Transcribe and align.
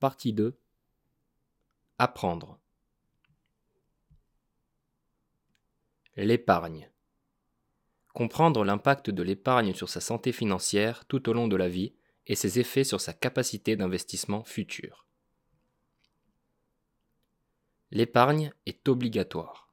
Partie 0.00 0.32
2 0.32 0.58
Apprendre 1.98 2.58
L'épargne. 6.16 6.90
Comprendre 8.14 8.64
l'impact 8.64 9.10
de 9.10 9.22
l'épargne 9.22 9.74
sur 9.74 9.90
sa 9.90 10.00
santé 10.00 10.32
financière 10.32 11.04
tout 11.04 11.28
au 11.28 11.34
long 11.34 11.48
de 11.48 11.56
la 11.56 11.68
vie 11.68 11.92
et 12.26 12.34
ses 12.34 12.58
effets 12.58 12.82
sur 12.82 12.98
sa 12.98 13.12
capacité 13.12 13.76
d'investissement 13.76 14.42
future. 14.42 15.04
L'épargne 17.90 18.54
est 18.64 18.88
obligatoire. 18.88 19.70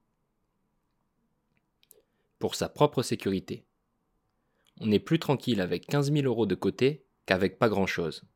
Pour 2.38 2.56
sa 2.56 2.68
propre 2.68 3.02
sécurité. 3.02 3.66
On 4.82 4.92
est 4.92 5.00
plus 5.00 5.20
tranquille 5.20 5.62
avec 5.62 5.88
15 5.88 6.12
000 6.12 6.26
euros 6.26 6.46
de 6.46 6.56
côté 6.56 7.06
qu'avec 7.26 7.58
pas 7.58 7.70
grand-chose. 7.70 8.28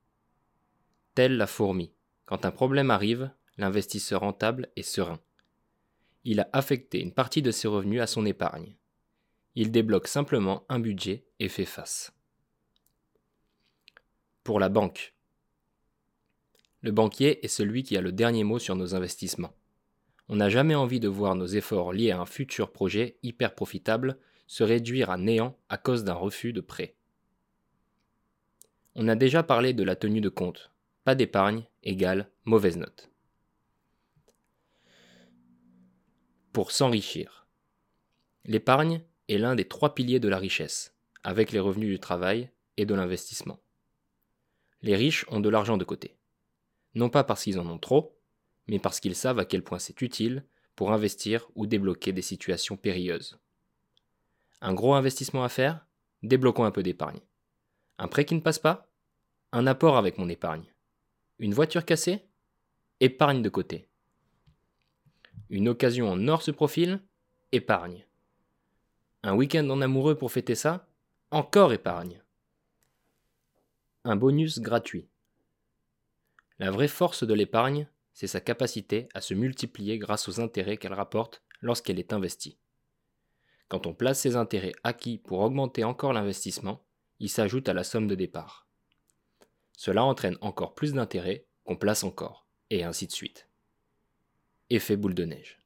Telle 1.14 1.36
la 1.36 1.48
fourmi, 1.48 1.92
quand 2.26 2.46
un 2.46 2.52
problème 2.52 2.90
arrive, 2.90 3.32
l'investisseur 3.58 4.22
rentable 4.22 4.70
est 4.78 4.82
serein. 4.82 5.20
Il 6.24 6.40
a 6.40 6.50
affecté 6.54 7.02
une 7.02 7.14
partie 7.14 7.42
de 7.42 7.52
ses 7.52 7.68
revenus 7.68 8.02
à 8.02 8.08
son 8.08 8.26
épargne. 8.26 8.76
Il 9.56 9.72
débloque 9.72 10.08
simplement 10.08 10.64
un 10.70 10.80
budget 10.80 11.26
et 11.40 11.50
fait 11.50 11.66
face. 11.66 12.14
Pour 14.44 14.60
la 14.60 14.70
banque. 14.70 15.14
Le 16.82 16.92
banquier 16.92 17.44
est 17.44 17.50
celui 17.50 17.84
qui 17.84 17.98
a 17.98 18.02
le 18.02 18.14
dernier 18.14 18.46
mot 18.46 18.58
sur 18.58 18.78
nos 18.78 18.96
investissements. 18.96 19.54
On 20.30 20.38
n'a 20.38 20.48
jamais 20.48 20.76
envie 20.76 21.02
de 21.02 21.10
voir 21.10 21.36
nos 21.36 21.46
efforts 21.46 21.92
liés 21.92 22.12
à 22.12 22.22
un 22.22 22.26
futur 22.26 22.72
projet 22.72 23.18
hyper 23.22 23.54
profitable 23.54 24.18
se 24.48 24.64
réduire 24.64 25.10
à 25.10 25.18
néant 25.18 25.58
à 25.68 25.78
cause 25.78 26.06
d'un 26.06 26.14
refus 26.14 26.54
de 26.54 26.62
prêt. 26.62 26.96
On 28.96 29.10
a 29.10 29.16
déjà 29.16 29.44
parlé 29.44 29.74
de 29.74 29.84
la 29.84 29.98
tenue 29.98 30.22
de 30.22 30.30
compte. 30.30 30.71
Pas 31.04 31.16
d'épargne 31.16 31.64
égale 31.82 32.30
mauvaise 32.46 32.78
note. 32.78 33.10
Pour 36.54 36.72
s'enrichir. 36.72 37.48
L'épargne 38.46 39.02
est 39.28 39.40
l'un 39.40 39.56
des 39.56 39.68
trois 39.68 39.96
piliers 39.96 40.20
de 40.20 40.28
la 40.28 40.38
richesse, 40.38 40.96
avec 41.24 41.52
les 41.52 41.60
revenus 41.60 41.90
du 41.90 42.00
travail 42.00 42.52
et 42.78 42.86
de 42.86 42.94
l'investissement. 42.94 43.60
Les 44.84 44.96
riches 44.96 45.26
ont 45.30 45.40
de 45.40 45.50
l'argent 45.50 45.78
de 45.78 45.84
côté. 45.86 46.18
Non 46.94 47.10
pas 47.10 47.24
parce 47.24 47.44
qu'ils 47.46 47.60
en 47.60 47.68
ont 47.68 47.80
trop, 47.80 48.20
mais 48.68 48.78
parce 48.78 49.00
qu'ils 49.00 49.16
savent 49.16 49.40
à 49.40 49.46
quel 49.46 49.64
point 49.64 49.80
c'est 49.80 50.04
utile 50.04 50.46
pour 50.76 50.92
investir 50.92 51.50
ou 51.56 51.66
débloquer 51.66 52.14
des 52.14 52.22
situations 52.22 52.78
périlleuses. 52.78 53.40
Un 54.62 54.76
gros 54.76 54.94
investissement 54.94 55.44
à 55.44 55.50
faire 55.50 55.88
Débloquons 56.22 56.66
un 56.66 56.72
peu 56.72 56.84
d'épargne. 56.84 57.22
Un 57.98 58.08
prêt 58.08 58.26
qui 58.26 58.36
ne 58.36 58.40
passe 58.42 58.60
pas 58.60 58.88
Un 59.52 59.66
apport 59.66 59.98
avec 59.98 60.20
mon 60.20 60.30
épargne. 60.30 60.71
Une 61.42 61.56
voiture 61.56 61.86
cassée 61.86 62.24
Épargne 63.00 63.42
de 63.42 63.50
côté. 63.50 63.90
Une 65.50 65.70
occasion 65.70 66.08
en 66.08 66.28
or 66.28 66.44
se 66.44 66.52
profile 66.52 67.02
Épargne. 67.52 68.06
Un 69.24 69.34
week-end 69.34 69.68
en 69.72 69.82
amoureux 69.82 70.16
pour 70.16 70.32
fêter 70.32 70.54
ça 70.54 70.88
Encore 71.32 71.74
épargne. 71.74 72.22
Un 74.04 74.16
bonus 74.16 74.60
gratuit. 74.60 75.08
La 76.60 76.70
vraie 76.70 76.88
force 76.88 77.24
de 77.24 77.34
l'épargne, 77.34 77.88
c'est 78.14 78.28
sa 78.28 78.40
capacité 78.40 79.10
à 79.16 79.20
se 79.20 79.34
multiplier 79.34 79.98
grâce 79.98 80.30
aux 80.30 80.42
intérêts 80.42 80.78
qu'elle 80.78 80.94
rapporte 80.94 81.42
lorsqu'elle 81.62 81.98
est 81.98 82.14
investie. 82.14 82.60
Quand 83.68 83.88
on 83.88 83.96
place 83.96 84.20
ses 84.20 84.36
intérêts 84.36 84.74
acquis 84.84 85.18
pour 85.18 85.40
augmenter 85.40 85.86
encore 85.86 86.14
l'investissement, 86.14 86.86
il 87.18 87.30
s'ajoute 87.30 87.68
à 87.68 87.74
la 87.74 87.84
somme 87.84 88.06
de 88.06 88.14
départ. 88.14 88.68
Cela 89.82 90.04
entraîne 90.04 90.38
encore 90.42 90.76
plus 90.76 90.94
d'intérêts 90.94 91.44
qu'on 91.64 91.76
place 91.76 92.04
encore, 92.04 92.46
et 92.70 92.84
ainsi 92.84 93.08
de 93.08 93.12
suite. 93.12 93.48
Effet 94.70 94.96
boule 94.96 95.16
de 95.16 95.26
neige. 95.26 95.60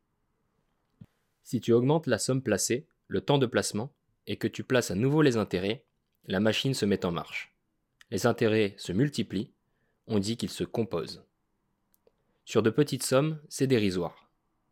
Si 1.43 1.59
tu 1.59 1.73
augmentes 1.73 2.07
la 2.07 2.17
somme 2.17 2.41
placée, 2.41 2.87
le 3.09 3.19
temps 3.19 3.39
de 3.39 3.45
placement, 3.45 3.91
et 4.25 4.37
que 4.37 4.47
tu 4.47 4.63
places 4.63 4.89
à 4.89 4.95
nouveau 4.95 5.21
les 5.21 5.35
intérêts, 5.35 5.83
la 6.27 6.39
machine 6.39 6.73
se 6.73 6.85
met 6.85 7.05
en 7.05 7.11
marche. 7.11 7.53
Les 8.09 8.25
intérêts 8.25 8.73
se 8.77 8.93
multiplient, 8.93 9.51
on 10.07 10.19
dit 10.19 10.37
qu'ils 10.37 10.49
se 10.49 10.63
composent. 10.63 11.25
Sur 12.45 12.63
de 12.63 12.69
petites 12.69 13.03
sommes, 13.03 13.41
c'est 13.49 13.67
dérisoire. 13.67 14.29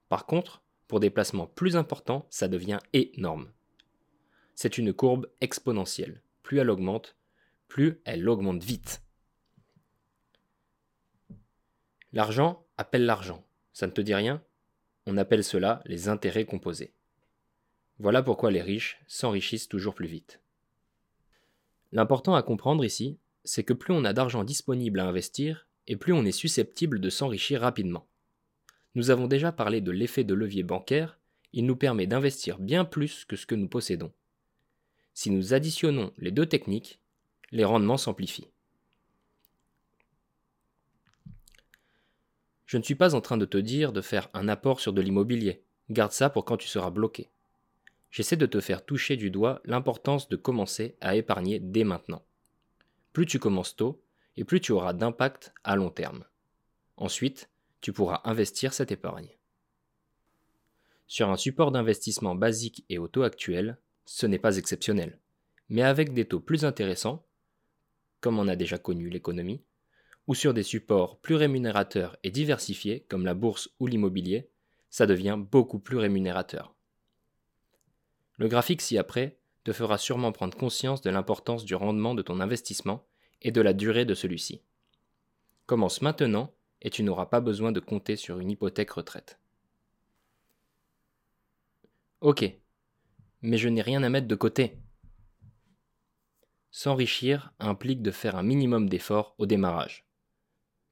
Par 0.08 0.26
contre, 0.26 0.64
pour 0.88 1.02
des 1.02 1.09
placements 1.09 1.48
plus 1.48 1.76
importants, 1.76 2.28
ça 2.30 2.48
devient 2.48 2.80
énorme. 2.94 3.52
C'est 4.56 4.78
une 4.78 4.94
courbe 4.94 5.28
exponentielle. 5.42 6.22
Plus 6.44 6.59
elle 6.59 6.70
augmente, 6.70 7.18
plus 7.68 8.00
elle 8.06 8.30
augmente 8.30 8.64
vite. 8.64 9.03
L'argent 12.13 12.63
appelle 12.78 13.06
l'argent. 13.06 13.44
Ça 13.74 13.88
ne 13.88 13.91
te 13.91 14.00
dit 14.00 14.13
rien? 14.13 14.41
On 15.07 15.18
appelle 15.18 15.44
cela 15.44 15.81
les 15.85 16.07
intérêts 16.09 16.46
composés. 16.46 16.94
Voilà 17.97 18.22
pourquoi 18.22 18.51
les 18.51 18.62
riches 18.62 19.01
s'enrichissent 19.07 19.68
toujours 19.68 19.96
plus 19.96 20.07
vite. 20.07 20.40
L'important 21.91 22.35
à 22.35 22.44
comprendre 22.44 22.85
ici, 22.85 23.18
c'est 23.44 23.63
que 23.63 23.73
plus 23.73 23.94
on 23.94 24.06
a 24.06 24.13
d'argent 24.13 24.44
disponible 24.44 25.00
à 25.00 25.07
investir, 25.07 25.68
et 25.88 25.96
plus 25.96 26.13
on 26.13 26.23
est 26.23 26.31
susceptible 26.31 27.00
de 27.00 27.09
s'enrichir 27.09 27.62
rapidement. 27.62 28.07
Nous 28.96 29.09
avons 29.09 29.28
déjà 29.28 29.52
parlé 29.52 29.81
de 29.81 29.91
l'effet 29.91 30.23
de 30.23 30.35
levier 30.35 30.63
bancaire, 30.63 31.19
il 31.52 31.66
nous 31.66 31.75
permet 31.75 32.07
d'investir 32.07 32.59
bien 32.59 32.85
plus 32.85 33.25
que 33.25 33.35
ce 33.35 33.47
que 33.47 33.56
nous 33.56 33.68
possédons. 33.68 34.12
Si 35.16 35.29
nous 35.29 35.53
additionnons 35.53 36.13
les 36.18 36.31
deux 36.31 36.46
techniques, 36.46 37.00
les 37.52 37.66
rendements 37.66 37.97
s'amplifient. 37.97 38.53
Je 42.73 42.79
ne 42.79 42.84
suis 42.84 42.95
pas 42.95 43.13
en 43.13 43.22
train 43.22 43.38
de 43.38 43.45
te 43.45 43.59
dire 43.59 43.94
de 43.94 44.01
faire 44.01 44.31
un 44.34 44.47
apport 44.47 44.79
sur 44.79 44.94
de 44.94 45.01
l'immobilier, 45.01 45.61
garde 45.91 46.11
ça 46.11 46.31
pour 46.31 46.44
quand 46.44 46.57
tu 46.57 46.67
seras 46.67 46.89
bloqué. 46.89 47.29
J'essaie 48.09 48.35
de 48.35 48.47
te 48.47 48.59
faire 48.59 48.84
toucher 48.84 49.16
du 49.16 49.29
doigt 49.29 49.61
l'importance 49.63 50.28
de 50.28 50.35
commencer 50.35 50.97
à 51.00 51.16
épargner 51.16 51.59
dès 51.59 51.84
maintenant. 51.84 52.25
Plus 53.11 53.28
tu 53.28 53.38
commences 53.38 53.75
tôt, 53.75 54.01
et 54.38 54.44
plus 54.44 54.59
tu 54.59 54.72
auras 54.72 54.94
d'impact 54.94 55.53
à 55.63 55.75
long 55.75 55.91
terme. 55.91 56.25
Ensuite, 56.97 57.47
tu 57.79 57.94
pourras 57.94 58.22
investir 58.23 58.73
cette 58.73 58.91
épargne. 58.91 59.29
Sur 61.05 61.29
un 61.29 61.38
support 61.38 61.72
d'investissement 61.72 62.34
basique 62.34 62.85
et 62.90 62.97
au 62.97 63.07
taux 63.07 63.22
actuel, 63.22 63.78
ce 64.05 64.25
n'est 64.25 64.40
pas 64.40 64.57
exceptionnel. 64.57 65.19
Mais 65.69 65.84
avec 65.84 66.11
des 66.11 66.25
taux 66.25 66.40
plus 66.40 66.66
intéressants, 66.66 67.23
comme 68.19 68.40
on 68.40 68.47
a 68.47 68.55
déjà 68.55 68.79
connu 68.79 69.11
l'économie, 69.11 69.61
ou 70.28 70.35
sur 70.35 70.53
des 70.53 70.63
supports 70.63 71.19
plus 71.19 71.35
rémunérateurs 71.35 72.17
et 72.23 72.31
diversifiés 72.31 73.06
comme 73.09 73.25
la 73.25 73.34
bourse 73.34 73.69
ou 73.79 73.88
l'immobilier, 73.88 74.50
ça 74.89 75.06
devient 75.06 75.38
beaucoup 75.39 75.79
plus 75.79 75.97
rémunérateur. 75.97 76.75
Le 78.38 78.47
graphique 78.47 78.81
ci-après 78.81 79.38
te 79.63 79.73
fera 79.73 79.97
sûrement 79.97 80.31
prendre 80.31 80.57
conscience 80.57 81.01
de 81.01 81.09
l'importance 81.09 81.66
du 81.66 81.75
rendement 81.75 82.16
de 82.16 82.22
ton 82.22 82.39
investissement 82.39 83.06
et 83.41 83.51
de 83.51 83.61
la 83.61 83.73
durée 83.73 84.06
de 84.06 84.13
celui-ci. 84.13 84.61
Commence 85.66 86.01
maintenant 86.01 86.53
et 86.81 86.90
tu 86.90 87.03
n'auras 87.03 87.28
pas 87.28 87.40
besoin 87.40 87.72
de 87.72 87.79
compter 87.79 88.16
sur 88.16 88.40
une 88.40 88.51
hypothèque 88.51 88.91
retraite. 88.91 89.40
Ok, 92.22 92.45
mais 93.41 93.57
je 93.57 93.69
n'ai 93.69 93.81
rien 93.81 94.03
à 94.03 94.09
mettre 94.09 94.28
de 94.28 94.35
côté. 94.35 94.78
S'enrichir 96.72 97.53
implique 97.59 98.01
de 98.01 98.11
faire 98.11 98.35
un 98.35 98.44
minimum 98.44 98.90
d'efforts 98.90 99.35
au 99.38 99.45
démarrage. 99.45 100.05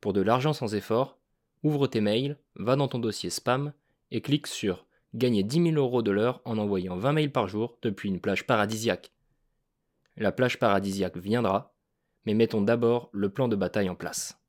Pour 0.01 0.13
de 0.13 0.21
l'argent 0.21 0.51
sans 0.51 0.73
effort, 0.73 1.19
ouvre 1.61 1.85
tes 1.85 2.01
mails, 2.01 2.39
va 2.55 2.75
dans 2.75 2.87
ton 2.87 2.99
dossier 2.99 3.29
spam 3.29 3.71
et 4.09 4.21
clique 4.21 4.47
sur 4.47 4.87
Gagner 5.13 5.43
10 5.43 5.71
000 5.71 5.75
euros 5.75 6.01
de 6.01 6.11
l'heure 6.11 6.41
en 6.45 6.57
envoyant 6.57 6.97
20 6.97 7.13
mails 7.13 7.31
par 7.31 7.47
jour 7.47 7.77
depuis 7.81 8.09
une 8.09 8.21
plage 8.21 8.47
paradisiaque. 8.47 9.11
La 10.15 10.31
plage 10.31 10.57
paradisiaque 10.57 11.17
viendra, 11.17 11.75
mais 12.25 12.33
mettons 12.33 12.61
d'abord 12.61 13.09
le 13.11 13.29
plan 13.29 13.47
de 13.47 13.55
bataille 13.55 13.89
en 13.89 13.95
place. 13.95 14.39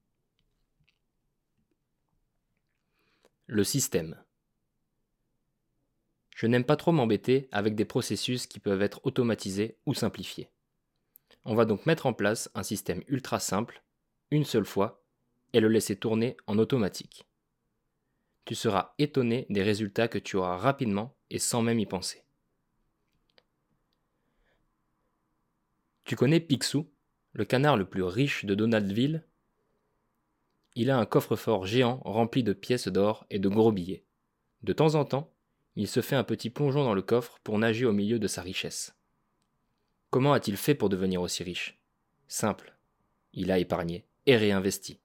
Le 3.46 3.64
système. 3.64 4.16
Je 6.34 6.46
n'aime 6.46 6.64
pas 6.64 6.76
trop 6.76 6.92
m'embêter 6.92 7.48
avec 7.52 7.74
des 7.74 7.84
processus 7.84 8.46
qui 8.46 8.58
peuvent 8.58 8.82
être 8.82 9.04
automatisés 9.04 9.76
ou 9.84 9.94
simplifiés. 9.94 10.48
On 11.44 11.54
va 11.54 11.64
donc 11.64 11.86
mettre 11.86 12.06
en 12.06 12.14
place 12.14 12.50
un 12.54 12.62
système 12.62 13.02
ultra 13.08 13.40
simple, 13.40 13.82
une 14.30 14.44
seule 14.44 14.64
fois, 14.64 15.01
et 15.52 15.60
le 15.60 15.68
laisser 15.68 15.96
tourner 15.96 16.36
en 16.46 16.58
automatique. 16.58 17.26
Tu 18.44 18.54
seras 18.54 18.94
étonné 18.98 19.46
des 19.50 19.62
résultats 19.62 20.08
que 20.08 20.18
tu 20.18 20.36
auras 20.36 20.56
rapidement 20.56 21.14
et 21.30 21.38
sans 21.38 21.62
même 21.62 21.78
y 21.78 21.86
penser. 21.86 22.24
Tu 26.04 26.16
connais 26.16 26.40
Picsou, 26.40 26.90
le 27.32 27.44
canard 27.44 27.76
le 27.76 27.88
plus 27.88 28.02
riche 28.02 28.44
de 28.44 28.54
Donaldville? 28.54 29.24
Il 30.74 30.90
a 30.90 30.98
un 30.98 31.06
coffre-fort 31.06 31.66
géant 31.66 32.00
rempli 32.04 32.42
de 32.42 32.52
pièces 32.52 32.88
d'or 32.88 33.26
et 33.30 33.38
de 33.38 33.48
gros 33.48 33.72
billets. 33.72 34.04
De 34.62 34.72
temps 34.72 34.94
en 34.94 35.04
temps, 35.04 35.32
il 35.76 35.88
se 35.88 36.00
fait 36.00 36.16
un 36.16 36.24
petit 36.24 36.50
plongeon 36.50 36.84
dans 36.84 36.94
le 36.94 37.02
coffre 37.02 37.38
pour 37.44 37.58
nager 37.58 37.86
au 37.86 37.92
milieu 37.92 38.18
de 38.18 38.26
sa 38.26 38.42
richesse. 38.42 38.94
Comment 40.10 40.32
a-t-il 40.32 40.56
fait 40.56 40.74
pour 40.74 40.88
devenir 40.88 41.22
aussi 41.22 41.42
riche? 41.42 41.80
Simple. 42.28 42.76
Il 43.32 43.50
a 43.50 43.58
épargné 43.58 44.04
et 44.26 44.36
réinvesti. 44.36 45.00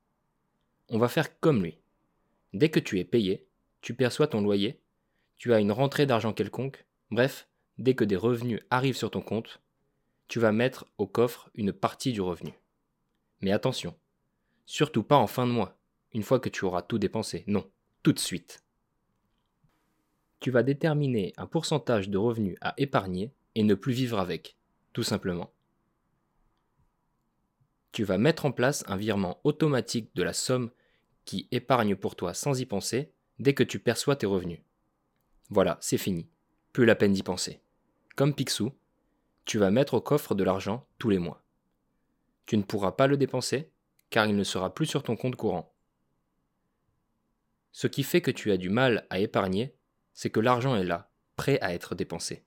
On 0.89 0.97
va 0.97 1.07
faire 1.07 1.39
comme 1.39 1.63
lui. 1.63 1.77
Dès 2.53 2.69
que 2.69 2.79
tu 2.79 2.99
es 2.99 3.03
payé, 3.03 3.47
tu 3.81 3.93
perçois 3.93 4.27
ton 4.27 4.41
loyer, 4.41 4.81
tu 5.37 5.53
as 5.53 5.59
une 5.59 5.71
rentrée 5.71 6.05
d'argent 6.05 6.33
quelconque, 6.33 6.85
bref, 7.11 7.47
dès 7.77 7.93
que 7.93 8.03
des 8.03 8.15
revenus 8.15 8.61
arrivent 8.69 8.97
sur 8.97 9.11
ton 9.11 9.21
compte, 9.21 9.61
tu 10.27 10.39
vas 10.39 10.51
mettre 10.51 10.87
au 10.97 11.07
coffre 11.07 11.49
une 11.55 11.73
partie 11.73 12.11
du 12.11 12.21
revenu. 12.21 12.53
Mais 13.41 13.51
attention, 13.51 13.95
surtout 14.65 15.03
pas 15.03 15.17
en 15.17 15.27
fin 15.27 15.45
de 15.45 15.51
mois, 15.51 15.77
une 16.13 16.23
fois 16.23 16.39
que 16.39 16.49
tu 16.49 16.65
auras 16.65 16.81
tout 16.81 16.97
dépensé, 16.97 17.43
non, 17.47 17.69
tout 18.03 18.13
de 18.13 18.19
suite. 18.19 18.63
Tu 20.39 20.51
vas 20.51 20.63
déterminer 20.63 21.33
un 21.37 21.47
pourcentage 21.47 22.09
de 22.09 22.17
revenus 22.17 22.57
à 22.61 22.73
épargner 22.77 23.31
et 23.55 23.63
ne 23.63 23.73
plus 23.73 23.93
vivre 23.93 24.19
avec, 24.19 24.57
tout 24.93 25.03
simplement. 25.03 25.51
Tu 27.91 28.03
vas 28.03 28.17
mettre 28.17 28.45
en 28.45 28.51
place 28.51 28.83
un 28.87 28.97
virement 28.97 29.39
automatique 29.43 30.11
de 30.15 30.23
la 30.23 30.33
somme 30.33 30.69
qui 31.27 31.49
épargne 31.51 31.97
pour 31.97 32.15
toi 32.15 32.33
sans 32.33 32.59
y 32.59 32.65
penser 32.65 33.11
dès 33.37 33.53
que 33.53 33.63
tu 33.63 33.79
perçois 33.79 34.15
tes 34.15 34.25
revenus. 34.25 34.61
Voilà, 35.49 35.77
c'est 35.81 35.97
fini. 35.97 36.29
Plus 36.71 36.85
la 36.85 36.95
peine 36.95 37.11
d'y 37.11 37.21
penser. 37.21 37.61
Comme 38.15 38.33
Picsou, 38.33 38.71
tu 39.43 39.59
vas 39.59 39.69
mettre 39.69 39.95
au 39.95 40.01
coffre 40.01 40.35
de 40.35 40.43
l'argent 40.45 40.87
tous 40.97 41.09
les 41.09 41.19
mois. 41.19 41.43
Tu 42.45 42.55
ne 42.55 42.63
pourras 42.63 42.93
pas 42.93 43.07
le 43.07 43.17
dépenser 43.17 43.69
car 44.09 44.25
il 44.25 44.37
ne 44.37 44.43
sera 44.45 44.73
plus 44.73 44.85
sur 44.85 45.03
ton 45.03 45.17
compte 45.17 45.35
courant. 45.35 45.75
Ce 47.73 47.87
qui 47.87 48.03
fait 48.03 48.21
que 48.21 48.31
tu 48.31 48.51
as 48.51 48.57
du 48.57 48.69
mal 48.69 49.05
à 49.09 49.19
épargner, 49.19 49.75
c'est 50.13 50.29
que 50.29 50.39
l'argent 50.39 50.77
est 50.77 50.85
là, 50.85 51.11
prêt 51.35 51.59
à 51.59 51.73
être 51.73 51.93
dépensé. 51.93 52.45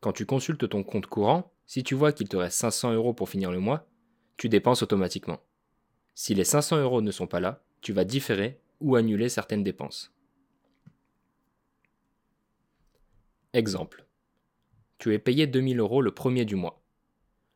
Quand 0.00 0.12
tu 0.12 0.26
consultes 0.26 0.68
ton 0.68 0.84
compte 0.84 1.08
courant, 1.08 1.52
si 1.66 1.82
tu 1.82 1.96
vois 1.96 2.12
qu'il 2.12 2.28
te 2.28 2.36
reste 2.36 2.58
500 2.58 2.92
euros 2.92 3.14
pour 3.14 3.28
finir 3.28 3.50
le 3.50 3.58
mois, 3.58 3.88
tu 4.36 4.48
dépenses 4.48 4.84
automatiquement. 4.84 5.40
Si 6.20 6.34
les 6.34 6.42
500 6.42 6.78
euros 6.78 7.00
ne 7.00 7.12
sont 7.12 7.28
pas 7.28 7.38
là, 7.38 7.62
tu 7.80 7.92
vas 7.92 8.04
différer 8.04 8.58
ou 8.80 8.96
annuler 8.96 9.28
certaines 9.28 9.62
dépenses. 9.62 10.12
Exemple. 13.52 14.04
Tu 14.98 15.14
es 15.14 15.20
payé 15.20 15.46
2000 15.46 15.78
euros 15.78 16.02
le 16.02 16.10
premier 16.10 16.44
du 16.44 16.56
mois. 16.56 16.82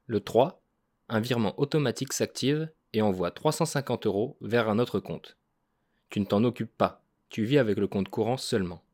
Le 0.06 0.20
3, 0.20 0.62
un 1.08 1.18
virement 1.18 1.58
automatique 1.58 2.12
s'active 2.12 2.70
et 2.92 3.02
envoie 3.02 3.32
350 3.32 4.06
euros 4.06 4.36
vers 4.40 4.68
un 4.68 4.78
autre 4.78 5.00
compte. 5.00 5.36
Tu 6.08 6.20
ne 6.20 6.24
t'en 6.24 6.44
occupes 6.44 6.78
pas, 6.78 7.04
tu 7.30 7.42
vis 7.42 7.58
avec 7.58 7.78
le 7.78 7.88
compte 7.88 8.10
courant 8.10 8.36
seulement. 8.36 8.84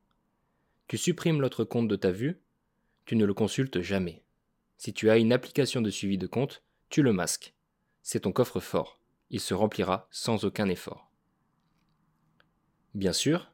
Tu 0.87 0.97
supprimes 0.97 1.43
l'autre 1.43 1.65
compte 1.65 1.89
de 1.89 1.97
ta 1.97 2.11
vue, 2.11 2.41
tu 3.05 3.17
ne 3.17 3.27
le 3.27 3.35
consultes 3.35 3.83
jamais. 3.83 4.23
Si 4.79 4.95
tu 4.95 5.11
as 5.11 5.19
une 5.19 5.31
application 5.31 5.83
de 5.83 5.91
suivi 5.91 6.17
de 6.17 6.27
compte, 6.27 6.63
tu 6.89 7.03
le 7.03 7.13
masques. 7.13 7.53
C'est 8.03 8.21
ton 8.21 8.33
coffre 8.33 8.61
fort, 8.61 8.98
il 9.31 9.41
se 9.41 9.55
remplira 9.55 10.09
sans 10.11 10.45
aucun 10.45 10.69
effort. 10.69 11.11
Bien 12.95 13.13
sûr, 13.13 13.53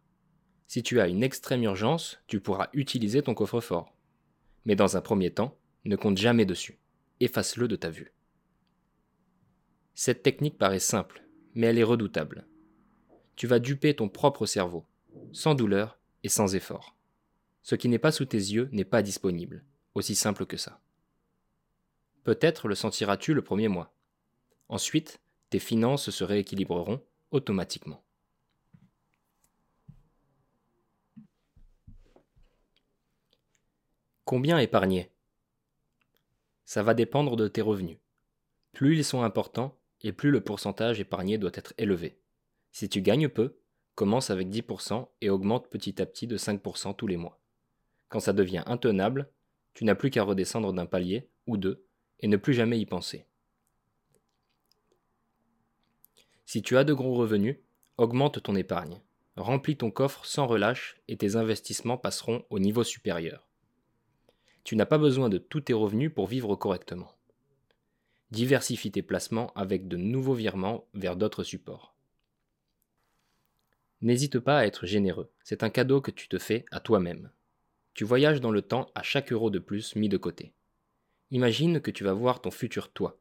si 0.67 0.83
tu 0.83 1.01
as 1.01 1.09
une 1.09 1.23
extrême 1.23 1.63
urgence, 1.63 2.19
tu 2.27 2.41
pourras 2.41 2.69
utiliser 2.73 3.23
ton 3.23 3.35
coffre-fort. 3.35 3.95
Mais 4.65 4.77
dans 4.77 4.97
un 4.97 5.01
premier 5.01 5.33
temps, 5.33 5.59
ne 5.85 5.97
compte 5.97 6.17
jamais 6.17 6.47
dessus. 6.47 6.79
Efface-le 7.21 7.69
de 7.69 7.77
ta 7.77 7.91
vue. 7.91 8.13
Cette 9.95 10.23
technique 10.23 10.59
paraît 10.59 10.81
simple, 10.81 11.25
mais 11.55 11.69
elle 11.69 11.79
est 11.79 11.85
redoutable. 11.85 12.47
Tu 13.37 13.47
vas 13.47 13.59
duper 13.59 13.95
ton 13.95 14.09
propre 14.09 14.47
cerveau, 14.47 14.85
sans 15.33 15.55
douleur 15.55 15.99
et 16.23 16.29
sans 16.29 16.55
effort. 16.55 16.97
Ce 17.63 17.75
qui 17.75 17.89
n'est 17.89 17.99
pas 17.99 18.13
sous 18.13 18.25
tes 18.25 18.37
yeux 18.37 18.69
n'est 18.73 18.85
pas 18.85 19.03
disponible, 19.03 19.65
aussi 19.95 20.15
simple 20.15 20.47
que 20.47 20.57
ça. 20.57 20.81
Peut-être 22.25 22.69
le 22.69 22.75
sentiras-tu 22.75 23.35
le 23.35 23.43
premier 23.43 23.69
mois. 23.69 23.95
Ensuite, 24.69 25.21
tes 25.55 25.61
finances 25.61 26.11
se 26.11 26.25
rééquilibreront 26.25 27.01
automatiquement. 27.31 28.03
Combien 34.25 34.59
épargner? 34.59 35.13
Ça 36.65 36.83
va 36.83 36.93
dépendre 36.93 37.37
de 37.37 37.47
tes 37.47 37.61
revenus. 37.61 37.99
Plus 38.73 38.97
ils 38.97 39.05
sont 39.05 39.23
importants, 39.23 39.79
et 40.01 40.11
plus 40.11 40.33
le 40.33 40.41
pourcentage 40.41 40.99
épargné 40.99 41.39
doit 41.39 41.53
être 41.55 41.73
élevé. 41.79 42.19
Si 42.73 42.89
tu 42.89 43.01
gagnes 43.01 43.29
peu, 43.29 43.57
commence 43.95 44.31
avec 44.31 44.49
10% 44.49 45.07
et 45.21 45.31
augmente 45.31 45.69
petit 45.69 46.03
à 46.03 46.07
petit 46.07 46.27
de 46.27 46.37
5% 46.37 46.97
tous 46.97 47.07
les 47.07 47.17
mois. 47.17 47.41
Quand 48.09 48.19
ça 48.19 48.33
devient 48.33 48.65
intenable, 48.67 49.31
tu 49.73 49.85
n'as 49.85 49.95
plus 49.95 50.11
qu'à 50.11 50.25
redescendre 50.25 50.73
d'un 50.73 50.87
palier 50.87 51.29
ou 51.47 51.57
deux 51.59 51.87
et 52.19 52.27
ne 52.27 52.39
plus 52.39 52.55
jamais 52.55 52.81
y 52.81 52.87
penser. 52.87 53.29
Si 56.47 56.63
tu 56.63 56.77
as 56.77 56.85
de 56.85 56.93
gros 56.93 57.15
revenus, 57.15 57.57
augmente 57.97 58.43
ton 58.43 58.55
épargne, 58.55 59.01
remplis 59.37 59.77
ton 59.77 59.91
coffre 59.91 60.25
sans 60.27 60.47
relâche 60.47 60.97
et 61.09 61.17
tes 61.17 61.37
investissements 61.37 61.99
passeront 61.99 62.45
au 62.51 62.59
niveau 62.59 62.85
supérieur. 62.85 63.47
Tu 64.63 64.77
n'as 64.77 64.87
pas 64.87 64.99
besoin 64.99 65.29
de 65.29 65.39
tous 65.39 65.63
tes 65.63 65.73
revenus 65.73 66.13
pour 66.13 66.27
vivre 66.27 66.57
correctement. 66.57 67.13
Diversifie 68.31 68.91
tes 68.91 69.03
placements 69.03 69.53
avec 69.55 69.89
de 69.89 69.97
nouveaux 69.97 70.35
virements 70.35 70.87
vers 70.95 71.17
d'autres 71.17 71.45
supports. 71.45 71.95
N'hésite 74.01 74.39
pas 74.39 74.59
à 74.59 74.67
être 74.67 74.87
généreux, 74.87 75.31
c'est 75.43 75.63
un 75.63 75.71
cadeau 75.71 76.01
que 76.01 76.11
tu 76.11 76.29
te 76.29 76.39
fais 76.39 76.65
à 76.71 76.81
toi-même. 76.81 77.31
Tu 77.95 78.05
voyages 78.05 78.41
dans 78.41 78.51
le 78.51 78.61
temps 78.61 78.91
à 78.95 79.03
chaque 79.03 79.33
euro 79.33 79.51
de 79.51 79.59
plus 79.59 79.95
mis 79.97 80.09
de 80.09 80.17
côté. 80.17 80.53
Imagine 81.31 81.81
que 81.81 81.91
tu 81.91 82.05
vas 82.05 82.13
voir 82.13 82.41
ton 82.41 82.51
futur 82.51 82.93
toi. 82.93 83.19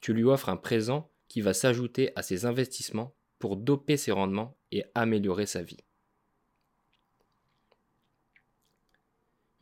Tu 0.00 0.12
lui 0.12 0.24
offres 0.24 0.48
un 0.48 0.56
présent 0.56 1.10
qui 1.28 1.40
va 1.40 1.54
s'ajouter 1.54 2.12
à 2.16 2.22
ses 2.22 2.46
investissements 2.46 3.14
pour 3.38 3.56
doper 3.56 3.96
ses 3.96 4.12
rendements 4.12 4.56
et 4.72 4.84
améliorer 4.94 5.46
sa 5.46 5.62
vie. 5.62 5.84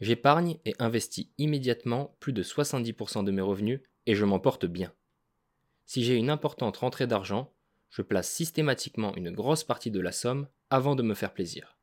J'épargne 0.01 0.59
et 0.65 0.75
investis 0.81 1.29
immédiatement 1.39 2.17
plus 2.19 2.33
de 2.33 2.43
70% 2.43 3.25
de 3.25 3.31
mes 3.31 3.41
revenus 3.41 3.81
et 4.07 4.15
je 4.15 4.25
m'en 4.25 4.41
porte 4.41 4.67
bien. 4.67 4.93
Si 5.87 6.03
j'ai 6.03 6.17
une 6.17 6.31
importante 6.31 6.79
rentrée 6.79 7.07
d'argent, 7.07 7.53
je 7.91 8.03
place 8.03 8.29
systématiquement 8.29 9.15
une 9.15 9.31
grosse 9.31 9.65
partie 9.65 9.91
de 9.91 10.01
la 10.01 10.13
somme 10.13 10.49
avant 10.71 10.97
de 10.97 11.03
me 11.03 11.15
faire 11.15 11.35
plaisir. 11.35 11.77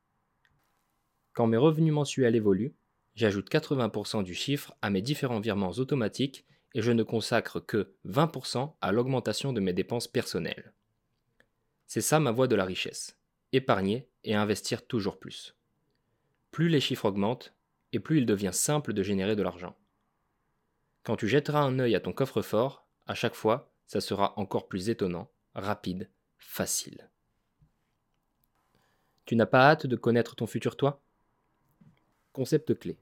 Quand 1.34 1.48
mes 1.48 1.58
revenus 1.58 1.94
mensuels 1.94 2.36
évoluent, 2.36 2.74
j'ajoute 3.16 3.50
80% 3.50 4.24
du 4.24 4.34
chiffre 4.34 4.74
à 4.82 4.90
mes 4.90 5.02
différents 5.02 5.40
virements 5.40 5.72
automatiques 5.72 6.46
et 6.74 6.82
je 6.82 6.92
ne 6.92 7.04
consacre 7.04 7.60
que 7.60 7.94
20% 8.06 8.74
à 8.82 8.92
l'augmentation 8.92 9.54
de 9.54 9.60
mes 9.60 9.74
dépenses 9.74 10.08
personnelles. 10.08 10.74
C'est 11.88 12.02
ça 12.02 12.20
ma 12.20 12.32
voie 12.32 12.48
de 12.48 12.56
la 12.56 12.66
richesse. 12.66 13.18
Épargner 13.52 14.08
et 14.24 14.36
investir 14.36 14.86
toujours 14.86 15.20
plus. 15.20 15.56
Plus 16.52 16.70
les 16.70 16.80
chiffres 16.80 17.06
augmentent, 17.06 17.54
et 17.92 18.00
plus 18.00 18.20
il 18.20 18.26
devient 18.26 18.54
simple 18.54 18.94
de 18.94 19.02
générer 19.02 19.36
de 19.36 19.42
l'argent. 19.42 19.76
Quand 21.04 21.16
tu 21.16 21.28
jetteras 21.28 21.62
un 21.62 21.80
œil 21.80 21.96
à 21.96 22.00
ton 22.00 22.14
coffre-fort, 22.14 22.86
à 23.08 23.16
chaque 23.16 23.34
fois, 23.34 23.72
ça 23.88 24.02
sera 24.02 24.38
encore 24.38 24.68
plus 24.68 24.90
étonnant, 24.90 25.32
rapide, 25.56 26.10
facile. 26.38 27.10
Tu 29.26 29.36
n'as 29.36 29.48
pas 29.48 29.70
hâte 29.70 29.88
de 29.88 29.96
connaître 29.96 30.36
ton 30.36 30.46
futur 30.46 30.78
toi? 30.78 31.02
Concept 32.34 32.78
clé. 32.78 33.00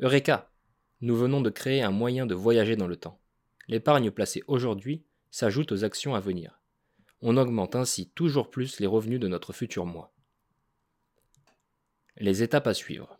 Eureka 0.00 0.49
Nous 1.02 1.16
venons 1.16 1.40
de 1.40 1.48
créer 1.48 1.82
un 1.82 1.90
moyen 1.90 2.26
de 2.26 2.34
voyager 2.34 2.76
dans 2.76 2.86
le 2.86 2.96
temps. 2.96 3.18
L'épargne 3.68 4.10
placée 4.10 4.42
aujourd'hui 4.46 5.02
s'ajoute 5.30 5.72
aux 5.72 5.84
actions 5.84 6.14
à 6.14 6.20
venir. 6.20 6.60
On 7.22 7.36
augmente 7.36 7.74
ainsi 7.74 8.10
toujours 8.10 8.50
plus 8.50 8.80
les 8.80 8.86
revenus 8.86 9.20
de 9.20 9.28
notre 9.28 9.52
futur 9.52 9.86
mois. 9.86 10.12
Les 12.16 12.42
étapes 12.42 12.66
à 12.66 12.74
suivre. 12.74 13.18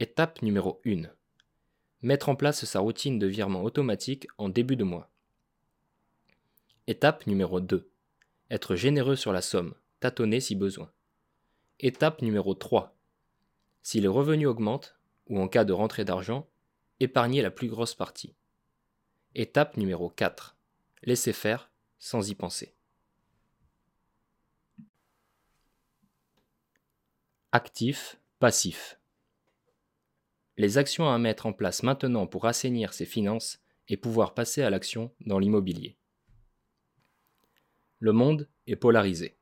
Étape 0.00 0.40
numéro 0.40 0.80
1. 0.86 1.02
Mettre 2.00 2.30
en 2.30 2.36
place 2.36 2.64
sa 2.64 2.80
routine 2.80 3.18
de 3.18 3.26
virement 3.26 3.64
automatique 3.64 4.26
en 4.38 4.48
début 4.48 4.76
de 4.76 4.84
mois. 4.84 5.10
Étape 6.86 7.26
numéro 7.26 7.60
2. 7.60 7.90
Être 8.50 8.76
généreux 8.76 9.16
sur 9.16 9.32
la 9.32 9.42
somme, 9.42 9.74
tâtonner 10.00 10.40
si 10.40 10.54
besoin. 10.54 10.90
Étape 11.80 12.22
numéro 12.22 12.54
3. 12.54 12.96
Si 13.82 14.00
les 14.00 14.08
revenus 14.08 14.48
augmentent, 14.48 14.96
ou 15.26 15.38
en 15.38 15.48
cas 15.48 15.64
de 15.64 15.74
rentrée 15.74 16.06
d'argent, 16.06 16.48
épargner 17.00 17.42
la 17.42 17.50
plus 17.50 17.68
grosse 17.68 17.94
partie. 17.94 18.34
Étape 19.34 19.76
numéro 19.76 20.10
4. 20.10 20.56
Laisser 21.02 21.32
faire 21.32 21.70
sans 21.98 22.30
y 22.30 22.34
penser. 22.34 22.74
Actif, 27.52 28.20
passif 28.38 28.98
les 30.58 30.76
actions 30.76 31.08
à 31.08 31.16
mettre 31.18 31.46
en 31.46 31.52
place 31.52 31.84
maintenant 31.84 32.26
pour 32.26 32.46
assainir 32.46 32.92
ses 32.92 33.06
finances 33.06 33.62
et 33.88 33.96
pouvoir 33.96 34.34
passer 34.34 34.62
à 34.62 34.70
l'action 34.70 35.12
dans 35.24 35.38
l'immobilier. 35.38 35.96
Le 38.00 38.12
monde 38.12 38.48
est 38.66 38.76
polarisé. 38.76 39.36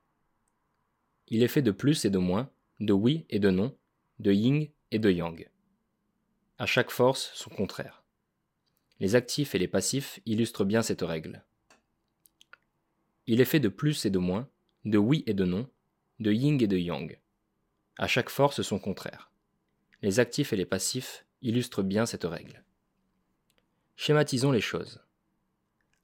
Il 1.28 1.42
est 1.42 1.48
fait 1.48 1.62
de 1.62 1.70
plus 1.70 2.04
et 2.04 2.10
de 2.10 2.18
moins, 2.18 2.50
de 2.80 2.92
oui 2.92 3.24
et 3.30 3.38
de 3.38 3.50
non, 3.50 3.76
de 4.18 4.32
yin 4.32 4.68
et 4.90 4.98
de 4.98 5.10
yang. 5.10 5.48
À 6.58 6.64
chaque 6.64 6.90
force 6.90 7.30
son 7.34 7.50
contraire. 7.50 8.02
Les 8.98 9.14
actifs 9.14 9.54
et 9.54 9.58
les 9.58 9.68
passifs 9.68 10.20
illustrent 10.24 10.64
bien 10.64 10.80
cette 10.80 11.02
règle. 11.02 11.44
Il 13.26 13.42
est 13.42 13.46
fait 13.46 13.60
de 13.60 13.68
plus 13.68 14.06
et 14.06 14.10
de 14.10 14.18
moins, 14.18 14.48
de 14.86 14.96
oui 14.96 15.22
et 15.26 15.34
de 15.34 15.44
non, 15.44 15.68
de 16.18 16.32
yin 16.32 16.58
et 16.62 16.66
de 16.66 16.78
yang. 16.78 17.20
À 17.98 18.06
chaque 18.06 18.30
force 18.30 18.62
son 18.62 18.78
contraire. 18.78 19.30
Les 20.00 20.18
actifs 20.18 20.54
et 20.54 20.56
les 20.56 20.64
passifs 20.64 21.26
illustrent 21.42 21.82
bien 21.82 22.06
cette 22.06 22.24
règle. 22.24 22.64
Schématisons 23.96 24.50
les 24.50 24.62
choses. 24.62 25.02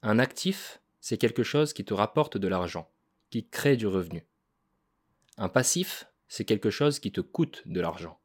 Un 0.03 0.19
actif, 0.19 0.81
c'est 1.01 1.17
quelque 1.17 1.43
chose 1.43 1.73
qui 1.73 1.83
te 1.83 1.95
rapporte 1.95 2.37
de 2.37 2.47
l'argent, 2.47 2.91
qui 3.31 3.47
crée 3.47 3.75
du 3.75 3.87
revenu. 3.87 4.27
Un 5.37 5.49
passif, 5.49 6.05
c'est 6.27 6.45
quelque 6.45 6.69
chose 6.69 6.99
qui 6.99 7.11
te 7.11 7.21
coûte 7.21 7.63
de 7.65 7.81
l'argent, 7.81 8.19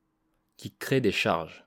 qui 0.58 0.74
crée 0.74 1.00
des 1.00 1.12
charges. 1.12 1.64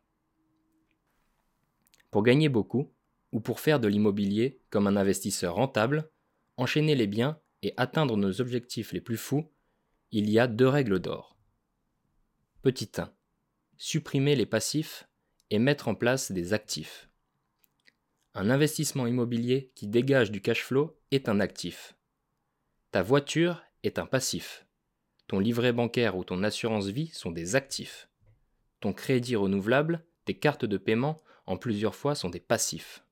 Pour 2.12 2.24
gagner 2.24 2.50
beaucoup, 2.50 2.94
ou 3.32 3.40
pour 3.40 3.60
faire 3.60 3.80
de 3.80 3.88
l'immobilier 3.88 4.62
comme 4.70 4.88
un 4.88 4.98
investisseur 4.98 5.56
rentable, 5.56 6.12
enchaîner 6.58 6.96
les 6.96 7.08
biens 7.08 7.40
et 7.62 7.74
atteindre 7.78 8.18
nos 8.18 8.42
objectifs 8.42 8.92
les 8.92 9.02
plus 9.02 9.18
fous, 9.18 9.50
il 10.12 10.30
y 10.30 10.38
a 10.38 10.48
deux 10.48 10.68
règles 10.68 11.00
d'or. 11.00 11.38
Petit 12.62 12.92
1. 12.98 13.12
Supprimer 13.78 14.36
les 14.36 14.46
passifs 14.46 15.08
et 15.50 15.60
mettre 15.60 15.88
en 15.88 15.96
place 15.96 16.32
des 16.32 16.54
actifs. 16.54 17.10
Un 18.34 18.50
investissement 18.50 19.08
immobilier 19.08 19.72
qui 19.76 19.88
dégage 19.88 20.32
du 20.32 20.42
cash 20.42 20.64
flow 20.64 20.98
est 21.12 21.30
un 21.30 21.40
actif. 21.40 21.96
Ta 22.92 23.02
voiture 23.02 23.64
est 23.84 24.00
un 24.00 24.06
passif. 24.06 24.66
Ton 25.28 25.40
livret 25.40 25.74
bancaire 25.74 26.18
ou 26.18 26.24
ton 26.24 26.44
assurance 26.44 26.88
vie 26.88 27.08
sont 27.08 27.32
des 27.32 27.56
actifs. 27.56 28.10
Ton 28.82 28.94
crédit 28.94 29.36
renouvelable, 29.36 30.06
tes 30.26 30.38
cartes 30.38 30.66
de 30.66 30.78
paiement 30.78 31.22
plusieurs 31.58 31.96
fois 31.96 32.16
sont 32.16 32.30
des 32.30 32.40
passifs. 32.40 33.04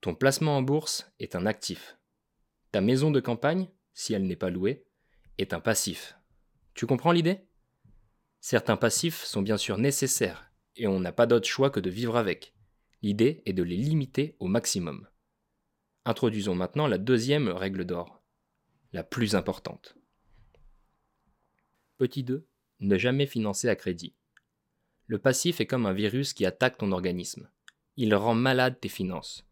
Ton 0.00 0.14
placement 0.14 0.56
en 0.56 0.62
bourse 0.62 1.12
est 1.18 1.36
un 1.36 1.46
actif. 1.46 1.98
Ta 2.72 2.80
maison 2.80 3.10
de 3.10 3.20
campagne, 3.20 3.68
si 3.92 4.14
elle 4.14 4.26
n'est 4.26 4.36
pas 4.36 4.50
louée, 4.50 4.86
est 5.38 5.52
un 5.52 5.60
passif. 5.60 6.16
Tu 6.74 6.86
comprends 6.86 7.12
l'idée? 7.12 7.40
Certains 8.40 8.76
passifs 8.76 9.22
sont 9.24 9.42
bien 9.42 9.56
sûr 9.56 9.76
nécessaires 9.76 10.50
et 10.76 10.86
on 10.86 11.00
n'a 11.00 11.12
pas 11.12 11.26
d'autre 11.26 11.48
choix 11.48 11.70
que 11.70 11.80
de 11.80 11.90
vivre 11.90 12.16
avec. 12.16 12.54
L'idée 13.02 13.42
est 13.44 13.52
de 13.52 13.62
les 13.62 13.76
limiter 13.76 14.36
au 14.40 14.46
maximum. 14.46 15.08
Introduisons 16.04 16.54
maintenant 16.54 16.86
la 16.86 16.98
deuxième 16.98 17.48
règle 17.48 17.84
d'or, 17.84 18.22
la 18.92 19.04
plus 19.04 19.34
importante. 19.34 19.96
Petit 21.98 22.24
2. 22.24 22.46
Ne 22.80 22.96
jamais 22.96 23.26
financer 23.26 23.68
à 23.68 23.76
crédit. 23.76 24.14
Le 25.10 25.18
passif 25.18 25.60
est 25.60 25.66
comme 25.66 25.86
un 25.86 25.92
virus 25.92 26.34
qui 26.34 26.46
attaque 26.46 26.78
ton 26.78 26.92
organisme. 26.92 27.50
Il 27.96 28.14
rend 28.14 28.36
malade 28.36 28.78
tes 28.80 28.88
finances. 28.88 29.44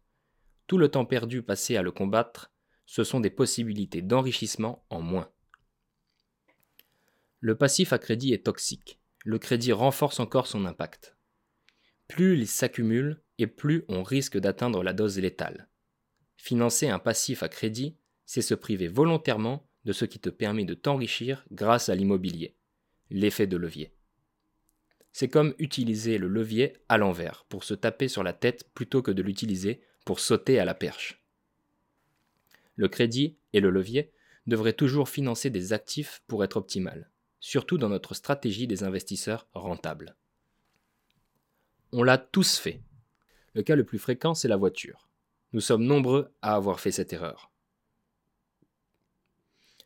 Tout 0.67 0.77
le 0.77 0.87
temps 0.87 1.03
perdu 1.03 1.43
passé 1.43 1.75
à 1.75 1.81
le 1.81 1.91
combattre, 1.91 2.49
ce 2.85 3.03
sont 3.03 3.19
des 3.19 3.29
possibilités 3.29 4.01
d'enrichissement 4.01 4.85
en 4.89 5.01
moins. 5.01 5.29
Le 7.41 7.57
passif 7.57 7.91
à 7.91 7.99
crédit 7.99 8.31
est 8.31 8.45
toxique. 8.45 9.01
Le 9.25 9.37
crédit 9.37 9.73
renforce 9.73 10.21
encore 10.21 10.47
son 10.47 10.63
impact. 10.63 11.17
Plus 12.07 12.37
il 12.37 12.47
s'accumule 12.47 13.21
et 13.37 13.45
plus 13.45 13.83
on 13.89 14.01
risque 14.01 14.37
d'atteindre 14.37 14.81
la 14.81 14.93
dose 14.93 15.19
létale. 15.19 15.67
Financer 16.37 16.87
un 16.87 16.99
passif 16.99 17.43
à 17.43 17.49
crédit, 17.49 17.97
c'est 18.25 18.41
se 18.41 18.53
priver 18.53 18.87
volontairement 18.87 19.67
de 19.83 19.91
ce 19.91 20.05
qui 20.05 20.19
te 20.19 20.29
permet 20.29 20.63
de 20.63 20.73
t'enrichir 20.73 21.45
grâce 21.51 21.89
à 21.89 21.95
l'immobilier, 21.95 22.55
l'effet 23.09 23.45
de 23.45 23.57
levier. 23.57 23.93
C'est 25.19 25.27
comme 25.27 25.53
utiliser 25.59 26.17
le 26.17 26.29
levier 26.29 26.77
à 26.87 26.97
l'envers 26.97 27.43
pour 27.49 27.65
se 27.65 27.73
taper 27.73 28.07
sur 28.07 28.23
la 28.23 28.31
tête 28.31 28.69
plutôt 28.73 29.01
que 29.01 29.11
de 29.11 29.21
l'utiliser 29.21 29.81
pour 30.05 30.21
sauter 30.21 30.59
à 30.59 30.63
la 30.63 30.73
perche. 30.73 31.21
Le 32.77 32.87
crédit 32.87 33.35
et 33.51 33.59
le 33.59 33.69
levier 33.69 34.13
devraient 34.47 34.71
toujours 34.71 35.09
financer 35.09 35.49
des 35.49 35.73
actifs 35.73 36.23
pour 36.27 36.45
être 36.45 36.55
optimal, 36.55 37.11
surtout 37.41 37.77
dans 37.77 37.89
notre 37.89 38.13
stratégie 38.13 38.65
des 38.65 38.85
investisseurs 38.85 39.49
rentables. 39.51 40.15
On 41.91 42.03
l'a 42.03 42.17
tous 42.17 42.57
fait. 42.57 42.81
Le 43.55 43.61
cas 43.61 43.75
le 43.75 43.83
plus 43.83 43.99
fréquent, 43.99 44.33
c'est 44.33 44.47
la 44.47 44.55
voiture. 44.55 45.09
Nous 45.51 45.59
sommes 45.59 45.83
nombreux 45.83 46.31
à 46.41 46.55
avoir 46.55 46.79
fait 46.79 46.93
cette 46.93 47.11
erreur. 47.11 47.51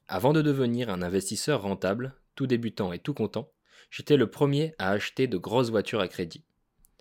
Avant 0.08 0.32
de 0.32 0.44
devenir 0.44 0.92
un 0.92 1.02
investisseur 1.02 1.64
rentable, 1.64 2.14
tout 2.36 2.46
débutant 2.46 2.94
et 2.94 3.00
tout 3.00 3.16
content, 3.16 3.52
j'étais 3.94 4.18
le 4.18 4.28
premier 4.28 4.74
à 4.80 4.90
acheter 4.90 5.28
de 5.28 5.38
grosses 5.38 5.70
voitures 5.70 6.00
à 6.00 6.08
crédit. 6.08 6.44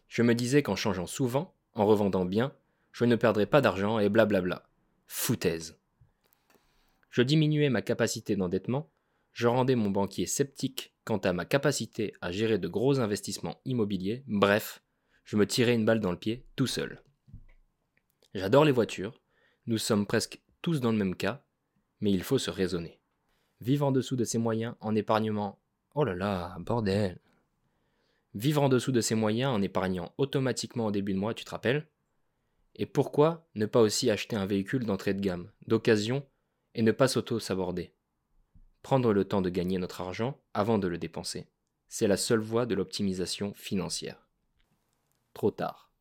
Je 0.08 0.20
me 0.20 0.34
disais 0.34 0.62
qu'en 0.62 0.76
changeant 0.76 1.06
souvent, 1.06 1.54
en 1.72 1.87
revendant 1.87 2.26
bien, 2.26 2.52
je 2.92 3.06
ne 3.06 3.16
perdrai 3.16 3.46
pas 3.46 3.62
d'argent 3.62 3.99
et 3.99 4.11
blablabla. 4.11 4.68
Foutaise. 5.06 5.78
Je 7.08 7.22
diminuais 7.22 7.70
ma 7.70 7.80
capacité 7.80 8.37
d'endettement, 8.37 8.90
je 9.32 9.49
rendais 9.49 9.75
mon 9.75 9.88
banquier 9.88 10.26
sceptique 10.26 10.92
quant 11.04 11.16
à 11.16 11.32
ma 11.32 11.46
capacité 11.46 12.12
à 12.20 12.30
gérer 12.30 12.58
de 12.58 12.68
gros 12.68 13.00
investissements 13.00 13.62
immobiliers, 13.64 14.22
bref, 14.26 14.82
je 15.25 15.38
me 15.38 15.46
tirais 15.46 15.75
une 15.75 15.87
balle 15.87 16.00
dans 16.00 16.12
le 16.12 16.18
pied 16.18 16.44
tout 16.56 16.66
seul. 16.66 17.02
J'adore 18.34 18.66
les 18.66 18.72
voitures, 18.72 19.18
nous 19.66 19.78
sommes 19.78 20.06
presque 20.06 20.42
tous 20.61 20.80
dans 20.80 20.92
le 20.92 20.99
même 20.99 21.16
cas, 21.16 21.42
mais 22.02 22.12
il 22.12 22.22
faut 22.22 22.38
se 22.38 22.50
raisonner. 22.50 23.00
Vivre 23.62 23.87
en 23.87 23.92
dessous 23.92 24.16
de 24.16 24.25
ses 24.25 24.38
moyens 24.38 24.75
en 24.80 24.94
épargnement. 24.94 25.62
Oh 25.94 26.04
là 26.04 26.14
là, 26.14 26.56
bordel. 26.58 27.18
Vivre 28.34 28.62
en 28.62 28.70
dessous 28.70 28.92
de 28.92 29.02
ses 29.02 29.14
moyens 29.14 29.52
en 29.52 29.61
épargnant 29.61 30.14
automatiquement 30.16 30.87
au 30.87 30.90
début 30.90 31.12
de 31.12 31.18
mois, 31.18 31.34
tu 31.34 31.44
te 31.44 31.50
rappelles? 31.50 31.87
Et 32.75 32.87
pourquoi 32.87 33.46
ne 33.54 33.66
pas 33.66 33.82
aussi 33.82 34.11
acheter 34.11 34.34
un 34.34 34.46
véhicule 34.46 34.87
d'entrée 34.87 35.12
de 35.12 35.20
gamme, 35.20 35.50
d'occasion, 35.66 36.26
et 36.75 36.80
ne 36.80 36.92
pas 36.92 37.08
s'auto-saborder? 37.08 37.92
Prendre 38.80 39.12
le 39.12 39.26
temps 39.26 39.42
de 39.42 39.50
gagner 39.50 39.76
notre 39.76 40.00
argent 40.00 40.40
avant 40.54 40.78
de 40.78 40.88
le 40.88 40.96
dépenser. 40.96 41.46
C'est 41.88 42.08
la 42.08 42.16
seule 42.16 42.40
voie 42.40 42.64
de 42.64 42.75
l'optimisation 42.75 43.52
financière. 43.52 44.26
Trop 45.34 45.50
tard. 45.50 45.92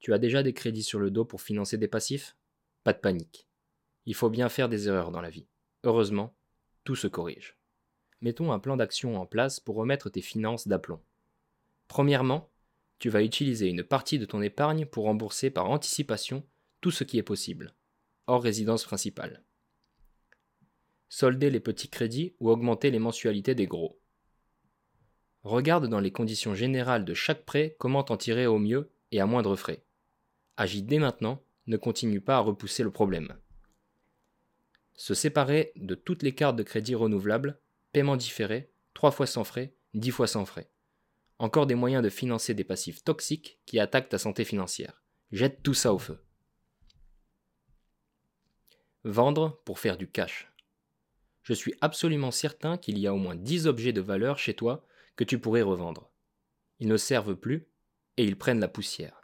Tu 0.00 0.12
as 0.12 0.18
déjà 0.18 0.42
des 0.42 0.52
crédits 0.52 0.82
sur 0.82 0.98
le 0.98 1.12
dos 1.12 1.24
pour 1.24 1.40
financer 1.40 1.78
des 1.78 1.86
passifs? 1.86 2.36
Pas 2.82 2.92
de 2.92 2.98
panique. 2.98 3.46
Il 4.04 4.16
faut 4.16 4.30
bien 4.30 4.48
faire 4.48 4.68
des 4.68 4.88
erreurs 4.88 5.12
dans 5.12 5.20
la 5.20 5.30
vie. 5.30 5.46
Heureusement, 5.84 6.36
tout 6.82 6.96
se 6.96 7.06
corrige. 7.06 7.56
Mettons 8.24 8.52
un 8.52 8.58
plan 8.58 8.78
d'action 8.78 9.20
en 9.20 9.26
place 9.26 9.60
pour 9.60 9.76
remettre 9.76 10.08
tes 10.08 10.22
finances 10.22 10.66
d'aplomb. 10.66 10.98
Premièrement, 11.88 12.50
tu 12.98 13.10
vas 13.10 13.22
utiliser 13.22 13.68
une 13.68 13.84
partie 13.84 14.18
de 14.18 14.24
ton 14.24 14.40
épargne 14.40 14.86
pour 14.86 15.04
rembourser 15.04 15.50
par 15.50 15.68
anticipation 15.68 16.42
tout 16.80 16.90
ce 16.90 17.04
qui 17.04 17.18
est 17.18 17.22
possible, 17.22 17.74
hors 18.26 18.42
résidence 18.42 18.84
principale. 18.84 19.44
Solder 21.10 21.50
les 21.50 21.60
petits 21.60 21.90
crédits 21.90 22.34
ou 22.40 22.48
augmenter 22.48 22.90
les 22.90 22.98
mensualités 22.98 23.54
des 23.54 23.66
gros. 23.66 24.00
Regarde 25.42 25.86
dans 25.88 26.00
les 26.00 26.10
conditions 26.10 26.54
générales 26.54 27.04
de 27.04 27.12
chaque 27.12 27.44
prêt 27.44 27.76
comment 27.78 28.04
t'en 28.04 28.16
tirer 28.16 28.46
au 28.46 28.58
mieux 28.58 28.90
et 29.10 29.20
à 29.20 29.26
moindre 29.26 29.54
frais. 29.54 29.84
Agis 30.56 30.82
dès 30.82 30.98
maintenant, 30.98 31.42
ne 31.66 31.76
continue 31.76 32.22
pas 32.22 32.38
à 32.38 32.40
repousser 32.40 32.84
le 32.84 32.90
problème. 32.90 33.36
Se 34.94 35.12
séparer 35.12 35.72
de 35.76 35.94
toutes 35.94 36.22
les 36.22 36.34
cartes 36.34 36.56
de 36.56 36.62
crédit 36.62 36.94
renouvelables, 36.94 37.60
paiement 37.94 38.16
différé, 38.16 38.70
3 38.92 39.12
fois 39.12 39.26
sans 39.26 39.44
frais, 39.44 39.74
10 39.94 40.10
fois 40.10 40.26
sans 40.26 40.44
frais. 40.44 40.68
Encore 41.38 41.66
des 41.66 41.76
moyens 41.76 42.02
de 42.02 42.10
financer 42.10 42.52
des 42.52 42.64
passifs 42.64 43.02
toxiques 43.04 43.60
qui 43.66 43.78
attaquent 43.78 44.10
ta 44.10 44.18
santé 44.18 44.44
financière. 44.44 45.02
Jette 45.30 45.62
tout 45.62 45.74
ça 45.74 45.94
au 45.94 45.98
feu. 45.98 46.18
Vendre 49.04 49.62
pour 49.64 49.78
faire 49.78 49.96
du 49.96 50.10
cash. 50.10 50.52
Je 51.42 51.54
suis 51.54 51.74
absolument 51.80 52.30
certain 52.30 52.78
qu'il 52.78 52.98
y 52.98 53.06
a 53.06 53.14
au 53.14 53.18
moins 53.18 53.36
10 53.36 53.68
objets 53.68 53.92
de 53.92 54.00
valeur 54.00 54.38
chez 54.38 54.54
toi 54.54 54.84
que 55.14 55.24
tu 55.24 55.38
pourrais 55.38 55.62
revendre. 55.62 56.10
Ils 56.80 56.88
ne 56.88 56.96
servent 56.96 57.36
plus 57.36 57.68
et 58.16 58.24
ils 58.24 58.36
prennent 58.36 58.60
la 58.60 58.68
poussière. 58.68 59.20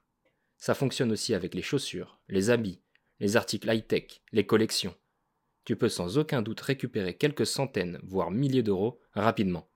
Ça 0.58 0.74
fonctionne 0.74 1.10
aussi 1.10 1.34
avec 1.34 1.54
les 1.54 1.62
chaussures, 1.62 2.20
les 2.28 2.50
habits, 2.50 2.80
les 3.18 3.36
articles 3.36 3.68
high-tech, 3.68 4.22
les 4.30 4.46
collections. 4.46 4.94
Tu 5.70 5.76
peux 5.76 5.88
sans 5.88 6.18
aucun 6.18 6.42
doute 6.42 6.62
récupérer 6.62 7.16
quelques 7.16 7.46
centaines, 7.46 8.00
voire 8.02 8.32
milliers 8.32 8.64
d'euros 8.64 8.98
rapidement 9.12 9.70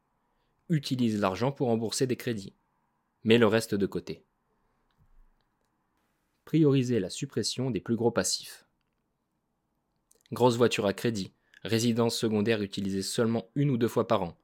utilise 0.69 1.21
l'argent 1.21 1.53
pour 1.53 1.69
rembourser 1.69 2.09
des 2.09 2.17
crédits. 2.17 2.57
Mets 3.23 3.39
le 3.39 3.47
reste 3.47 3.77
de 3.77 3.87
côté. 3.87 4.25
Prioriser 6.45 6.99
la 6.99 7.11
suppression 7.11 7.71
des 7.71 7.79
plus 7.79 7.95
gros 7.95 8.11
passifs. 8.11 8.67
Grosse 10.33 10.57
voiture 10.57 10.87
à 10.87 10.95
crédit, 10.95 11.33
résidence 11.63 12.17
secondaire 12.17 12.61
utilisée 12.61 13.03
seulement 13.03 13.49
une 13.55 13.71
ou 13.71 13.77
deux 13.77 13.87
fois 13.87 14.09
par 14.09 14.25
an. 14.25 14.37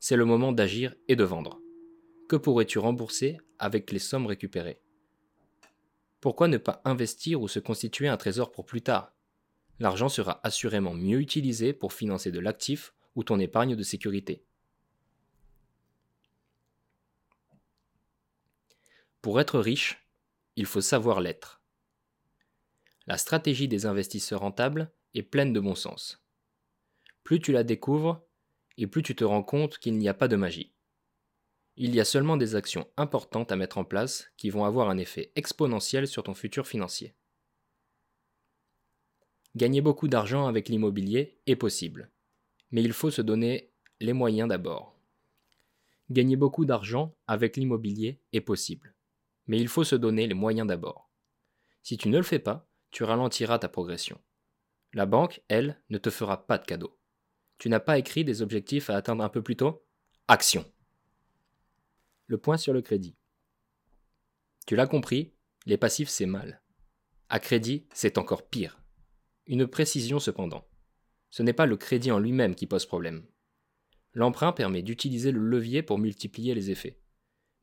C'est 0.00 0.16
le 0.16 0.24
moment 0.24 0.52
d'agir 0.52 0.94
et 1.08 1.16
de 1.16 1.24
vendre. 1.24 1.60
Que 2.30 2.36
pourrais-tu 2.36 2.78
rembourser 2.78 3.36
avec 3.58 3.92
les 3.92 3.98
sommes 3.98 4.24
récupérées? 4.24 4.80
Pourquoi 6.22 6.48
ne 6.48 6.56
pas 6.56 6.80
investir 6.86 7.42
ou 7.42 7.48
se 7.48 7.58
constituer 7.58 8.08
un 8.08 8.16
trésor 8.16 8.52
pour 8.52 8.64
plus 8.64 8.80
tard? 8.80 9.14
L'argent 9.80 10.08
sera 10.08 10.40
assurément 10.44 10.94
mieux 10.94 11.20
utilisé 11.20 11.72
pour 11.72 11.92
financer 11.92 12.30
de 12.30 12.38
l'actif 12.38 12.94
ou 13.16 13.24
ton 13.24 13.38
épargne 13.40 13.76
de 13.76 13.82
sécurité. 13.82 14.44
Pour 19.20 19.40
être 19.40 19.58
riche, 19.58 20.06
il 20.56 20.66
faut 20.66 20.80
savoir 20.80 21.20
l'être. 21.20 21.62
La 23.06 23.18
stratégie 23.18 23.68
des 23.68 23.86
investisseurs 23.86 24.40
rentables 24.40 24.90
est 25.14 25.22
pleine 25.22 25.52
de 25.52 25.60
bon 25.60 25.74
sens. 25.74 26.22
plus 27.22 27.40
tu 27.40 27.52
la 27.52 27.64
découvres 27.64 28.22
et 28.76 28.86
plus 28.86 29.02
tu 29.02 29.16
te 29.16 29.24
rends 29.24 29.42
compte 29.42 29.78
qu'il 29.78 29.96
n'y 29.96 30.08
a 30.08 30.14
pas 30.14 30.28
de 30.28 30.36
magie. 30.36 30.74
Il 31.76 31.94
y 31.94 32.00
a 32.00 32.04
seulement 32.04 32.36
des 32.36 32.54
actions 32.54 32.86
importantes 32.96 33.50
à 33.50 33.56
mettre 33.56 33.78
en 33.78 33.84
place 33.84 34.30
qui 34.36 34.50
vont 34.50 34.64
avoir 34.64 34.90
un 34.90 34.98
effet 34.98 35.32
exponentiel 35.34 36.06
sur 36.06 36.22
ton 36.22 36.34
futur 36.34 36.66
financier. 36.66 37.14
Gagner 39.56 39.80
beaucoup 39.80 40.08
d'argent 40.08 40.48
avec 40.48 40.68
l'immobilier 40.68 41.38
est 41.46 41.54
possible, 41.54 42.10
mais 42.72 42.82
il 42.82 42.92
faut 42.92 43.12
se 43.12 43.22
donner 43.22 43.72
les 44.00 44.12
moyens 44.12 44.48
d'abord. 44.48 44.98
Gagner 46.10 46.34
beaucoup 46.34 46.64
d'argent 46.64 47.14
avec 47.28 47.56
l'immobilier 47.56 48.20
est 48.32 48.40
possible, 48.40 48.94
mais 49.46 49.60
il 49.60 49.68
faut 49.68 49.84
se 49.84 49.94
donner 49.94 50.26
les 50.26 50.34
moyens 50.34 50.66
d'abord. 50.66 51.08
Si 51.84 51.96
tu 51.96 52.08
ne 52.08 52.16
le 52.16 52.24
fais 52.24 52.40
pas, 52.40 52.68
tu 52.90 53.04
ralentiras 53.04 53.60
ta 53.60 53.68
progression. 53.68 54.20
La 54.92 55.06
banque, 55.06 55.40
elle, 55.48 55.80
ne 55.88 55.98
te 55.98 56.10
fera 56.10 56.46
pas 56.46 56.58
de 56.58 56.64
cadeau. 56.64 56.98
Tu 57.58 57.68
n'as 57.68 57.80
pas 57.80 57.98
écrit 57.98 58.24
des 58.24 58.42
objectifs 58.42 58.90
à 58.90 58.96
atteindre 58.96 59.22
un 59.22 59.28
peu 59.28 59.42
plus 59.42 59.56
tôt? 59.56 59.86
Action 60.26 60.64
Le 62.26 62.38
point 62.38 62.56
sur 62.56 62.72
le 62.72 62.82
crédit. 62.82 63.16
Tu 64.66 64.74
l'as 64.74 64.86
compris, 64.86 65.32
les 65.66 65.76
passifs 65.76 66.08
c'est 66.08 66.26
mal. 66.26 66.60
À 67.28 67.38
crédit, 67.38 67.86
c'est 67.92 68.18
encore 68.18 68.48
pire. 68.48 68.83
Une 69.46 69.66
précision 69.66 70.18
cependant. 70.18 70.66
Ce 71.28 71.42
n'est 71.42 71.52
pas 71.52 71.66
le 71.66 71.76
crédit 71.76 72.10
en 72.10 72.18
lui-même 72.18 72.54
qui 72.54 72.66
pose 72.66 72.86
problème. 72.86 73.26
L'emprunt 74.14 74.52
permet 74.52 74.82
d'utiliser 74.82 75.32
le 75.32 75.40
levier 75.40 75.82
pour 75.82 75.98
multiplier 75.98 76.54
les 76.54 76.70
effets. 76.70 76.98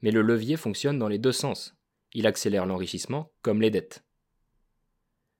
Mais 0.01 0.11
le 0.11 0.21
levier 0.21 0.57
fonctionne 0.57 1.00
dans 1.00 1.07
les 1.07 1.17
deux 1.17 1.31
sens. 1.31 1.75
Il 2.13 2.27
accélère 2.27 2.65
l'enrichissement 2.65 3.31
comme 3.41 3.61
les 3.61 3.71
dettes. 3.71 4.03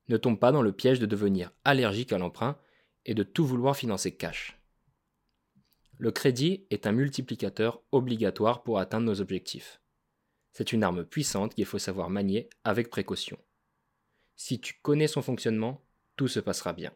Ne 0.07 0.17
tombe 0.17 0.39
pas 0.39 0.51
dans 0.51 0.63
le 0.63 0.71
piège 0.71 1.00
de 1.00 1.05
devenir 1.05 1.51
allergique 1.63 2.12
à 2.12 2.17
l'emprunt 2.17 2.57
et 3.05 3.13
de 3.13 3.24
tout 3.24 3.45
vouloir 3.45 3.75
financer 3.75 4.15
cash. 4.15 4.60
Le 5.98 6.12
crédit 6.12 6.65
est 6.71 6.88
un 6.88 6.91
multiplicateur 6.91 7.83
obligatoire 7.91 8.63
pour 8.63 8.79
atteindre 8.79 9.05
nos 9.05 9.21
objectifs. 9.21 9.79
C'est 10.53 10.74
une 10.74 10.83
arme 10.83 11.05
puissante 11.05 11.53
qu'il 11.53 11.65
faut 11.65 11.77
savoir 11.77 12.10
manier 12.10 12.50
avec 12.63 12.89
précaution. 12.89 13.38
Si 14.36 14.60
tu 14.60 14.79
connais 14.81 15.07
son 15.07 15.21
fonctionnement, 15.21 15.86
tout 16.15 16.27
se 16.27 16.39
passera 16.39 16.74
bien. 16.74 16.94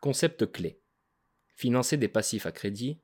Concept 0.00 0.50
clé. 0.50 0.80
Financer 1.54 1.96
des 1.96 2.08
passifs 2.08 2.46
à 2.46 2.52
crédit, 2.52 3.00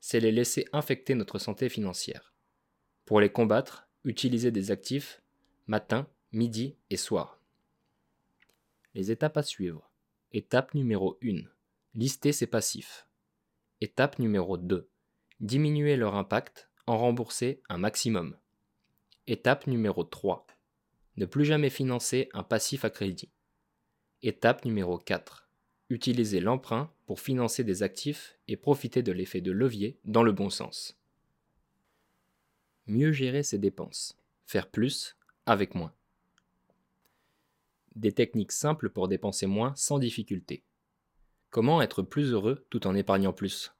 c'est 0.00 0.20
les 0.20 0.32
laisser 0.32 0.66
infecter 0.72 1.14
notre 1.14 1.38
santé 1.38 1.68
financière. 1.68 2.34
Pour 3.04 3.20
les 3.20 3.30
combattre, 3.30 3.88
utiliser 4.04 4.50
des 4.50 4.70
actifs 4.70 5.22
matin, 5.66 6.08
midi 6.32 6.76
et 6.88 6.96
soir. 6.96 7.40
Les 8.94 9.10
étapes 9.10 9.36
à 9.36 9.42
suivre. 9.42 9.90
Étape 10.32 10.74
numéro 10.74 11.18
1. 11.22 11.42
Lister 11.94 12.32
ses 12.32 12.46
passifs. 12.46 13.06
Étape 13.80 14.18
numéro 14.18 14.56
2. 14.56 14.88
Diminuer 15.40 15.96
leur 15.96 16.14
impact, 16.16 16.70
en 16.86 16.98
rembourser 16.98 17.62
un 17.68 17.78
maximum. 17.78 18.36
Étape 19.26 19.66
numéro 19.66 20.02
3. 20.02 20.46
Ne 21.16 21.26
plus 21.26 21.44
jamais 21.44 21.70
financer 21.70 22.28
un 22.32 22.42
passif 22.42 22.84
à 22.84 22.90
crédit. 22.90 23.30
Étape 24.22 24.64
numéro 24.64 24.98
4. 24.98 25.48
Utiliser 25.88 26.40
l'emprunt 26.40 26.92
pour 27.06 27.20
financer 27.20 27.64
des 27.64 27.82
actifs 27.82 28.38
et 28.48 28.56
profiter 28.56 29.02
de 29.02 29.12
l'effet 29.12 29.40
de 29.40 29.50
levier 29.50 29.98
dans 30.04 30.22
le 30.22 30.32
bon 30.32 30.50
sens. 30.50 30.96
Mieux 32.86 33.12
gérer 33.12 33.42
ses 33.42 33.58
dépenses. 33.58 34.16
Faire 34.46 34.70
plus 34.70 35.16
avec 35.46 35.74
moins. 35.74 35.92
Des 37.96 38.12
techniques 38.12 38.52
simples 38.52 38.88
pour 38.88 39.08
dépenser 39.08 39.46
moins 39.46 39.74
sans 39.74 39.98
difficulté. 39.98 40.64
Comment 41.50 41.82
être 41.82 42.02
plus 42.02 42.32
heureux 42.32 42.64
tout 42.70 42.86
en 42.86 42.94
épargnant 42.94 43.32
plus? 43.32 43.72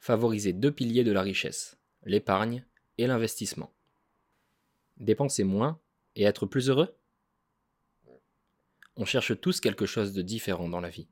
Favoriser 0.00 0.52
deux 0.52 0.72
piliers 0.72 1.04
de 1.04 1.12
la 1.12 1.22
richesse, 1.22 1.78
l'épargne 2.04 2.64
et 2.98 3.06
l'investissement. 3.06 3.72
Dépenser 4.96 5.44
moins 5.44 5.80
et 6.16 6.24
être 6.24 6.46
plus 6.46 6.68
heureux? 6.68 6.94
On 8.96 9.04
cherche 9.04 9.38
tous 9.40 9.60
quelque 9.60 9.86
chose 9.86 10.12
de 10.12 10.22
différent 10.22 10.68
dans 10.68 10.80
la 10.80 10.88
vie. 10.88 11.06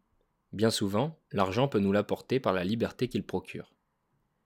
Bien 0.52 0.70
souvent, 0.70 1.18
l'argent 1.32 1.68
peut 1.68 1.78
nous 1.78 1.92
l'apporter 1.92 2.40
par 2.40 2.52
la 2.52 2.64
liberté 2.64 3.08
qu'il 3.08 3.24
procure. 3.24 3.74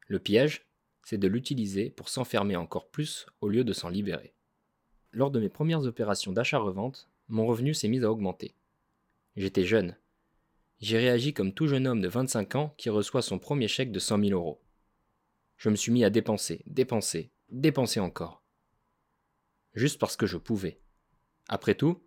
Le 0.07 0.19
piège, 0.19 0.67
c'est 1.05 1.19
de 1.19 1.29
l'utiliser 1.29 1.91
pour 1.91 2.09
s'enfermer 2.09 2.57
encore 2.57 2.91
plus 2.91 3.27
au 3.41 3.49
lieu 3.49 3.65
de 3.65 3.73
s'en 3.73 3.89
libérer. 3.89 4.35
Lors 5.13 5.31
de 5.31 5.41
mes 5.41 5.49
premières 5.49 5.85
opérations 5.85 6.33
d'achat-revente, 6.33 7.09
mon 7.29 7.47
revenu 7.47 7.75
s'est 7.75 7.89
mis 7.89 8.03
à 8.05 8.11
augmenter. 8.11 8.55
J'étais 9.37 9.65
jeune. 9.65 9.97
J'ai 10.81 10.99
réagi 10.99 11.33
comme 11.33 11.53
tout 11.53 11.67
jeune 11.67 11.87
homme 11.87 12.01
de 12.01 12.09
25 12.09 12.55
ans 12.57 12.75
qui 12.77 12.91
reçoit 12.91 13.23
son 13.23 13.39
premier 13.39 13.69
chèque 13.69 13.93
de 13.93 13.99
100 13.99 14.25
000 14.25 14.31
euros. 14.33 14.61
Je 15.57 15.71
me 15.71 15.77
suis 15.77 15.93
mis 15.93 16.05
à 16.05 16.11
dépenser, 16.11 16.63
dépenser, 16.67 17.31
dépenser 17.51 18.01
encore 18.01 18.43
juste 19.79 19.99
parce 19.99 20.17
que 20.17 20.27
je 20.27 20.37
pouvais. 20.37 20.81
Après 21.49 21.75
tout, 21.75 22.03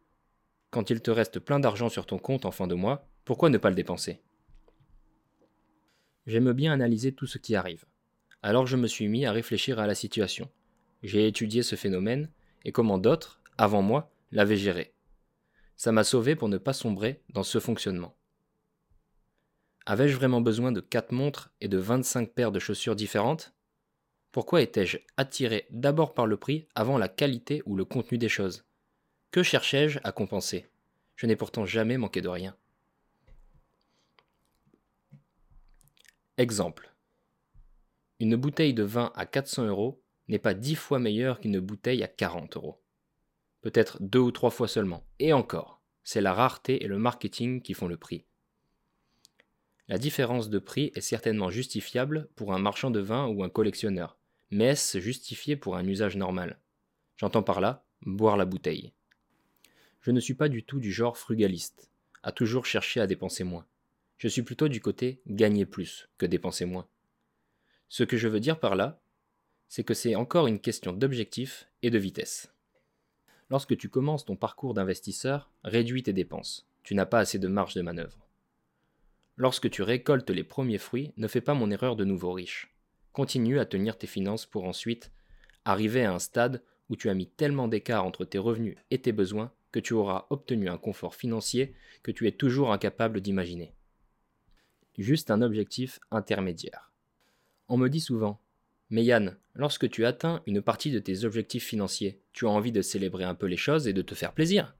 quand 0.69 0.89
il 0.89 1.01
te 1.01 1.09
reste 1.09 1.39
plein 1.39 1.59
d'argent 1.59 1.89
sur 1.89 2.05
ton 2.05 2.19
compte 2.19 2.45
en 2.45 2.51
fin 2.51 2.67
de 2.67 2.75
mois, 2.75 3.07
pourquoi 3.25 3.49
ne 3.49 3.57
pas 3.57 3.69
le 3.69 3.75
dépenser? 3.75 4.21
J'aime 6.27 6.51
bien 6.53 6.71
analyser 6.71 7.13
tout 7.13 7.25
ce 7.25 7.39
qui 7.39 7.55
arrive. 7.55 7.85
Alors 8.43 8.67
je 8.67 8.77
me 8.77 8.87
suis 8.87 9.07
mis 9.07 9.25
à 9.25 9.31
réfléchir 9.31 9.79
à 9.79 9.87
la 9.87 9.95
situation. 9.95 10.49
J'ai 11.01 11.27
étudié 11.27 11.63
ce 11.63 11.75
phénomène 11.75 12.29
et 12.63 12.71
comment 12.71 12.99
d'autres, 12.99 13.41
avant 13.57 13.81
moi, 13.81 14.11
l'avaient 14.31 14.57
géré. 14.57 14.93
Ça 15.75 15.91
m'a 15.91 16.03
sauvé 16.03 16.35
pour 16.35 16.49
ne 16.49 16.57
pas 16.57 16.73
sombrer 16.73 17.23
dans 17.29 17.43
ce 17.43 17.59
fonctionnement. 17.59 18.15
Avais-je 19.87 20.15
vraiment 20.15 20.41
besoin 20.41 20.71
de 20.71 20.79
4 20.79 21.11
montres 21.11 21.51
et 21.59 21.67
de 21.67 21.77
25 21.77 22.33
paires 22.33 22.51
de 22.51 22.59
chaussures 22.59 22.95
différentes? 22.95 23.53
Pourquoi 24.31 24.61
étais-je 24.61 24.97
attiré 25.17 25.67
d'abord 25.71 26.13
par 26.13 26.25
le 26.25 26.37
prix 26.37 26.65
avant 26.73 26.97
la 26.97 27.09
qualité 27.09 27.61
ou 27.65 27.75
le 27.75 27.83
contenu 27.83 28.17
des 28.17 28.29
choses? 28.29 28.63
Que 29.29 29.43
cherchais-je 29.43 29.99
à 30.05 30.13
compenser? 30.13 30.67
Je 31.17 31.25
n'ai 31.25 31.35
pourtant 31.35 31.65
jamais 31.65 31.97
manqué 31.97 32.21
de 32.21 32.29
rien. 32.29 32.55
Exemple. 36.37 36.93
Une 38.21 38.37
bouteille 38.37 38.73
de 38.73 38.83
vin 38.83 39.11
à 39.15 39.25
400 39.25 39.65
euros 39.65 40.01
n'est 40.29 40.39
pas 40.39 40.53
dix 40.53 40.75
fois 40.75 40.99
meilleure 40.99 41.41
qu'une 41.41 41.59
bouteille 41.59 42.01
à 42.01 42.07
40 42.07 42.55
euros. 42.55 42.81
Peut-être 43.59 44.01
deux 44.01 44.19
ou 44.19 44.31
trois 44.31 44.49
fois 44.49 44.69
seulement. 44.69 45.03
Et 45.19 45.33
encore, 45.33 45.81
c'est 46.03 46.21
la 46.21 46.33
rareté 46.33 46.83
et 46.83 46.87
le 46.87 46.97
marketing 46.97 47.61
qui 47.61 47.73
font 47.73 47.87
le 47.87 47.97
prix. 47.97 48.25
La 49.89 49.97
différence 49.97 50.49
de 50.49 50.57
prix 50.57 50.93
est 50.95 51.01
certainement 51.01 51.49
justifiable 51.49 52.29
pour 52.37 52.53
un 52.53 52.59
marchand 52.59 52.91
de 52.91 53.01
vin 53.01 53.27
ou 53.27 53.43
un 53.43 53.49
collectionneur 53.49 54.17
mais 54.51 54.65
est-ce 54.65 54.99
justifié 54.99 55.55
pour 55.55 55.77
un 55.77 55.87
usage 55.87 56.17
normal? 56.17 56.59
J'entends 57.17 57.43
par 57.43 57.61
là 57.61 57.85
boire 58.05 58.37
la 58.37 58.45
bouteille. 58.45 58.91
Je 60.01 60.11
ne 60.11 60.19
suis 60.19 60.33
pas 60.33 60.49
du 60.49 60.63
tout 60.63 60.79
du 60.79 60.91
genre 60.91 61.17
frugaliste, 61.17 61.89
à 62.23 62.31
toujours 62.31 62.65
chercher 62.65 62.99
à 62.99 63.07
dépenser 63.07 63.43
moins. 63.43 63.65
Je 64.17 64.27
suis 64.27 64.41
plutôt 64.41 64.67
du 64.67 64.81
côté 64.81 65.21
gagner 65.27 65.65
plus 65.65 66.09
que 66.17 66.25
dépenser 66.25 66.65
moins. 66.65 66.87
Ce 67.89 68.03
que 68.03 68.17
je 68.17 68.27
veux 68.27 68.39
dire 68.39 68.59
par 68.59 68.75
là, 68.75 69.01
c'est 69.67 69.83
que 69.83 69.93
c'est 69.93 70.15
encore 70.15 70.47
une 70.47 70.59
question 70.59 70.93
d'objectif 70.93 71.67
et 71.81 71.89
de 71.89 71.97
vitesse. 71.97 72.53
Lorsque 73.49 73.77
tu 73.77 73.89
commences 73.89 74.25
ton 74.25 74.35
parcours 74.35 74.73
d'investisseur, 74.73 75.51
réduis 75.63 76.03
tes 76.03 76.13
dépenses. 76.13 76.67
Tu 76.83 76.95
n'as 76.95 77.05
pas 77.05 77.19
assez 77.19 77.37
de 77.37 77.47
marge 77.47 77.73
de 77.73 77.81
manœuvre. 77.81 78.27
Lorsque 79.37 79.69
tu 79.69 79.81
récoltes 79.81 80.29
les 80.29 80.43
premiers 80.43 80.77
fruits, 80.77 81.13
ne 81.17 81.27
fais 81.27 81.41
pas 81.41 81.53
mon 81.53 81.69
erreur 81.69 81.95
de 81.95 82.05
nouveau 82.05 82.31
riche. 82.31 82.70
Continue 83.13 83.59
à 83.59 83.65
tenir 83.65 83.97
tes 83.97 84.07
finances 84.07 84.45
pour 84.45 84.65
ensuite 84.65 85.11
arriver 85.65 86.05
à 86.05 86.13
un 86.13 86.19
stade 86.19 86.63
où 86.89 86.95
tu 86.95 87.09
as 87.09 87.13
mis 87.13 87.27
tellement 87.27 87.67
d'écart 87.67 88.05
entre 88.05 88.25
tes 88.25 88.37
revenus 88.37 88.77
et 88.89 89.01
tes 89.01 89.11
besoins 89.11 89.51
que 89.71 89.79
tu 89.79 89.93
auras 89.93 90.27
obtenu 90.29 90.69
un 90.69 90.77
confort 90.77 91.15
financier 91.15 91.73
que 92.03 92.11
tu 92.11 92.27
es 92.27 92.31
toujours 92.31 92.73
incapable 92.73 93.21
d'imaginer. 93.21 93.73
Juste 94.97 95.31
un 95.31 95.41
objectif 95.41 95.99
intermédiaire. 96.11 96.91
On 97.69 97.77
me 97.77 97.87
dit 97.87 98.01
souvent 98.01 98.39
Mais 98.89 99.03
Yann, 99.03 99.37
lorsque 99.55 99.89
tu 99.89 100.05
atteins 100.05 100.41
une 100.45 100.61
partie 100.61 100.91
de 100.91 100.99
tes 100.99 101.23
objectifs 101.23 101.65
financiers, 101.65 102.19
tu 102.33 102.45
as 102.45 102.49
envie 102.49 102.73
de 102.73 102.81
célébrer 102.81 103.23
un 103.23 103.35
peu 103.35 103.45
les 103.45 103.57
choses 103.57 103.87
et 103.87 103.93
de 103.93 104.01
te 104.01 104.15
faire 104.15 104.33
plaisir. 104.33 104.75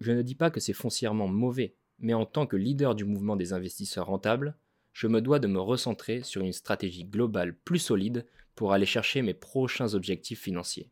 Je 0.00 0.12
ne 0.12 0.22
dis 0.22 0.36
pas 0.36 0.50
que 0.50 0.60
c'est 0.60 0.72
foncièrement 0.72 1.26
mauvais, 1.26 1.74
mais 1.98 2.14
en 2.14 2.24
tant 2.24 2.46
que 2.46 2.56
leader 2.56 2.94
du 2.94 3.04
mouvement 3.04 3.34
des 3.34 3.52
investisseurs 3.52 4.06
rentables, 4.06 4.56
je 4.98 5.06
me 5.06 5.22
dois 5.22 5.38
de 5.38 5.46
me 5.46 5.60
recentrer 5.60 6.24
sur 6.24 6.42
une 6.42 6.52
stratégie 6.52 7.04
globale 7.04 7.54
plus 7.54 7.78
solide 7.78 8.26
pour 8.56 8.72
aller 8.72 8.84
chercher 8.84 9.22
mes 9.22 9.32
prochains 9.32 9.94
objectifs 9.94 10.40
financiers. 10.40 10.90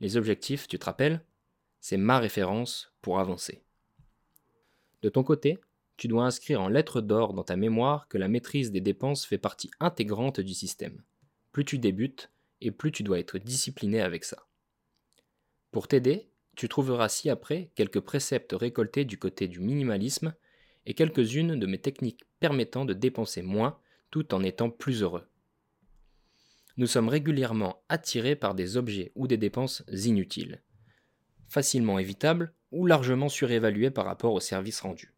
Les 0.00 0.16
objectifs, 0.16 0.66
tu 0.66 0.80
te 0.80 0.84
rappelles? 0.84 1.24
C'est 1.78 1.96
ma 1.96 2.18
référence 2.18 2.92
pour 3.02 3.20
avancer. 3.20 3.62
De 5.02 5.08
ton 5.08 5.22
côté, 5.22 5.60
tu 5.96 6.08
dois 6.08 6.24
inscrire 6.24 6.60
en 6.60 6.66
lettres 6.66 7.00
d'or 7.00 7.34
dans 7.34 7.44
ta 7.44 7.54
mémoire 7.54 8.08
que 8.08 8.18
la 8.18 8.26
maîtrise 8.26 8.72
des 8.72 8.80
dépenses 8.80 9.24
fait 9.24 9.38
partie 9.38 9.70
intégrante 9.78 10.40
du 10.40 10.52
système. 10.52 11.00
Plus 11.52 11.64
tu 11.64 11.78
débutes, 11.78 12.32
et 12.60 12.72
plus 12.72 12.90
tu 12.90 13.04
dois 13.04 13.20
être 13.20 13.38
discipliné 13.38 14.00
avec 14.00 14.24
ça. 14.24 14.48
Pour 15.70 15.86
t'aider, 15.86 16.32
tu 16.56 16.68
trouveras 16.68 17.08
ci-après 17.08 17.70
quelques 17.76 18.00
préceptes 18.00 18.56
récoltés 18.58 19.04
du 19.04 19.20
côté 19.20 19.46
du 19.46 19.60
minimalisme 19.60 20.34
et 20.86 20.94
quelques-unes 20.94 21.58
de 21.58 21.66
mes 21.66 21.78
techniques 21.78 22.24
permettant 22.40 22.84
de 22.84 22.92
dépenser 22.92 23.42
moins 23.42 23.78
tout 24.10 24.34
en 24.34 24.42
étant 24.42 24.70
plus 24.70 25.02
heureux. 25.02 25.26
Nous 26.76 26.86
sommes 26.86 27.08
régulièrement 27.08 27.82
attirés 27.88 28.36
par 28.36 28.54
des 28.54 28.76
objets 28.76 29.12
ou 29.14 29.26
des 29.26 29.36
dépenses 29.36 29.84
inutiles, 29.88 30.62
facilement 31.48 31.98
évitables 31.98 32.52
ou 32.72 32.86
largement 32.86 33.28
surévalués 33.28 33.90
par 33.90 34.04
rapport 34.04 34.32
au 34.32 34.40
service 34.40 34.80
rendu. 34.80 35.14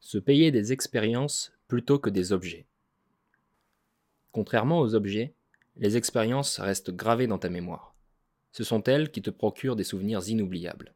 Se 0.00 0.18
payer 0.18 0.50
des 0.50 0.72
expériences 0.72 1.52
plutôt 1.68 1.98
que 1.98 2.10
des 2.10 2.32
objets. 2.32 2.66
Contrairement 4.32 4.80
aux 4.80 4.94
objets, 4.94 5.34
les 5.76 5.96
expériences 5.96 6.58
restent 6.58 6.90
gravées 6.90 7.26
dans 7.26 7.38
ta 7.38 7.50
mémoire. 7.50 7.94
Ce 8.52 8.64
sont 8.64 8.82
elles 8.84 9.10
qui 9.10 9.22
te 9.22 9.30
procurent 9.30 9.76
des 9.76 9.84
souvenirs 9.84 10.26
inoubliables. 10.28 10.94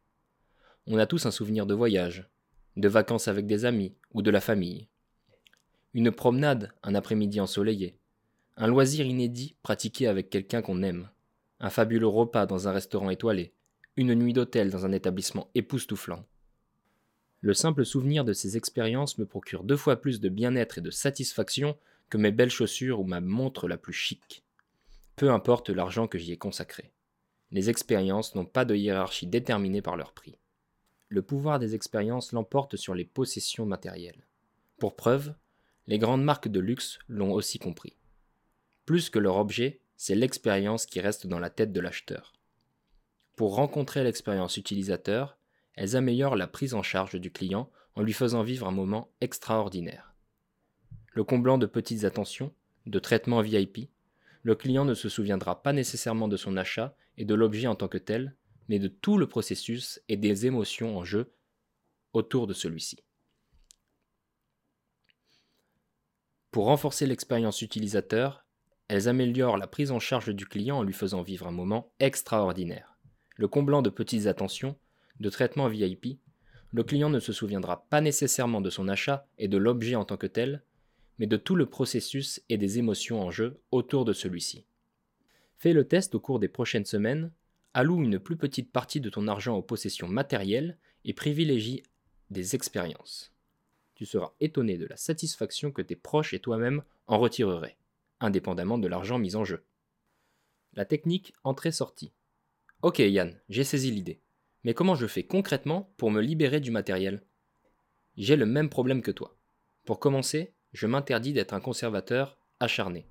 On 0.87 0.97
a 0.97 1.05
tous 1.05 1.25
un 1.25 1.31
souvenir 1.31 1.65
de 1.65 1.73
voyage, 1.73 2.29
de 2.77 2.87
vacances 2.87 3.27
avec 3.27 3.47
des 3.47 3.65
amis 3.65 3.95
ou 4.13 4.21
de 4.21 4.31
la 4.31 4.39
famille. 4.39 4.87
Une 5.93 6.11
promenade 6.11 6.71
un 6.83 6.93
après-midi 6.93 7.41
ensoleillé, 7.41 7.97
un 8.55 8.67
loisir 8.67 9.05
inédit 9.05 9.55
pratiqué 9.63 10.07
avec 10.07 10.29
quelqu'un 10.29 10.61
qu'on 10.61 10.83
aime, 10.83 11.09
un 11.59 11.71
fabuleux 11.71 12.07
repas 12.07 12.45
dans 12.45 12.67
un 12.67 12.71
restaurant 12.71 13.09
étoilé, 13.09 13.51
une 13.95 14.13
nuit 14.13 14.33
d'hôtel 14.33 14.69
dans 14.69 14.85
un 14.85 14.91
établissement 14.91 15.49
époustouflant. 15.55 16.23
Le 17.41 17.55
simple 17.55 17.83
souvenir 17.83 18.23
de 18.23 18.33
ces 18.33 18.57
expériences 18.57 19.17
me 19.17 19.25
procure 19.25 19.63
deux 19.63 19.77
fois 19.77 19.95
plus 19.95 20.19
de 20.19 20.29
bien-être 20.29 20.77
et 20.77 20.81
de 20.81 20.91
satisfaction 20.91 21.77
que 22.09 22.17
mes 22.17 22.31
belles 22.31 22.51
chaussures 22.51 22.99
ou 22.99 23.03
ma 23.03 23.21
montre 23.21 23.67
la 23.67 23.77
plus 23.77 23.93
chic. 23.93 24.43
Peu 25.15 25.31
importe 25.31 25.71
l'argent 25.71 26.07
que 26.07 26.19
j'y 26.19 26.31
ai 26.31 26.37
consacré. 26.37 26.91
Les 27.51 27.71
expériences 27.71 28.35
n'ont 28.35 28.45
pas 28.45 28.65
de 28.65 28.75
hiérarchie 28.75 29.25
déterminée 29.25 29.81
par 29.81 29.97
leur 29.97 30.13
prix. 30.13 30.37
Le 31.09 31.21
pouvoir 31.21 31.59
des 31.59 31.73
expériences 31.73 32.33
l'emporte 32.33 32.75
sur 32.75 32.93
les 32.93 33.05
possessions 33.05 33.65
matérielles. 33.65 34.25
Pour 34.77 34.95
preuve, 34.95 35.33
les 35.87 35.99
grandes 35.99 36.23
marques 36.23 36.49
de 36.49 36.59
luxe 36.59 36.99
l'ont 37.07 37.31
aussi 37.31 37.59
compris. 37.59 37.95
Plus 38.85 39.09
que 39.09 39.19
leur 39.19 39.37
objet, 39.37 39.79
c'est 39.95 40.15
l'expérience 40.15 40.85
qui 40.85 40.99
reste 40.99 41.25
dans 41.25 41.39
la 41.39 41.49
tête 41.49 41.71
de 41.71 41.79
l'acheteur. 41.79 42.33
Pour 43.35 43.55
rencontrer 43.55 44.03
l'expérience 44.03 44.57
utilisateur, 44.57 45.37
elles 45.75 45.95
améliorent 45.95 46.35
la 46.35 46.47
prise 46.47 46.73
en 46.73 46.83
charge 46.83 47.19
du 47.19 47.31
client 47.31 47.71
en 47.95 48.01
lui 48.01 48.13
faisant 48.13 48.43
vivre 48.43 48.67
un 48.67 48.71
moment 48.71 49.09
extraordinaire. 49.21 50.13
Le 51.13 51.23
comblant 51.23 51.57
de 51.57 51.65
petites 51.65 52.03
attentions, 52.03 52.53
de 52.85 52.99
traitements 52.99 53.41
VIP, 53.41 53.89
le 54.43 54.55
client 54.55 54.85
ne 54.85 54.93
se 54.93 55.09
souviendra 55.09 55.63
pas 55.63 55.73
nécessairement 55.73 56.27
de 56.27 56.37
son 56.37 56.57
achat 56.57 56.95
et 57.17 57.25
de 57.25 57.33
l'objet 57.33 57.67
en 57.67 57.75
tant 57.75 57.87
que 57.87 57.97
tel, 57.97 58.35
mais 58.67 58.79
de 58.79 58.87
tout 58.87 59.17
le 59.17 59.27
processus 59.27 60.01
et 60.09 60.17
des 60.17 60.45
émotions 60.45 60.97
en 60.97 61.03
jeu 61.03 61.33
autour 62.13 62.47
de 62.47 62.53
celui-ci. 62.53 62.99
Pour 66.51 66.65
renforcer 66.65 67.05
l'expérience 67.05 67.61
utilisateur, 67.61 68.45
elles 68.87 69.07
améliorent 69.07 69.57
la 69.57 69.67
prise 69.67 69.91
en 69.91 69.99
charge 69.99 70.33
du 70.33 70.45
client 70.45 70.77
en 70.77 70.83
lui 70.83 70.93
faisant 70.93 71.21
vivre 71.21 71.47
un 71.47 71.51
moment 71.51 71.91
extraordinaire. 71.99 72.97
Le 73.35 73.47
comblant 73.47 73.81
de 73.81 73.89
petites 73.89 74.27
attentions, 74.27 74.77
de 75.19 75.29
traitements 75.29 75.67
VIP, 75.67 76.19
le 76.71 76.83
client 76.83 77.09
ne 77.09 77.19
se 77.19 77.33
souviendra 77.33 77.85
pas 77.89 78.01
nécessairement 78.01 78.61
de 78.61 78.69
son 78.69 78.87
achat 78.87 79.27
et 79.37 79.47
de 79.47 79.57
l'objet 79.57 79.95
en 79.95 80.05
tant 80.05 80.17
que 80.17 80.27
tel, 80.27 80.63
mais 81.19 81.27
de 81.27 81.37
tout 81.37 81.55
le 81.55 81.65
processus 81.65 82.41
et 82.49 82.57
des 82.57 82.79
émotions 82.79 83.21
en 83.21 83.31
jeu 83.31 83.61
autour 83.71 84.05
de 84.05 84.13
celui-ci. 84.13 84.65
Fais 85.57 85.73
le 85.73 85.87
test 85.87 86.13
au 86.15 86.19
cours 86.19 86.39
des 86.39 86.47
prochaines 86.47 86.85
semaines, 86.85 87.31
alloue 87.73 88.03
une 88.03 88.19
plus 88.19 88.37
petite 88.37 88.71
partie 88.71 89.01
de 89.01 89.09
ton 89.09 89.27
argent 89.27 89.55
aux 89.55 89.61
possessions 89.61 90.07
matérielles 90.07 90.77
et 91.05 91.13
privilégie 91.13 91.83
des 92.29 92.55
expériences. 92.55 93.33
Tu 93.95 94.05
seras 94.05 94.33
étonné 94.39 94.77
de 94.77 94.85
la 94.85 94.97
satisfaction 94.97 95.71
que 95.71 95.81
tes 95.81 95.95
proches 95.95 96.33
et 96.33 96.39
toi-même 96.39 96.83
en 97.07 97.17
retireraient, 97.17 97.77
indépendamment 98.19 98.77
de 98.77 98.87
l'argent 98.87 99.17
mis 99.17 99.35
en 99.35 99.43
jeu. 99.43 99.65
La 100.73 100.85
technique 100.85 101.33
entrée-sortie. 101.43 102.13
Ok 102.83 102.99
Yann, 102.99 103.39
j'ai 103.49 103.63
saisi 103.63 103.89
l'idée. 103.89 104.21
Mais 104.63 104.73
comment 104.73 104.95
je 104.95 105.07
fais 105.07 105.23
concrètement 105.23 105.93
pour 105.97 106.11
me 106.11 106.21
libérer 106.21 106.59
du 106.59 106.71
matériel? 106.71 107.23
J'ai 108.17 108.35
le 108.35 108.45
même 108.45 108.69
problème 108.69 109.01
que 109.01 109.11
toi. 109.11 109.37
Pour 109.85 109.99
commencer, 109.99 110.53
je 110.73 110.85
m'interdis 110.85 111.33
d'être 111.33 111.53
un 111.53 111.61
conservateur 111.61 112.37
acharné. 112.59 113.07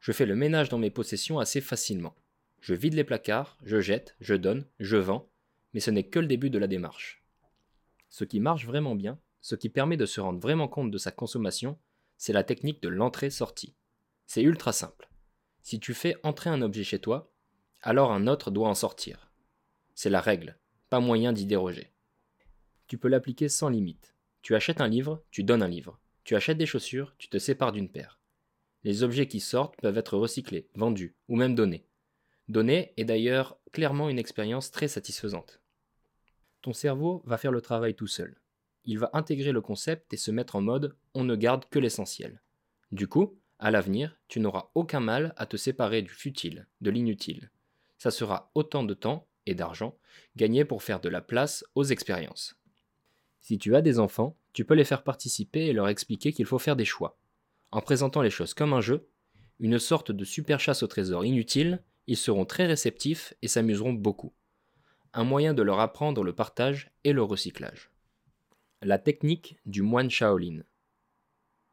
Je 0.00 0.12
fais 0.12 0.26
le 0.26 0.36
ménage 0.36 0.68
dans 0.68 0.78
mes 0.78 0.90
possessions 0.90 1.38
assez 1.38 1.60
facilement. 1.60 2.14
Je 2.66 2.74
vide 2.74 2.94
les 2.94 3.04
placards, 3.04 3.56
je 3.62 3.80
jette, 3.80 4.16
je 4.18 4.34
donne, 4.34 4.66
je 4.80 4.96
vends, 4.96 5.30
mais 5.72 5.78
ce 5.78 5.92
n'est 5.92 6.08
que 6.08 6.18
le 6.18 6.26
début 6.26 6.50
de 6.50 6.58
la 6.58 6.66
démarche. 6.66 7.22
Ce 8.08 8.24
qui 8.24 8.40
marche 8.40 8.66
vraiment 8.66 8.96
bien, 8.96 9.20
ce 9.40 9.54
qui 9.54 9.68
permet 9.68 9.96
de 9.96 10.04
se 10.04 10.20
rendre 10.20 10.40
vraiment 10.40 10.66
compte 10.66 10.90
de 10.90 10.98
sa 10.98 11.12
consommation, 11.12 11.78
c'est 12.16 12.32
la 12.32 12.42
technique 12.42 12.82
de 12.82 12.88
l'entrée-sortie. 12.88 13.76
C'est 14.26 14.42
ultra 14.42 14.72
simple. 14.72 15.08
Si 15.62 15.78
tu 15.78 15.94
fais 15.94 16.16
entrer 16.24 16.50
un 16.50 16.60
objet 16.60 16.82
chez 16.82 16.98
toi, 16.98 17.32
alors 17.82 18.10
un 18.10 18.26
autre 18.26 18.50
doit 18.50 18.68
en 18.68 18.74
sortir. 18.74 19.30
C'est 19.94 20.10
la 20.10 20.20
règle, 20.20 20.58
pas 20.90 20.98
moyen 20.98 21.32
d'y 21.32 21.46
déroger. 21.46 21.92
Tu 22.88 22.98
peux 22.98 23.06
l'appliquer 23.06 23.48
sans 23.48 23.68
limite. 23.68 24.16
Tu 24.42 24.56
achètes 24.56 24.80
un 24.80 24.88
livre, 24.88 25.22
tu 25.30 25.44
donnes 25.44 25.62
un 25.62 25.68
livre. 25.68 26.00
Tu 26.24 26.34
achètes 26.34 26.58
des 26.58 26.66
chaussures, 26.66 27.14
tu 27.16 27.28
te 27.28 27.38
sépares 27.38 27.70
d'une 27.70 27.92
paire. 27.92 28.18
Les 28.82 29.04
objets 29.04 29.28
qui 29.28 29.38
sortent 29.38 29.80
peuvent 29.80 29.98
être 29.98 30.16
recyclés, 30.16 30.68
vendus 30.74 31.14
ou 31.28 31.36
même 31.36 31.54
donnés. 31.54 31.86
Donner 32.48 32.92
est 32.96 33.04
d'ailleurs 33.04 33.58
clairement 33.72 34.08
une 34.08 34.18
expérience 34.18 34.70
très 34.70 34.88
satisfaisante. 34.88 35.60
Ton 36.62 36.72
cerveau 36.72 37.22
va 37.26 37.38
faire 37.38 37.52
le 37.52 37.60
travail 37.60 37.94
tout 37.94 38.06
seul. 38.06 38.40
Il 38.84 38.98
va 38.98 39.10
intégrer 39.12 39.52
le 39.52 39.60
concept 39.60 40.12
et 40.12 40.16
se 40.16 40.30
mettre 40.30 40.56
en 40.56 40.60
mode 40.60 40.96
on 41.14 41.24
ne 41.24 41.34
garde 41.34 41.64
que 41.68 41.78
l'essentiel. 41.78 42.40
Du 42.92 43.08
coup, 43.08 43.38
à 43.58 43.70
l'avenir, 43.70 44.16
tu 44.28 44.38
n'auras 44.38 44.70
aucun 44.74 45.00
mal 45.00 45.34
à 45.36 45.46
te 45.46 45.56
séparer 45.56 46.02
du 46.02 46.10
futile, 46.10 46.66
de 46.80 46.90
l'inutile. 46.90 47.50
Ça 47.98 48.10
sera 48.10 48.50
autant 48.54 48.84
de 48.84 48.94
temps 48.94 49.26
et 49.46 49.54
d'argent 49.54 49.96
gagnés 50.36 50.64
pour 50.64 50.82
faire 50.82 51.00
de 51.00 51.08
la 51.08 51.20
place 51.20 51.64
aux 51.74 51.84
expériences. 51.84 52.56
Si 53.40 53.58
tu 53.58 53.74
as 53.74 53.82
des 53.82 53.98
enfants, 53.98 54.36
tu 54.52 54.64
peux 54.64 54.74
les 54.74 54.84
faire 54.84 55.04
participer 55.04 55.66
et 55.66 55.72
leur 55.72 55.88
expliquer 55.88 56.32
qu'il 56.32 56.46
faut 56.46 56.58
faire 56.58 56.76
des 56.76 56.84
choix. 56.84 57.18
En 57.70 57.80
présentant 57.80 58.22
les 58.22 58.30
choses 58.30 58.54
comme 58.54 58.72
un 58.72 58.80
jeu, 58.80 59.08
une 59.60 59.78
sorte 59.78 60.12
de 60.12 60.24
super 60.24 60.60
chasse 60.60 60.82
au 60.82 60.86
trésor 60.86 61.24
inutile, 61.24 61.82
ils 62.06 62.16
seront 62.16 62.44
très 62.44 62.66
réceptifs 62.66 63.34
et 63.42 63.48
s'amuseront 63.48 63.92
beaucoup. 63.92 64.34
Un 65.12 65.24
moyen 65.24 65.54
de 65.54 65.62
leur 65.62 65.80
apprendre 65.80 66.22
le 66.22 66.34
partage 66.34 66.90
et 67.04 67.12
le 67.12 67.22
recyclage. 67.22 67.90
La 68.82 68.98
technique 68.98 69.58
du 69.64 69.82
moine 69.82 70.10
Shaolin. 70.10 70.62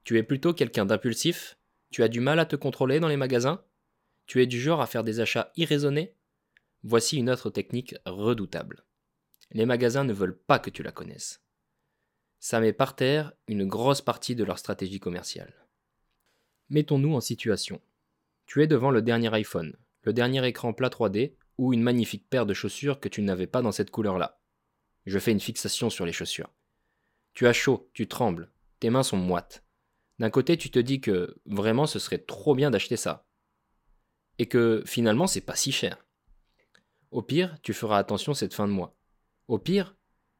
Tu 0.03 0.17
es 0.17 0.23
plutôt 0.23 0.53
quelqu'un 0.53 0.85
d'impulsif? 0.85 1.57
Tu 1.91 2.03
as 2.03 2.07
du 2.07 2.19
mal 2.19 2.39
à 2.39 2.45
te 2.45 2.55
contrôler 2.55 2.99
dans 2.99 3.07
les 3.07 3.17
magasins? 3.17 3.63
Tu 4.25 4.41
es 4.41 4.47
du 4.47 4.59
genre 4.59 4.81
à 4.81 4.87
faire 4.87 5.03
des 5.03 5.19
achats 5.19 5.51
irraisonnés? 5.55 6.15
Voici 6.83 7.17
une 7.17 7.29
autre 7.29 7.49
technique 7.49 7.95
redoutable. 8.05 8.85
Les 9.51 9.65
magasins 9.65 10.03
ne 10.03 10.13
veulent 10.13 10.37
pas 10.37 10.59
que 10.59 10.69
tu 10.69 10.83
la 10.83 10.91
connaisses 10.91 11.43
ça 12.43 12.59
met 12.59 12.73
par 12.73 12.97
terre 12.97 13.31
une 13.47 13.65
grosse 13.65 14.01
partie 14.01 14.35
de 14.35 14.43
leur 14.43 14.59
stratégie 14.59 14.99
commerciale. 14.99 15.65
Mettons-nous 16.67 17.15
en 17.15 17.21
situation. 17.21 17.81
Tu 18.47 18.61
es 18.61 18.67
devant 18.67 18.91
le 18.91 19.01
dernier 19.01 19.33
iPhone, 19.33 19.77
le 20.03 20.13
dernier 20.13 20.45
écran 20.47 20.73
plat 20.73 20.89
3D 20.89 21.33
ou 21.57 21.73
une 21.73 21.81
magnifique 21.81 22.29
paire 22.29 22.45
de 22.45 22.53
chaussures 22.53 22.99
que 22.99 23.09
tu 23.09 23.21
n'avais 23.21 23.47
pas 23.47 23.61
dans 23.61 23.71
cette 23.71 23.91
couleur-là. 23.91 24.39
Je 25.05 25.19
fais 25.19 25.31
une 25.31 25.39
fixation 25.39 25.89
sur 25.89 26.05
les 26.05 26.13
chaussures. 26.13 26.51
Tu 27.33 27.47
as 27.47 27.53
chaud, 27.53 27.89
tu 27.93 28.07
trembles, 28.07 28.51
tes 28.79 28.89
mains 28.89 29.03
sont 29.03 29.17
moites. 29.17 29.63
D'un 30.19 30.29
côté, 30.29 30.57
tu 30.57 30.69
te 30.69 30.79
dis 30.79 31.01
que 31.01 31.35
vraiment 31.45 31.87
ce 31.87 31.99
serait 31.99 32.19
trop 32.19 32.55
bien 32.55 32.71
d'acheter 32.71 32.97
ça. 32.97 33.25
Et 34.39 34.45
que 34.45 34.83
finalement, 34.85 35.27
c'est 35.27 35.41
pas 35.41 35.55
si 35.55 35.71
cher. 35.71 36.05
Au 37.11 37.21
pire, 37.21 37.57
tu 37.61 37.73
feras 37.73 37.97
attention 37.97 38.33
cette 38.33 38.53
fin 38.53 38.67
de 38.67 38.73
mois. 38.73 38.95
Au 39.47 39.59
pire, 39.59 39.95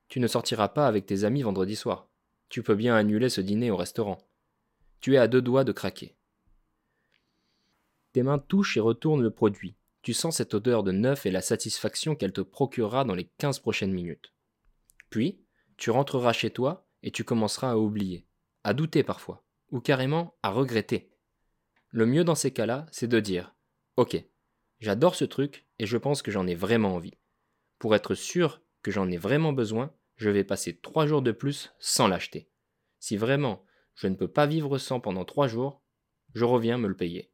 tu 0.07 0.19
ne 0.19 0.27
sortiras 0.27 0.69
pas 0.69 0.87
avec 0.87 1.05
tes 1.05 1.23
amis 1.23 1.41
vendredi 1.41 1.75
soir. 1.75 2.09
Tu 2.49 2.63
peux 2.63 2.75
bien 2.75 2.95
annuler 2.95 3.29
ce 3.29 3.41
dîner 3.41 3.71
au 3.71 3.77
restaurant. 3.77 4.17
Tu 4.99 5.15
es 5.15 5.17
à 5.17 5.27
deux 5.27 5.41
doigts 5.41 5.63
de 5.63 5.71
craquer. 5.71 6.15
Tes 8.13 8.21
mains 8.23 8.39
touchent 8.39 8.77
et 8.77 8.79
retournent 8.79 9.23
le 9.23 9.31
produit. 9.31 9.75
Tu 10.03 10.13
sens 10.13 10.37
cette 10.37 10.53
odeur 10.53 10.83
de 10.83 10.91
neuf 10.91 11.25
et 11.25 11.31
la 11.31 11.41
satisfaction 11.41 12.15
qu'elle 12.15 12.31
te 12.31 12.41
procurera 12.41 13.05
dans 13.05 13.15
les 13.15 13.25
15 13.39 13.59
prochaines 13.59 13.91
minutes. 13.91 14.33
Puis, 15.09 15.41
tu 15.77 15.89
rentreras 15.89 16.33
chez 16.33 16.51
toi 16.51 16.87
et 17.01 17.11
tu 17.11 17.23
commenceras 17.23 17.71
à 17.71 17.77
oublier, 17.77 18.27
à 18.63 18.73
douter 18.73 19.03
parfois, 19.03 19.43
ou 19.71 19.79
carrément 19.79 20.35
à 20.43 20.51
regretter. 20.51 21.11
Le 21.89 22.05
mieux 22.05 22.23
dans 22.23 22.35
ces 22.35 22.51
cas-là, 22.51 22.85
c'est 22.91 23.07
de 23.07 23.19
dire 23.19 23.55
Ok, 23.97 24.23
j'adore 24.79 25.15
ce 25.15 25.25
truc 25.25 25.65
et 25.79 25.87
je 25.87 25.97
pense 25.97 26.21
que 26.21 26.31
j'en 26.31 26.45
ai 26.45 26.55
vraiment 26.55 26.95
envie. 26.95 27.17
Pour 27.79 27.95
être 27.95 28.13
sûr 28.13 28.61
que 28.83 28.91
j'en 28.91 29.09
ai 29.09 29.17
vraiment 29.17 29.53
besoin, 29.53 29.91
je 30.17 30.29
vais 30.29 30.43
passer 30.43 30.77
trois 30.77 31.07
jours 31.07 31.23
de 31.23 31.31
plus 31.31 31.73
sans 31.79 32.07
l'acheter. 32.07 32.47
Si 32.99 33.17
vraiment 33.17 33.65
je 33.95 34.07
ne 34.07 34.15
peux 34.15 34.27
pas 34.27 34.45
vivre 34.45 34.77
sans 34.77 34.99
pendant 34.99 35.25
trois 35.25 35.47
jours, 35.47 35.81
je 36.35 36.45
reviens 36.45 36.77
me 36.77 36.87
le 36.87 36.95
payer. 36.95 37.32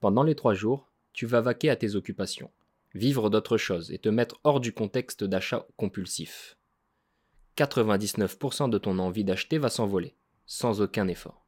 Pendant 0.00 0.22
les 0.22 0.36
trois 0.36 0.54
jours, 0.54 0.92
tu 1.12 1.26
vas 1.26 1.40
vaquer 1.40 1.70
à 1.70 1.76
tes 1.76 1.96
occupations, 1.96 2.52
vivre 2.94 3.30
d'autres 3.30 3.56
choses 3.56 3.90
et 3.90 3.98
te 3.98 4.08
mettre 4.08 4.38
hors 4.44 4.60
du 4.60 4.72
contexte 4.72 5.24
d'achat 5.24 5.66
compulsif. 5.76 6.56
99% 7.56 8.70
de 8.70 8.78
ton 8.78 9.00
envie 9.00 9.24
d'acheter 9.24 9.58
va 9.58 9.68
s'envoler, 9.68 10.14
sans 10.46 10.80
aucun 10.80 11.08
effort. 11.08 11.44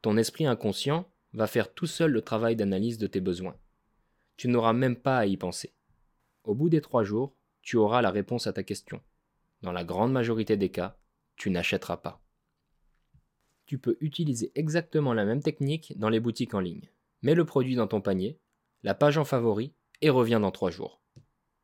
Ton 0.00 0.16
esprit 0.16 0.46
inconscient 0.46 1.08
va 1.32 1.46
faire 1.46 1.72
tout 1.72 1.86
seul 1.86 2.10
le 2.10 2.22
travail 2.22 2.56
d'analyse 2.56 2.98
de 2.98 3.06
tes 3.06 3.20
besoins. 3.20 3.56
Tu 4.36 4.48
n'auras 4.48 4.72
même 4.72 4.96
pas 4.96 5.18
à 5.18 5.26
y 5.26 5.36
penser. 5.36 5.72
Au 6.42 6.56
bout 6.56 6.68
des 6.68 6.80
trois 6.80 7.04
jours, 7.04 7.36
tu 7.62 7.76
auras 7.76 8.02
la 8.02 8.10
réponse 8.10 8.48
à 8.48 8.52
ta 8.52 8.64
question. 8.64 9.00
Dans 9.62 9.70
la 9.70 9.84
grande 9.84 10.10
majorité 10.10 10.56
des 10.56 10.70
cas, 10.70 10.98
tu 11.36 11.50
n'achèteras 11.50 11.98
pas. 11.98 12.20
Tu 13.66 13.78
peux 13.78 13.96
utiliser 14.00 14.50
exactement 14.56 15.14
la 15.14 15.24
même 15.24 15.42
technique 15.42 15.96
dans 15.96 16.08
les 16.08 16.18
boutiques 16.18 16.54
en 16.54 16.60
ligne. 16.60 16.90
Mets 17.22 17.34
le 17.34 17.44
produit 17.44 17.76
dans 17.76 17.86
ton 17.86 18.00
panier, 18.00 18.38
la 18.82 18.94
page 18.94 19.16
en 19.16 19.24
favori 19.24 19.74
et 20.00 20.10
reviens 20.10 20.40
dans 20.40 20.50
trois 20.50 20.70
jours. 20.70 21.00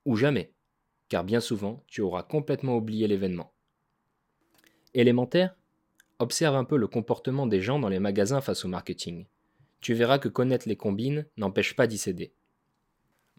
Ou 0.04 0.16
jamais, 0.16 0.54
car 1.08 1.24
bien 1.24 1.40
souvent, 1.40 1.84
tu 1.86 2.00
auras 2.00 2.22
complètement 2.22 2.76
oublié 2.76 3.08
l'événement. 3.08 3.52
Élémentaire 4.94 5.56
Observe 6.20 6.56
un 6.56 6.64
peu 6.64 6.76
le 6.76 6.88
comportement 6.88 7.46
des 7.46 7.60
gens 7.60 7.78
dans 7.78 7.88
les 7.88 8.00
magasins 8.00 8.40
face 8.40 8.64
au 8.64 8.68
marketing. 8.68 9.26
Tu 9.80 9.94
verras 9.94 10.18
que 10.18 10.28
connaître 10.28 10.68
les 10.68 10.76
combines 10.76 11.26
n'empêche 11.36 11.76
pas 11.76 11.86
d'y 11.86 11.98
céder. 11.98 12.34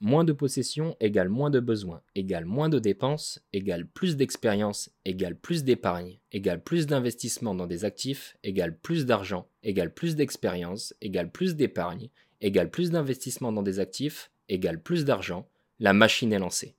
Moins 0.01 0.23
de 0.23 0.31
possession 0.31 0.95
égale 1.01 1.27
moins 1.27 1.49
de 1.49 1.59
besoins, 1.59 2.01
égale 2.15 2.45
moins 2.45 2.69
de 2.69 2.79
dépenses, 2.79 3.41
égale 3.51 3.85
plus 3.85 4.15
d'expérience, 4.15 4.89
égale 5.03 5.35
plus 5.35 5.65
d'épargne, 5.65 6.19
égale 6.31 6.63
plus 6.63 6.87
d'investissement 6.87 7.53
dans 7.53 7.67
des 7.67 7.83
actifs, 7.83 8.37
égale 8.43 8.77
plus 8.77 9.05
d'argent, 9.05 9.49
égale 9.61 9.93
plus 9.93 10.15
d'expérience, 10.15 10.95
égale 11.01 11.29
plus 11.29 11.55
d'épargne, 11.55 12.09
égale 12.39 12.71
plus 12.71 12.91
d'investissement 12.91 13.51
dans 13.51 13.61
des 13.61 13.81
actifs, 13.81 14.31
égale 14.47 14.81
plus 14.81 15.03
d'argent, 15.03 15.49
la 15.79 15.91
machine 15.91 16.31
est 16.31 16.39
lancée. 16.39 16.77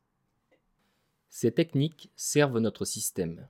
Ces 1.28 1.52
techniques 1.52 2.10
servent 2.16 2.58
notre 2.58 2.86
système. 2.86 3.46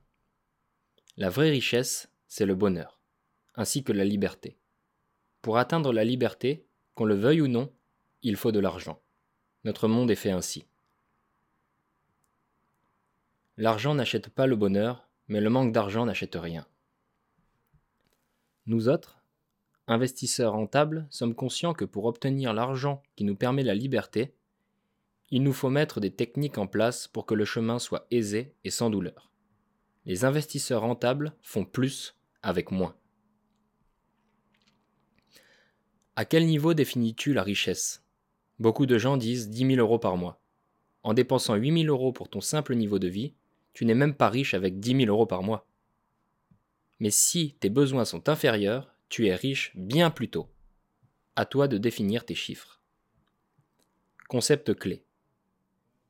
La 1.17 1.31
vraie 1.31 1.51
richesse, 1.51 2.11
c'est 2.27 2.47
le 2.47 2.57
bonheur, 2.57 3.01
ainsi 3.55 3.85
que 3.85 3.93
la 3.93 4.05
liberté. 4.05 4.59
Pour 5.43 5.59
atteindre 5.59 5.93
la 5.93 6.05
liberté, 6.05 6.67
qu'on 6.95 7.05
le 7.05 7.15
veuille 7.15 7.41
ou 7.41 7.49
non, 7.49 7.73
il 8.23 8.37
faut 8.37 8.53
de 8.53 8.59
l'argent. 8.59 9.01
Notre 9.65 9.89
monde 9.89 10.11
est 10.11 10.17
fait 10.17 10.31
ainsi. 10.31 10.65
L'argent 13.57 13.95
n'achète 13.95 14.31
pas 14.31 14.47
le 14.47 14.57
bonheur, 14.57 15.09
mais 15.29 15.41
le 15.41 15.51
manque 15.51 15.73
d'argent 15.73 16.07
n'achète 16.07 16.35
rien. 16.35 16.67
Nous 18.67 18.89
autres, 18.89 19.23
investisseurs 19.87 20.53
rentables, 20.53 21.07
sommes 21.11 21.35
conscients 21.35 21.75
que 21.75 21.85
pour 21.85 22.07
obtenir 22.07 22.55
l'argent 22.55 23.03
qui 23.17 23.25
nous 23.25 23.37
permet 23.37 23.63
la 23.63 23.75
liberté, 23.75 24.35
il 25.31 25.43
nous 25.43 25.53
faut 25.53 25.71
mettre 25.71 26.01
des 26.01 26.11
techniques 26.11 26.59
en 26.59 26.67
place 26.67 27.07
pour 27.07 27.27
que 27.27 27.35
le 27.35 27.45
chemin 27.45 27.79
soit 27.79 28.07
aisé 28.11 28.55
et 28.65 28.71
sans 28.71 28.91
douleur. 28.91 29.31
Les 30.07 30.25
investisseurs 30.25 30.81
rentables 30.81 31.35
font 31.43 31.65
plus 31.65 32.17
avec 32.43 32.71
moins. 32.71 32.97
À 36.17 36.25
quel 36.25 36.47
niveau 36.47 36.75
définis-tu 36.75 37.33
la 37.33 37.43
richesse? 37.43 38.03
Beaucoup 38.61 38.85
de 38.85 38.99
gens 38.99 39.17
disent 39.17 39.49
10 39.49 39.75
000 39.75 39.81
euros 39.81 39.99
par 39.99 40.19
mois. 40.19 40.39
En 41.03 41.15
dépensant 41.15 41.55
8 41.55 41.85
000 41.85 41.93
euros 41.93 42.13
pour 42.13 42.29
ton 42.29 42.43
simple 42.43 42.75
niveau 42.75 42.99
de 42.99 43.09
vie, 43.09 43.33
tu 43.73 43.87
n'es 43.87 43.95
même 43.95 44.15
pas 44.15 44.29
riche 44.29 44.53
avec 44.53 44.79
10 44.79 45.05
000 45.07 45.11
euros 45.11 45.25
par 45.25 45.43
mois. 45.43 45.67
Mais 46.99 47.11
si 47.11 47.57
tes 47.59 47.71
besoins 47.71 48.05
sont 48.05 48.29
inférieurs, 48.29 48.95
tu 49.09 49.27
es 49.27 49.35
riche 49.35 49.73
bien 49.75 50.11
plus 50.11 50.29
tôt. 50.29 50.47
À 51.37 51.47
toi 51.47 51.69
de 51.69 51.79
définir 51.79 52.27
tes 52.27 52.35
chiffres. 52.35 52.83
Concept 54.29 54.75
clé. 54.75 55.05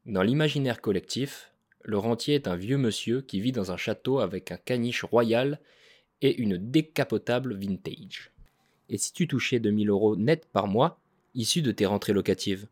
Dans 0.05 0.23
l'imaginaire 0.23 0.81
collectif, 0.81 1.53
le 1.83 1.99
rentier 1.99 2.35
est 2.35 2.49
un 2.49 2.57
vieux 2.57 2.79
monsieur 2.79 3.21
qui 3.21 3.41
vit 3.41 3.53
dans 3.53 3.71
un 3.71 3.77
château 3.77 4.19
avec 4.19 4.51
un 4.51 4.57
caniche 4.57 5.05
royal 5.05 5.61
et 6.21 6.37
une 6.37 6.57
décapotable 6.57 7.55
vintage. 7.55 8.33
Et 8.89 8.99
si 8.99 9.13
tu 9.13 9.29
touchais 9.29 9.61
2000 9.61 9.89
euros 9.89 10.17
net 10.17 10.49
par 10.53 10.67
mois, 10.67 11.01
issus 11.35 11.63
de 11.63 11.73
tes 11.73 11.87
rentrées 11.87 12.13
locatives, 12.13 12.67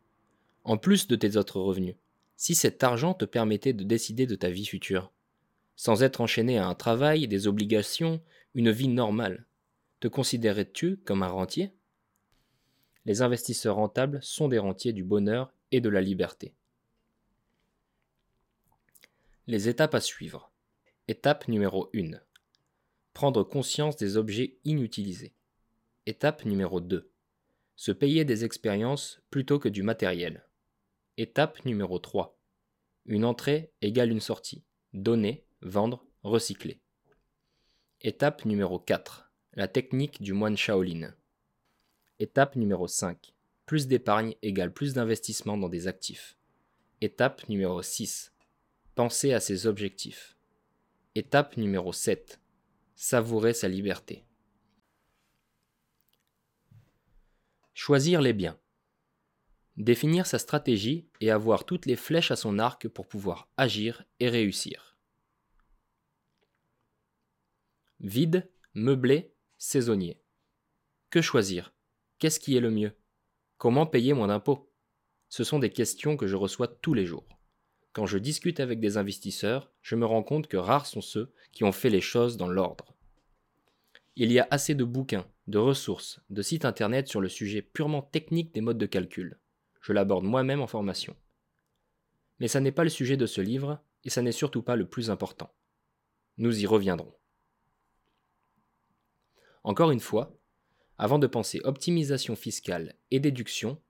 en 0.64 0.76
plus 0.76 1.06
de 1.06 1.16
tes 1.16 1.36
autres 1.36 1.60
revenus, 1.60 1.96
si 2.36 2.54
cet 2.54 2.84
argent 2.84 3.14
te 3.14 3.24
permettait 3.24 3.72
de 3.72 3.84
décider 3.84 4.26
de 4.26 4.34
ta 4.34 4.50
vie 4.50 4.66
future, 4.66 5.12
sans 5.76 6.02
être 6.02 6.20
enchaîné 6.20 6.58
à 6.58 6.66
un 6.66 6.74
travail, 6.74 7.28
des 7.28 7.46
obligations, 7.46 8.20
une 8.54 8.70
vie 8.70 8.88
normale, 8.88 9.46
te 10.00 10.08
considérais-tu 10.08 10.98
comme 10.98 11.22
un 11.22 11.28
rentier? 11.28 11.72
Les 13.06 13.22
investisseurs 13.22 13.76
rentables 13.76 14.20
sont 14.22 14.48
des 14.48 14.58
rentiers 14.58 14.92
du 14.92 15.02
bonheur 15.02 15.52
et 15.72 15.80
de 15.80 15.88
la 15.88 16.00
liberté. 16.00 16.52
Les 19.46 19.68
étapes 19.68 19.94
à 19.94 20.00
suivre. 20.00 20.50
Étape 21.08 21.48
numéro 21.48 21.88
1. 21.94 22.10
Prendre 23.14 23.42
conscience 23.42 23.96
des 23.96 24.16
objets 24.16 24.58
inutilisés. 24.64 25.32
Étape 26.06 26.44
numéro 26.44 26.80
2 26.80 27.07
se 27.78 27.92
payer 27.92 28.24
des 28.24 28.44
expériences 28.44 29.22
plutôt 29.30 29.60
que 29.60 29.68
du 29.68 29.84
matériel. 29.84 30.44
Étape 31.16 31.64
numéro 31.64 32.00
3. 32.00 32.36
Une 33.06 33.24
entrée 33.24 33.72
égale 33.82 34.10
une 34.10 34.18
sortie. 34.18 34.64
Donner, 34.94 35.46
vendre, 35.62 36.04
recycler. 36.24 36.80
Étape 38.00 38.44
numéro 38.46 38.80
4. 38.80 39.30
La 39.52 39.68
technique 39.68 40.20
du 40.20 40.32
moine 40.32 40.56
Shaolin. 40.56 41.14
Étape 42.18 42.56
numéro 42.56 42.88
5. 42.88 43.32
Plus 43.64 43.86
d'épargne 43.86 44.34
égale 44.42 44.72
plus 44.72 44.94
d'investissement 44.94 45.56
dans 45.56 45.68
des 45.68 45.86
actifs. 45.86 46.36
Étape 47.00 47.48
numéro 47.48 47.80
6. 47.80 48.32
Penser 48.96 49.32
à 49.32 49.38
ses 49.38 49.68
objectifs. 49.68 50.36
Étape 51.14 51.56
numéro 51.56 51.92
7. 51.92 52.40
Savourer 52.96 53.54
sa 53.54 53.68
liberté. 53.68 54.24
Choisir 57.80 58.20
les 58.20 58.32
biens. 58.32 58.58
Définir 59.76 60.26
sa 60.26 60.40
stratégie 60.40 61.06
et 61.20 61.30
avoir 61.30 61.64
toutes 61.64 61.86
les 61.86 61.94
flèches 61.94 62.32
à 62.32 62.36
son 62.36 62.58
arc 62.58 62.88
pour 62.88 63.06
pouvoir 63.06 63.48
agir 63.56 64.02
et 64.18 64.28
réussir. 64.28 64.96
Vide, 68.00 68.50
meublé, 68.74 69.32
saisonnier. 69.58 70.20
Que 71.10 71.22
choisir? 71.22 71.72
Qu'est-ce 72.18 72.40
qui 72.40 72.56
est 72.56 72.60
le 72.60 72.72
mieux? 72.72 72.96
Comment 73.58 73.86
payer 73.86 74.12
moins 74.12 74.26
d'impôts? 74.26 74.68
Ce 75.28 75.44
sont 75.44 75.60
des 75.60 75.70
questions 75.70 76.16
que 76.16 76.26
je 76.26 76.34
reçois 76.34 76.66
tous 76.66 76.94
les 76.94 77.06
jours. 77.06 77.28
Quand 77.92 78.06
je 78.06 78.18
discute 78.18 78.58
avec 78.58 78.80
des 78.80 78.96
investisseurs, 78.96 79.70
je 79.82 79.94
me 79.94 80.04
rends 80.04 80.24
compte 80.24 80.48
que 80.48 80.56
rares 80.56 80.86
sont 80.86 81.00
ceux 81.00 81.32
qui 81.52 81.62
ont 81.62 81.70
fait 81.70 81.90
les 81.90 82.00
choses 82.00 82.36
dans 82.36 82.48
l'ordre. 82.48 82.96
Il 84.16 84.32
y 84.32 84.40
a 84.40 84.48
assez 84.50 84.74
de 84.74 84.82
bouquins, 84.82 85.28
de 85.48 85.58
ressources, 85.58 86.20
de 86.28 86.42
sites 86.42 86.66
internet 86.66 87.08
sur 87.08 87.22
le 87.22 87.28
sujet 87.28 87.62
purement 87.62 88.02
technique 88.02 88.52
des 88.52 88.60
modes 88.60 88.78
de 88.78 88.84
calcul. 88.84 89.40
Je 89.80 89.94
l'aborde 89.94 90.24
moi-même 90.24 90.60
en 90.60 90.66
formation. 90.66 91.16
Mais 92.38 92.48
ça 92.48 92.60
n'est 92.60 92.70
pas 92.70 92.84
le 92.84 92.90
sujet 92.90 93.16
de 93.16 93.24
ce 93.24 93.40
livre, 93.40 93.82
et 94.04 94.10
ça 94.10 94.20
n'est 94.20 94.30
surtout 94.30 94.62
pas 94.62 94.76
le 94.76 94.86
plus 94.86 95.10
important. 95.10 95.50
Nous 96.36 96.60
y 96.60 96.66
reviendrons. 96.66 97.14
Encore 99.64 99.90
une 99.90 100.00
fois, 100.00 100.38
avant 100.98 101.18
de 101.18 101.26
penser 101.26 101.60
optimisation 101.64 102.36
fiscale 102.36 102.94
et 103.10 103.18
déduction, 103.18 103.80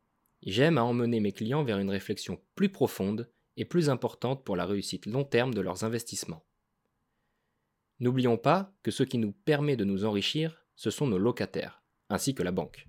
j'aime 0.42 0.79
à 0.79 0.85
emmener 0.85 1.18
mes 1.18 1.33
clients 1.33 1.64
vers 1.64 1.79
une 1.79 1.90
réflexion 1.90 2.40
plus 2.55 2.68
profonde 2.68 3.31
et 3.57 3.64
plus 3.64 3.90
importante 3.90 4.44
pour 4.44 4.55
la 4.55 4.64
réussite 4.64 5.07
long 5.07 5.25
terme 5.25 5.53
de 5.53 5.61
leurs 5.61 5.83
investissements. 5.83 6.47
N'oublions 7.99 8.37
pas 8.37 8.73
que 8.85 8.92
ce 8.92 9.03
qui 9.03 9.18
nous 9.18 9.33
permet 9.33 9.77
de 9.77 9.85
nous 9.85 10.05
enrichir, 10.05 10.67
ce 10.78 10.90
sont 10.90 11.08
nos 11.08 11.18
locataires, 11.18 11.82
ainsi 12.08 12.36
que 12.36 12.44
la 12.44 12.52
banque. 12.52 12.86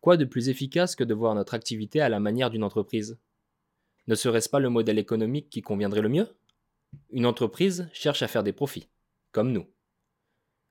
Quoi 0.00 0.16
de 0.16 0.24
plus 0.24 0.48
efficace 0.48 0.96
que 0.96 1.04
de 1.04 1.12
voir 1.12 1.34
notre 1.34 1.52
activité 1.52 2.00
à 2.00 2.08
la 2.08 2.20
manière 2.20 2.48
d'une 2.48 2.64
entreprise? 2.64 3.20
Ne 4.06 4.14
serait-ce 4.14 4.48
pas 4.48 4.58
le 4.58 4.70
modèle 4.70 4.98
économique 4.98 5.50
qui 5.50 5.60
conviendrait 5.60 6.00
le 6.00 6.08
mieux? 6.08 6.34
Une 7.10 7.26
entreprise 7.26 7.90
cherche 7.92 8.22
à 8.22 8.28
faire 8.28 8.42
des 8.42 8.54
profits, 8.54 8.88
comme 9.30 9.52
nous. 9.52 9.66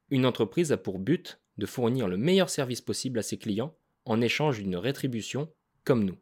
Une 0.10 0.26
entreprise 0.26 0.72
a 0.72 0.78
pour 0.78 0.98
but 0.98 1.40
de 1.60 1.68
fournir 1.68 2.08
le 2.08 2.18
meilleur 2.18 2.50
service 2.50 2.82
possible 2.82 3.20
à 3.20 3.24
ses 3.24 3.38
clients 3.38 3.78
en 4.06 4.20
échange 4.20 4.58
d'une 4.58 4.76
rétribution, 4.76 5.54
comme 5.84 6.06
nous. 6.06 6.18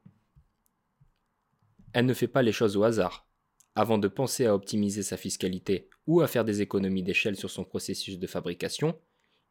Elle 1.94 2.06
ne 2.06 2.14
fait 2.14 2.28
pas 2.28 2.42
les 2.42 2.52
choses 2.52 2.76
au 2.76 2.84
hasard, 2.84 3.26
avant 3.74 3.98
de 4.00 4.10
penser 4.10 4.46
à 4.46 4.54
optimiser 4.54 5.02
sa 5.02 5.16
fiscalité 5.16 5.88
ou 6.08 6.20
à 6.20 6.28
faire 6.28 6.44
des 6.44 6.62
économies 6.62 7.04
d'échelle 7.04 7.38
sur 7.38 7.50
son 7.50 7.64
processus 7.64 8.20
de 8.20 8.28
fabrication, 8.28 9.00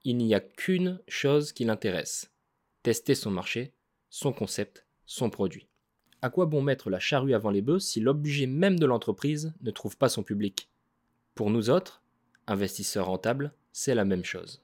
il 0.05 0.17
n'y 0.17 0.35
a 0.35 0.41
qu'une 0.41 1.01
chose 1.09 1.53
qui 1.53 1.65
l'intéresse 1.65 2.33
tester 2.83 3.15
son 3.15 3.31
marché, 3.31 3.75
son 4.09 4.33
concept, 4.33 4.87
son 5.05 5.29
produit. 5.29 5.69
À 6.23 6.31
quoi 6.31 6.47
bon 6.47 6.63
mettre 6.63 6.89
la 6.89 6.99
charrue 6.99 7.35
avant 7.35 7.51
les 7.51 7.61
bœufs 7.61 7.81
si 7.81 8.01
l'objet 8.01 8.47
même 8.47 8.79
de 8.79 8.87
l'entreprise 8.87 9.53
ne 9.61 9.71
trouve 9.71 9.99
pas 9.99 10.09
son 10.09 10.23
public? 10.23 10.71
Pour 11.35 11.51
nous 11.51 11.69
autres, 11.69 12.03
investisseurs 12.47 13.07
rentables, 13.07 13.53
c'est 13.73 13.95
la 13.95 14.07
même 14.07 14.25
chose. 14.25 14.63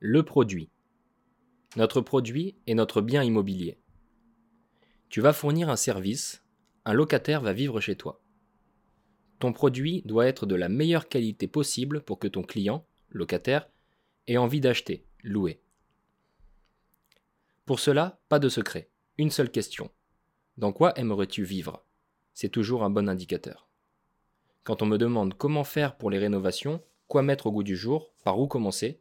Le 0.00 0.24
produit. 0.24 0.70
Notre 1.76 2.00
produit 2.00 2.56
est 2.66 2.74
notre 2.74 3.00
bien 3.00 3.22
immobilier. 3.22 3.78
Tu 5.10 5.20
vas 5.20 5.32
fournir 5.32 5.70
un 5.70 5.76
service, 5.76 6.42
un 6.84 6.92
locataire 6.92 7.40
va 7.40 7.52
vivre 7.52 7.80
chez 7.80 7.94
toi. 7.94 8.20
Ton 9.38 9.52
produit 9.52 10.02
doit 10.04 10.26
être 10.26 10.44
de 10.44 10.56
la 10.56 10.68
meilleure 10.68 11.08
qualité 11.08 11.46
possible 11.46 12.02
pour 12.02 12.18
que 12.18 12.26
ton 12.26 12.42
client, 12.42 12.84
locataire, 13.10 13.68
ait 14.26 14.36
envie 14.36 14.60
d'acheter, 14.60 15.04
louer. 15.22 15.60
Pour 17.64 17.80
cela, 17.80 18.18
pas 18.28 18.38
de 18.38 18.48
secret. 18.48 18.88
Une 19.18 19.30
seule 19.30 19.50
question. 19.50 19.90
Dans 20.56 20.72
quoi 20.72 20.98
aimerais-tu 20.98 21.44
vivre? 21.44 21.84
C'est 22.32 22.48
toujours 22.48 22.84
un 22.84 22.90
bon 22.90 23.08
indicateur. 23.08 23.68
Quand 24.64 24.82
on 24.82 24.86
me 24.86 24.98
demande 24.98 25.34
comment 25.34 25.64
faire 25.64 25.96
pour 25.96 26.10
les 26.10 26.18
rénovations, 26.18 26.82
quoi 27.08 27.22
mettre 27.22 27.46
au 27.46 27.52
goût 27.52 27.62
du 27.62 27.76
jour, 27.76 28.12
par 28.24 28.38
où 28.38 28.46
commencer, 28.46 29.00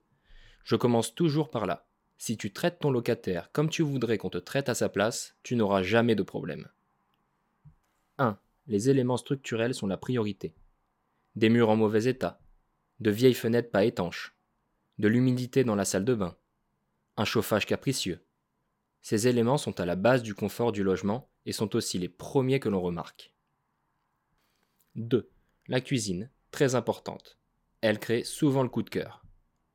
je 0.64 0.76
commence 0.76 1.16
toujours 1.16 1.50
par 1.50 1.66
là. 1.66 1.88
Si 2.18 2.36
tu 2.36 2.52
traites 2.52 2.80
ton 2.80 2.90
locataire 2.90 3.52
comme 3.52 3.70
tu 3.70 3.84
voudrais 3.84 4.18
qu'on 4.18 4.30
te 4.30 4.38
traite 4.38 4.70
à 4.70 4.76
sa 4.76 4.90
place, 4.90 5.36
tu 5.44 5.56
n'auras 5.56 5.84
jamais 5.84 6.16
de 6.16 6.24
problème. 6.24 6.68
1. 8.18 8.38
Les 8.68 8.90
éléments 8.90 9.18
structurels 9.18 9.74
sont 9.74 9.88
la 9.88 9.98
priorité. 9.98 10.56
Des 11.36 11.50
murs 11.50 11.70
en 11.70 11.76
mauvais 11.76 12.06
état, 12.06 12.42
de 13.00 13.12
vieilles 13.12 13.34
fenêtres 13.34 13.72
pas 13.72 13.86
étanches, 13.86 14.36
de 14.98 15.08
l'humidité 15.08 15.64
dans 15.64 15.76
la 15.76 15.86
salle 15.86 16.06
de 16.06 16.16
bain, 16.16 16.38
un 17.18 17.26
chauffage 17.26 17.66
capricieux. 17.66 18.24
Ces 19.02 19.28
éléments 19.28 19.58
sont 19.58 19.80
à 19.80 19.86
la 19.86 19.96
base 19.96 20.24
du 20.24 20.34
confort 20.34 20.72
du 20.72 20.84
logement 20.84 21.30
et 21.46 21.52
sont 21.52 21.76
aussi 21.76 21.98
les 21.98 22.10
premiers 22.10 22.60
que 22.60 22.70
l'on 22.70 22.82
remarque. 22.82 23.34
2. 24.96 25.30
La 25.68 25.82
cuisine, 25.82 26.30
très 26.52 26.76
importante. 26.76 27.38
Elle 27.82 28.00
crée 28.00 28.24
souvent 28.24 28.64
le 28.64 28.70
coup 28.70 28.84
de 28.84 28.90
cœur. 28.90 29.24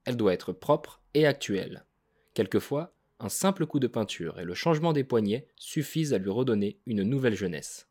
Elle 0.04 0.16
doit 0.16 0.34
être 0.34 0.52
propre 0.52 1.02
et 1.14 1.26
actuelle. 1.26 1.86
Quelquefois, 2.34 2.94
un 3.20 3.28
simple 3.28 3.66
coup 3.66 3.78
de 3.78 3.86
peinture 3.86 4.40
et 4.40 4.44
le 4.44 4.54
changement 4.54 4.92
des 4.92 5.04
poignées 5.04 5.46
suffisent 5.56 6.12
à 6.12 6.18
lui 6.18 6.30
redonner 6.30 6.80
une 6.86 7.04
nouvelle 7.04 7.36
jeunesse. 7.36 7.88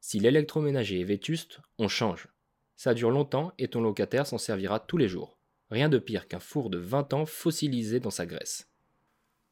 Si 0.00 0.20
l'électroménager 0.20 1.00
est 1.00 1.04
vétuste, 1.04 1.60
on 1.78 1.88
change. 1.88 2.28
Ça 2.76 2.94
dure 2.94 3.10
longtemps 3.10 3.52
et 3.58 3.68
ton 3.68 3.80
locataire 3.80 4.26
s'en 4.26 4.38
servira 4.38 4.80
tous 4.80 4.96
les 4.96 5.08
jours. 5.08 5.38
Rien 5.70 5.88
de 5.88 5.98
pire 5.98 6.28
qu'un 6.28 6.40
four 6.40 6.70
de 6.70 6.78
20 6.78 7.14
ans 7.14 7.26
fossilisé 7.26 8.00
dans 8.00 8.10
sa 8.10 8.26
graisse. 8.26 8.70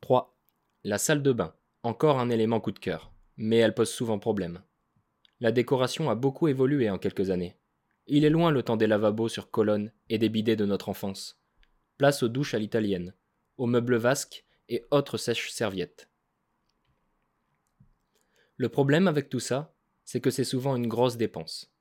3. 0.00 0.36
La 0.84 0.98
salle 0.98 1.22
de 1.22 1.32
bain. 1.32 1.54
Encore 1.82 2.18
un 2.18 2.30
élément 2.30 2.60
coup 2.60 2.72
de 2.72 2.78
cœur. 2.78 3.12
Mais 3.36 3.56
elle 3.56 3.74
pose 3.74 3.90
souvent 3.90 4.18
problème. 4.18 4.62
La 5.40 5.52
décoration 5.52 6.10
a 6.10 6.14
beaucoup 6.14 6.48
évolué 6.48 6.90
en 6.90 6.98
quelques 6.98 7.30
années. 7.30 7.56
Il 8.06 8.24
est 8.24 8.30
loin 8.30 8.50
le 8.50 8.62
temps 8.62 8.76
des 8.76 8.86
lavabos 8.86 9.28
sur 9.28 9.50
colonnes 9.50 9.92
et 10.08 10.18
des 10.18 10.28
bidets 10.28 10.56
de 10.56 10.66
notre 10.66 10.88
enfance. 10.88 11.40
Place 11.98 12.22
aux 12.22 12.28
douches 12.28 12.54
à 12.54 12.58
l'italienne, 12.58 13.14
aux 13.56 13.66
meubles 13.66 13.96
vasques 13.96 14.44
et 14.68 14.84
autres 14.90 15.18
sèches-serviettes. 15.18 16.08
Le 18.56 18.68
problème 18.68 19.08
avec 19.08 19.28
tout 19.28 19.40
ça, 19.40 19.74
c'est 20.04 20.20
que 20.20 20.30
c'est 20.30 20.44
souvent 20.44 20.76
une 20.76 20.88
grosse 20.88 21.16
dépense. 21.16 21.71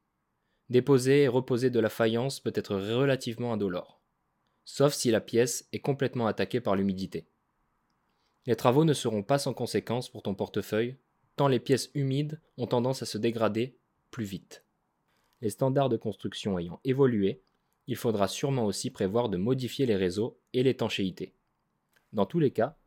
Déposer 0.72 1.24
et 1.24 1.28
reposer 1.28 1.70
de 1.70 1.82
la 1.82 1.90
faïence 1.90 2.40
peut 2.40 2.54
être 2.56 2.78
relativement 2.78 3.52
indolore, 3.52 4.00
sauf 4.64 4.94
si 4.94 5.12
la 5.12 5.20
pièce 5.20 5.68
est 5.74 5.82
complètement 5.82 6.28
attaquée 6.28 6.62
par 6.62 6.78
l'humidité. 6.78 7.28
Les 8.46 8.56
travaux 8.56 8.86
ne 8.86 8.94
seront 8.94 9.22
pas 9.22 9.38
sans 9.38 9.54
conséquence 9.54 10.08
pour 10.08 10.24
ton 10.24 10.34
portefeuille, 10.34 10.96
tant 11.36 11.50
les 11.50 11.60
pièces 11.60 11.92
humides 11.94 12.40
ont 12.56 12.68
tendance 12.68 13.02
à 13.02 13.06
se 13.06 13.18
dégrader 13.18 13.76
plus 14.12 14.24
vite. 14.24 14.64
Les 15.42 15.50
standards 15.50 15.90
de 15.90 15.98
construction 15.98 16.58
ayant 16.58 16.80
évolué, 16.86 17.42
il 17.88 17.98
faudra 17.98 18.30
sûrement 18.30 18.64
aussi 18.64 18.92
prévoir 18.92 19.28
de 19.28 19.36
modifier 19.36 19.86
les 19.86 19.98
réseaux 19.98 20.40
et 20.54 20.64
l'étanchéité. 20.64 21.36
Dans 22.14 22.26
tous 22.26 22.40
les 22.40 22.52
cas, 22.52 22.78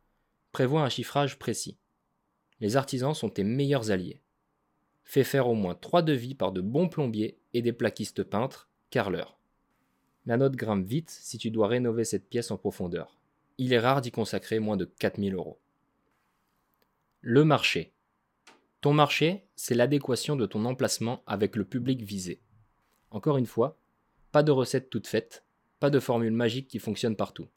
prévois 0.51 0.81
un 0.81 0.89
chiffrage 0.89 1.37
précis. 1.37 1.77
Les 2.61 2.77
artisans 2.77 3.13
sont 3.13 3.29
tes 3.29 3.43
meilleurs 3.43 3.91
alliés. 3.91 4.23
Fais 5.03 5.23
faire 5.23 5.47
au 5.47 5.53
moins 5.53 5.75
trois 5.75 6.01
devis 6.01 6.33
par 6.33 6.51
de 6.51 6.61
bons 6.61 6.89
plombiers 6.89 7.37
et 7.55 7.61
des 7.61 7.71
plaquistes 7.71 8.23
peintres, 8.23 8.69
carleurs. 8.89 9.39
La 10.25 10.35
note 10.35 10.57
grimpe 10.57 10.85
vite 10.85 11.09
si 11.09 11.37
tu 11.37 11.51
dois 11.51 11.69
rénover 11.69 12.03
cette 12.03 12.27
pièce 12.27 12.51
en 12.51 12.57
profondeur. 12.57 13.17
Il 13.57 13.71
est 13.71 13.79
rare 13.79 14.01
d'y 14.01 14.11
consacrer 14.11 14.59
moins 14.59 14.75
de 14.75 14.83
4000 14.83 15.33
euros. 15.33 15.61
Le 17.21 17.45
marché. 17.45 17.93
Ton 18.81 18.91
marché, 18.93 19.47
c'est 19.55 19.73
l'adéquation 19.73 20.35
de 20.35 20.45
ton 20.45 20.65
emplacement 20.65 21.23
avec 21.27 21.55
le 21.55 21.63
public 21.63 22.01
visé. 22.01 22.41
Encore 23.09 23.37
une 23.37 23.45
fois, 23.45 23.79
pas 24.33 24.43
de 24.43 24.51
recette 24.51 24.89
toute 24.89 25.07
faite, 25.07 25.45
pas 25.79 25.89
de 25.89 26.01
formule 26.01 26.33
magique 26.33 26.67
qui 26.67 26.79
fonctionne 26.79 27.15
partout. 27.15 27.47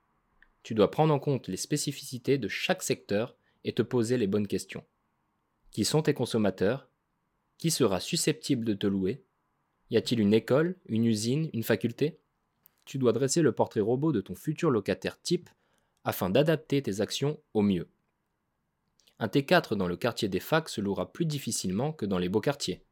Tu 0.62 0.74
dois 0.74 0.92
prendre 0.92 1.12
en 1.12 1.18
compte 1.18 1.48
les 1.48 1.56
spécificités 1.56 2.38
de 2.38 2.46
chaque 2.46 2.84
secteur 2.84 3.36
et 3.64 3.72
te 3.72 3.82
poser 3.82 4.16
les 4.16 4.28
bonnes 4.28 4.46
questions. 4.46 4.84
Qui 5.72 5.84
sont 5.84 6.02
tes 6.02 6.14
consommateurs? 6.14 6.88
Qui 7.56 7.72
sera 7.72 7.98
susceptible 7.98 8.64
de 8.64 8.74
te 8.74 8.86
louer? 8.86 9.24
Y 9.90 9.96
a-t-il 9.96 10.20
une 10.20 10.34
école, 10.34 10.76
une 10.86 11.04
usine, 11.04 11.48
une 11.52 11.62
faculté? 11.62 12.18
Tu 12.84 12.98
dois 12.98 13.12
dresser 13.12 13.42
le 13.42 13.52
portrait 13.52 13.80
robot 13.80 14.12
de 14.12 14.20
ton 14.20 14.34
futur 14.34 14.70
locataire 14.70 15.20
type 15.20 15.48
afin 16.04 16.30
d'adapter 16.30 16.82
tes 16.82 17.00
actions 17.00 17.38
au 17.54 17.62
mieux. 17.62 17.88
Un 19.18 19.26
T4 19.26 19.74
dans 19.74 19.88
le 19.88 19.96
quartier 19.96 20.28
des 20.28 20.40
facs 20.40 20.68
se 20.68 20.80
louera 20.80 21.12
plus 21.12 21.26
difficilement 21.26 21.92
que 21.92 22.06
dans 22.06 22.18
les 22.18 22.28
beaux 22.28 22.40
quartiers. 22.40 22.82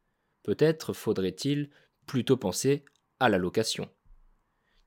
Peut-être 0.43 0.93
faudrait-il 0.93 1.69
plutôt 2.05 2.37
penser 2.37 2.85
à 3.19 3.29
la 3.29 3.37
location. 3.37 3.89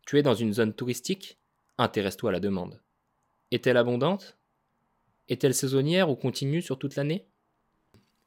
Tu 0.07 0.19
es 0.19 0.23
dans 0.23 0.35
une 0.35 0.53
zone 0.53 0.75
touristique? 0.75 1.39
Intéresse-toi 1.79 2.31
à 2.31 2.33
la 2.33 2.41
demande. 2.41 2.81
Est-elle 3.51 3.77
abondante? 3.77 4.39
Est-elle 5.29 5.55
saisonnière 5.55 6.11
ou 6.11 6.17
continue 6.17 6.63
sur 6.63 6.79
toute 6.79 6.97
l'année? 6.97 7.27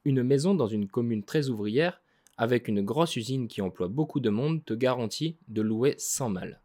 Une 0.05 0.23
maison 0.23 0.53
dans 0.53 0.67
une 0.67 0.87
commune 0.87 1.23
très 1.23 1.49
ouvrière, 1.49 2.02
avec 2.37 2.67
une 2.67 2.81
grosse 2.81 3.15
usine 3.15 3.47
qui 3.47 3.61
emploie 3.61 3.87
beaucoup 3.87 4.19
de 4.19 4.29
monde, 4.29 4.63
te 4.65 4.73
garantit 4.73 5.37
de 5.47 5.61
louer 5.61 5.95
sans 5.97 6.29
mal. 6.29 6.61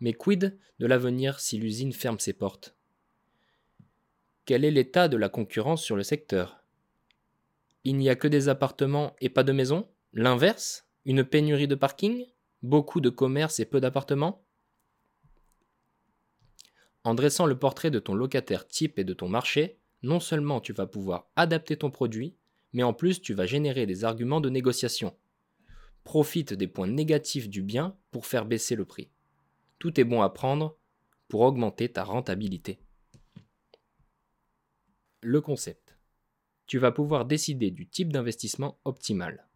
Mais 0.00 0.12
quid 0.12 0.58
de 0.78 0.86
l'avenir 0.86 1.40
si 1.40 1.58
l'usine 1.58 1.92
ferme 1.92 2.18
ses 2.18 2.32
portes? 2.32 2.76
Quel 4.44 4.64
est 4.64 4.70
l'état 4.70 5.08
de 5.08 5.16
la 5.16 5.28
concurrence 5.28 5.82
sur 5.82 5.96
le 5.96 6.02
secteur? 6.02 6.62
Il 7.84 7.96
n'y 7.96 8.08
a 8.08 8.16
que 8.16 8.28
des 8.28 8.48
appartements 8.48 9.14
et 9.20 9.28
pas 9.28 9.44
de 9.44 9.52
maisons 9.52 9.88
L'inverse? 10.12 10.86
Une 11.04 11.24
pénurie 11.24 11.68
de 11.68 11.74
parking? 11.74 12.26
Beaucoup 12.62 13.00
de 13.00 13.10
commerces 13.10 13.60
et 13.60 13.64
peu 13.64 13.80
d'appartements? 13.80 14.44
En 17.02 17.14
dressant 17.14 17.46
le 17.46 17.58
portrait 17.58 17.90
de 17.90 17.98
ton 17.98 18.14
locataire 18.14 18.66
type 18.66 18.98
et 18.98 19.04
de 19.04 19.12
ton 19.12 19.28
marché, 19.28 19.78
non 20.02 20.20
seulement 20.20 20.60
tu 20.60 20.72
vas 20.72 20.86
pouvoir 20.86 21.28
adapter 21.36 21.76
ton 21.76 21.90
produit, 21.90 22.36
mais 22.74 22.82
en 22.82 22.92
plus 22.92 23.22
tu 23.22 23.32
vas 23.32 23.46
générer 23.46 23.86
des 23.86 24.04
arguments 24.04 24.42
de 24.42 24.50
négociation. 24.50 25.16
Profite 26.04 26.52
des 26.52 26.68
points 26.68 26.86
négatifs 26.86 27.48
du 27.48 27.62
bien 27.62 27.96
pour 28.10 28.26
faire 28.26 28.44
baisser 28.44 28.76
le 28.76 28.84
prix. 28.84 29.08
Tout 29.78 29.98
est 29.98 30.04
bon 30.04 30.20
à 30.20 30.28
prendre 30.28 30.76
pour 31.28 31.40
augmenter 31.40 31.88
ta 31.88 32.04
rentabilité. 32.04 32.78
Le 35.22 35.40
concept. 35.40 35.96
Tu 36.66 36.78
vas 36.78 36.92
pouvoir 36.92 37.24
décider 37.24 37.70
du 37.70 37.88
type 37.88 38.12
d'investissement 38.12 38.78
optimal. 38.84 39.48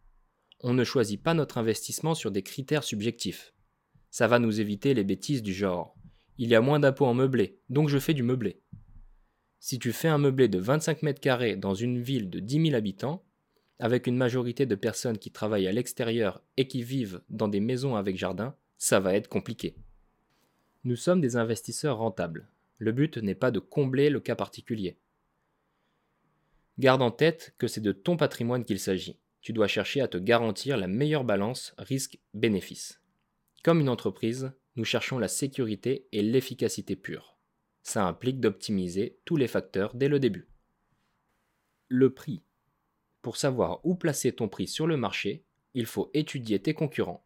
On 0.61 0.73
ne 0.73 0.83
choisit 0.83 1.21
pas 1.21 1.35
notre 1.35 1.59
investissement 1.59 2.15
sur 2.15 2.31
des 2.31 2.41
critères 2.41 2.83
subjectifs. 2.83 3.53
Ça 4.09 4.27
va 4.27 4.39
nous 4.39 4.59
éviter 4.59 4.95
les 4.95 5.03
bêtises 5.03 5.43
du 5.43 5.53
genre 5.53 5.95
il 6.41 6.47
y 6.47 6.55
a 6.55 6.61
moins 6.61 6.79
d'impôts 6.79 7.05
en 7.05 7.13
meublé, 7.13 7.59
donc 7.67 7.89
je 7.89 7.99
fais 7.99 8.13
du 8.13 8.23
meublé. 8.23 8.61
Si 9.59 9.77
tu 9.77 9.91
fais 9.91 10.07
un 10.07 10.17
meublé 10.17 10.47
de 10.47 10.57
25 10.57 11.03
mètres 11.03 11.19
carrés 11.19 11.57
dans 11.57 11.73
une 11.73 12.01
ville 12.01 12.29
de 12.29 12.39
10 12.39 12.67
000 12.67 12.75
habitants, 12.75 13.23
avec 13.77 14.07
une 14.07 14.15
majorité 14.15 14.65
de 14.65 14.75
personnes 14.75 15.17
qui 15.17 15.31
travaillent 15.31 15.67
à 15.67 15.71
l'extérieur 15.71 16.41
et 16.57 16.67
qui 16.67 16.81
vivent 16.81 17.21
dans 17.29 17.47
des 17.47 17.59
maisons 17.59 17.95
avec 17.95 18.17
jardin, 18.17 18.55
ça 18.77 18.99
va 18.99 19.15
être 19.15 19.27
compliqué. 19.27 19.75
Nous 20.85 20.95
sommes 20.95 21.19
des 21.19 21.35
investisseurs 21.35 21.97
rentables. 21.97 22.49
Le 22.77 22.93
but 22.93 23.17
n'est 23.17 23.35
pas 23.35 23.51
de 23.51 23.59
combler 23.59 24.09
le 24.09 24.21
cas 24.21 24.35
particulier. 24.35 24.97
Garde 26.77 27.01
en 27.01 27.11
tête 27.11 27.53
que 27.57 27.67
c'est 27.67 27.81
de 27.81 27.91
ton 27.91 28.15
patrimoine 28.15 28.63
qu'il 28.63 28.79
s'agit. 28.79 29.19
Tu 29.41 29.51
dois 29.51 29.67
chercher 29.67 29.99
à 29.99 30.07
te 30.07 30.17
garantir 30.17 30.77
la 30.77 30.87
meilleure 30.87 31.25
balance 31.25 31.73
risque-bénéfice. 31.77 33.01
Comme 33.63 33.81
une 33.81 33.89
entreprise, 33.89 34.51
nous 34.77 34.85
cherchons 34.85 35.19
la 35.19 35.27
sécurité 35.27 36.07
et 36.13 36.21
l'efficacité 36.21 36.95
pure 36.95 37.38
ça 37.83 38.05
implique 38.05 38.39
d'optimiser 38.39 39.17
tous 39.25 39.37
les 39.37 39.47
facteurs 39.47 39.95
dès 39.95 40.07
le 40.07 40.19
début. 40.19 40.47
Le 41.87 42.13
prix. 42.13 42.43
Pour 43.21 43.37
savoir 43.37 43.79
où 43.83 43.95
placer 43.95 44.31
ton 44.31 44.47
prix 44.47 44.67
sur 44.67 44.87
le 44.87 44.97
marché, 44.97 45.43
il 45.73 45.85
faut 45.85 46.09
étudier 46.13 46.59
tes 46.61 46.73
concurrents. 46.73 47.23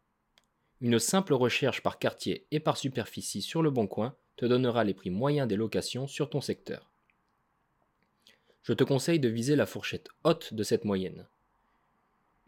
Une 0.80 0.98
simple 0.98 1.34
recherche 1.34 1.82
par 1.82 1.98
quartier 1.98 2.46
et 2.50 2.60
par 2.60 2.76
superficie 2.76 3.42
sur 3.42 3.62
le 3.62 3.70
bon 3.70 3.86
coin 3.86 4.16
te 4.36 4.46
donnera 4.46 4.84
les 4.84 4.94
prix 4.94 5.10
moyens 5.10 5.48
des 5.48 5.56
locations 5.56 6.06
sur 6.06 6.30
ton 6.30 6.40
secteur. 6.40 6.90
Je 8.62 8.72
te 8.72 8.84
conseille 8.84 9.20
de 9.20 9.28
viser 9.28 9.56
la 9.56 9.66
fourchette 9.66 10.08
haute 10.24 10.54
de 10.54 10.62
cette 10.62 10.84
moyenne. 10.84 11.26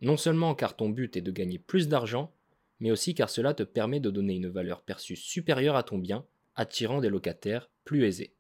Non 0.01 0.17
seulement 0.17 0.55
car 0.55 0.77
ton 0.77 0.89
but 0.89 1.17
est 1.17 1.23
de 1.23 1.31
gagner 1.31 1.59
plus 1.59 1.89
d'argent, 1.89 2.33
mais 2.81 2.91
aussi 2.91 3.15
car 3.15 3.31
cela 3.31 3.55
te 3.55 3.63
permet 3.63 4.01
de 4.01 4.11
donner 4.11 4.35
une 4.35 4.49
valeur 4.49 4.83
perçue 4.83 5.17
supérieure 5.17 5.77
à 5.77 5.83
ton 5.83 5.99
bien 5.99 6.27
attirant 6.57 7.01
des 7.01 7.09
locataires 7.09 7.71
plus 7.85 8.05
aisés. 8.05 8.35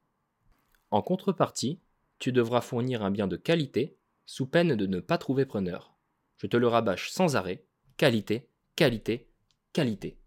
En 0.90 1.02
contrepartie, 1.02 1.80
tu 2.18 2.32
devras 2.32 2.60
fournir 2.60 3.02
un 3.02 3.10
bien 3.10 3.28
de 3.28 3.36
qualité, 3.36 3.96
sous 4.24 4.46
peine 4.46 4.74
de 4.74 4.86
ne 4.86 5.00
pas 5.00 5.18
trouver 5.18 5.46
preneur. 5.46 5.94
Je 6.38 6.46
te 6.46 6.56
le 6.56 6.66
rabâche 6.66 7.10
sans 7.10 7.36
arrêt, 7.36 7.64
qualité, 7.96 8.48
qualité, 8.74 9.28
qualité. 9.72 10.18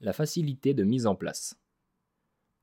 La 0.00 0.12
facilité 0.12 0.74
de 0.74 0.84
mise 0.84 1.06
en 1.06 1.14
place. 1.14 1.58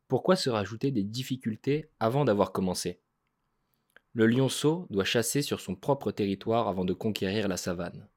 Pourquoi 0.08 0.36
se 0.36 0.50
rajouter 0.50 0.92
des 0.92 1.04
difficultés 1.04 1.90
avant 2.00 2.26
d'avoir 2.26 2.52
commencé? 2.52 3.02
Le 4.14 4.28
lionceau 4.28 4.86
doit 4.92 5.04
chasser 5.04 5.42
sur 5.42 5.60
son 5.60 5.76
propre 5.76 6.12
territoire 6.12 6.68
avant 6.68 6.86
de 6.86 6.94
conquérir 6.94 7.48
la 7.48 7.58
savane. 7.58 8.08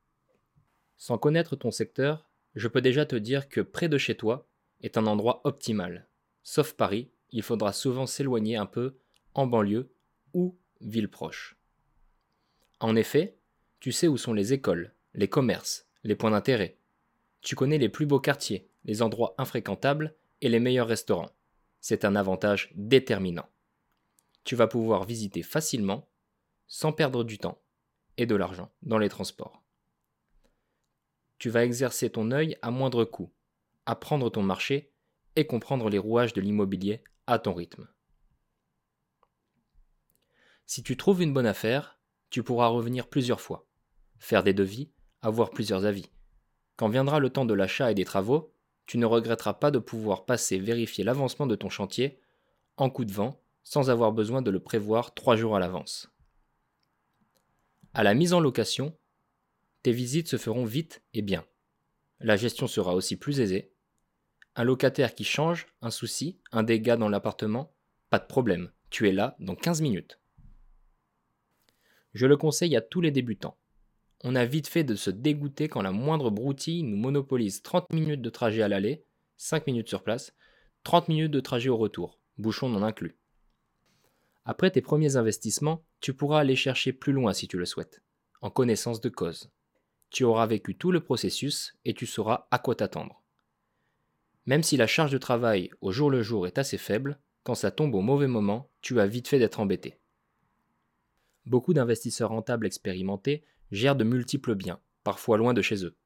Sans 0.99 1.17
connaître 1.17 1.57
ton 1.57 1.71
secteur, 1.71 2.29
je 2.55 2.69
peux 2.69 2.83
déjà 2.83 3.07
te 3.07 3.17
dire 3.17 3.49
que 3.49 3.63
près 3.63 3.89
de 3.89 3.97
chez 3.97 4.17
toi 4.17 4.47
est 4.81 4.99
un 4.99 5.07
endroit 5.07 5.41
optimal. 5.45 6.09
Sauf 6.43 6.75
Paris, 6.75 7.11
il 7.31 7.43
faudra 7.43 7.73
souvent 7.73 8.07
s'éloigner 8.07 8.57
un 8.57 8.67
peu 8.67 8.97
en 9.35 9.47
banlieue 9.47 9.93
ou 10.33 10.57
ville 10.81 11.09
proche. 11.09 11.57
En 12.81 12.97
effet, 12.97 13.37
tu 13.81 13.93
sais 13.93 14.09
où 14.09 14.17
sont 14.17 14.33
les 14.33 14.53
écoles, 14.53 14.95
les 15.15 15.29
commerces, 15.29 15.87
les 16.05 16.15
points 16.15 16.31
d'intérêt. 16.31 16.79
Tu 17.41 17.55
connais 17.55 17.79
les 17.79 17.89
plus 17.89 18.07
beaux 18.07 18.21
quartiers, 18.21 18.69
les 18.85 19.03
endroits 19.03 19.35
infréquentables 19.39 20.15
et 20.41 20.49
les 20.49 20.61
meilleurs 20.61 20.89
restaurants. 20.89 21.31
C'est 21.81 22.05
un 22.05 22.17
avantage 22.17 22.71
déterminant. 22.75 23.49
Tu 24.45 24.57
vas 24.57 24.67
pouvoir 24.67 25.05
visiter 25.05 25.43
facilement, 25.43 26.09
sans 26.67 26.93
perdre 26.93 27.25
du 27.25 27.39
temps 27.39 27.61
et 28.17 28.27
de 28.27 28.35
l'argent 28.35 28.71
dans 28.83 28.99
les 28.99 29.09
transports. 29.09 29.63
Tu 31.39 31.51
vas 31.51 31.65
exercer 31.65 32.11
ton 32.11 32.31
œil 32.31 32.57
à 32.63 32.71
moindre 32.71 33.05
coût, 33.05 33.31
apprendre 33.87 34.31
ton 34.31 34.43
marché 34.43 34.93
et 35.37 35.47
comprendre 35.47 35.89
les 35.89 35.99
rouages 35.99 36.33
de 36.33 36.41
l'immobilier 36.41 37.03
à 37.27 37.39
ton 37.39 37.55
rythme. 37.55 37.89
Si 40.67 40.83
tu 40.83 40.97
trouves 40.97 41.23
une 41.23 41.33
bonne 41.33 41.47
affaire, 41.47 42.01
tu 42.31 42.43
pourras 42.43 42.67
revenir 42.67 43.09
plusieurs 43.09 43.41
fois, 43.41 43.67
faire 44.19 44.43
des 44.43 44.55
devis, 44.55 44.91
avoir 45.23 45.51
plusieurs 45.51 45.85
avis. 45.85 46.11
Quand 46.77 46.89
viendra 46.89 47.21
le 47.21 47.31
temps 47.31 47.45
de 47.45 47.55
l'achat 47.55 47.91
et 47.91 47.95
des 47.95 48.05
travaux, 48.05 48.53
tu 48.87 48.99
ne 48.99 49.07
regretteras 49.07 49.55
pas 49.55 49.71
de 49.71 49.79
pouvoir 49.79 50.27
passer 50.27 50.59
vérifier 50.59 51.05
l'avancement 51.05 51.47
de 51.47 51.57
ton 51.57 51.71
chantier 51.71 52.21
en 52.77 52.91
coup 52.91 53.05
de 53.05 53.13
vent 53.13 53.41
sans 53.63 53.91
avoir 53.91 54.13
besoin 54.13 54.43
de 54.43 54.51
le 54.51 54.61
prévoir 54.61 55.15
trois 55.15 55.37
jours 55.37 55.57
à 55.57 55.59
l'avance. 55.59 56.09
À 57.95 58.03
la 58.03 58.15
mise 58.15 58.33
en 58.33 58.41
location, 58.41 58.97
tes 59.83 59.93
visites 59.93 60.29
se 60.29 60.37
feront 60.37 60.65
vite 60.65 61.03
et 61.15 61.23
bien. 61.23 61.45
La 62.21 62.37
gestion 62.37 62.67
sera 62.67 62.95
aussi 62.95 63.17
plus 63.17 63.41
aisée. 63.41 63.73
Un 64.57 64.65
locataire 64.65 65.15
qui 65.15 65.23
change, 65.23 65.69
un 65.81 65.91
souci, 65.91 66.41
un 66.51 66.65
dégât 66.65 66.97
dans 66.97 67.09
l'appartement, 67.09 67.73
pas 68.11 68.19
de 68.19 68.27
problème, 68.27 68.73
tu 68.91 69.09
es 69.09 69.13
là 69.13 69.37
dans 69.39 69.55
15 69.55 69.81
minutes. 69.83 70.19
Je 72.15 72.27
le 72.27 72.37
conseille 72.37 72.75
à 72.75 72.81
tous 72.81 73.01
les 73.01 73.13
débutants 73.13 73.57
on 74.25 74.35
a 74.35 74.45
vite 74.45 74.67
fait 74.67 74.85
de 74.85 74.95
se 74.95 75.11
dégoûter 75.11 75.69
quand 75.69 75.83
la 75.83 75.93
moindre 75.93 76.31
broutille 76.31 76.83
nous 76.83 76.97
monopolise 76.97 77.63
30 77.63 77.93
minutes 77.93 78.23
de 78.23 78.31
trajet 78.31 78.63
à 78.63 78.69
l'aller, 78.69 79.05
5 79.37 79.67
minutes 79.67 79.89
sur 79.89 80.03
place, 80.03 80.35
30 80.85 81.09
minutes 81.09 81.31
de 81.31 81.41
trajet 81.41 81.69
au 81.69 81.77
retour, 81.77 82.19
bouchon 82.39 82.69
non 82.69 82.83
inclus. 82.83 83.17
Après 84.45 84.71
tes 84.71 84.81
premiers 84.81 85.17
investissements, 85.17 85.85
tu 86.01 86.15
pourras 86.15 86.41
aller 86.41 86.57
chercher 86.57 86.93
plus 86.93 87.13
loin 87.13 87.33
si 87.33 87.49
tu 87.49 87.59
le 87.59 87.67
souhaites, 87.67 88.03
en 88.41 88.51
connaissance 88.51 89.01
de 89.01 89.09
cause. 89.09 89.51
Tu 90.11 90.25
auras 90.25 90.47
vécu 90.47 90.77
tout 90.77 90.93
le 90.93 91.01
processus 91.01 91.77
et 91.85 91.95
tu 91.95 92.07
sauras 92.07 92.47
à 92.51 92.59
quoi 92.59 92.77
t'attendre. 92.77 93.23
Même 94.47 94.63
si 94.63 94.77
la 94.77 94.87
charge 94.87 95.11
de 95.11 95.19
travail 95.19 95.71
au 95.81 95.93
jour 95.93 96.11
le 96.11 96.23
jour 96.23 96.47
est 96.47 96.59
assez 96.59 96.79
faible, 96.79 97.19
quand 97.43 97.55
ça 97.55 97.71
tombe 97.71 97.95
au 97.95 98.01
mauvais 98.01 98.29
moment, 98.29 98.71
tu 98.81 99.01
as 99.01 99.07
vite 99.07 99.29
fait 99.29 99.39
d'être 99.39 99.61
embêté. 99.61 99.99
Beaucoup 101.45 101.75
d'investisseurs 101.75 102.31
rentables 102.31 102.67
expérimentés 102.67 103.45
gèrent 103.71 103.97
de 103.97 104.05
multiples 104.05 104.55
biens, 104.55 104.81
parfois 105.05 105.39
loin 105.39 105.55
de 105.55 105.63
chez 105.63 105.85
eux. 105.85 105.97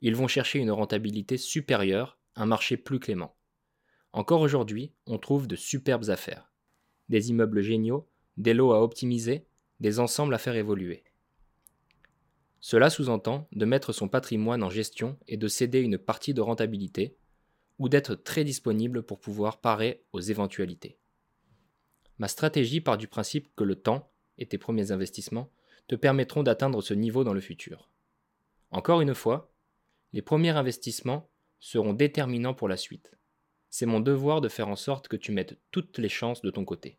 Ils 0.00 0.16
vont 0.16 0.26
chercher 0.26 0.58
une 0.58 0.70
rentabilité 0.70 1.36
supérieure, 1.36 2.18
un 2.34 2.46
marché 2.46 2.76
plus 2.76 2.98
clément. 2.98 3.36
Encore 4.12 4.40
aujourd'hui, 4.40 4.92
on 5.06 5.18
trouve 5.18 5.46
de 5.46 5.56
superbes 5.56 6.10
affaires. 6.10 6.50
Des 7.08 7.30
immeubles 7.30 7.62
géniaux, 7.62 8.08
des 8.36 8.54
lots 8.54 8.72
à 8.72 8.82
optimiser, 8.82 9.46
des 9.80 10.00
ensembles 10.00 10.34
à 10.34 10.38
faire 10.38 10.56
évoluer. 10.56 11.04
Cela 12.60 12.90
sous-entend 12.90 13.48
de 13.52 13.64
mettre 13.64 13.92
son 13.92 14.08
patrimoine 14.08 14.62
en 14.62 14.70
gestion 14.70 15.18
et 15.26 15.36
de 15.36 15.48
céder 15.48 15.80
une 15.80 15.98
partie 15.98 16.34
de 16.34 16.40
rentabilité, 16.40 17.16
ou 17.78 17.88
d'être 17.88 18.14
très 18.14 18.44
disponible 18.44 19.02
pour 19.02 19.20
pouvoir 19.20 19.60
parer 19.60 20.04
aux 20.12 20.20
éventualités. 20.20 20.98
Ma 22.18 22.28
stratégie 22.28 22.80
part 22.80 22.98
du 22.98 23.08
principe 23.08 23.54
que 23.56 23.64
le 23.64 23.76
temps, 23.76 24.12
et 24.38 24.46
tes 24.46 24.58
premiers 24.58 24.92
investissements, 24.92 25.50
te 25.88 25.96
permettront 25.96 26.42
d'atteindre 26.42 26.80
ce 26.82 26.94
niveau 26.94 27.24
dans 27.24 27.34
le 27.34 27.40
futur. 27.40 27.90
Encore 28.70 29.00
une 29.00 29.14
fois, 29.14 29.52
les 30.12 30.22
premiers 30.22 30.50
investissements 30.50 31.28
seront 31.60 31.92
déterminants 31.92 32.54
pour 32.54 32.68
la 32.68 32.76
suite. 32.76 33.12
C'est 33.70 33.86
mon 33.86 34.00
devoir 34.00 34.40
de 34.40 34.48
faire 34.48 34.68
en 34.68 34.76
sorte 34.76 35.08
que 35.08 35.16
tu 35.16 35.32
mettes 35.32 35.58
toutes 35.70 35.98
les 35.98 36.08
chances 36.08 36.42
de 36.42 36.50
ton 36.50 36.64
côté. 36.64 36.98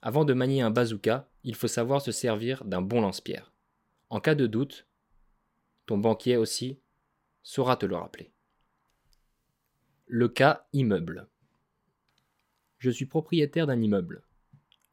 Avant 0.00 0.24
de 0.24 0.32
manier 0.32 0.62
un 0.62 0.70
bazooka, 0.70 1.28
il 1.42 1.54
faut 1.54 1.68
savoir 1.68 2.00
se 2.00 2.12
servir 2.12 2.64
d'un 2.64 2.82
bon 2.82 3.00
lance-pierre. 3.00 3.52
En 4.10 4.20
cas 4.20 4.34
de 4.34 4.46
doute, 4.46 4.86
ton 5.86 5.98
banquier 5.98 6.36
aussi 6.36 6.78
saura 7.42 7.76
te 7.76 7.86
le 7.86 7.96
rappeler. 7.96 8.30
Le 10.10 10.30
cas 10.30 10.66
immeuble. 10.72 11.28
Je 12.78 12.88
suis 12.88 13.04
propriétaire 13.04 13.66
d'un 13.66 13.82
immeuble. 13.82 14.22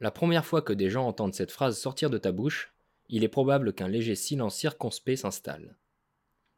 La 0.01 0.11
première 0.11 0.45
fois 0.45 0.61
que 0.61 0.74
des 0.74 0.89
gens 0.89 1.07
entendent 1.07 1.34
cette 1.34 1.53
phrase 1.53 1.80
sortir 1.80 2.09
de 2.09 2.18
ta 2.18 2.34
bouche, 2.34 2.74
il 3.07 3.24
est 3.24 3.30
probable 3.30 3.72
qu'un 3.72 3.88
léger 3.88 4.16
silence 4.16 4.57
circonspect 4.57 5.22
s'installe. 5.22 5.78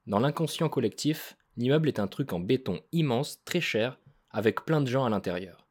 Dans 0.08 0.18
l'inconscient 0.18 0.70
collectif, 0.70 1.38
l'immeuble 1.56 1.88
est 1.88 2.00
un 2.00 2.08
truc 2.08 2.34
en 2.34 2.40
béton 2.40 2.82
immense, 2.92 3.44
très 3.46 3.62
cher, 3.62 4.00
avec 4.32 4.66
plein 4.66 4.82
de 4.82 4.88
gens 4.88 5.06
à 5.06 5.12
l'intérieur. 5.12 5.68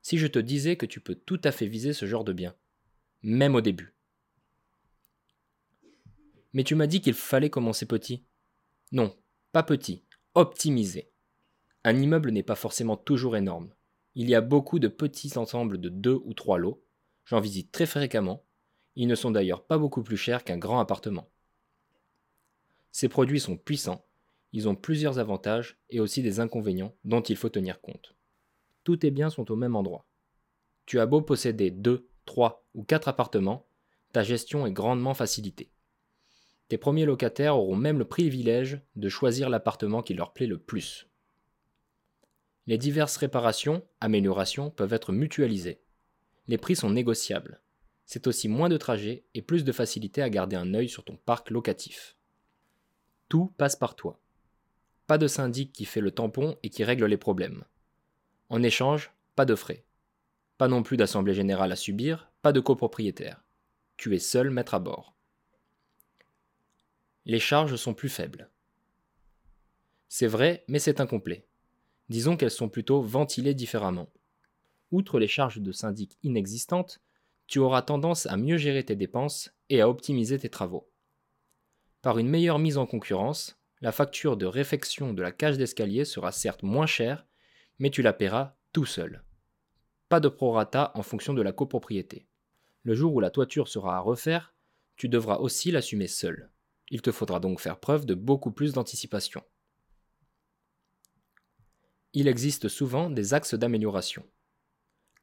Si 0.00 0.18
je 0.18 0.26
te 0.26 0.40
disais 0.40 0.74
que 0.74 0.86
tu 0.86 0.98
peux 0.98 1.14
tout 1.14 1.40
à 1.44 1.52
fait 1.52 1.66
viser 1.68 1.92
ce 1.92 2.06
genre 2.06 2.24
de 2.24 2.32
bien, 2.32 2.56
même 3.22 3.54
au 3.54 3.60
début. 3.60 3.94
Mais 6.52 6.64
tu 6.64 6.74
m'as 6.74 6.88
dit 6.88 7.00
qu'il 7.00 7.14
fallait 7.14 7.48
commencer 7.48 7.86
petit. 7.86 8.24
Non, 8.90 9.16
pas 9.52 9.62
petit, 9.62 10.02
optimisé. 10.34 11.11
Un 11.84 11.96
immeuble 11.96 12.30
n'est 12.30 12.42
pas 12.42 12.54
forcément 12.54 12.96
toujours 12.96 13.36
énorme. 13.36 13.72
Il 14.14 14.28
y 14.28 14.34
a 14.34 14.40
beaucoup 14.40 14.78
de 14.78 14.88
petits 14.88 15.36
ensembles 15.36 15.78
de 15.78 15.88
deux 15.88 16.20
ou 16.24 16.34
trois 16.34 16.58
lots. 16.58 16.84
J'en 17.24 17.40
visite 17.40 17.72
très 17.72 17.86
fréquemment. 17.86 18.44
Ils 18.94 19.08
ne 19.08 19.14
sont 19.14 19.30
d'ailleurs 19.30 19.64
pas 19.64 19.78
beaucoup 19.78 20.02
plus 20.02 20.16
chers 20.16 20.44
qu'un 20.44 20.58
grand 20.58 20.80
appartement. 20.80 21.30
Ces 22.92 23.08
produits 23.08 23.40
sont 23.40 23.56
puissants. 23.56 24.04
Ils 24.52 24.68
ont 24.68 24.74
plusieurs 24.74 25.18
avantages 25.18 25.78
et 25.88 25.98
aussi 25.98 26.22
des 26.22 26.40
inconvénients 26.40 26.94
dont 27.04 27.22
il 27.22 27.36
faut 27.36 27.48
tenir 27.48 27.80
compte. 27.80 28.14
Tous 28.84 28.98
tes 28.98 29.10
biens 29.10 29.30
sont 29.30 29.50
au 29.50 29.56
même 29.56 29.76
endroit. 29.76 30.04
Tu 30.84 31.00
as 31.00 31.06
beau 31.06 31.22
posséder 31.22 31.70
deux, 31.70 32.08
trois 32.26 32.66
ou 32.74 32.84
quatre 32.84 33.08
appartements, 33.08 33.66
ta 34.12 34.22
gestion 34.22 34.66
est 34.66 34.72
grandement 34.72 35.14
facilitée. 35.14 35.70
Tes 36.68 36.76
premiers 36.76 37.06
locataires 37.06 37.56
auront 37.56 37.76
même 37.76 37.98
le 37.98 38.04
privilège 38.04 38.80
de 38.96 39.08
choisir 39.08 39.48
l'appartement 39.48 40.02
qui 40.02 40.14
leur 40.14 40.32
plaît 40.32 40.46
le 40.46 40.58
plus. 40.58 41.08
Les 42.68 42.78
diverses 42.78 43.16
réparations, 43.16 43.84
améliorations 44.00 44.70
peuvent 44.70 44.92
être 44.92 45.12
mutualisées. 45.12 45.80
Les 46.46 46.58
prix 46.58 46.76
sont 46.76 46.90
négociables. 46.90 47.60
C'est 48.06 48.28
aussi 48.28 48.48
moins 48.48 48.68
de 48.68 48.76
trajets 48.76 49.24
et 49.34 49.42
plus 49.42 49.64
de 49.64 49.72
facilité 49.72 50.22
à 50.22 50.30
garder 50.30 50.54
un 50.54 50.72
œil 50.74 50.88
sur 50.88 51.04
ton 51.04 51.16
parc 51.16 51.50
locatif. 51.50 52.16
Tout 53.28 53.52
passe 53.56 53.74
par 53.74 53.96
toi. 53.96 54.20
Pas 55.08 55.18
de 55.18 55.26
syndic 55.26 55.72
qui 55.72 55.84
fait 55.84 56.00
le 56.00 56.12
tampon 56.12 56.56
et 56.62 56.70
qui 56.70 56.84
règle 56.84 57.06
les 57.06 57.16
problèmes. 57.16 57.64
En 58.48 58.62
échange, 58.62 59.12
pas 59.34 59.44
de 59.44 59.56
frais. 59.56 59.84
Pas 60.56 60.68
non 60.68 60.84
plus 60.84 60.96
d'assemblée 60.96 61.34
générale 61.34 61.72
à 61.72 61.76
subir, 61.76 62.30
pas 62.42 62.52
de 62.52 62.60
copropriétaire. 62.60 63.42
Tu 63.96 64.14
es 64.14 64.20
seul 64.20 64.50
maître 64.50 64.74
à 64.74 64.78
bord. 64.78 65.16
Les 67.24 67.40
charges 67.40 67.76
sont 67.76 67.94
plus 67.94 68.08
faibles. 68.08 68.50
C'est 70.08 70.26
vrai, 70.26 70.64
mais 70.68 70.78
c'est 70.78 71.00
incomplet 71.00 71.46
disons 72.12 72.36
qu'elles 72.36 72.50
sont 72.50 72.68
plutôt 72.68 73.00
ventilées 73.00 73.54
différemment. 73.54 74.12
Outre 74.90 75.18
les 75.18 75.26
charges 75.26 75.62
de 75.62 75.72
syndic 75.72 76.18
inexistantes, 76.22 77.00
tu 77.46 77.58
auras 77.58 77.80
tendance 77.80 78.26
à 78.26 78.36
mieux 78.36 78.58
gérer 78.58 78.84
tes 78.84 78.96
dépenses 78.96 79.50
et 79.70 79.80
à 79.80 79.88
optimiser 79.88 80.38
tes 80.38 80.50
travaux. 80.50 80.92
Par 82.02 82.18
une 82.18 82.28
meilleure 82.28 82.58
mise 82.58 82.76
en 82.76 82.84
concurrence, 82.84 83.58
la 83.80 83.92
facture 83.92 84.36
de 84.36 84.44
réfection 84.44 85.14
de 85.14 85.22
la 85.22 85.32
cage 85.32 85.56
d'escalier 85.56 86.04
sera 86.04 86.32
certes 86.32 86.62
moins 86.62 86.86
chère, 86.86 87.26
mais 87.78 87.88
tu 87.88 88.02
la 88.02 88.12
paieras 88.12 88.56
tout 88.74 88.84
seul. 88.84 89.24
Pas 90.10 90.20
de 90.20 90.28
prorata 90.28 90.92
en 90.94 91.02
fonction 91.02 91.32
de 91.32 91.40
la 91.40 91.52
copropriété. 91.52 92.28
Le 92.82 92.94
jour 92.94 93.14
où 93.14 93.20
la 93.20 93.30
toiture 93.30 93.68
sera 93.68 93.96
à 93.96 94.00
refaire, 94.00 94.54
tu 94.96 95.08
devras 95.08 95.36
aussi 95.36 95.70
l'assumer 95.70 96.08
seul. 96.08 96.50
Il 96.90 97.00
te 97.00 97.10
faudra 97.10 97.40
donc 97.40 97.58
faire 97.58 97.80
preuve 97.80 98.04
de 98.04 98.14
beaucoup 98.14 98.52
plus 98.52 98.74
d'anticipation 98.74 99.42
il 102.14 102.28
existe 102.28 102.68
souvent 102.68 103.08
des 103.08 103.32
axes 103.32 103.54
d'amélioration. 103.54 104.24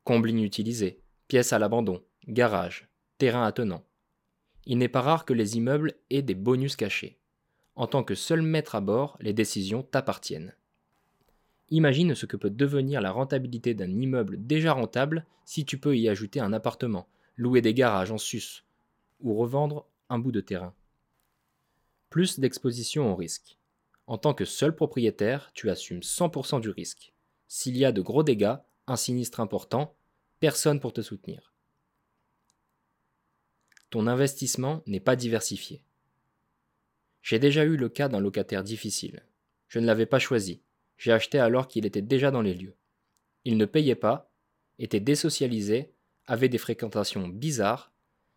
Combles 0.03 0.31
inutilisés, 0.31 1.01
pièces 1.27 1.53
à 1.53 1.59
l'abandon, 1.59 2.01
garage, 2.27 2.89
terrain 3.19 3.45
attenant. 3.45 3.83
Il 4.65 4.79
n'est 4.79 4.87
pas 4.87 5.01
rare 5.01 5.25
que 5.25 5.33
les 5.33 5.57
immeubles 5.57 5.93
aient 6.09 6.23
des 6.23 6.35
bonus 6.35 6.75
cachés. 6.75 7.19
En 7.75 7.85
tant 7.85 8.03
que 8.03 8.15
seul 8.15 8.41
maître 8.41 8.75
à 8.75 8.81
bord, 8.81 9.17
les 9.21 9.33
décisions 9.33 9.83
t'appartiennent. 9.83 10.55
Imagine 11.69 12.15
ce 12.15 12.25
que 12.25 12.37
peut 12.37 12.49
devenir 12.49 13.01
la 13.01 13.11
rentabilité 13.11 13.75
d'un 13.75 13.91
immeuble 13.91 14.43
déjà 14.45 14.73
rentable 14.73 15.25
si 15.45 15.65
tu 15.65 15.77
peux 15.77 15.95
y 15.95 16.09
ajouter 16.09 16.39
un 16.39 16.53
appartement, 16.53 17.07
louer 17.37 17.61
des 17.61 17.75
garages 17.75 18.11
en 18.11 18.17
sus 18.17 18.63
ou 19.21 19.35
revendre 19.35 19.85
un 20.09 20.17
bout 20.17 20.31
de 20.31 20.41
terrain. 20.41 20.73
Plus 22.09 22.39
d'exposition 22.39 23.11
au 23.11 23.15
risque. 23.15 23.58
En 24.09 24.17
tant 24.17 24.33
que 24.33 24.43
seul 24.43 24.75
propriétaire, 24.75 25.51
tu 25.53 25.69
assumes 25.69 25.99
100% 25.99 26.61
du 26.61 26.71
risque. 26.71 27.13
S'il 27.47 27.77
y 27.77 27.85
a 27.85 27.91
de 27.91 28.01
gros 28.01 28.23
dégâts, 28.23 28.55
un 28.87 28.95
sinistre 28.95 29.39
important, 29.39 29.95
personne 30.39 30.79
pour 30.79 30.93
te 30.93 31.01
soutenir. 31.01 31.53
Ton 33.91 34.07
investissement 34.07 34.81
n'est 34.87 34.99
pas 34.99 35.15
diversifié. 35.15 35.83
J'ai 37.21 37.37
déjà 37.37 37.63
eu 37.65 37.77
le 37.77 37.87
cas 37.87 38.07
d'un 38.07 38.19
locataire 38.19 38.63
difficile. 38.63 39.21
Je 39.67 39.77
ne 39.77 39.85
l'avais 39.85 40.07
pas 40.07 40.17
choisi. 40.17 40.63
J'ai 40.97 41.11
acheté 41.11 41.37
alors 41.37 41.67
qu'il 41.67 41.85
était 41.85 42.01
déjà 42.01 42.31
dans 42.31 42.41
les 42.41 42.55
lieux. 42.55 42.75
Il 43.45 43.57
ne 43.57 43.65
payait 43.65 43.93
pas, 43.93 44.31
était 44.79 44.99
désocialisé, 44.99 45.93
avait 46.25 46.49
des 46.49 46.57
fréquentations 46.57 47.27
bizarres. 47.27 47.91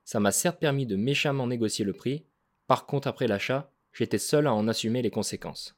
Ça 0.05 0.21
m'a 0.21 0.33
certes 0.33 0.61
permis 0.61 0.85
de 0.85 0.97
méchamment 0.97 1.47
négocier 1.47 1.87
le 1.87 1.95
prix. 1.95 2.27
Par 2.67 2.85
contre, 2.85 3.09
après 3.09 3.27
l'achat, 3.27 3.72
j'étais 3.93 4.19
seul 4.19 4.47
à 4.47 4.55
en 4.55 4.69
assumer 4.69 5.03
les 5.03 5.11
conséquences. 5.11 5.77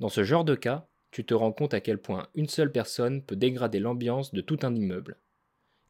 Dans 0.00 0.08
ce 0.08 0.22
genre 0.22 0.44
de 0.44 0.54
cas, 0.54 0.88
tu 1.10 1.24
te 1.24 1.34
rends 1.34 1.52
compte 1.52 1.74
à 1.74 1.80
quel 1.80 1.98
point 1.98 2.28
une 2.34 2.48
seule 2.48 2.70
personne 2.70 3.22
peut 3.22 3.36
dégrader 3.36 3.80
l'ambiance 3.80 4.32
de 4.32 4.40
tout 4.40 4.58
un 4.62 4.74
immeuble. 4.74 5.18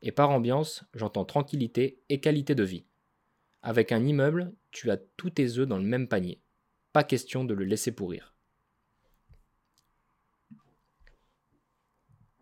Et 0.02 0.12
par 0.12 0.30
ambiance, 0.30 0.84
j'entends 0.94 1.24
tranquillité 1.24 2.00
et 2.08 2.20
qualité 2.20 2.54
de 2.54 2.62
vie. 2.62 2.84
Avec 3.62 3.90
un 3.90 4.04
immeuble, 4.06 4.52
tu 4.70 4.90
as 4.90 4.96
tous 4.96 5.30
tes 5.30 5.58
œufs 5.58 5.66
dans 5.66 5.78
le 5.78 5.84
même 5.84 6.08
panier. 6.08 6.40
Pas 6.92 7.04
question 7.04 7.44
de 7.44 7.54
le 7.54 7.64
laisser 7.64 7.92
pourrir. 7.92 8.34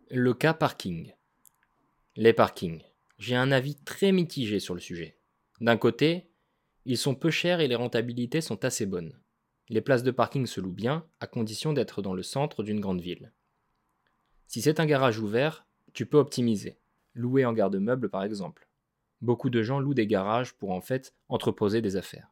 Le 0.09 0.33
cas 0.33 0.53
parking. 0.53 1.13
Les 2.15 2.33
parkings. 2.33 2.83
J'ai 3.17 3.35
un 3.35 3.51
avis 3.51 3.75
très 3.75 4.11
mitigé 4.11 4.59
sur 4.59 4.73
le 4.73 4.79
sujet. 4.79 5.17
D'un 5.59 5.77
côté, 5.77 6.29
ils 6.89 6.97
sont 6.97 7.15
peu 7.15 7.29
chers 7.29 7.59
et 7.59 7.67
les 7.67 7.75
rentabilités 7.75 8.39
sont 8.39 8.63
assez 8.63 8.85
bonnes. 8.85 9.19
Les 9.67 9.81
places 9.81 10.03
de 10.03 10.11
parking 10.11 10.45
se 10.45 10.61
louent 10.61 10.71
bien, 10.71 11.05
à 11.19 11.27
condition 11.27 11.73
d'être 11.73 12.01
dans 12.01 12.13
le 12.13 12.23
centre 12.23 12.63
d'une 12.63 12.79
grande 12.79 13.01
ville. 13.01 13.33
Si 14.47 14.61
c'est 14.61 14.79
un 14.79 14.85
garage 14.85 15.19
ouvert, 15.19 15.67
tu 15.91 16.05
peux 16.05 16.17
optimiser. 16.17 16.79
Louer 17.13 17.43
en 17.43 17.51
garde-meuble 17.51 18.09
par 18.09 18.23
exemple. 18.23 18.69
Beaucoup 19.19 19.49
de 19.49 19.61
gens 19.63 19.81
louent 19.81 19.93
des 19.93 20.07
garages 20.07 20.53
pour 20.53 20.71
en 20.71 20.79
fait 20.79 21.13
entreposer 21.27 21.81
des 21.81 21.97
affaires. 21.97 22.31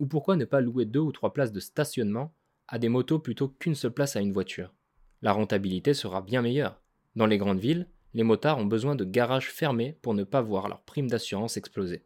Ou 0.00 0.06
pourquoi 0.06 0.34
ne 0.34 0.44
pas 0.44 0.60
louer 0.60 0.84
deux 0.84 0.98
ou 0.98 1.12
trois 1.12 1.32
places 1.32 1.52
de 1.52 1.60
stationnement 1.60 2.34
à 2.66 2.80
des 2.80 2.88
motos 2.88 3.20
plutôt 3.20 3.46
qu'une 3.46 3.76
seule 3.76 3.94
place 3.94 4.16
à 4.16 4.20
une 4.20 4.32
voiture? 4.32 4.74
La 5.22 5.32
rentabilité 5.32 5.94
sera 5.94 6.20
bien 6.20 6.42
meilleure. 6.42 6.82
Dans 7.14 7.26
les 7.26 7.38
grandes 7.38 7.60
villes, 7.60 7.86
les 8.12 8.24
motards 8.24 8.58
ont 8.58 8.66
besoin 8.66 8.96
de 8.96 9.04
garages 9.04 9.52
fermés 9.52 9.96
pour 10.02 10.14
ne 10.14 10.24
pas 10.24 10.42
voir 10.42 10.68
leur 10.68 10.82
prime 10.82 11.08
d'assurance 11.08 11.56
exploser. 11.56 12.04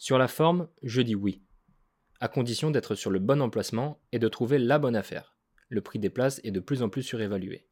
Sur 0.00 0.16
la 0.16 0.28
forme, 0.28 0.66
je 0.82 1.02
dis 1.02 1.14
oui, 1.14 1.42
à 2.20 2.28
condition 2.28 2.70
d'être 2.70 2.94
sur 2.94 3.10
le 3.10 3.18
bon 3.18 3.42
emplacement 3.42 4.00
et 4.12 4.18
de 4.18 4.28
trouver 4.28 4.58
la 4.58 4.78
bonne 4.78 4.96
affaire. 4.96 5.36
Le 5.68 5.82
prix 5.82 5.98
des 5.98 6.08
places 6.08 6.40
est 6.42 6.52
de 6.52 6.58
plus 6.58 6.82
en 6.82 6.88
plus 6.88 7.02
surévalué. 7.02 7.66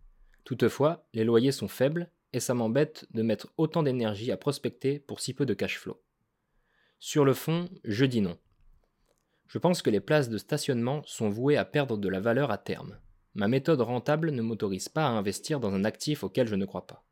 Toutefois, 0.45 1.09
les 1.14 1.24
loyers 1.24 1.53
sont 1.53 1.68
faibles 1.68 2.12
et 2.35 2.41
ça 2.41 2.53
m'embête 2.53 3.07
de 3.14 3.22
mettre 3.22 3.51
autant 3.57 3.83
d'énergie 3.83 4.31
à 4.31 4.37
prospecter 4.37 4.99
pour 4.99 5.20
si 5.20 5.33
peu 5.33 5.47
de 5.47 5.55
cash 5.55 5.79
flow. 5.79 6.03
Sur 6.99 7.24
le 7.24 7.33
fond, 7.33 7.70
je 7.83 8.05
dis 8.05 8.20
non. 8.20 8.39
Je 9.47 9.57
pense 9.57 9.81
que 9.81 9.89
les 9.89 10.01
places 10.01 10.29
de 10.29 10.37
stationnement 10.37 11.03
sont 11.07 11.31
vouées 11.31 11.57
à 11.57 11.64
perdre 11.64 11.97
de 11.97 12.11
la 12.11 12.20
valeur 12.20 12.51
à 12.51 12.59
terme. 12.59 12.99
Ma 13.33 13.49
méthode 13.49 13.81
rentable 13.81 14.33
ne 14.33 14.43
m'autorise 14.43 14.91
pas 14.91 15.07
à 15.07 15.12
investir 15.12 15.61
dans 15.61 15.72
un 15.72 15.87
actif 15.87 16.24
auquel 16.24 16.47
je 16.47 16.57
ne 16.57 16.66
crois 16.66 16.87
pas. 16.87 17.07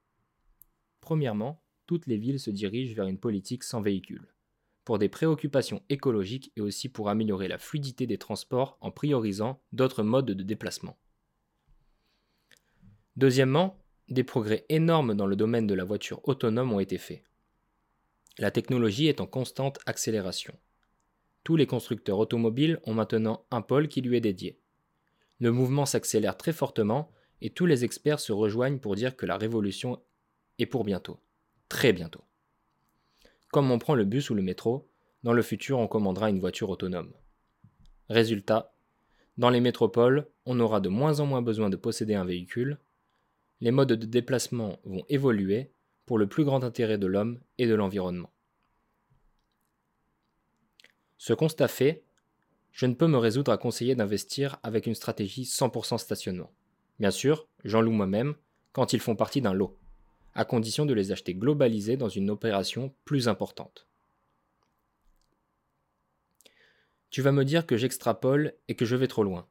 Premièrement, 1.01 1.65
toutes 1.87 2.07
les 2.07 2.19
villes 2.19 2.39
se 2.39 2.51
dirigent 2.51 2.95
vers 2.95 3.07
une 3.07 3.19
politique 3.19 3.65
sans 3.65 3.81
véhicule 3.81 4.36
pour 4.87 5.01
des 5.01 5.09
préoccupations 5.09 5.83
écologiques 5.89 6.53
et 6.57 6.61
aussi 6.61 6.89
pour 6.89 7.09
améliorer 7.09 7.49
la 7.49 7.59
fluidité 7.59 8.07
des 8.07 8.19
transports 8.19 8.79
en 8.81 8.93
priorisant 8.93 9.61
d'autres 9.73 10.05
modes 10.05 10.31
de 10.31 10.43
déplacement. 10.45 10.97
Deuxièmement, 13.17 13.83
des 14.09 14.23
progrès 14.23 14.65
énormes 14.69 15.15
dans 15.15 15.27
le 15.27 15.35
domaine 15.35 15.67
de 15.67 15.75
la 15.75 15.83
voiture 15.83 16.21
autonome 16.29 16.73
ont 16.73 16.79
été 16.79 16.99
faits. 16.99 17.25
La 18.39 18.53
technologie 18.53 19.09
est 19.09 19.21
en 19.21 19.27
constante 19.27 19.81
accélération. 19.87 20.57
Tous 21.43 21.57
les 21.57 21.67
constructeurs 21.67 22.21
automobiles 22.21 22.79
ont 22.85 22.95
maintenant 22.95 23.45
un 23.51 23.63
pôle 23.63 23.89
qui 23.89 24.03
lui 24.03 24.17
est 24.17 24.21
dédié. 24.21 24.61
Le 25.41 25.51
mouvement 25.51 25.85
s'accélère 25.85 26.37
très 26.37 26.53
fortement 26.53 27.11
et 27.41 27.51
tous 27.51 27.67
les 27.67 27.85
experts 27.85 28.21
se 28.21 28.33
rejoignent 28.33 28.79
pour 28.79 28.95
dire 28.95 29.17
que 29.17 29.27
la 29.27 29.37
révolution 29.37 30.01
est 30.61 30.67
pour 30.67 30.85
bientôt. 30.85 31.19
Très 31.69 31.93
bientôt. 31.93 32.23
Comme 33.57 33.71
on 33.71 33.79
prend 33.79 33.95
le 33.95 34.05
bus 34.05 34.29
ou 34.29 34.35
le 34.35 34.43
métro, 34.43 34.87
dans 35.23 35.33
le 35.33 35.41
futur 35.41 35.79
on 35.79 35.89
commandera 35.89 36.29
une 36.29 36.41
voiture 36.41 36.69
autonome. 36.69 37.15
Résultat, 38.11 38.75
dans 39.39 39.49
les 39.49 39.63
métropoles, 39.63 40.29
on 40.45 40.61
aura 40.61 40.83
de 40.83 40.91
moins 40.91 41.21
en 41.21 41.25
moins 41.25 41.41
besoin 41.41 41.71
de 41.71 41.77
posséder 41.77 42.15
un 42.15 42.27
véhicule, 42.27 42.79
les 43.63 43.71
modes 43.71 43.95
de 43.95 44.05
déplacement 44.05 44.79
vont 44.85 45.07
évoluer 45.09 45.73
pour 46.05 46.19
le 46.19 46.27
plus 46.27 46.45
grand 46.45 46.65
intérêt 46.65 46.99
de 46.99 47.07
l'homme 47.07 47.41
et 47.57 47.67
de 47.67 47.75
l'environnement. 47.75 48.31
Ce 51.17 51.33
constat 51.33 51.69
fait, 51.69 52.05
je 52.73 52.85
ne 52.85 52.93
peux 52.93 53.07
me 53.07 53.17
résoudre 53.17 53.53
à 53.53 53.57
conseiller 53.57 53.95
d'investir 53.95 54.59
avec 54.65 54.87
une 54.87 54.95
stratégie 54.95 55.45
100% 55.45 55.97
stationnement. 55.97 56.53
Bien 56.99 57.11
sûr, 57.11 57.49
j'en 57.65 57.81
loue 57.81 57.93
moi-même 57.93 58.35
quand 58.73 58.93
ils 58.93 59.01
font 59.01 59.17
partie 59.17 59.41
d'un 59.41 59.55
lot 59.55 59.79
à 60.37 60.45
condition 60.45 60.85
de 60.85 60.95
les 60.95 61.13
acheter 61.13 61.35
globalisés 61.35 61.97
dans 61.97 62.11
une 62.11 62.31
opération 62.31 62.95
plus 63.05 63.27
importante. 63.27 63.89
Tu 67.09 67.23
vas 67.23 67.33
me 67.33 67.45
dire 67.45 67.67
que 67.67 67.79
j'extrapole 67.79 68.53
et 68.69 68.75
que 68.75 68.85
je 68.85 68.97
vais 68.97 69.09
trop 69.09 69.25
loin. 69.25 69.49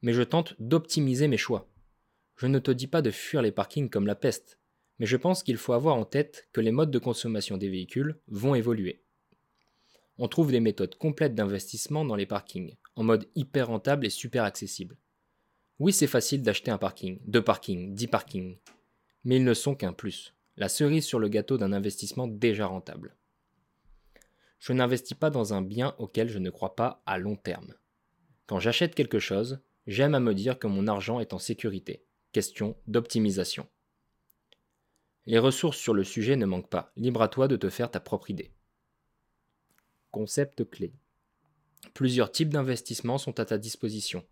Mais 0.00 0.12
je 0.12 0.22
tente 0.22 0.54
d'optimiser 0.60 1.26
mes 1.26 1.36
choix. 1.36 1.68
Je 2.36 2.46
ne 2.46 2.60
te 2.60 2.70
dis 2.70 2.86
pas 2.86 3.02
de 3.02 3.10
fuir 3.10 3.42
les 3.42 3.50
parkings 3.50 3.90
comme 3.90 4.06
la 4.06 4.14
peste, 4.14 4.58
mais 5.00 5.06
je 5.06 5.16
pense 5.16 5.42
qu'il 5.42 5.56
faut 5.56 5.72
avoir 5.72 5.96
en 5.96 6.04
tête 6.04 6.48
que 6.52 6.60
les 6.60 6.70
modes 6.70 6.92
de 6.92 7.00
consommation 7.00 7.56
des 7.56 7.68
véhicules 7.68 8.16
vont 8.28 8.54
évoluer. 8.54 9.02
On 10.18 10.28
trouve 10.28 10.52
des 10.52 10.60
méthodes 10.60 10.94
complètes 10.94 11.34
d'investissement 11.34 12.04
dans 12.04 12.14
les 12.14 12.26
parkings, 12.26 12.76
en 12.94 13.02
mode 13.02 13.28
hyper 13.34 13.66
rentable 13.66 14.06
et 14.06 14.10
super 14.10 14.44
accessible. 14.44 14.96
Oui, 15.80 15.92
c'est 15.92 16.06
facile 16.06 16.42
d'acheter 16.42 16.70
un 16.70 16.78
parking, 16.78 17.18
deux 17.24 17.42
parkings, 17.42 17.92
dix 17.92 18.06
parkings, 18.06 18.58
mais 19.24 19.36
ils 19.36 19.44
ne 19.44 19.54
sont 19.54 19.74
qu'un 19.74 19.92
plus, 19.92 20.34
la 20.56 20.68
cerise 20.68 21.04
sur 21.04 21.18
le 21.18 21.28
gâteau 21.28 21.58
d'un 21.58 21.72
investissement 21.72 22.26
déjà 22.26 22.66
rentable. 22.66 23.16
Je 24.58 24.72
n'investis 24.72 25.16
pas 25.16 25.30
dans 25.30 25.54
un 25.54 25.62
bien 25.62 25.94
auquel 25.98 26.28
je 26.28 26.38
ne 26.38 26.50
crois 26.50 26.76
pas 26.76 27.02
à 27.06 27.18
long 27.18 27.36
terme. 27.36 27.74
Quand 28.46 28.60
j'achète 28.60 28.94
quelque 28.94 29.18
chose, 29.18 29.60
j'aime 29.86 30.14
à 30.14 30.20
me 30.20 30.34
dire 30.34 30.58
que 30.58 30.66
mon 30.66 30.86
argent 30.86 31.20
est 31.20 31.32
en 31.32 31.38
sécurité. 31.38 32.04
Question 32.32 32.76
d'optimisation. 32.86 33.68
Les 35.26 35.38
ressources 35.38 35.78
sur 35.78 35.94
le 35.94 36.04
sujet 36.04 36.36
ne 36.36 36.46
manquent 36.46 36.70
pas, 36.70 36.92
libre 36.96 37.22
à 37.22 37.28
toi 37.28 37.48
de 37.48 37.56
te 37.56 37.70
faire 37.70 37.90
ta 37.90 38.00
propre 38.00 38.30
idée. 38.30 38.52
Concept 40.10 40.68
clé. 40.68 40.92
Plusieurs 41.94 42.30
types 42.30 42.50
d'investissements 42.50 43.18
sont 43.18 43.38
à 43.40 43.44
ta 43.44 43.58
disposition. 43.58 44.24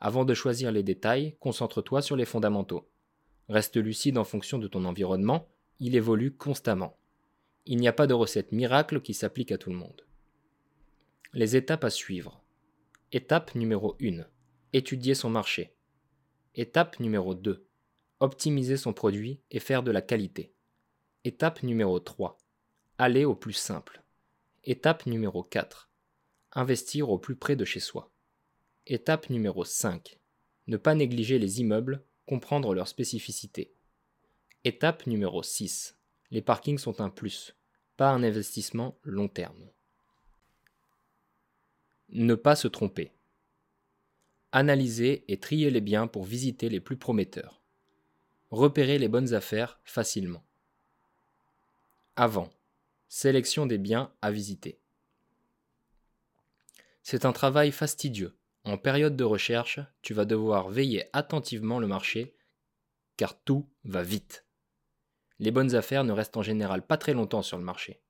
Avant 0.00 0.24
de 0.24 0.34
choisir 0.34 0.70
les 0.70 0.82
détails, 0.82 1.36
concentre-toi 1.40 2.02
sur 2.02 2.16
les 2.16 2.24
fondamentaux. 2.24 2.88
Reste 3.48 3.76
lucide 3.76 4.18
en 4.18 4.24
fonction 4.24 4.58
de 4.58 4.68
ton 4.68 4.84
environnement, 4.84 5.48
il 5.80 5.96
évolue 5.96 6.34
constamment. 6.34 6.98
Il 7.64 7.78
n'y 7.78 7.88
a 7.88 7.92
pas 7.92 8.06
de 8.06 8.14
recette 8.14 8.52
miracle 8.52 9.00
qui 9.00 9.14
s'applique 9.14 9.52
à 9.52 9.58
tout 9.58 9.70
le 9.70 9.76
monde. 9.76 10.06
Les 11.32 11.56
étapes 11.56 11.84
à 11.84 11.90
suivre. 11.90 12.42
Étape 13.12 13.54
numéro 13.54 13.96
1. 14.02 14.24
Étudier 14.72 15.14
son 15.14 15.30
marché. 15.30 15.74
Étape 16.54 17.00
numéro 17.00 17.34
2. 17.34 17.66
Optimiser 18.20 18.76
son 18.76 18.92
produit 18.92 19.40
et 19.50 19.60
faire 19.60 19.82
de 19.82 19.90
la 19.90 20.02
qualité. 20.02 20.52
Étape 21.24 21.62
numéro 21.62 22.00
3. 22.00 22.38
Aller 22.98 23.24
au 23.24 23.34
plus 23.34 23.52
simple. 23.52 24.02
Étape 24.64 25.06
numéro 25.06 25.42
4. 25.42 25.90
Investir 26.52 27.10
au 27.10 27.18
plus 27.18 27.36
près 27.36 27.56
de 27.56 27.64
chez 27.64 27.80
soi. 27.80 28.10
Étape 28.86 29.30
numéro 29.30 29.64
5. 29.64 30.18
Ne 30.66 30.76
pas 30.76 30.94
négliger 30.94 31.38
les 31.38 31.60
immeubles 31.60 32.02
comprendre 32.28 32.74
leurs 32.74 32.88
spécificités. 32.88 33.72
Étape 34.64 35.06
numéro 35.06 35.42
6. 35.42 35.96
Les 36.30 36.42
parkings 36.42 36.76
sont 36.76 37.00
un 37.00 37.08
plus, 37.08 37.56
pas 37.96 38.10
un 38.10 38.22
investissement 38.22 38.98
long 39.02 39.28
terme. 39.28 39.70
Ne 42.10 42.34
pas 42.34 42.54
se 42.54 42.68
tromper. 42.68 43.12
Analyser 44.52 45.24
et 45.28 45.40
trier 45.40 45.70
les 45.70 45.80
biens 45.80 46.06
pour 46.06 46.24
visiter 46.24 46.68
les 46.68 46.80
plus 46.80 46.98
prometteurs. 46.98 47.62
Repérer 48.50 48.98
les 48.98 49.08
bonnes 49.08 49.32
affaires 49.32 49.80
facilement. 49.84 50.44
Avant. 52.14 52.50
Sélection 53.08 53.64
des 53.64 53.78
biens 53.78 54.12
à 54.20 54.30
visiter. 54.30 54.78
C'est 57.02 57.24
un 57.24 57.32
travail 57.32 57.72
fastidieux. 57.72 58.37
En 58.68 58.76
période 58.76 59.16
de 59.16 59.24
recherche, 59.24 59.80
tu 60.02 60.12
vas 60.12 60.26
devoir 60.26 60.68
veiller 60.68 61.06
attentivement 61.14 61.78
le 61.78 61.86
marché, 61.86 62.36
car 63.16 63.42
tout 63.42 63.66
va 63.84 64.02
vite. 64.02 64.44
Les 65.38 65.50
bonnes 65.50 65.74
affaires 65.74 66.04
ne 66.04 66.12
restent 66.12 66.36
en 66.36 66.42
général 66.42 66.86
pas 66.86 66.98
très 66.98 67.14
longtemps 67.14 67.40
sur 67.40 67.56
le 67.56 67.64
marché. 67.64 68.02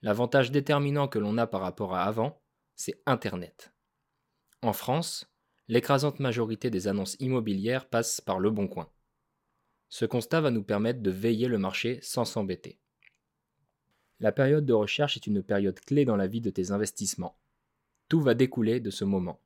L'avantage 0.00 0.50
déterminant 0.50 1.06
que 1.06 1.20
l'on 1.20 1.38
a 1.38 1.46
par 1.46 1.60
rapport 1.60 1.94
à 1.94 2.02
avant, 2.02 2.42
c'est 2.74 3.00
Internet. 3.06 3.72
En 4.60 4.72
France, 4.72 5.32
l'écrasante 5.68 6.18
majorité 6.18 6.68
des 6.68 6.88
annonces 6.88 7.16
immobilières 7.20 7.88
passent 7.88 8.20
par 8.20 8.40
le 8.40 8.50
bon 8.50 8.66
coin. 8.66 8.90
Ce 9.88 10.04
constat 10.04 10.40
va 10.40 10.50
nous 10.50 10.64
permettre 10.64 11.00
de 11.00 11.12
veiller 11.12 11.46
le 11.46 11.58
marché 11.58 12.00
sans 12.02 12.24
s'embêter. 12.24 12.80
La 14.18 14.32
période 14.32 14.66
de 14.66 14.72
recherche 14.72 15.16
est 15.16 15.28
une 15.28 15.44
période 15.44 15.78
clé 15.78 16.04
dans 16.04 16.16
la 16.16 16.26
vie 16.26 16.40
de 16.40 16.50
tes 16.50 16.72
investissements. 16.72 17.38
Tout 18.08 18.20
va 18.20 18.34
découler 18.34 18.80
de 18.80 18.90
ce 18.90 19.04
moment. 19.04 19.41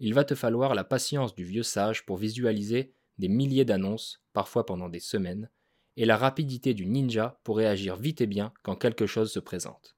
Il 0.00 0.14
va 0.14 0.24
te 0.24 0.34
falloir 0.34 0.74
la 0.74 0.84
patience 0.84 1.34
du 1.34 1.44
vieux 1.44 1.62
sage 1.62 2.04
pour 2.04 2.16
visualiser 2.16 2.94
des 3.18 3.28
milliers 3.28 3.64
d'annonces, 3.64 4.22
parfois 4.32 4.66
pendant 4.66 4.88
des 4.88 5.00
semaines, 5.00 5.50
et 5.96 6.04
la 6.04 6.16
rapidité 6.16 6.74
du 6.74 6.86
ninja 6.86 7.40
pour 7.44 7.56
réagir 7.56 7.96
vite 7.96 8.20
et 8.20 8.26
bien 8.26 8.52
quand 8.62 8.76
quelque 8.76 9.06
chose 9.06 9.32
se 9.32 9.38
présente. 9.38 9.96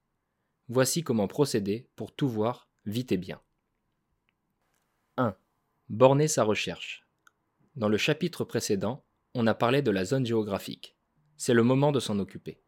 Voici 0.67 1.03
comment 1.03 1.27
procéder 1.27 1.89
pour 1.95 2.13
tout 2.13 2.29
voir 2.29 2.69
vite 2.85 3.11
et 3.11 3.17
bien. 3.17 3.41
1. 5.17 5.35
Borner 5.89 6.27
sa 6.27 6.43
recherche. 6.43 7.07
Dans 7.75 7.89
le 7.89 7.97
chapitre 7.97 8.43
précédent, 8.43 9.05
on 9.33 9.47
a 9.47 9.53
parlé 9.53 9.81
de 9.81 9.91
la 9.91 10.05
zone 10.05 10.25
géographique. 10.25 10.95
C'est 11.37 11.53
le 11.53 11.63
moment 11.63 11.91
de 11.91 11.99
s'en 11.99 12.19
occuper. 12.19 12.61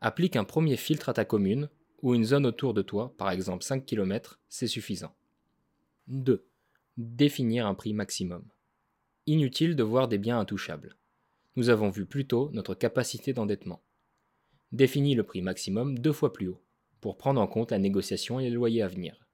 Applique 0.00 0.36
un 0.36 0.44
premier 0.44 0.76
filtre 0.76 1.08
à 1.08 1.12
ta 1.12 1.24
commune 1.24 1.68
ou 2.02 2.14
une 2.14 2.24
zone 2.24 2.46
autour 2.46 2.74
de 2.74 2.82
toi, 2.82 3.14
par 3.18 3.30
exemple 3.30 3.64
5 3.64 3.84
km, 3.84 4.40
c'est 4.48 4.66
suffisant. 4.66 5.14
2. 6.10 6.44
Définir 6.96 7.68
un 7.68 7.74
prix 7.74 7.94
maximum. 7.94 8.44
Inutile 9.28 9.76
de 9.76 9.84
voir 9.84 10.08
des 10.08 10.18
biens 10.18 10.40
intouchables. 10.40 10.96
Nous 11.54 11.68
avons 11.68 11.88
vu 11.88 12.04
plus 12.04 12.26
tôt 12.26 12.50
notre 12.52 12.74
capacité 12.74 13.32
d'endettement. 13.32 13.84
Définis 14.72 15.14
le 15.14 15.22
prix 15.22 15.40
maximum 15.40 16.00
deux 16.00 16.12
fois 16.12 16.32
plus 16.32 16.48
haut, 16.48 16.64
pour 17.00 17.16
prendre 17.16 17.40
en 17.40 17.46
compte 17.46 17.70
la 17.70 17.78
négociation 17.78 18.40
et 18.40 18.44
les 18.44 18.50
loyers 18.50 18.82
à 18.82 18.88
venir. 18.88 19.24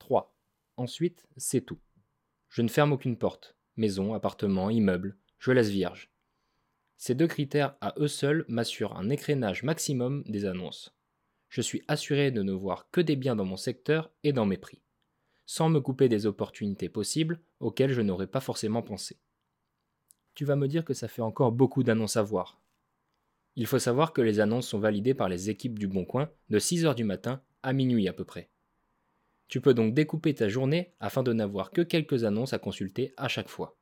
3. 0.00 0.36
Ensuite, 0.76 1.26
c'est 1.38 1.64
tout. 1.64 1.80
Je 2.50 2.60
ne 2.60 2.68
ferme 2.68 2.92
aucune 2.92 3.16
porte, 3.16 3.56
maison, 3.76 4.12
appartement, 4.12 4.68
immeuble, 4.68 5.16
je 5.38 5.50
laisse 5.50 5.70
vierge. 5.70 6.12
Ces 6.98 7.14
deux 7.14 7.26
critères 7.26 7.74
à 7.80 7.94
eux 7.96 8.08
seuls 8.08 8.44
m'assurent 8.48 8.98
un 8.98 9.08
écrénage 9.08 9.62
maximum 9.62 10.24
des 10.26 10.44
annonces. 10.44 10.94
Je 11.48 11.62
suis 11.62 11.84
assuré 11.88 12.32
de 12.32 12.42
ne 12.42 12.52
voir 12.52 12.90
que 12.90 13.00
des 13.00 13.16
biens 13.16 13.34
dans 13.34 13.46
mon 13.46 13.56
secteur 13.56 14.12
et 14.24 14.34
dans 14.34 14.44
mes 14.44 14.58
prix, 14.58 14.82
sans 15.48 15.70
me 15.70 15.80
couper 15.80 16.10
des 16.10 16.26
opportunités 16.26 16.90
possibles 16.90 17.40
auxquelles 17.58 17.94
je 17.94 18.02
n'aurais 18.02 18.26
pas 18.26 18.38
forcément 18.38 18.82
pensé. 18.82 19.16
Tu 20.34 20.44
vas 20.44 20.56
me 20.56 20.68
dire 20.68 20.84
que 20.84 20.92
ça 20.92 21.08
fait 21.08 21.22
encore 21.22 21.52
beaucoup 21.52 21.82
d'annonces 21.82 22.18
à 22.18 22.22
voir. 22.22 22.60
Il 23.56 23.66
faut 23.66 23.78
savoir 23.78 24.12
que 24.12 24.20
les 24.20 24.40
annonces 24.40 24.68
sont 24.68 24.78
validées 24.78 25.14
par 25.14 25.30
les 25.30 25.48
équipes 25.48 25.78
du 25.78 25.88
Bon 25.88 26.04
Coin 26.04 26.30
de 26.50 26.58
6h 26.58 26.94
du 26.94 27.04
matin 27.04 27.40
à 27.62 27.72
minuit 27.72 28.08
à 28.08 28.12
peu 28.12 28.26
près. 28.26 28.50
Tu 29.48 29.62
peux 29.62 29.72
donc 29.72 29.94
découper 29.94 30.34
ta 30.34 30.50
journée 30.50 30.92
afin 31.00 31.22
de 31.22 31.32
n'avoir 31.32 31.70
que 31.70 31.80
quelques 31.80 32.24
annonces 32.24 32.52
à 32.52 32.58
consulter 32.58 33.14
à 33.16 33.28
chaque 33.28 33.48
fois. 33.48 33.78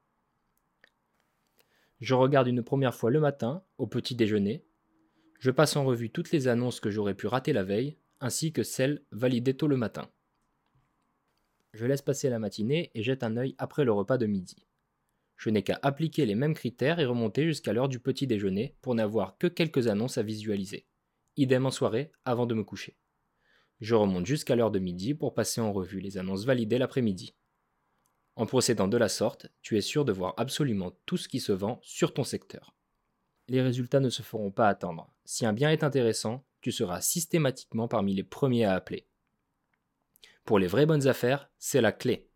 Je 1.99 2.15
regarde 2.15 2.47
une 2.47 2.63
première 2.63 2.95
fois 2.95 3.11
le 3.11 3.19
matin, 3.19 3.65
au 3.77 3.89
petit 3.89 4.15
déjeuner. 4.15 4.65
Je 5.41 5.51
passe 5.51 5.75
en 5.75 5.85
revue 5.85 6.11
toutes 6.11 6.31
les 6.31 6.47
annonces 6.47 6.79
que 6.79 6.93
j'aurais 6.93 7.15
pu 7.15 7.27
rater 7.27 7.53
la 7.53 7.65
veille, 7.65 7.97
ainsi 8.21 8.53
que 8.53 8.63
celles 8.63 9.03
validées 9.11 9.57
tôt 9.57 9.67
le 9.67 9.77
matin. 9.77 10.09
Je 11.77 11.85
laisse 11.85 12.01
passer 12.01 12.31
la 12.31 12.39
matinée 12.39 12.91
et 12.95 13.03
jette 13.03 13.23
un 13.23 13.37
œil 13.37 13.55
après 13.59 13.85
le 13.85 13.93
repas 13.93 14.17
de 14.17 14.25
midi. 14.25 14.57
Je 15.37 15.51
n'ai 15.51 15.63
qu'à 15.63 15.79
appliquer 15.83 16.25
les 16.25 16.35
mêmes 16.35 16.55
critères 16.55 17.01
et 17.01 17.05
remonter 17.05 17.45
jusqu'à 17.45 17.75
l'heure 17.75 17.91
du 17.91 18.01
petit 18.01 18.27
déjeuner 18.27 18.75
pour 18.81 18.95
n'avoir 18.95 19.37
que 19.37 19.47
quelques 19.47 19.87
annonces 19.87 20.17
à 20.17 20.23
visualiser. 20.23 20.87
Idem 21.37 21.67
en 21.67 21.71
soirée, 21.71 22.13
avant 22.25 22.47
de 22.47 22.55
me 22.55 22.65
coucher. 22.65 22.97
Je 23.81 23.95
remonte 23.95 24.25
jusqu'à 24.25 24.57
l'heure 24.57 24.71
de 24.71 24.79
midi 24.79 25.13
pour 25.13 25.35
passer 25.35 25.61
en 25.61 25.71
revue 25.71 26.01
les 26.01 26.17
annonces 26.17 26.47
validées 26.47 26.79
l'après-midi. 26.79 27.35
En 28.37 28.47
procédant 28.47 28.89
de 28.89 28.97
la 28.97 29.11
sorte, 29.11 29.49
tu 29.61 29.77
es 29.77 29.83
sûr 29.83 30.07
de 30.07 30.13
voir 30.13 30.33
absolument 30.39 30.99
tout 31.05 31.19
ce 31.19 31.29
qui 31.29 31.41
se 31.41 31.53
vend 31.53 31.79
sur 31.83 32.15
ton 32.15 32.25
secteur. 32.25 32.75
Les 33.49 33.61
résultats 33.61 34.01
ne 34.01 34.09
se 34.09 34.23
feront 34.23 34.51
pas 34.51 34.69
attendre. 34.69 35.15
Si 35.27 35.45
un 35.45 35.53
bien 35.53 35.71
est 35.71 35.85
intéressant, 35.85 36.47
tu 36.63 36.73
seras 36.73 37.03
systématiquement 37.03 37.87
parmi 37.87 38.15
les 38.15 38.25
premiers 38.25 38.65
à 38.65 38.73
appeler. 38.73 39.07
Pour 40.47 40.61
les 40.61 40.69
vraies 40.69 40.87
bonnes 40.87 41.09
affaires, 41.09 41.51
c'est 41.59 41.81
la 41.81 41.91
clé. 41.91 42.31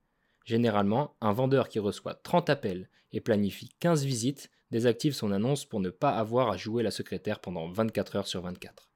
Généralement, 0.45 1.17
un 1.21 1.33
vendeur 1.33 1.69
qui 1.69 1.79
reçoit 1.79 2.15
30 2.15 2.51
appels 2.51 2.91
et 3.13 3.21
planifie 3.21 3.71
15 3.79 4.05
visites 4.05 4.51
désactive 4.73 5.15
son 5.15 5.31
annonce 5.31 5.65
pour 5.65 5.79
ne 5.79 5.91
pas 5.91 6.11
avoir 6.11 6.51
à 6.51 6.57
jouer 6.57 6.83
la 6.83 6.91
secrétaire 6.91 7.39
pendant 7.39 7.71
24 7.71 8.17
heures 8.17 8.27
sur 8.27 8.43
24. 8.43 8.91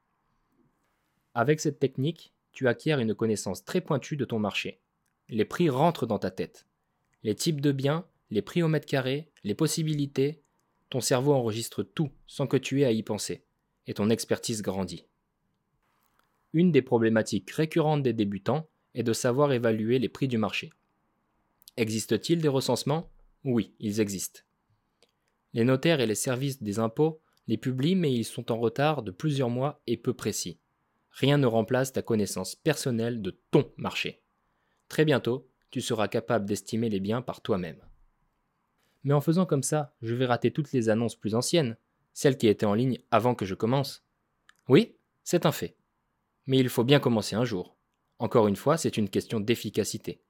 Avec 1.33 1.61
cette 1.61 1.79
technique, 1.79 2.33
tu 2.51 2.67
acquiers 2.67 2.91
une 2.91 3.15
connaissance 3.15 3.63
très 3.63 3.79
pointue 3.79 4.17
de 4.17 4.25
ton 4.25 4.37
marché. 4.37 4.81
Les 5.29 5.45
prix 5.45 5.69
rentrent 5.69 6.05
dans 6.05 6.19
ta 6.19 6.29
tête. 6.29 6.65
Les 7.23 7.35
types 7.35 7.61
de 7.61 7.71
biens, 7.71 8.05
les 8.31 8.41
prix 8.41 8.63
au 8.63 8.67
mètre 8.67 8.85
carré, 8.85 9.31
les 9.45 9.55
possibilités, 9.55 10.41
ton 10.89 10.99
cerveau 10.99 11.33
enregistre 11.33 11.83
tout 11.83 12.11
sans 12.27 12.47
que 12.47 12.57
tu 12.57 12.81
aies 12.81 12.85
à 12.85 12.91
y 12.91 13.01
penser, 13.01 13.45
et 13.87 13.93
ton 13.93 14.09
expertise 14.09 14.61
grandit. 14.61 15.07
Une 16.51 16.73
des 16.73 16.81
problématiques 16.81 17.51
récurrentes 17.51 18.03
des 18.03 18.13
débutants 18.13 18.67
est 18.95 19.03
de 19.03 19.13
savoir 19.13 19.51
évaluer 19.53 19.99
les 19.99 20.09
prix 20.09 20.27
du 20.27 20.37
marché. 20.37 20.71
Existe-t-il 21.77 22.41
des 22.41 22.47
recensements? 22.47 23.09
Oui, 23.43 23.73
ils 23.79 23.99
existent. 23.99 24.41
Les 25.53 25.63
notaires 25.63 25.99
et 25.99 26.07
les 26.07 26.15
services 26.15 26.63
des 26.63 26.79
impôts 26.79 27.21
les 27.47 27.57
publient, 27.57 27.95
mais 27.95 28.11
ils 28.11 28.25
sont 28.25 28.51
en 28.51 28.57
retard 28.57 29.03
de 29.03 29.11
plusieurs 29.11 29.49
mois 29.49 29.81
et 29.85 29.97
peu 29.97 30.13
précis. 30.13 30.59
Rien 31.11 31.37
ne 31.37 31.45
remplace 31.45 31.93
ta 31.93 32.01
connaissance 32.01 32.55
personnelle 32.55 33.21
de 33.21 33.37
ton 33.51 33.71
marché. 33.77 34.21
Très 34.89 35.05
bientôt, 35.05 35.47
tu 35.69 35.81
seras 35.81 36.07
capable 36.07 36.45
d'estimer 36.45 36.89
les 36.89 36.99
biens 36.99 37.21
par 37.21 37.41
toi-même. 37.41 37.79
Mais 39.03 39.13
en 39.13 39.21
faisant 39.21 39.45
comme 39.45 39.63
ça, 39.63 39.93
je 40.01 40.15
vais 40.15 40.25
rater 40.25 40.51
toutes 40.51 40.71
les 40.71 40.89
annonces 40.89 41.15
plus 41.15 41.35
anciennes, 41.35 41.77
celles 42.13 42.37
qui 42.37 42.47
étaient 42.47 42.65
en 42.65 42.73
ligne 42.73 42.99
avant 43.11 43.35
que 43.35 43.45
je 43.45 43.53
commence. 43.53 44.03
Oui, 44.67 44.95
c'est 45.23 45.45
un 45.45 45.51
fait. 45.51 45.75
Mais 46.47 46.57
il 46.57 46.69
faut 46.69 46.83
bien 46.83 46.99
commencer 46.99 47.35
un 47.35 47.45
jour. 47.45 47.77
Encore 48.19 48.47
une 48.47 48.55
fois, 48.55 48.77
c'est 48.77 48.97
une 48.97 49.09
question 49.09 49.39
d'efficacité. 49.39 50.21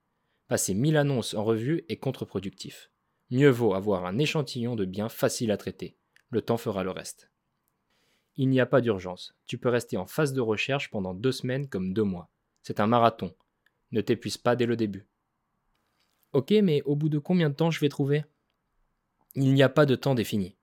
Passer 0.48 0.74
1000 0.74 0.98
annonces 0.98 1.34
en 1.34 1.44
revue 1.44 1.86
est 1.90 1.98
contre-productif. 1.98 2.90
Mieux 3.32 3.50
vaut 3.50 3.74
avoir 3.74 4.06
un 4.06 4.18
échantillon 4.18 4.76
de 4.76 4.86
biens 4.86 5.10
facile 5.10 5.52
à 5.52 5.58
traiter. 5.58 5.98
Le 6.30 6.42
temps 6.42 6.58
fera 6.58 6.84
le 6.84 6.92
reste. 6.92 7.30
Il 8.38 8.50
n'y 8.50 8.60
a 8.60 8.66
pas 8.66 8.82
d'urgence. 8.82 9.36
Tu 9.46 9.58
peux 9.58 9.70
rester 9.70 9.98
en 9.98 10.06
phase 10.06 10.34
de 10.34 10.42
recherche 10.42 10.90
pendant 10.90 11.14
deux 11.14 11.32
semaines 11.32 11.68
comme 11.70 11.94
deux 11.94 12.04
mois. 12.04 12.30
C'est 12.64 12.80
un 12.80 12.88
marathon. 12.88 13.34
Ne 13.92 14.02
t'épuise 14.02 14.38
pas 14.38 14.56
dès 14.56 14.66
le 14.66 14.76
début. 14.76 15.08
Ok, 16.34 16.52
mais 16.52 16.82
au 16.84 16.96
bout 16.96 17.10
de 17.10 17.20
combien 17.20 17.50
de 17.50 17.56
temps 17.56 17.72
je 17.72 17.80
vais 17.80 17.90
trouver? 17.90 18.26
Il 19.36 19.54
n'y 19.54 19.64
a 19.64 19.70
pas 19.70 19.86
de 19.86 19.96
temps 19.96 20.16
défini. 20.16 20.58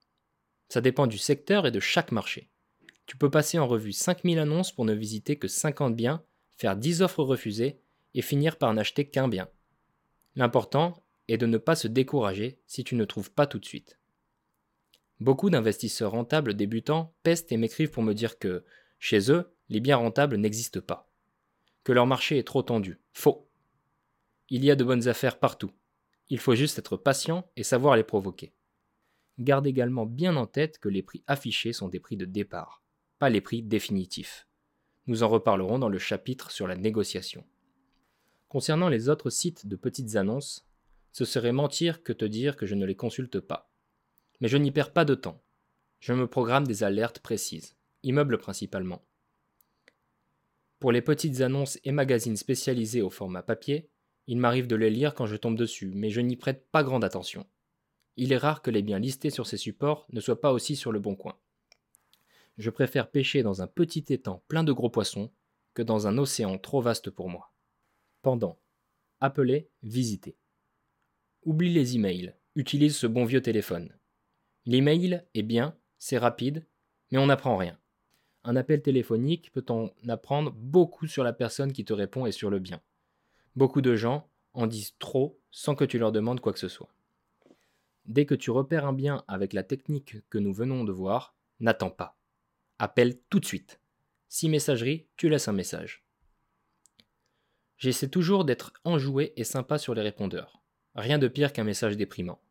Ça 0.69 0.81
dépend 0.81 1.07
du 1.07 1.17
secteur 1.17 1.65
et 1.65 1.71
de 1.71 1.79
chaque 1.79 2.11
marché. 2.11 2.49
Tu 3.05 3.17
peux 3.17 3.29
passer 3.29 3.59
en 3.59 3.67
revue 3.67 3.91
5000 3.91 4.39
annonces 4.39 4.71
pour 4.71 4.85
ne 4.85 4.93
visiter 4.93 5.37
que 5.37 5.47
50 5.47 5.95
biens, 5.95 6.23
faire 6.63 6.77
10 6.77 7.01
offres 7.01 7.25
refusées 7.25 7.81
et 8.13 8.21
finir 8.21 8.57
par 8.57 8.73
n'acheter 8.73 9.09
qu'un 9.09 9.27
bien. 9.27 9.49
L'important 10.37 11.03
est 11.27 11.37
de 11.37 11.45
ne 11.45 11.57
pas 11.57 11.75
se 11.75 11.89
décourager 11.89 12.57
si 12.67 12.85
tu 12.85 12.95
ne 12.95 13.03
trouves 13.03 13.33
pas 13.33 13.47
tout 13.47 13.59
de 13.59 13.65
suite. 13.65 13.99
Beaucoup 15.19 15.49
d'investisseurs 15.49 16.11
rentables 16.11 16.53
débutants 16.53 17.13
pestent 17.21 17.51
et 17.51 17.57
m'écrivent 17.57 17.91
pour 17.91 18.01
me 18.01 18.13
dire 18.13 18.39
que, 18.39 18.63
chez 18.97 19.29
eux, 19.29 19.53
les 19.67 19.81
biens 19.81 19.97
rentables 19.97 20.37
n'existent 20.37 20.79
pas. 20.79 21.11
Que 21.83 21.91
leur 21.91 22.07
marché 22.07 22.37
est 22.37 22.47
trop 22.47 22.63
tendu. 22.63 23.01
Faux. 23.11 23.49
Il 24.47 24.63
y 24.63 24.71
a 24.71 24.77
de 24.77 24.85
bonnes 24.85 25.09
affaires 25.09 25.39
partout. 25.39 25.71
Il 26.29 26.39
faut 26.39 26.55
juste 26.55 26.79
être 26.79 26.95
patient 26.95 27.45
et 27.57 27.63
savoir 27.63 27.97
les 27.97 28.05
provoquer. 28.05 28.53
Garde 29.37 29.67
également 29.67 30.05
bien 30.05 30.37
en 30.37 30.47
tête 30.47 30.79
que 30.79 30.87
les 30.87 31.03
prix 31.03 31.25
affichés 31.27 31.73
sont 31.73 31.89
des 31.89 31.99
prix 31.99 32.15
de 32.15 32.23
départ, 32.23 32.81
pas 33.19 33.29
les 33.29 33.41
prix 33.41 33.63
définitifs. 33.63 34.47
Nous 35.05 35.23
en 35.23 35.27
reparlerons 35.27 35.79
dans 35.79 35.89
le 35.89 35.99
chapitre 35.99 36.51
sur 36.51 36.65
la 36.65 36.77
négociation. 36.77 37.43
Concernant 38.47 38.87
les 38.87 39.09
autres 39.09 39.29
sites 39.29 39.67
de 39.67 39.75
petites 39.75 40.15
annonces, 40.15 40.65
ce 41.11 41.25
serait 41.25 41.51
mentir 41.51 42.03
que 42.03 42.13
te 42.13 42.23
dire 42.23 42.55
que 42.55 42.65
je 42.65 42.75
ne 42.75 42.85
les 42.85 42.95
consulte 42.95 43.39
pas. 43.39 43.69
Mais 44.39 44.47
je 44.47 44.57
n'y 44.57 44.71
perds 44.71 44.93
pas 44.93 45.05
de 45.05 45.15
temps. 45.15 45.43
Je 45.99 46.13
me 46.13 46.27
programme 46.27 46.65
des 46.65 46.83
alertes 46.83 47.19
précises, 47.19 47.75
immeubles 48.03 48.37
principalement. 48.37 49.03
Pour 50.79 50.91
les 50.91 51.01
petites 51.01 51.41
annonces 51.41 51.79
et 51.83 51.91
magazines 51.91 52.37
spécialisés 52.37 53.01
au 53.01 53.09
format 53.09 53.43
papier, 53.43 53.89
il 54.27 54.37
m'arrive 54.37 54.67
de 54.67 54.75
les 54.75 54.89
lire 54.89 55.15
quand 55.15 55.25
je 55.25 55.35
tombe 55.35 55.57
dessus, 55.57 55.91
mais 55.93 56.09
je 56.09 56.21
n'y 56.21 56.37
prête 56.37 56.65
pas 56.71 56.83
grande 56.83 57.03
attention. 57.03 57.45
Il 58.15 58.31
est 58.31 58.37
rare 58.37 58.61
que 58.61 58.71
les 58.71 58.81
biens 58.81 58.99
listés 58.99 59.31
sur 59.31 59.47
ces 59.47 59.57
supports 59.57 60.07
ne 60.11 60.21
soient 60.21 60.39
pas 60.39 60.53
aussi 60.53 60.75
sur 60.75 60.91
le 60.91 60.99
bon 60.99 61.15
coin. 61.15 61.37
Je 62.57 62.69
préfère 62.69 63.09
pêcher 63.09 63.41
dans 63.41 63.61
un 63.61 63.67
petit 63.67 64.05
étang 64.09 64.43
plein 64.47 64.63
de 64.63 64.71
gros 64.71 64.89
poissons 64.89 65.31
que 65.73 65.81
dans 65.81 66.07
un 66.07 66.17
océan 66.17 66.57
trop 66.57 66.81
vaste 66.81 67.09
pour 67.09 67.29
moi. 67.29 67.51
Pendant. 68.21 68.59
Appeler, 69.19 69.69
visiter. 69.81 70.37
Oublie 71.45 71.73
les 71.73 71.95
emails, 71.95 72.35
utilise 72.55 72.95
ce 72.95 73.07
bon 73.07 73.25
vieux 73.25 73.41
téléphone. 73.41 73.97
L'email 74.65 75.23
est 75.33 75.43
bien, 75.43 75.75
c'est 75.97 76.17
rapide, 76.17 76.65
mais 77.11 77.17
on 77.17 77.25
n'apprend 77.25 77.57
rien. 77.57 77.77
Un 78.43 78.55
appel 78.55 78.81
téléphonique 78.81 79.51
peut 79.51 79.65
en 79.69 79.89
apprendre 80.07 80.51
beaucoup 80.51 81.07
sur 81.07 81.23
la 81.23 81.33
personne 81.33 81.73
qui 81.73 81.85
te 81.85 81.93
répond 81.93 82.25
et 82.25 82.31
sur 82.31 82.49
le 82.49 82.59
bien. 82.59 82.81
Beaucoup 83.55 83.81
de 83.81 83.95
gens 83.95 84.29
en 84.53 84.67
disent 84.67 84.95
trop 84.99 85.39
sans 85.49 85.75
que 85.75 85.85
tu 85.85 85.97
leur 85.97 86.11
demandes 86.11 86.39
quoi 86.39 86.53
que 86.53 86.59
ce 86.59 86.67
soit. 86.67 86.93
Dès 88.05 88.25
que 88.25 88.35
tu 88.35 88.51
repères 88.51 88.85
un 88.85 88.93
bien 88.93 89.23
avec 89.27 89.53
la 89.53 89.63
technique 89.63 90.17
que 90.29 90.37
nous 90.37 90.53
venons 90.53 90.83
de 90.83 90.91
voir, 90.91 91.35
n'attends 91.59 91.89
pas. 91.89 92.17
Appelle 92.83 93.17
tout 93.29 93.39
de 93.39 93.45
suite. 93.45 93.79
Si 94.27 94.49
messagerie, 94.49 95.07
tu 95.15 95.29
laisses 95.29 95.47
un 95.47 95.53
message. 95.53 96.03
J'essaie 97.77 98.09
toujours 98.09 98.43
d'être 98.43 98.73
enjoué 98.83 99.31
et 99.37 99.45
sympa 99.45 99.77
sur 99.77 99.93
les 99.93 100.01
répondeurs. 100.01 100.61
Rien 100.93 101.17
de 101.17 101.29
pire 101.29 101.53
qu'un 101.53 101.63
message 101.63 101.95
déprimant. 101.95 102.41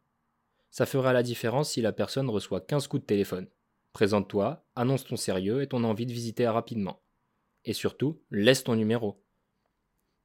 Ça 0.70 0.86
fera 0.86 1.12
la 1.12 1.22
différence 1.22 1.72
si 1.72 1.82
la 1.82 1.92
personne 1.92 2.30
reçoit 2.30 2.62
15 2.62 2.86
coups 2.86 3.02
de 3.02 3.06
téléphone. 3.06 3.46
Présente-toi, 3.92 4.64
annonce 4.74 5.04
ton 5.04 5.16
sérieux 5.16 5.60
et 5.60 5.66
ton 5.66 5.84
envie 5.84 6.06
de 6.06 6.14
visiter 6.14 6.48
rapidement. 6.48 7.02
Et 7.66 7.74
surtout, 7.74 8.22
laisse 8.30 8.64
ton 8.64 8.74
numéro. 8.74 9.22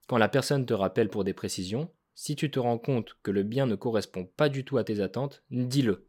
Quand 0.08 0.18
la 0.18 0.30
personne 0.30 0.66
te 0.66 0.74
rappelle 0.74 1.10
pour 1.10 1.26
des 1.26 1.34
précisions, 1.34 1.92
si 2.16 2.38
tu 2.38 2.50
te 2.50 2.60
rends 2.60 2.80
compte 2.80 3.18
que 3.24 3.32
le 3.32 3.44
bien 3.44 3.66
ne 3.66 3.76
correspond 3.76 4.24
pas 4.24 4.48
du 4.48 4.64
tout 4.64 4.78
à 4.78 4.86
tes 4.86 5.02
attentes, 5.02 5.44
dis-le. 5.52 6.08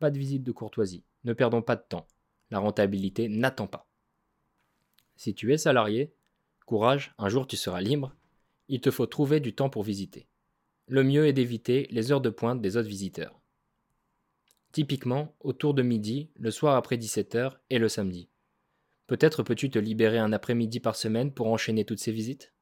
Pas 0.00 0.10
de 0.10 0.18
visite 0.18 0.42
de 0.42 0.52
courtoisie, 0.52 1.06
ne 1.24 1.32
perdons 1.32 1.62
pas 1.62 1.76
de 1.76 1.84
temps. 1.88 2.06
La 2.50 2.58
rentabilité 2.58 3.28
n'attend 3.28 3.66
pas. 3.66 3.88
Si 5.16 5.34
tu 5.34 5.52
es 5.52 5.58
salarié, 5.58 6.14
courage, 6.66 7.14
un 7.18 7.28
jour 7.28 7.46
tu 7.46 7.56
seras 7.56 7.80
libre, 7.80 8.14
il 8.68 8.80
te 8.80 8.90
faut 8.90 9.06
trouver 9.06 9.40
du 9.40 9.54
temps 9.54 9.70
pour 9.70 9.82
visiter. 9.82 10.28
Le 10.86 11.02
mieux 11.02 11.26
est 11.26 11.32
d'éviter 11.32 11.88
les 11.90 12.12
heures 12.12 12.20
de 12.20 12.30
pointe 12.30 12.60
des 12.60 12.76
autres 12.76 12.88
visiteurs. 12.88 13.40
Typiquement, 14.72 15.34
autour 15.40 15.74
de 15.74 15.82
midi, 15.82 16.30
le 16.34 16.50
soir 16.50 16.76
après 16.76 16.96
17h 16.96 17.56
et 17.70 17.78
le 17.78 17.88
samedi. 17.88 18.28
Peut-être 19.06 19.42
peux-tu 19.42 19.70
te 19.70 19.78
libérer 19.78 20.18
un 20.18 20.32
après-midi 20.32 20.80
par 20.80 20.96
semaine 20.96 21.32
pour 21.32 21.46
enchaîner 21.48 21.84
toutes 21.84 22.00
ces 22.00 22.12
visites? 22.12 22.52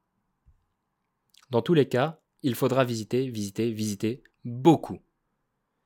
Dans 1.49 1.61
tous 1.61 1.73
les 1.73 1.87
cas, 1.87 2.21
il 2.41 2.55
faudra 2.55 2.85
visiter, 2.85 3.29
visiter, 3.29 3.71
visiter 3.71 4.23
beaucoup. 4.43 4.99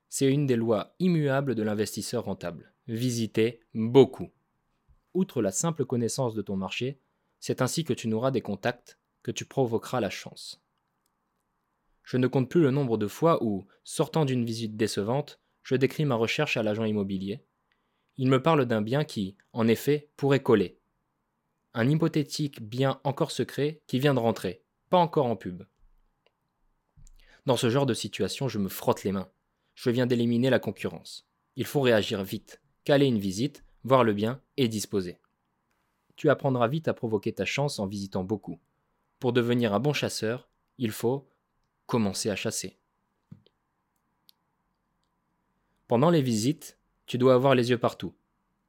C'est 0.10 0.32
une 0.32 0.46
des 0.46 0.56
lois 0.56 0.96
immuables 1.00 1.56
de 1.56 1.64
l'investisseur 1.64 2.26
rentable. 2.26 2.74
Visiter 2.90 3.62
beaucoup. 3.76 4.32
Outre 5.14 5.44
la 5.44 5.52
simple 5.52 5.86
connaissance 5.86 6.34
de 6.34 6.42
ton 6.42 6.56
marché, 6.56 7.00
c'est 7.40 7.62
ainsi 7.62 7.84
que 7.84 7.94
tu 7.94 8.08
n'auras 8.08 8.32
des 8.32 8.42
contacts, 8.42 8.98
que 9.22 9.30
tu 9.30 9.46
provoqueras 9.46 10.00
la 10.00 10.10
chance. 10.10 10.60
Je 12.02 12.18
ne 12.18 12.26
compte 12.26 12.50
plus 12.50 12.64
le 12.64 12.72
nombre 12.72 12.98
de 12.98 13.06
fois 13.08 13.44
où, 13.44 13.68
sortant 13.84 14.26
d'une 14.26 14.44
visite 14.44 14.76
décevante, 14.76 15.40
je 15.62 15.76
décris 15.76 16.04
ma 16.04 16.16
recherche 16.16 16.58
à 16.58 16.64
l'agent 16.64 16.84
immobilier. 16.84 17.46
Il 18.18 18.28
me 18.28 18.42
parle 18.42 18.66
d'un 18.66 18.82
bien 18.82 19.04
qui, 19.04 19.38
en 19.54 19.68
effet, 19.68 20.10
pourrait 20.18 20.42
coller. 20.42 20.80
Un 21.76 21.88
hypothétique 21.88 22.60
bien 22.60 23.00
encore 23.04 23.30
secret 23.30 23.84
qui 23.86 24.00
vient 24.00 24.16
de 24.16 24.20
rentrer, 24.20 24.64
pas 24.90 24.98
encore 24.98 25.28
en 25.28 25.36
pub. 25.36 25.62
Dans 27.46 27.56
ce 27.56 27.70
genre 27.70 27.86
de 27.86 27.94
situation, 27.94 28.48
je 28.48 28.58
me 28.58 28.68
frotte 28.68 29.04
les 29.04 29.12
mains. 29.12 29.30
Je 29.76 29.92
viens 29.92 30.08
d'éliminer 30.08 30.50
la 30.50 30.58
concurrence. 30.58 31.30
Il 31.56 31.66
faut 31.66 31.82
réagir 31.82 32.24
vite, 32.24 32.64
caler 32.90 33.06
une 33.06 33.20
visite, 33.20 33.64
voir 33.84 34.04
le 34.04 34.14
bien 34.14 34.42
et 34.58 34.68
disposer. 34.68 35.20
Tu 36.16 36.28
apprendras 36.28 36.68
vite 36.68 36.88
à 36.88 36.96
provoquer 36.96 37.32
ta 37.32 37.46
chance 37.46 37.78
en 37.78 37.86
visitant 37.86 38.24
beaucoup. 38.24 38.60
Pour 39.20 39.32
devenir 39.32 39.76
un 39.76 39.80
bon 39.80 39.94
chasseur, 39.94 40.50
il 40.80 40.90
faut 40.90 41.30
commencer 41.86 42.32
à 42.32 42.36
chasser. 42.36 42.80
Pendant 45.88 46.10
les 46.10 46.24
visites, 46.24 46.80
tu 47.06 47.20
dois 47.20 47.36
avoir 47.36 47.54
les 47.54 47.70
yeux 47.70 47.78
partout, 47.78 48.16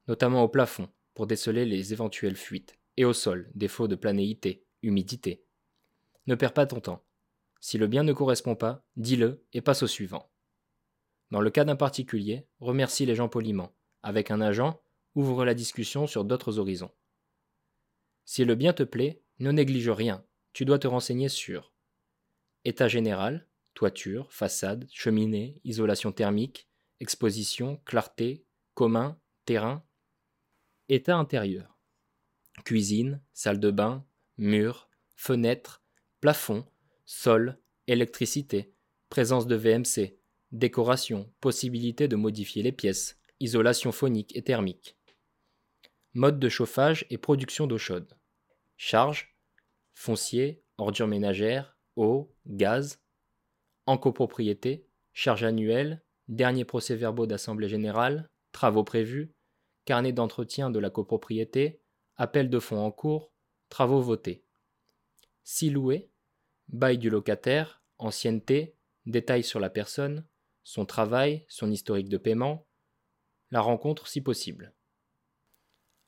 notamment 0.06 0.42
au 0.42 0.48
plafond 0.48 0.90
pour 1.14 1.26
déceler 1.26 1.64
les 1.64 1.94
éventuelles 1.94 2.36
fuites, 2.36 2.76
et 2.98 3.06
au 3.06 3.14
sol, 3.14 3.50
défaut 3.54 3.88
de 3.88 3.96
planéité, 3.96 4.66
humidité. 4.82 5.42
Ne 6.26 6.34
perds 6.34 6.52
pas 6.52 6.66
ton 6.66 6.80
temps. 6.80 7.02
Si 7.62 7.78
le 7.78 7.86
bien 7.86 8.02
ne 8.02 8.12
correspond 8.12 8.54
pas, 8.54 8.84
dis-le 8.98 9.42
et 9.54 9.62
passe 9.62 9.82
au 9.82 9.86
suivant. 9.86 10.28
Dans 11.30 11.40
le 11.40 11.48
cas 11.48 11.64
d'un 11.64 11.76
particulier, 11.76 12.46
remercie 12.60 13.06
les 13.06 13.14
gens 13.14 13.30
poliment. 13.30 13.72
Avec 14.02 14.30
un 14.30 14.40
agent, 14.40 14.80
ouvre 15.14 15.44
la 15.44 15.54
discussion 15.54 16.06
sur 16.06 16.24
d'autres 16.24 16.58
horizons. 16.58 16.92
Si 18.24 18.44
le 18.44 18.54
bien 18.54 18.72
te 18.72 18.82
plaît, 18.82 19.22
ne 19.38 19.50
néglige 19.50 19.90
rien, 19.90 20.24
tu 20.52 20.64
dois 20.64 20.78
te 20.78 20.86
renseigner 20.86 21.28
sur 21.28 21.72
état 22.64 22.88
général, 22.88 23.46
toiture, 23.74 24.32
façade, 24.32 24.86
cheminée, 24.90 25.60
isolation 25.64 26.12
thermique, 26.12 26.68
exposition, 27.00 27.80
clarté, 27.84 28.44
commun, 28.74 29.18
terrain, 29.44 29.84
état 30.88 31.16
intérieur, 31.16 31.78
cuisine, 32.64 33.22
salle 33.32 33.60
de 33.60 33.70
bain, 33.70 34.04
murs, 34.36 34.88
fenêtres, 35.16 35.82
plafond, 36.20 36.66
sol, 37.06 37.58
électricité, 37.86 38.74
présence 39.08 39.46
de 39.46 39.56
VMC, 39.56 40.18
décoration, 40.52 41.32
possibilité 41.40 42.08
de 42.08 42.16
modifier 42.16 42.62
les 42.62 42.72
pièces, 42.72 43.19
isolation 43.40 43.90
phonique 43.90 44.36
et 44.36 44.42
thermique. 44.42 44.96
Mode 46.12 46.38
de 46.38 46.48
chauffage 46.48 47.06
et 47.10 47.18
production 47.18 47.66
d'eau 47.66 47.78
chaude. 47.78 48.12
Charge, 48.76 49.36
foncier, 49.94 50.62
ordures 50.78 51.06
ménagères, 51.06 51.78
eau, 51.96 52.34
gaz. 52.46 53.00
En 53.86 53.98
copropriété, 53.98 54.86
charge 55.12 55.44
annuelle, 55.44 56.04
dernier 56.28 56.64
procès-verbaux 56.64 57.26
d'assemblée 57.26 57.68
générale, 57.68 58.28
travaux 58.52 58.84
prévus, 58.84 59.34
carnet 59.84 60.12
d'entretien 60.12 60.70
de 60.70 60.78
la 60.78 60.90
copropriété, 60.90 61.80
appel 62.16 62.50
de 62.50 62.58
fonds 62.58 62.84
en 62.84 62.92
cours, 62.92 63.32
travaux 63.68 64.00
votés. 64.00 64.44
Si 65.42 65.70
loué, 65.70 66.10
bail 66.68 66.98
du 66.98 67.10
locataire, 67.10 67.82
ancienneté, 67.98 68.76
détails 69.06 69.44
sur 69.44 69.60
la 69.60 69.70
personne, 69.70 70.26
son 70.62 70.84
travail, 70.84 71.44
son 71.48 71.70
historique 71.70 72.08
de 72.08 72.18
paiement, 72.18 72.66
la 73.50 73.60
rencontre 73.60 74.06
si 74.06 74.20
possible. 74.20 74.72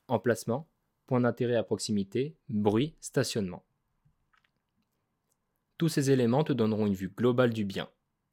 Emplacement, 0.07 0.69
point 1.05 1.21
d'intérêt 1.21 1.55
à 1.55 1.63
proximité, 1.63 2.37
bruit, 2.49 2.95
stationnement. 2.99 3.65
Tous 5.77 5.89
ces 5.89 6.11
éléments 6.11 6.43
te 6.43 6.53
donneront 6.53 6.87
une 6.87 6.93
vue 6.93 7.09
globale 7.09 7.53
du 7.53 7.65
bien, 7.65 7.89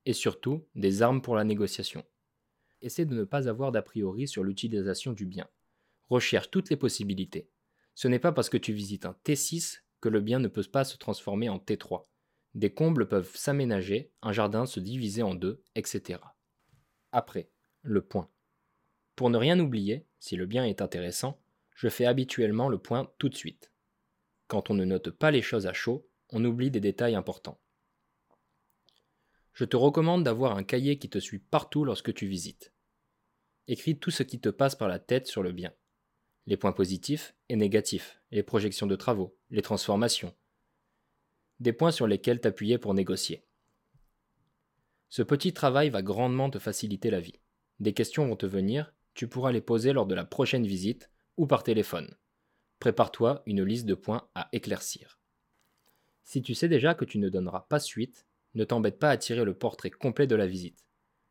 et 0.07 0.13
surtout 0.13 0.67
des 0.75 1.03
armes 1.03 1.23
pour 1.23 1.35
la 1.35 1.45
négociation. 1.45 2.05
Essaie 2.83 3.05
de 3.05 3.15
ne 3.15 3.25
pas 3.25 3.49
avoir 3.49 3.73
d'a 3.73 3.83
priori 3.83 4.29
sur 4.29 4.45
l'utilisation 4.45 5.13
du 5.13 5.27
bien. 5.27 5.49
Recherche 6.09 6.51
toutes 6.51 6.71
les 6.71 6.77
possibilités. 6.77 7.51
Ce 7.95 8.09
n'est 8.09 8.19
pas 8.19 8.33
parce 8.33 8.49
que 8.49 8.57
tu 8.57 8.73
visites 8.73 9.07
un 9.07 9.17
T6 9.25 9.81
que 10.01 10.09
le 10.09 10.21
bien 10.21 10.39
ne 10.39 10.49
peut 10.49 10.65
pas 10.65 10.85
se 10.85 10.97
transformer 10.97 11.49
en 11.49 11.59
T3. 11.59 12.05
Des 12.55 12.73
combles 12.73 13.07
peuvent 13.07 13.37
s'aménager, 13.37 14.13
un 14.23 14.33
jardin 14.33 14.67
se 14.67 14.81
diviser 14.81 15.23
en 15.23 15.35
deux, 15.35 15.63
etc. 15.75 16.21
Après, 17.13 17.51
le 17.83 18.03
point. 18.03 18.31
Pour 19.17 19.31
ne 19.31 19.37
rien 19.37 19.59
oublier, 19.61 20.07
si 20.19 20.37
le 20.37 20.47
bien 20.47 20.65
est 20.65 20.83
intéressant, 20.83 21.41
je 21.75 21.89
fais 21.89 22.07
habituellement 22.07 22.69
le 22.69 22.79
point 22.79 23.11
tout 23.19 23.29
de 23.29 23.37
suite. 23.37 23.73
Quand 24.49 24.71
on 24.71 24.75
ne 24.75 24.85
note 24.85 25.11
pas 25.11 25.31
les 25.31 25.43
choses 25.43 25.67
à 25.67 25.73
chaud, 25.73 26.09
on 26.31 26.45
oublie 26.45 26.71
des 26.71 26.81
détails 26.81 27.15
importants. 27.15 27.61
Je 29.53 29.65
te 29.65 29.77
recommande 29.77 30.25
d'avoir 30.25 30.57
un 30.57 30.63
cahier 30.63 30.99
qui 30.99 31.11
te 31.11 31.19
suit 31.19 31.39
partout 31.39 31.85
lorsque 31.85 32.15
tu 32.15 32.27
visites. 32.27 32.73
Écris 33.69 33.99
tout 33.99 34.11
ce 34.11 34.23
qui 34.23 34.41
te 34.41 34.49
passe 34.49 34.75
par 34.75 34.89
la 34.89 34.99
tête 34.99 35.27
sur 35.27 35.43
le 35.43 35.53
bien. 35.53 35.73
Les 36.47 36.57
points 36.57 36.73
positifs 36.73 37.35
et 37.49 37.57
négatifs, 37.57 38.21
les 38.31 38.43
projections 38.43 38.87
de 38.87 38.97
travaux, 38.97 39.37
les 39.51 39.63
transformations, 39.63 40.35
des 41.61 41.75
points 41.75 41.91
sur 41.91 42.07
lesquels 42.07 42.41
t'appuyer 42.41 42.79
pour 42.79 42.95
négocier. 42.95 43.45
Ce 45.11 45.23
petit 45.23 45.53
travail 45.53 45.91
va 45.91 46.03
grandement 46.03 46.51
te 46.51 46.59
faciliter 46.59 47.11
la 47.11 47.21
vie. 47.21 47.41
Des 47.81 47.93
questions 47.93 48.27
vont 48.27 48.37
te 48.37 48.47
venir, 48.47 48.95
tu 49.15 49.29
pourras 49.29 49.53
les 49.53 49.61
poser 49.61 49.93
lors 49.93 50.07
de 50.07 50.15
la 50.15 50.25
prochaine 50.25 50.67
visite 50.67 51.11
ou 51.37 51.47
par 51.47 51.63
téléphone. 51.63 52.15
Prépare-toi 52.79 53.43
une 53.47 53.63
liste 53.63 53.87
de 53.87 53.95
points 53.95 54.29
à 54.35 54.49
éclaircir. 54.53 55.21
Si 56.23 56.43
tu 56.43 56.55
sais 56.55 56.69
déjà 56.69 56.95
que 56.95 57.05
tu 57.05 57.19
ne 57.19 57.29
donneras 57.29 57.67
pas 57.69 57.81
suite, 57.81 58.27
ne 58.55 58.65
t'embête 58.65 58.99
pas 58.99 59.11
à 59.11 59.17
tirer 59.17 59.45
le 59.45 59.55
portrait 59.55 59.91
complet 59.91 60.27
de 60.27 60.37
la 60.37 60.47
visite. 60.47 60.87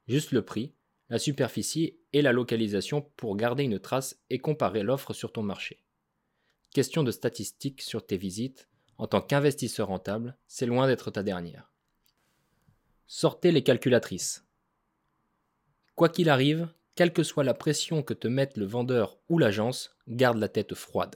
Juste 0.08 0.32
le 0.32 0.44
prix, 0.44 0.74
la 1.10 1.20
superficie 1.20 2.00
et 2.14 2.22
la 2.22 2.32
localisation 2.32 3.02
pour 3.16 3.36
garder 3.36 3.64
une 3.64 3.80
trace 3.80 4.20
et 4.30 4.40
comparer 4.40 4.84
l'offre 4.84 5.14
sur 5.14 5.32
ton 5.32 5.42
marché. 5.42 5.84
Question 6.72 7.04
de 7.04 7.12
statistiques 7.12 7.82
sur 7.82 8.06
tes 8.06 8.18
visites, 8.18 8.70
en 8.98 9.08
tant 9.08 9.22
qu'investisseur 9.22 9.88
rentable, 9.88 10.38
c'est 10.48 10.66
loin 10.66 10.86
d'être 10.86 11.10
ta 11.10 11.24
dernière. 11.24 11.72
Sortez 13.08 13.52
les 13.52 13.64
calculatrices. 13.64 14.46
Quoi 15.96 16.10
qu'il 16.10 16.30
arrive, 16.30 16.72
quelle 17.00 17.14
que 17.14 17.24
soit 17.24 17.45
la 17.45 17.54
pression 17.54 18.04
que 18.04 18.14
te 18.14 18.28
mette 18.28 18.58
le 18.58 18.66
vendeur 18.66 19.22
ou 19.30 19.38
l'agence, 19.38 19.95
garde 20.10 20.38
la 20.38 20.50
tête 20.50 20.76
froide. 20.76 21.16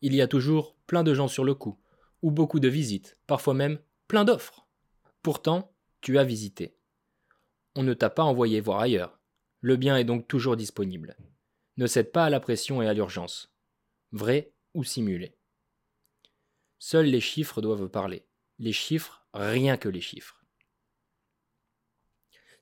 Il 0.00 0.14
y 0.14 0.22
a 0.22 0.26
toujours 0.26 0.78
plein 0.86 1.02
de 1.02 1.12
gens 1.12 1.28
sur 1.28 1.44
le 1.44 1.54
coup, 1.54 1.78
ou 2.22 2.30
beaucoup 2.30 2.58
de 2.58 2.68
visites, 2.68 3.18
parfois 3.26 3.52
même 3.52 3.78
plein 4.08 4.24
d'offres. 4.24 4.66
Pourtant, 5.20 5.74
tu 6.00 6.16
as 6.18 6.24
visité. 6.24 6.74
On 7.76 7.82
ne 7.82 7.92
t'a 7.92 8.08
pas 8.08 8.22
envoyé 8.22 8.62
voir 8.62 8.80
ailleurs. 8.80 9.20
Le 9.60 9.76
bien 9.76 9.98
est 9.98 10.04
donc 10.04 10.26
toujours 10.26 10.56
disponible. 10.56 11.18
Ne 11.76 11.86
cède 11.86 12.12
pas 12.12 12.24
à 12.24 12.30
la 12.30 12.40
pression 12.40 12.80
et 12.80 12.88
à 12.88 12.94
l'urgence. 12.94 13.54
Vrai 14.10 14.54
ou 14.72 14.84
simulé. 14.84 15.36
Seuls 16.78 17.08
les 17.08 17.20
chiffres 17.20 17.60
doivent 17.60 17.90
parler. 17.90 18.24
Les 18.58 18.72
chiffres, 18.72 19.26
rien 19.34 19.76
que 19.76 19.90
les 19.90 20.00
chiffres. 20.00 20.42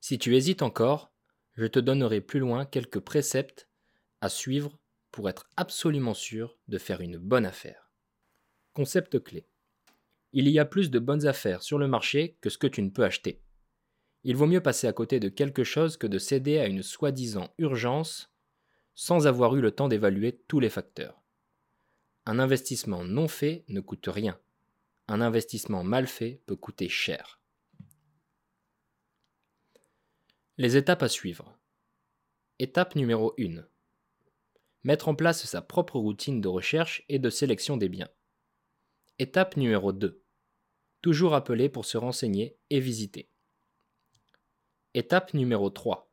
Si 0.00 0.18
tu 0.18 0.34
hésites 0.34 0.62
encore, 0.62 1.09
je 1.60 1.66
te 1.66 1.78
donnerai 1.78 2.22
plus 2.22 2.40
loin 2.40 2.64
quelques 2.64 3.00
préceptes 3.00 3.68
à 4.22 4.30
suivre 4.30 4.78
pour 5.10 5.28
être 5.28 5.46
absolument 5.58 6.14
sûr 6.14 6.56
de 6.68 6.78
faire 6.78 7.02
une 7.02 7.18
bonne 7.18 7.44
affaire. 7.44 7.92
Concept 8.72 9.22
clé. 9.22 9.46
Il 10.32 10.48
y 10.48 10.58
a 10.58 10.64
plus 10.64 10.90
de 10.90 10.98
bonnes 10.98 11.26
affaires 11.26 11.62
sur 11.62 11.76
le 11.76 11.86
marché 11.86 12.38
que 12.40 12.48
ce 12.48 12.56
que 12.56 12.66
tu 12.66 12.80
ne 12.80 12.88
peux 12.88 13.04
acheter. 13.04 13.42
Il 14.24 14.36
vaut 14.36 14.46
mieux 14.46 14.62
passer 14.62 14.86
à 14.86 14.94
côté 14.94 15.20
de 15.20 15.28
quelque 15.28 15.62
chose 15.62 15.98
que 15.98 16.06
de 16.06 16.16
céder 16.16 16.58
à 16.58 16.66
une 16.66 16.82
soi-disant 16.82 17.52
urgence 17.58 18.32
sans 18.94 19.26
avoir 19.26 19.54
eu 19.54 19.60
le 19.60 19.70
temps 19.70 19.88
d'évaluer 19.88 20.40
tous 20.48 20.60
les 20.60 20.70
facteurs. 20.70 21.22
Un 22.24 22.38
investissement 22.38 23.04
non 23.04 23.28
fait 23.28 23.66
ne 23.68 23.80
coûte 23.80 24.08
rien. 24.10 24.40
Un 25.08 25.20
investissement 25.20 25.84
mal 25.84 26.06
fait 26.06 26.40
peut 26.46 26.56
coûter 26.56 26.88
cher. 26.88 27.39
Les 30.60 30.76
étapes 30.76 31.02
à 31.02 31.08
suivre. 31.08 31.58
Étape 32.58 32.94
numéro 32.94 33.32
1. 33.40 33.64
Mettre 34.84 35.08
en 35.08 35.14
place 35.14 35.46
sa 35.46 35.62
propre 35.62 35.98
routine 35.98 36.42
de 36.42 36.48
recherche 36.48 37.02
et 37.08 37.18
de 37.18 37.30
sélection 37.30 37.78
des 37.78 37.88
biens. 37.88 38.10
Étape 39.18 39.56
numéro 39.56 39.94
2. 39.94 40.22
Toujours 41.00 41.32
appeler 41.32 41.70
pour 41.70 41.86
se 41.86 41.96
renseigner 41.96 42.58
et 42.68 42.78
visiter. 42.78 43.30
Étape 44.92 45.32
numéro 45.32 45.70
3. 45.70 46.12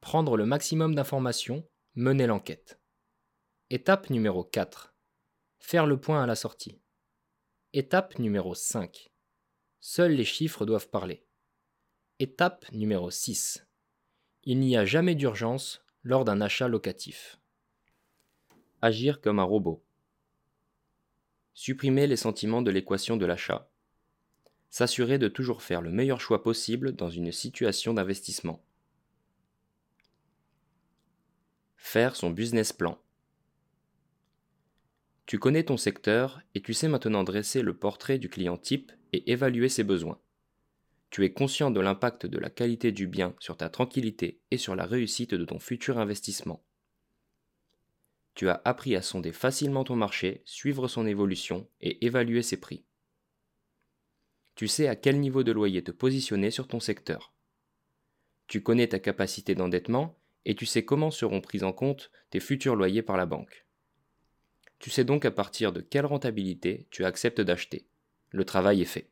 Prendre 0.00 0.36
le 0.36 0.46
maximum 0.46 0.96
d'informations, 0.96 1.64
mener 1.94 2.26
l'enquête. 2.26 2.80
Étape 3.70 4.10
numéro 4.10 4.42
4. 4.42 4.96
Faire 5.60 5.86
le 5.86 6.00
point 6.00 6.24
à 6.24 6.26
la 6.26 6.34
sortie. 6.34 6.80
Étape 7.72 8.18
numéro 8.18 8.56
5. 8.56 9.12
Seuls 9.78 10.14
les 10.14 10.24
chiffres 10.24 10.66
doivent 10.66 10.88
parler. 10.88 11.24
Étape 12.22 12.70
numéro 12.72 13.10
6. 13.10 13.66
Il 14.44 14.60
n'y 14.60 14.76
a 14.76 14.84
jamais 14.84 15.14
d'urgence 15.14 15.82
lors 16.02 16.26
d'un 16.26 16.42
achat 16.42 16.68
locatif. 16.68 17.40
Agir 18.82 19.22
comme 19.22 19.38
un 19.38 19.44
robot. 19.44 19.82
Supprimer 21.54 22.06
les 22.06 22.16
sentiments 22.16 22.60
de 22.60 22.70
l'équation 22.70 23.16
de 23.16 23.24
l'achat. 23.24 23.70
S'assurer 24.68 25.16
de 25.16 25.28
toujours 25.28 25.62
faire 25.62 25.80
le 25.80 25.90
meilleur 25.90 26.20
choix 26.20 26.42
possible 26.42 26.92
dans 26.92 27.08
une 27.08 27.32
situation 27.32 27.94
d'investissement. 27.94 28.62
Faire 31.78 32.16
son 32.16 32.28
business 32.28 32.74
plan. 32.74 33.00
Tu 35.24 35.38
connais 35.38 35.64
ton 35.64 35.78
secteur 35.78 36.42
et 36.54 36.60
tu 36.60 36.74
sais 36.74 36.88
maintenant 36.88 37.24
dresser 37.24 37.62
le 37.62 37.74
portrait 37.74 38.18
du 38.18 38.28
client 38.28 38.58
type 38.58 38.92
et 39.14 39.32
évaluer 39.32 39.70
ses 39.70 39.84
besoins 39.84 40.20
tu 41.10 41.24
es 41.24 41.32
conscient 41.32 41.70
de 41.70 41.80
l'impact 41.80 42.26
de 42.26 42.38
la 42.38 42.50
qualité 42.50 42.92
du 42.92 43.08
bien 43.08 43.34
sur 43.40 43.56
ta 43.56 43.68
tranquillité 43.68 44.40
et 44.50 44.58
sur 44.58 44.76
la 44.76 44.86
réussite 44.86 45.34
de 45.34 45.44
ton 45.44 45.58
futur 45.58 45.98
investissement. 45.98 46.62
Tu 48.34 48.48
as 48.48 48.62
appris 48.64 48.94
à 48.94 49.02
sonder 49.02 49.32
facilement 49.32 49.82
ton 49.82 49.96
marché, 49.96 50.42
suivre 50.44 50.86
son 50.86 51.06
évolution 51.06 51.68
et 51.80 52.06
évaluer 52.06 52.42
ses 52.42 52.60
prix. 52.60 52.84
Tu 54.54 54.68
sais 54.68 54.86
à 54.86 54.94
quel 54.94 55.18
niveau 55.18 55.42
de 55.42 55.52
loyer 55.52 55.82
te 55.82 55.90
positionner 55.90 56.52
sur 56.52 56.68
ton 56.68 56.80
secteur. 56.80 57.32
Tu 58.46 58.62
connais 58.62 58.88
ta 58.88 59.00
capacité 59.00 59.54
d'endettement 59.54 60.16
et 60.44 60.54
tu 60.54 60.64
sais 60.64 60.84
comment 60.84 61.10
seront 61.10 61.40
pris 61.40 61.64
en 61.64 61.72
compte 61.72 62.10
tes 62.30 62.40
futurs 62.40 62.76
loyers 62.76 63.02
par 63.02 63.16
la 63.16 63.26
banque. 63.26 63.66
Tu 64.78 64.90
sais 64.90 65.04
donc 65.04 65.24
à 65.24 65.30
partir 65.30 65.72
de 65.72 65.80
quelle 65.80 66.06
rentabilité 66.06 66.86
tu 66.90 67.04
acceptes 67.04 67.40
d'acheter. 67.40 67.86
Le 68.30 68.44
travail 68.44 68.80
est 68.80 68.86
fait. 68.86 69.10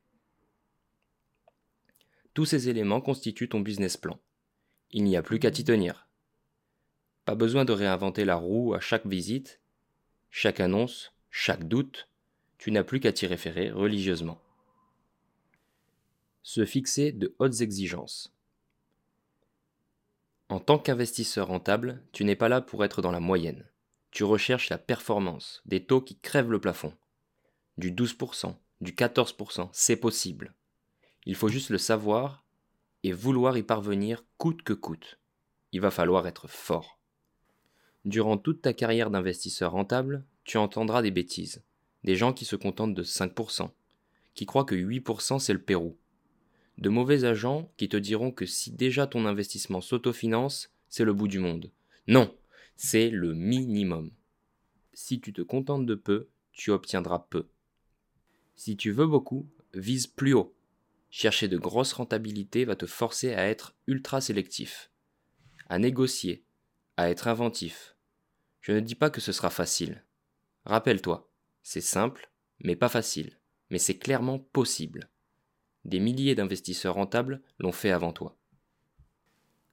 Tous 2.38 2.44
ces 2.44 2.68
éléments 2.68 3.00
constituent 3.00 3.48
ton 3.48 3.58
business 3.58 3.96
plan. 3.96 4.16
Il 4.92 5.02
n'y 5.02 5.16
a 5.16 5.24
plus 5.24 5.40
qu'à 5.40 5.50
t'y 5.50 5.64
tenir. 5.64 6.06
Pas 7.24 7.34
besoin 7.34 7.64
de 7.64 7.72
réinventer 7.72 8.24
la 8.24 8.36
roue 8.36 8.74
à 8.74 8.78
chaque 8.78 9.08
visite, 9.08 9.60
chaque 10.30 10.60
annonce, 10.60 11.12
chaque 11.32 11.66
doute, 11.66 12.08
tu 12.56 12.70
n'as 12.70 12.84
plus 12.84 13.00
qu'à 13.00 13.12
t'y 13.12 13.26
référer 13.26 13.72
religieusement. 13.72 14.40
Se 16.44 16.64
fixer 16.64 17.10
de 17.10 17.34
hautes 17.40 17.60
exigences. 17.60 18.32
En 20.48 20.60
tant 20.60 20.78
qu'investisseur 20.78 21.48
rentable, 21.48 22.04
tu 22.12 22.24
n'es 22.24 22.36
pas 22.36 22.48
là 22.48 22.60
pour 22.60 22.84
être 22.84 23.02
dans 23.02 23.10
la 23.10 23.18
moyenne. 23.18 23.66
Tu 24.12 24.22
recherches 24.22 24.68
la 24.68 24.78
performance, 24.78 25.60
des 25.66 25.84
taux 25.84 26.02
qui 26.02 26.16
crèvent 26.16 26.52
le 26.52 26.60
plafond. 26.60 26.94
Du 27.78 27.90
12%, 27.90 28.54
du 28.80 28.92
14%, 28.92 29.70
c'est 29.72 29.96
possible. 29.96 30.54
Il 31.28 31.34
faut 31.34 31.48
juste 31.48 31.68
le 31.68 31.76
savoir 31.76 32.42
et 33.02 33.12
vouloir 33.12 33.58
y 33.58 33.62
parvenir 33.62 34.24
coûte 34.38 34.62
que 34.62 34.72
coûte. 34.72 35.20
Il 35.72 35.80
va 35.82 35.90
falloir 35.90 36.26
être 36.26 36.48
fort. 36.48 36.98
Durant 38.06 38.38
toute 38.38 38.62
ta 38.62 38.72
carrière 38.72 39.10
d'investisseur 39.10 39.72
rentable, 39.72 40.24
tu 40.44 40.56
entendras 40.56 41.02
des 41.02 41.10
bêtises. 41.10 41.62
Des 42.02 42.16
gens 42.16 42.32
qui 42.32 42.46
se 42.46 42.56
contentent 42.56 42.94
de 42.94 43.02
5%, 43.02 43.70
qui 44.34 44.46
croient 44.46 44.64
que 44.64 44.74
8% 44.74 45.38
c'est 45.38 45.52
le 45.52 45.60
Pérou. 45.60 45.98
De 46.78 46.88
mauvais 46.88 47.24
agents 47.24 47.70
qui 47.76 47.90
te 47.90 47.98
diront 47.98 48.32
que 48.32 48.46
si 48.46 48.72
déjà 48.72 49.06
ton 49.06 49.26
investissement 49.26 49.82
s'autofinance, 49.82 50.70
c'est 50.88 51.04
le 51.04 51.12
bout 51.12 51.28
du 51.28 51.40
monde. 51.40 51.70
Non, 52.06 52.34
c'est 52.74 53.10
le 53.10 53.34
minimum. 53.34 54.12
Si 54.94 55.20
tu 55.20 55.34
te 55.34 55.42
contentes 55.42 55.84
de 55.84 55.94
peu, 55.94 56.30
tu 56.52 56.70
obtiendras 56.70 57.26
peu. 57.28 57.48
Si 58.56 58.78
tu 58.78 58.92
veux 58.92 59.06
beaucoup, 59.06 59.46
vise 59.74 60.06
plus 60.06 60.32
haut. 60.32 60.54
Chercher 61.10 61.48
de 61.48 61.56
grosses 61.56 61.94
rentabilités 61.94 62.64
va 62.64 62.76
te 62.76 62.86
forcer 62.86 63.32
à 63.34 63.46
être 63.46 63.74
ultra 63.86 64.20
sélectif, 64.20 64.90
à 65.68 65.78
négocier, 65.78 66.44
à 66.98 67.08
être 67.08 67.28
inventif. 67.28 67.96
Je 68.60 68.72
ne 68.72 68.80
dis 68.80 68.94
pas 68.94 69.08
que 69.08 69.20
ce 69.20 69.32
sera 69.32 69.48
facile. 69.48 70.04
Rappelle-toi, 70.66 71.30
c'est 71.62 71.80
simple, 71.80 72.30
mais 72.60 72.76
pas 72.76 72.90
facile, 72.90 73.38
mais 73.70 73.78
c'est 73.78 73.96
clairement 73.96 74.38
possible. 74.38 75.08
Des 75.86 76.00
milliers 76.00 76.34
d'investisseurs 76.34 76.94
rentables 76.94 77.40
l'ont 77.58 77.72
fait 77.72 77.90
avant 77.90 78.12
toi. 78.12 78.36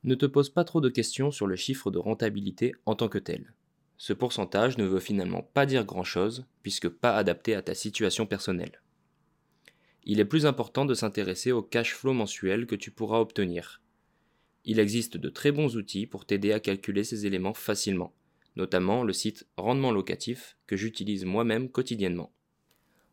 Ne 0.04 0.16
te 0.16 0.26
pose 0.26 0.50
pas 0.50 0.64
trop 0.64 0.80
de 0.80 0.90
questions 0.90 1.32
sur 1.32 1.48
le 1.48 1.58
chiffre 1.58 1.92
de 1.92 1.98
rentabilité 1.98 2.74
en 2.86 2.96
tant 2.96 3.10
que 3.10 3.18
tel. 3.18 3.54
Ce 3.98 4.14
pourcentage 4.14 4.78
ne 4.78 4.86
veut 4.86 5.00
finalement 5.00 5.42
pas 5.42 5.66
dire 5.66 5.84
grand-chose 5.84 6.46
puisque 6.62 6.88
pas 6.88 7.18
adapté 7.18 7.56
à 7.56 7.62
ta 7.62 7.74
situation 7.74 8.26
personnelle 8.26 8.82
il 10.06 10.20
est 10.20 10.26
plus 10.26 10.46
important 10.46 10.86
de 10.86 10.94
s'intéresser 10.94 11.52
au 11.52 11.64
cash 11.64 11.94
flow 11.94 12.14
mensuel 12.14 12.68
que 12.68 12.76
tu 12.76 12.92
pourras 12.92 13.20
obtenir. 13.20 13.82
Il 14.64 14.80
existe 14.80 15.18
de 15.18 15.30
très 15.30 15.52
bons 15.52 15.76
outils 15.78 16.06
pour 16.06 16.26
t'aider 16.26 16.52
à 16.52 16.60
calculer 16.60 17.04
ces 17.04 17.26
éléments 17.26 17.54
facilement, 17.54 18.14
notamment 18.56 19.04
le 19.04 19.14
site 19.14 19.48
Rendement 19.58 19.92
locatif 19.92 20.58
que 20.68 20.78
j'utilise 20.78 21.26
moi-même 21.26 21.70
quotidiennement. 21.70 22.32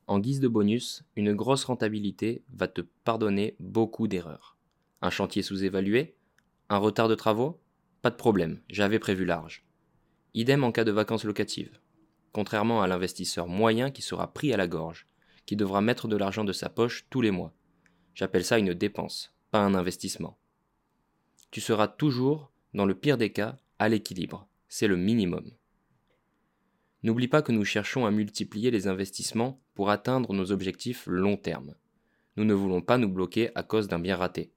En 0.07 0.18
guise 0.18 0.40
de 0.40 0.49
bonus, 0.49 1.05
une 1.16 1.34
grosse 1.34 1.64
rentabilité 1.64 2.43
va 2.53 2.68
te 2.68 2.82
pardonner 3.05 3.57
beaucoup 3.61 4.09
d'erreurs. 4.09 4.57
Un 5.01 5.11
chantier 5.11 5.43
sous-évalué? 5.43 6.16
Un 6.68 6.78
retard 6.78 7.09
de 7.09 7.14
travaux? 7.14 7.61
Pas 8.03 8.11
de 8.11 8.16
problème, 8.16 8.61
j'avais 8.68 8.99
prévu 8.99 9.24
large. 9.24 9.64
Idem 10.34 10.64
en 10.64 10.72
cas 10.72 10.84
de 10.84 10.90
vacances 10.90 11.24
locatives. 11.24 11.78
Contrairement 12.32 12.82
à 12.82 12.86
l'investisseur 12.86 13.47
moyen 13.47 13.90
qui 13.90 14.03
sera 14.03 14.32
pris 14.32 14.53
à 14.53 14.57
la 14.57 14.66
gorge, 14.66 15.07
qui 15.47 15.57
devra 15.57 15.80
mettre 15.80 16.09
de 16.09 16.16
l'argent 16.16 16.45
de 16.45 16.53
sa 16.53 16.68
poche 16.68 17.07
tous 17.11 17.20
les 17.20 17.30
mois. 17.30 17.53
J'appelle 18.14 18.45
ça 18.45 18.59
une 18.59 18.74
dépense, 18.74 19.34
pas 19.51 19.61
un 19.61 19.74
investissement. 19.74 20.38
Tu 21.51 21.61
seras 21.61 21.88
toujours, 21.88 22.53
dans 22.74 22.86
le 22.86 22.95
pire 22.95 23.18
des 23.18 23.32
cas, 23.32 23.57
à 23.78 23.88
l'équilibre. 23.88 24.49
C'est 24.68 24.86
le 24.86 24.97
minimum. 24.97 25.51
N'oublie 27.03 27.28
pas 27.28 27.43
que 27.43 27.53
nous 27.53 27.64
cherchons 27.64 28.07
à 28.07 28.11
multiplier 28.11 28.70
les 28.70 28.86
investissements 28.86 29.61
pour 29.74 29.90
atteindre 29.90 30.32
nos 30.32 30.53
objectifs 30.53 31.05
long 31.07 31.36
terme. 31.36 31.74
Nous 32.36 32.45
ne 32.45 32.55
voulons 32.55 32.80
pas 32.80 32.97
nous 32.97 33.09
bloquer 33.09 33.51
à 33.55 33.62
cause 33.62 33.88
d'un 33.88 33.99
bien 33.99 34.16
raté. 34.16 34.53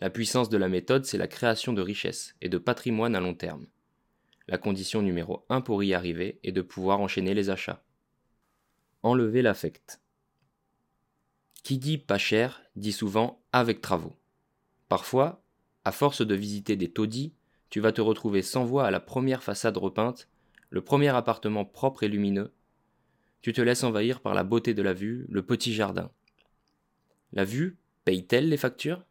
La 0.00 0.10
puissance 0.10 0.48
de 0.48 0.56
la 0.56 0.68
méthode, 0.68 1.04
c'est 1.04 1.18
la 1.18 1.28
création 1.28 1.72
de 1.72 1.82
richesses 1.82 2.34
et 2.40 2.48
de 2.48 2.58
patrimoine 2.58 3.14
à 3.14 3.20
long 3.20 3.34
terme. 3.34 3.66
La 4.48 4.58
condition 4.58 5.02
numéro 5.02 5.44
1 5.48 5.60
pour 5.60 5.82
y 5.84 5.94
arriver 5.94 6.40
est 6.42 6.52
de 6.52 6.62
pouvoir 6.62 7.00
enchaîner 7.00 7.34
les 7.34 7.50
achats 7.50 7.84
enlever 9.04 9.42
l'affect. 9.42 10.00
Qui 11.62 11.78
dit 11.78 11.98
pas 11.98 12.18
cher 12.18 12.62
dit 12.74 12.92
souvent 12.92 13.42
avec 13.52 13.80
travaux. 13.80 14.16
Parfois, 14.88 15.44
à 15.84 15.92
force 15.92 16.26
de 16.26 16.34
visiter 16.34 16.74
des 16.74 16.90
taudis, 16.90 17.34
tu 17.68 17.80
vas 17.80 17.92
te 17.92 18.00
retrouver 18.00 18.42
sans 18.42 18.64
voix 18.64 18.86
à 18.86 18.90
la 18.90 19.00
première 19.00 19.42
façade 19.42 19.76
repeinte, 19.76 20.28
le 20.70 20.82
premier 20.82 21.08
appartement 21.08 21.64
propre 21.64 22.02
et 22.02 22.08
lumineux. 22.08 22.52
Tu 23.42 23.52
te 23.52 23.60
laisses 23.60 23.84
envahir 23.84 24.20
par 24.20 24.32
la 24.32 24.42
beauté 24.42 24.72
de 24.72 24.82
la 24.82 24.94
vue, 24.94 25.26
le 25.28 25.44
petit 25.44 25.74
jardin. 25.74 26.10
La 27.32 27.44
vue 27.44 27.76
paye-t-elle 28.04 28.48
les 28.48 28.56
factures? 28.56 29.04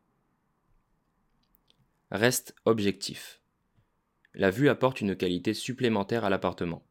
Reste 2.10 2.56
objectif. 2.66 3.41
La 4.34 4.50
vue 4.50 4.70
apporte 4.70 5.02
une 5.02 5.16
qualité 5.16 5.54
supplémentaire 5.54 6.26
à 6.26 6.32
l'appartement. 6.32 6.84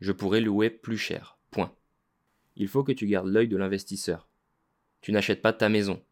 Je 0.00 0.12
pourrais 0.12 0.40
louer 0.40 0.70
plus 0.70 0.98
cher. 0.98 1.35
Il 2.56 2.68
faut 2.68 2.84
que 2.84 2.92
tu 2.92 3.06
gardes 3.06 3.28
l'œil 3.28 3.48
de 3.48 3.56
l'investisseur. 3.56 4.28
Tu 5.00 5.12
n'achètes 5.12 5.42
pas 5.42 5.52
ta 5.52 5.68
maison. 5.68 6.02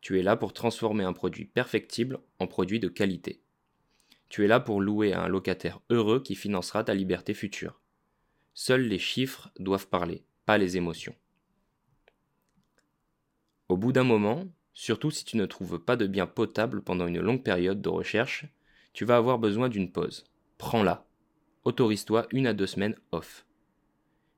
Tu 0.00 0.18
es 0.18 0.22
là 0.22 0.36
pour 0.36 0.52
transformer 0.52 1.04
un 1.04 1.14
produit 1.14 1.46
perfectible 1.46 2.18
en 2.38 2.46
produit 2.46 2.78
de 2.78 2.88
qualité. 2.88 3.40
Tu 4.28 4.44
es 4.44 4.48
là 4.48 4.60
pour 4.60 4.80
louer 4.80 5.12
à 5.12 5.22
un 5.22 5.28
locataire 5.28 5.80
heureux 5.90 6.22
qui 6.22 6.34
financera 6.34 6.84
ta 6.84 6.94
liberté 6.94 7.34
future. 7.34 7.80
Seuls 8.52 8.82
les 8.82 8.98
chiffres 8.98 9.50
doivent 9.58 9.88
parler, 9.88 10.24
pas 10.44 10.58
les 10.58 10.76
émotions. 10.76 11.14
Au 13.68 13.76
bout 13.76 13.92
d'un 13.92 14.04
moment, 14.04 14.46
surtout 14.74 15.10
si 15.10 15.24
tu 15.24 15.36
ne 15.36 15.46
trouves 15.46 15.78
pas 15.78 15.96
de 15.96 16.06
bien 16.06 16.26
potable 16.26 16.82
pendant 16.82 17.06
une 17.06 17.20
longue 17.20 17.42
période 17.42 17.80
de 17.80 17.88
recherche, 17.88 18.44
tu 18.92 19.04
vas 19.04 19.16
avoir 19.16 19.38
besoin 19.38 19.68
d'une 19.68 19.90
pause. 19.90 20.24
Prends-la. 20.58 21.06
Autorise-toi 21.64 22.26
une 22.30 22.46
à 22.46 22.52
deux 22.52 22.66
semaines 22.66 22.96
off. 23.10 23.46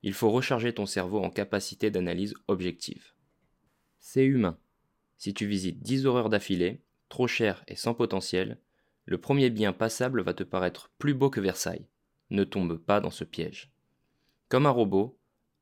Il 0.03 0.13
faut 0.13 0.31
recharger 0.31 0.73
ton 0.73 0.87
cerveau 0.87 1.23
en 1.23 1.31
capacité 1.31 1.91
d'analyse 1.91 2.35
objective. 2.49 3.13
C'est 3.99 4.25
humain. 4.25 4.59
Si 5.19 5.35
tu 5.35 5.47
visites 5.47 5.81
10 5.81 6.07
horreurs 6.07 6.29
d'affilée, 6.29 6.83
trop 7.09 7.27
cher 7.27 7.65
et 7.69 7.77
sans 7.77 7.95
potentiel, 7.95 8.59
le 9.05 9.19
premier 9.19 9.51
bien 9.51 9.73
passable 9.73 10.23
va 10.23 10.35
te 10.35 10.43
paraître 10.43 10.91
plus 10.99 11.15
beau 11.15 11.31
que 11.31 11.41
Versailles. 11.41 11.87
Ne 12.31 12.45
tombe 12.45 12.77
pas 12.77 13.01
dans 13.01 13.11
ce 13.11 13.25
piège. 13.25 13.73
Comme 14.49 14.67
un 14.67 14.71
robot, 14.71 15.19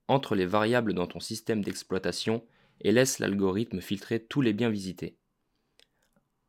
entre 0.09 0.35
les 0.35 0.47
variables 0.47 0.95
dans 0.95 1.07
ton 1.07 1.21
système 1.21 1.63
d'exploitation 1.63 2.45
et 2.81 2.93
laisse 2.93 3.19
l'algorithme 3.19 3.81
filtrer 3.81 4.23
tous 4.23 4.41
les 4.41 4.53
biens 4.53 4.71
visités. 4.71 5.17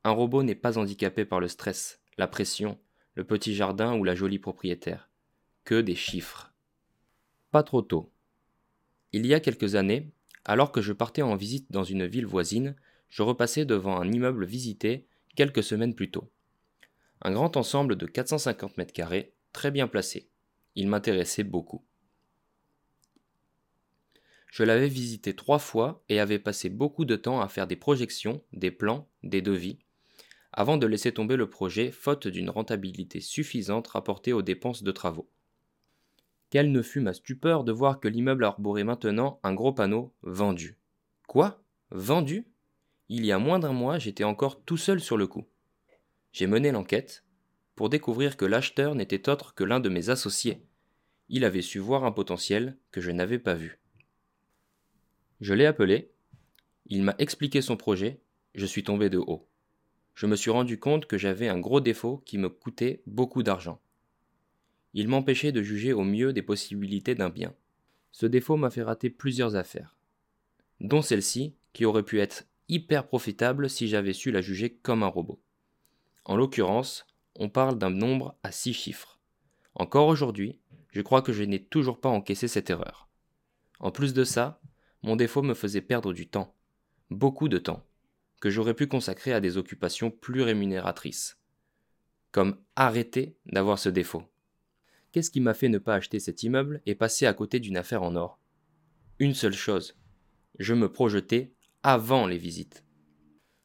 Un 0.04 0.12
robot 0.12 0.44
n'est 0.44 0.56
pas 0.56 0.78
handicapé 0.78 1.26
par 1.26 1.40
le 1.40 1.48
stress, 1.48 2.02
la 2.18 2.28
pression, 2.28 2.80
le 3.14 3.24
petit 3.24 3.56
jardin 3.56 3.96
ou 3.96 4.04
la 4.04 4.16
jolie 4.16 4.40
propriétaire. 4.40 5.10
Que 5.64 5.82
des 5.82 5.96
chiffres. 5.96 6.55
Trop 7.64 7.82
tôt. 7.82 8.12
Il 9.14 9.26
y 9.26 9.34
a 9.34 9.40
quelques 9.40 9.76
années, 9.76 10.12
alors 10.44 10.72
que 10.72 10.82
je 10.82 10.94
partais 10.94 11.22
en 11.22 11.36
visite 11.36 11.72
dans 11.72 11.84
une 11.84 12.06
ville 12.06 12.26
voisine, 12.26 12.76
je 13.10 13.24
repassais 13.24 13.66
devant 13.66 13.98
un 14.00 14.12
immeuble 14.12 14.46
visité 14.46 15.08
quelques 15.36 15.64
semaines 15.64 15.96
plus 15.96 16.12
tôt. 16.12 16.30
Un 17.22 17.32
grand 17.32 17.56
ensemble 17.56 17.96
de 17.96 18.06
450 18.06 18.78
mètres 18.78 18.94
carrés, 18.94 19.34
très 19.54 19.72
bien 19.72 19.88
placé. 19.88 20.30
Il 20.76 20.88
m'intéressait 20.90 21.44
beaucoup. 21.44 21.84
Je 24.52 24.64
l'avais 24.64 24.90
visité 24.90 25.34
trois 25.34 25.60
fois 25.60 26.04
et 26.10 26.20
avais 26.20 26.40
passé 26.40 26.70
beaucoup 26.70 27.06
de 27.06 27.16
temps 27.16 27.42
à 27.42 27.48
faire 27.48 27.68
des 27.68 27.76
projections, 27.76 28.42
des 28.54 28.72
plans, 28.72 29.08
des 29.24 29.42
devis, 29.42 29.80
avant 30.52 30.78
de 30.78 30.88
laisser 30.88 31.14
tomber 31.14 31.36
le 31.36 31.50
projet 31.50 31.92
faute 31.92 32.28
d'une 32.28 32.50
rentabilité 32.50 33.22
suffisante 33.22 33.88
rapportée 33.88 34.34
aux 34.34 34.42
dépenses 34.42 34.84
de 34.84 34.92
travaux. 34.92 35.30
Quelle 36.56 36.72
ne 36.72 36.82
fut 36.82 37.02
ma 37.02 37.12
stupeur 37.12 37.66
de 37.66 37.74
voir 37.74 38.00
que 38.00 38.08
l'immeuble 38.08 38.46
arborait 38.46 38.86
maintenant 38.86 39.42
un 39.44 39.54
gros 39.54 39.74
panneau 39.74 40.16
vendu. 40.22 40.78
Quoi? 41.28 41.62
Vendu? 41.92 42.48
Il 43.10 43.26
y 43.26 43.34
a 43.34 43.40
moins 43.40 43.60
d'un 43.60 43.74
mois, 43.74 44.00
j'étais 44.00 44.24
encore 44.24 44.64
tout 44.64 44.78
seul 44.78 45.02
sur 45.02 45.18
le 45.18 45.28
coup 45.28 45.44
j'ai 46.32 46.48
mené 46.48 46.72
l'enquête 46.72 47.26
pour 47.76 47.90
découvrir 47.90 48.38
que 48.38 48.46
l'acheteur 48.46 48.96
n'était 48.96 49.28
autre 49.28 49.54
que 49.54 49.66
l'un 49.66 49.82
de 49.82 49.90
mes 49.90 50.10
associés. 50.10 50.66
Il 51.28 51.44
avait 51.44 51.62
su 51.62 51.80
voir 51.80 52.06
un 52.06 52.14
potentiel 52.14 52.78
que 52.92 53.02
je 53.02 53.12
n'avais 53.12 53.40
pas 53.40 53.54
vu. 53.54 53.82
Je 55.42 55.54
l'ai 55.54 55.66
appelé, 55.66 56.14
il 56.86 57.04
m'a 57.04 57.16
expliqué 57.20 57.62
son 57.62 57.76
projet, 57.76 58.22
je 58.54 58.66
suis 58.66 58.84
tombé 58.84 59.10
de 59.10 59.18
haut. 59.18 59.50
Je 60.14 60.26
me 60.26 60.38
suis 60.38 60.52
rendu 60.52 60.80
compte 60.80 61.06
que 61.06 61.18
j'avais 61.18 61.50
un 61.50 61.60
gros 61.60 61.82
défaut 61.82 62.24
qui 62.26 62.38
me 62.38 62.48
coûtait 62.48 63.02
beaucoup 63.08 63.44
d'argent. 63.44 63.82
Il 64.98 65.10
m'empêchait 65.10 65.52
de 65.52 65.62
juger 65.62 65.92
au 65.92 66.06
mieux 66.06 66.32
des 66.32 66.42
possibilités 66.42 67.16
d'un 67.16 67.30
bien. 67.30 67.54
Ce 68.14 68.26
défaut 68.26 68.56
m'a 68.56 68.70
fait 68.70 68.82
rater 68.82 69.10
plusieurs 69.10 69.58
affaires, 69.58 69.98
dont 70.80 71.02
celle-ci 71.02 71.54
qui 71.74 71.84
aurait 71.84 72.04
pu 72.04 72.22
être 72.22 72.46
hyper 72.70 73.06
profitable 73.06 73.70
si 73.70 73.90
j'avais 73.90 74.14
su 74.14 74.32
la 74.32 74.40
juger 74.40 74.74
comme 74.74 75.04
un 75.04 75.08
robot. 75.08 75.42
En 76.24 76.38
l'occurrence, 76.38 77.06
on 77.36 77.50
parle 77.50 77.78
d'un 77.78 77.90
nombre 77.90 78.38
à 78.42 78.54
six 78.54 78.72
chiffres. 78.74 79.20
Encore 79.74 80.08
aujourd'hui, 80.08 80.62
je 80.92 81.02
crois 81.02 81.22
que 81.22 81.34
je 81.34 81.44
n'ai 81.44 81.62
toujours 81.62 82.00
pas 82.00 82.08
encaissé 82.08 82.48
cette 82.48 82.70
erreur. 82.70 83.10
En 83.82 83.92
plus 83.92 84.14
de 84.14 84.24
ça, 84.24 84.62
mon 85.04 85.18
défaut 85.18 85.42
me 85.42 85.56
faisait 85.56 85.82
perdre 85.82 86.14
du 86.14 86.30
temps, 86.30 86.56
beaucoup 87.10 87.50
de 87.50 87.58
temps, 87.58 87.86
que 88.40 88.50
j'aurais 88.50 88.74
pu 88.74 88.88
consacrer 88.88 89.34
à 89.34 89.42
des 89.42 89.58
occupations 89.58 90.10
plus 90.10 90.42
rémunératrices. 90.42 91.38
Comme 92.32 92.58
arrêter 92.78 93.36
d'avoir 93.46 93.78
ce 93.78 93.90
défaut. 93.90 94.24
Qu'est-ce 95.16 95.32
qui 95.32 95.40
m'a 95.40 95.54
fait 95.54 95.70
ne 95.70 95.78
pas 95.78 95.96
acheter 95.96 96.20
cet 96.20 96.44
immeuble 96.44 96.82
et 96.86 96.94
passer 96.94 97.26
à 97.26 97.34
côté 97.34 97.62
d'une 97.62 97.78
affaire 97.78 98.04
en 98.04 98.18
or? 98.18 98.38
Une 99.18 99.34
seule 99.34 99.54
chose, 99.54 99.96
je 100.60 100.74
me 100.74 100.92
projetais 100.92 101.54
avant 101.84 102.28
les 102.28 102.38
visites. 102.38 102.84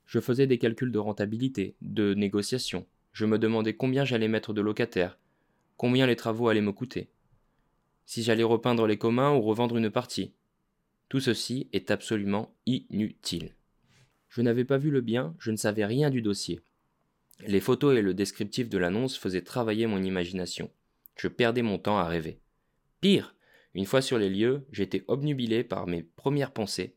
Je 0.07 0.21
faisais 0.21 0.47
des 0.47 0.59
calculs 0.59 0.93
de 0.93 0.99
rentabilité, 1.01 1.75
de 1.83 2.15
négociation. 2.15 2.87
Je 3.11 3.27
me 3.27 3.37
demandais 3.37 3.75
combien 3.75 4.05
j'allais 4.05 4.29
mettre 4.29 4.53
de 4.53 4.61
locataires, 4.61 5.19
combien 5.77 6.07
les 6.07 6.15
travaux 6.15 6.47
allaient 6.47 6.61
me 6.61 6.71
coûter, 6.71 7.11
si 8.07 8.23
j'allais 8.23 8.45
repeindre 8.45 8.87
les 8.87 8.97
communs 8.97 9.35
ou 9.35 9.41
revendre 9.41 9.77
une 9.77 9.91
partie. 9.91 10.33
Tout 11.09 11.19
ceci 11.19 11.69
est 11.73 11.91
absolument 11.91 12.55
inutile. 12.67 13.57
Je 14.29 14.41
n'avais 14.41 14.65
pas 14.65 14.79
vu 14.79 14.93
le 14.93 15.01
bien, 15.01 15.35
je 15.41 15.51
ne 15.51 15.57
savais 15.57 15.85
rien 15.85 16.11
du 16.11 16.23
dossier. 16.23 16.61
Les 17.45 17.59
photos 17.59 17.97
et 17.97 18.03
le 18.03 18.15
descriptif 18.15 18.69
de 18.69 18.79
l'annonce 18.79 19.19
faisaient 19.19 19.43
travailler 19.43 19.89
mon 19.89 20.01
imagination. 20.01 20.71
Je 21.21 21.29
perdais 21.29 21.61
mon 21.61 21.77
temps 21.77 21.99
à 21.99 22.09
rêver. 22.09 22.41
Pire, 23.03 23.35
une 23.75 23.85
fois 23.85 24.01
sur 24.01 24.17
les 24.17 24.31
lieux, 24.31 24.65
j'étais 24.73 25.05
obnubilé 25.07 25.65
par 25.65 25.87
mes 25.87 26.03
premières 26.03 26.51
pensées, 26.51 26.97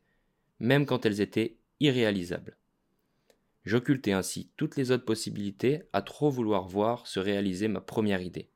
même 0.60 0.86
quand 0.86 1.04
elles 1.04 1.20
étaient 1.20 1.58
irréalisables. 1.80 2.56
J'occultais 3.66 4.12
ainsi 4.12 4.50
toutes 4.56 4.76
les 4.76 4.92
autres 4.92 5.04
possibilités 5.04 5.82
à 5.92 6.00
trop 6.00 6.30
vouloir 6.30 6.66
voir 6.66 7.06
se 7.06 7.20
réaliser 7.20 7.68
ma 7.68 7.82
première 7.82 8.22
idée. 8.22 8.48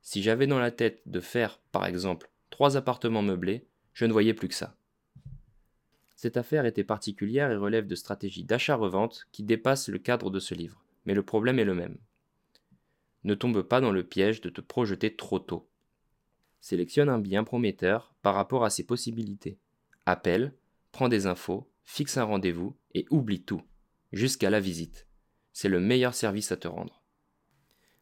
Si 0.00 0.22
j'avais 0.22 0.46
dans 0.46 0.58
la 0.58 0.70
tête 0.70 1.02
de 1.04 1.20
faire, 1.20 1.60
par 1.70 1.84
exemple, 1.84 2.30
trois 2.48 2.78
appartements 2.78 3.20
meublés, 3.20 3.66
je 3.92 4.06
ne 4.06 4.12
voyais 4.12 4.32
plus 4.32 4.48
que 4.48 4.54
ça. 4.54 4.74
Cette 6.16 6.38
affaire 6.38 6.64
était 6.64 6.82
particulière 6.82 7.50
et 7.50 7.56
relève 7.56 7.86
de 7.86 7.94
stratégies 7.94 8.44
d'achat-revente 8.44 9.28
qui 9.32 9.42
dépassent 9.42 9.90
le 9.90 9.98
cadre 9.98 10.30
de 10.30 10.40
ce 10.40 10.54
livre, 10.54 10.82
mais 11.04 11.12
le 11.12 11.22
problème 11.22 11.58
est 11.58 11.64
le 11.64 11.74
même. 11.74 11.98
Ne 13.24 13.34
tombe 13.34 13.62
pas 13.62 13.80
dans 13.80 13.92
le 13.92 14.04
piège 14.04 14.40
de 14.40 14.50
te 14.50 14.60
projeter 14.60 15.14
trop 15.14 15.38
tôt. 15.38 15.68
Sélectionne 16.60 17.08
un 17.08 17.18
bien 17.18 17.44
prometteur 17.44 18.14
par 18.22 18.34
rapport 18.34 18.64
à 18.64 18.70
ses 18.70 18.84
possibilités. 18.84 19.58
Appelle, 20.06 20.54
prends 20.92 21.08
des 21.08 21.26
infos, 21.26 21.70
fixe 21.84 22.16
un 22.16 22.24
rendez-vous 22.24 22.76
et 22.94 23.06
oublie 23.10 23.42
tout 23.42 23.62
jusqu'à 24.12 24.50
la 24.50 24.60
visite. 24.60 25.06
C'est 25.52 25.68
le 25.68 25.80
meilleur 25.80 26.14
service 26.14 26.52
à 26.52 26.56
te 26.56 26.68
rendre. 26.68 27.02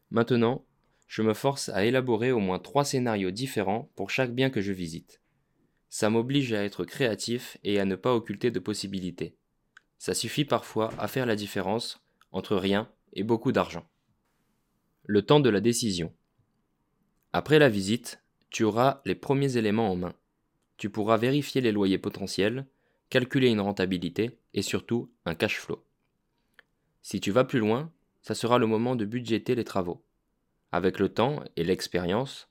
Maintenant, 0.09 0.65
je 1.07 1.21
me 1.21 1.33
force 1.33 1.69
à 1.69 1.85
élaborer 1.85 2.31
au 2.31 2.39
moins 2.39 2.59
trois 2.59 2.85
scénarios 2.85 3.31
différents 3.31 3.91
pour 3.95 4.09
chaque 4.09 4.33
bien 4.33 4.49
que 4.49 4.61
je 4.61 4.73
visite. 4.73 5.21
Ça 5.89 6.09
m'oblige 6.09 6.53
à 6.53 6.63
être 6.63 6.85
créatif 6.85 7.57
et 7.63 7.79
à 7.79 7.85
ne 7.85 7.95
pas 7.95 8.13
occulter 8.13 8.51
de 8.51 8.59
possibilités. 8.59 9.37
Ça 9.97 10.13
suffit 10.13 10.45
parfois 10.45 10.93
à 10.99 11.07
faire 11.07 11.25
la 11.25 11.35
différence 11.35 12.03
entre 12.31 12.55
rien 12.55 12.91
et 13.13 13.23
beaucoup 13.23 13.51
d'argent. 13.51 13.89
Le 15.09 15.21
temps 15.21 15.39
de 15.39 15.49
la 15.49 15.61
décision. 15.61 16.13
Après 17.31 17.59
la 17.59 17.69
visite, 17.69 18.21
tu 18.49 18.65
auras 18.65 18.99
les 19.05 19.15
premiers 19.15 19.55
éléments 19.55 19.89
en 19.89 19.95
main. 19.95 20.13
Tu 20.75 20.89
pourras 20.89 21.15
vérifier 21.15 21.61
les 21.61 21.71
loyers 21.71 21.97
potentiels, 21.97 22.65
calculer 23.09 23.47
une 23.47 23.61
rentabilité 23.61 24.37
et 24.53 24.61
surtout 24.61 25.09
un 25.23 25.33
cash 25.33 25.61
flow. 25.61 25.81
Si 27.03 27.21
tu 27.21 27.31
vas 27.31 27.45
plus 27.45 27.59
loin, 27.59 27.89
ça 28.21 28.35
sera 28.35 28.57
le 28.57 28.67
moment 28.67 28.97
de 28.97 29.05
budgéter 29.05 29.55
les 29.55 29.63
travaux. 29.63 30.03
Avec 30.73 30.99
le 30.99 31.07
temps 31.07 31.41
et 31.55 31.63
l'expérience, 31.63 32.49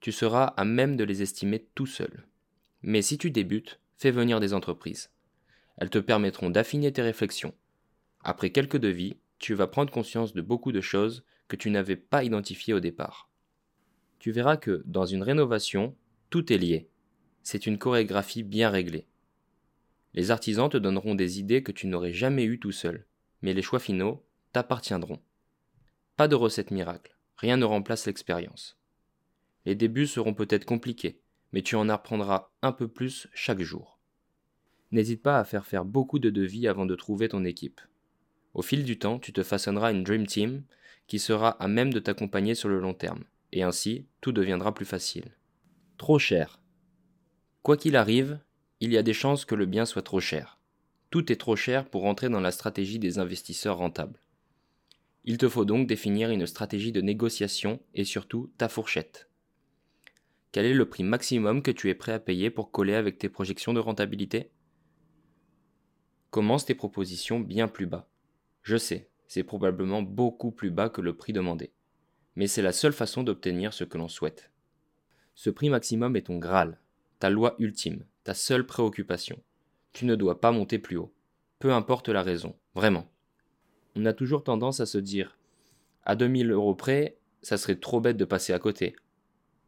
tu 0.00 0.12
seras 0.12 0.44
à 0.44 0.66
même 0.66 0.96
de 0.96 1.04
les 1.04 1.22
estimer 1.22 1.66
tout 1.74 1.86
seul. 1.86 2.26
Mais 2.82 3.00
si 3.00 3.16
tu 3.16 3.30
débutes, 3.30 3.80
fais 3.96 4.10
venir 4.10 4.38
des 4.38 4.52
entreprises. 4.52 5.08
Elles 5.78 5.88
te 5.88 5.98
permettront 5.98 6.50
d'affiner 6.50 6.92
tes 6.92 7.00
réflexions. 7.00 7.54
Après 8.22 8.50
quelques 8.50 8.76
devis, 8.76 9.16
tu 9.38 9.54
vas 9.54 9.66
prendre 9.66 9.90
conscience 9.90 10.34
de 10.34 10.42
beaucoup 10.42 10.72
de 10.72 10.82
choses 10.82 11.24
que 11.50 11.56
tu 11.56 11.70
n'avais 11.70 11.96
pas 11.96 12.24
identifiées 12.24 12.72
au 12.72 12.80
départ. 12.80 13.28
Tu 14.18 14.30
verras 14.30 14.56
que, 14.56 14.82
dans 14.86 15.04
une 15.04 15.22
rénovation, 15.22 15.94
tout 16.30 16.50
est 16.50 16.58
lié. 16.58 16.88
C'est 17.42 17.66
une 17.66 17.76
chorégraphie 17.76 18.42
bien 18.42 18.70
réglée. 18.70 19.06
Les 20.14 20.30
artisans 20.30 20.70
te 20.70 20.78
donneront 20.78 21.14
des 21.14 21.40
idées 21.40 21.62
que 21.62 21.72
tu 21.72 21.86
n'aurais 21.86 22.12
jamais 22.14 22.44
eues 22.44 22.58
tout 22.58 22.72
seul 22.72 23.04
mais 23.42 23.52
les 23.52 23.62
choix 23.62 23.78
finaux 23.78 24.24
t'appartiendront. 24.52 25.20
Pas 26.16 26.28
de 26.28 26.34
recette 26.34 26.70
miracle, 26.70 27.16
rien 27.36 27.56
ne 27.56 27.64
remplace 27.64 28.06
l'expérience. 28.06 28.78
Les 29.64 29.74
débuts 29.74 30.06
seront 30.06 30.34
peut-être 30.34 30.64
compliqués, 30.64 31.20
mais 31.52 31.62
tu 31.62 31.76
en 31.76 31.88
apprendras 31.88 32.50
un 32.62 32.72
peu 32.72 32.88
plus 32.88 33.28
chaque 33.32 33.62
jour. 33.62 33.98
N'hésite 34.92 35.22
pas 35.22 35.38
à 35.38 35.44
faire 35.44 35.66
faire 35.66 35.84
beaucoup 35.84 36.18
de 36.18 36.30
devis 36.30 36.66
avant 36.66 36.86
de 36.86 36.96
trouver 36.96 37.28
ton 37.28 37.44
équipe. 37.44 37.80
Au 38.54 38.62
fil 38.62 38.84
du 38.84 38.98
temps, 38.98 39.18
tu 39.18 39.32
te 39.32 39.42
façonneras 39.42 39.92
une 39.92 40.02
Dream 40.02 40.26
Team 40.26 40.64
qui 41.10 41.18
sera 41.18 41.60
à 41.60 41.66
même 41.66 41.92
de 41.92 41.98
t'accompagner 41.98 42.54
sur 42.54 42.68
le 42.68 42.78
long 42.78 42.94
terme, 42.94 43.24
et 43.50 43.64
ainsi 43.64 44.06
tout 44.20 44.30
deviendra 44.30 44.72
plus 44.72 44.84
facile. 44.84 45.36
Trop 45.98 46.20
cher. 46.20 46.60
Quoi 47.62 47.76
qu'il 47.76 47.96
arrive, 47.96 48.38
il 48.78 48.92
y 48.92 48.96
a 48.96 49.02
des 49.02 49.12
chances 49.12 49.44
que 49.44 49.56
le 49.56 49.66
bien 49.66 49.86
soit 49.86 50.02
trop 50.02 50.20
cher. 50.20 50.60
Tout 51.10 51.32
est 51.32 51.40
trop 51.40 51.56
cher 51.56 51.90
pour 51.90 52.04
entrer 52.04 52.28
dans 52.28 52.38
la 52.38 52.52
stratégie 52.52 53.00
des 53.00 53.18
investisseurs 53.18 53.78
rentables. 53.78 54.20
Il 55.24 55.36
te 55.36 55.48
faut 55.48 55.64
donc 55.64 55.88
définir 55.88 56.30
une 56.30 56.46
stratégie 56.46 56.92
de 56.92 57.00
négociation 57.00 57.80
et 57.92 58.04
surtout 58.04 58.52
ta 58.56 58.68
fourchette. 58.68 59.28
Quel 60.52 60.64
est 60.64 60.74
le 60.74 60.88
prix 60.88 61.02
maximum 61.02 61.62
que 61.62 61.72
tu 61.72 61.90
es 61.90 61.94
prêt 61.96 62.12
à 62.12 62.20
payer 62.20 62.50
pour 62.50 62.70
coller 62.70 62.94
avec 62.94 63.18
tes 63.18 63.28
projections 63.28 63.74
de 63.74 63.80
rentabilité? 63.80 64.52
Commence 66.30 66.66
tes 66.66 66.76
propositions 66.76 67.40
bien 67.40 67.66
plus 67.66 67.86
bas. 67.86 68.08
Je 68.62 68.76
sais, 68.76 69.10
c'est 69.30 69.44
probablement 69.44 70.02
beaucoup 70.02 70.50
plus 70.50 70.72
bas 70.72 70.88
que 70.88 71.00
le 71.00 71.16
prix 71.16 71.32
demandé. 71.32 71.70
Mais 72.34 72.48
c'est 72.48 72.62
la 72.62 72.72
seule 72.72 72.92
façon 72.92 73.22
d'obtenir 73.22 73.72
ce 73.72 73.84
que 73.84 73.96
l'on 73.96 74.08
souhaite. 74.08 74.50
Ce 75.36 75.50
prix 75.50 75.70
maximum 75.70 76.16
est 76.16 76.26
ton 76.26 76.38
Graal, 76.38 76.80
ta 77.20 77.30
loi 77.30 77.54
ultime, 77.60 78.04
ta 78.24 78.34
seule 78.34 78.66
préoccupation. 78.66 79.40
Tu 79.92 80.04
ne 80.04 80.16
dois 80.16 80.40
pas 80.40 80.50
monter 80.50 80.80
plus 80.80 80.96
haut. 80.96 81.14
Peu 81.60 81.72
importe 81.72 82.08
la 82.08 82.24
raison, 82.24 82.56
vraiment. 82.74 83.08
On 83.94 84.04
a 84.04 84.12
toujours 84.12 84.42
tendance 84.42 84.80
à 84.80 84.86
se 84.86 84.98
dire 84.98 85.38
à 86.04 86.16
2000 86.16 86.50
euros 86.50 86.74
près, 86.74 87.16
ça 87.40 87.56
serait 87.56 87.76
trop 87.76 88.00
bête 88.00 88.16
de 88.16 88.24
passer 88.24 88.52
à 88.52 88.58
côté. 88.58 88.96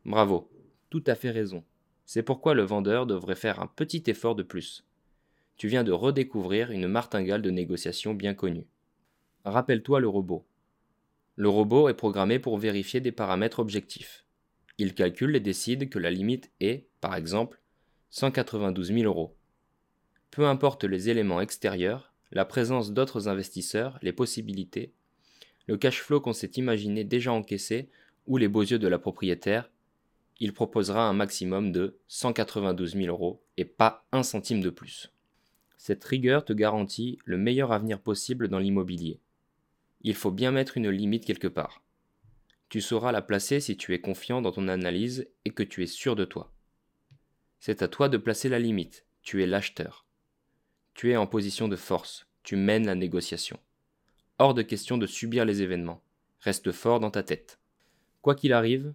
Bravo, 0.05 0.51
tout 0.91 1.05
à 1.07 1.15
fait 1.15 1.31
raison. 1.31 1.63
C'est 2.05 2.25
pourquoi 2.25 2.55
le 2.55 2.65
vendeur 2.65 3.07
devrait 3.07 3.37
faire 3.37 3.61
un 3.61 3.69
petit 3.69 4.03
effort 4.09 4.35
de 4.35 4.43
plus. 4.43 4.85
Tu 5.57 5.69
viens 5.69 5.85
de 5.85 5.93
redécouvrir 5.93 6.73
une 6.73 6.89
martingale 6.89 7.43
de 7.43 7.51
négociation 7.51 8.13
bien 8.13 8.35
connue. 8.35 8.67
Rappelle-toi 9.45 9.99
le 9.99 10.09
robot. 10.09 10.47
Le 11.34 11.49
robot 11.49 11.88
est 11.88 11.95
programmé 11.95 12.38
pour 12.38 12.59
vérifier 12.59 13.01
des 13.01 13.11
paramètres 13.11 13.59
objectifs. 13.59 14.24
Il 14.78 14.95
calcule 14.95 15.34
et 15.34 15.40
décide 15.40 15.88
que 15.88 15.99
la 15.99 16.11
limite 16.11 16.51
est, 16.61 16.86
par 17.01 17.16
exemple, 17.16 17.61
192 18.11 18.93
000 18.93 19.05
euros. 19.05 19.34
Peu 20.30 20.47
importe 20.47 20.84
les 20.84 21.09
éléments 21.09 21.40
extérieurs, 21.40 22.12
la 22.30 22.45
présence 22.45 22.93
d'autres 22.93 23.28
investisseurs, 23.28 23.99
les 24.01 24.12
possibilités, 24.12 24.93
le 25.66 25.76
cash 25.76 26.01
flow 26.01 26.20
qu'on 26.20 26.32
s'est 26.32 26.53
imaginé 26.57 27.03
déjà 27.03 27.32
encaissé 27.32 27.88
ou 28.26 28.36
les 28.36 28.49
beaux 28.49 28.62
yeux 28.62 28.78
de 28.78 28.88
la 28.88 28.99
propriétaire, 28.99 29.70
il 30.38 30.53
proposera 30.53 31.09
un 31.09 31.12
maximum 31.12 31.72
de 31.72 31.99
192 32.09 32.95
000 32.95 33.07
euros 33.07 33.43
et 33.57 33.64
pas 33.64 34.07
un 34.12 34.22
centime 34.22 34.61
de 34.61 34.70
plus. 34.70 35.12
Cette 35.76 36.05
rigueur 36.05 36.45
te 36.45 36.53
garantit 36.53 37.18
le 37.24 37.38
meilleur 37.38 37.72
avenir 37.72 38.01
possible 38.01 38.49
dans 38.49 38.61
l'immobilier. 38.61 39.20
Il 40.03 40.15
faut 40.15 40.31
bien 40.31 40.51
mettre 40.51 40.77
une 40.77 40.91
limite 40.91 41.25
quelque 41.25 41.49
part. 41.49 41.83
Tu 42.69 42.81
sauras 42.81 43.13
la 43.13 43.23
placer 43.23 43.61
si 43.61 43.77
tu 43.77 43.95
es 43.95 44.01
confiant 44.01 44.43
dans 44.43 44.53
ton 44.53 44.69
analyse 44.69 45.29
et 45.45 45.51
que 45.51 45.63
tu 45.63 45.83
es 45.83 45.87
sûr 45.87 46.17
de 46.17 46.25
toi. 46.25 46.53
C'est 47.61 47.83
à 47.83 47.89
toi 47.89 48.09
de 48.09 48.17
placer 48.17 48.49
la 48.49 48.59
limite. 48.59 49.07
Tu 49.23 49.43
es 49.43 49.47
l'acheteur. 49.47 50.07
Tu 50.95 51.13
es 51.13 51.17
en 51.17 51.27
position 51.27 51.69
de 51.69 51.77
force. 51.77 52.27
Tu 52.43 52.57
mènes 52.57 52.87
la 52.87 52.95
négociation. 52.95 53.61
Hors 54.39 54.55
de 54.55 54.63
question 54.63 54.99
de 54.99 55.07
subir 55.07 55.45
les 55.45 55.63
événements. 55.63 56.03
Reste 56.41 56.73
fort 56.73 56.99
dans 56.99 57.11
ta 57.11 57.23
tête. 57.23 57.61
Quoi 58.21 58.35
qu'il 58.35 58.53
arrive, 58.53 58.95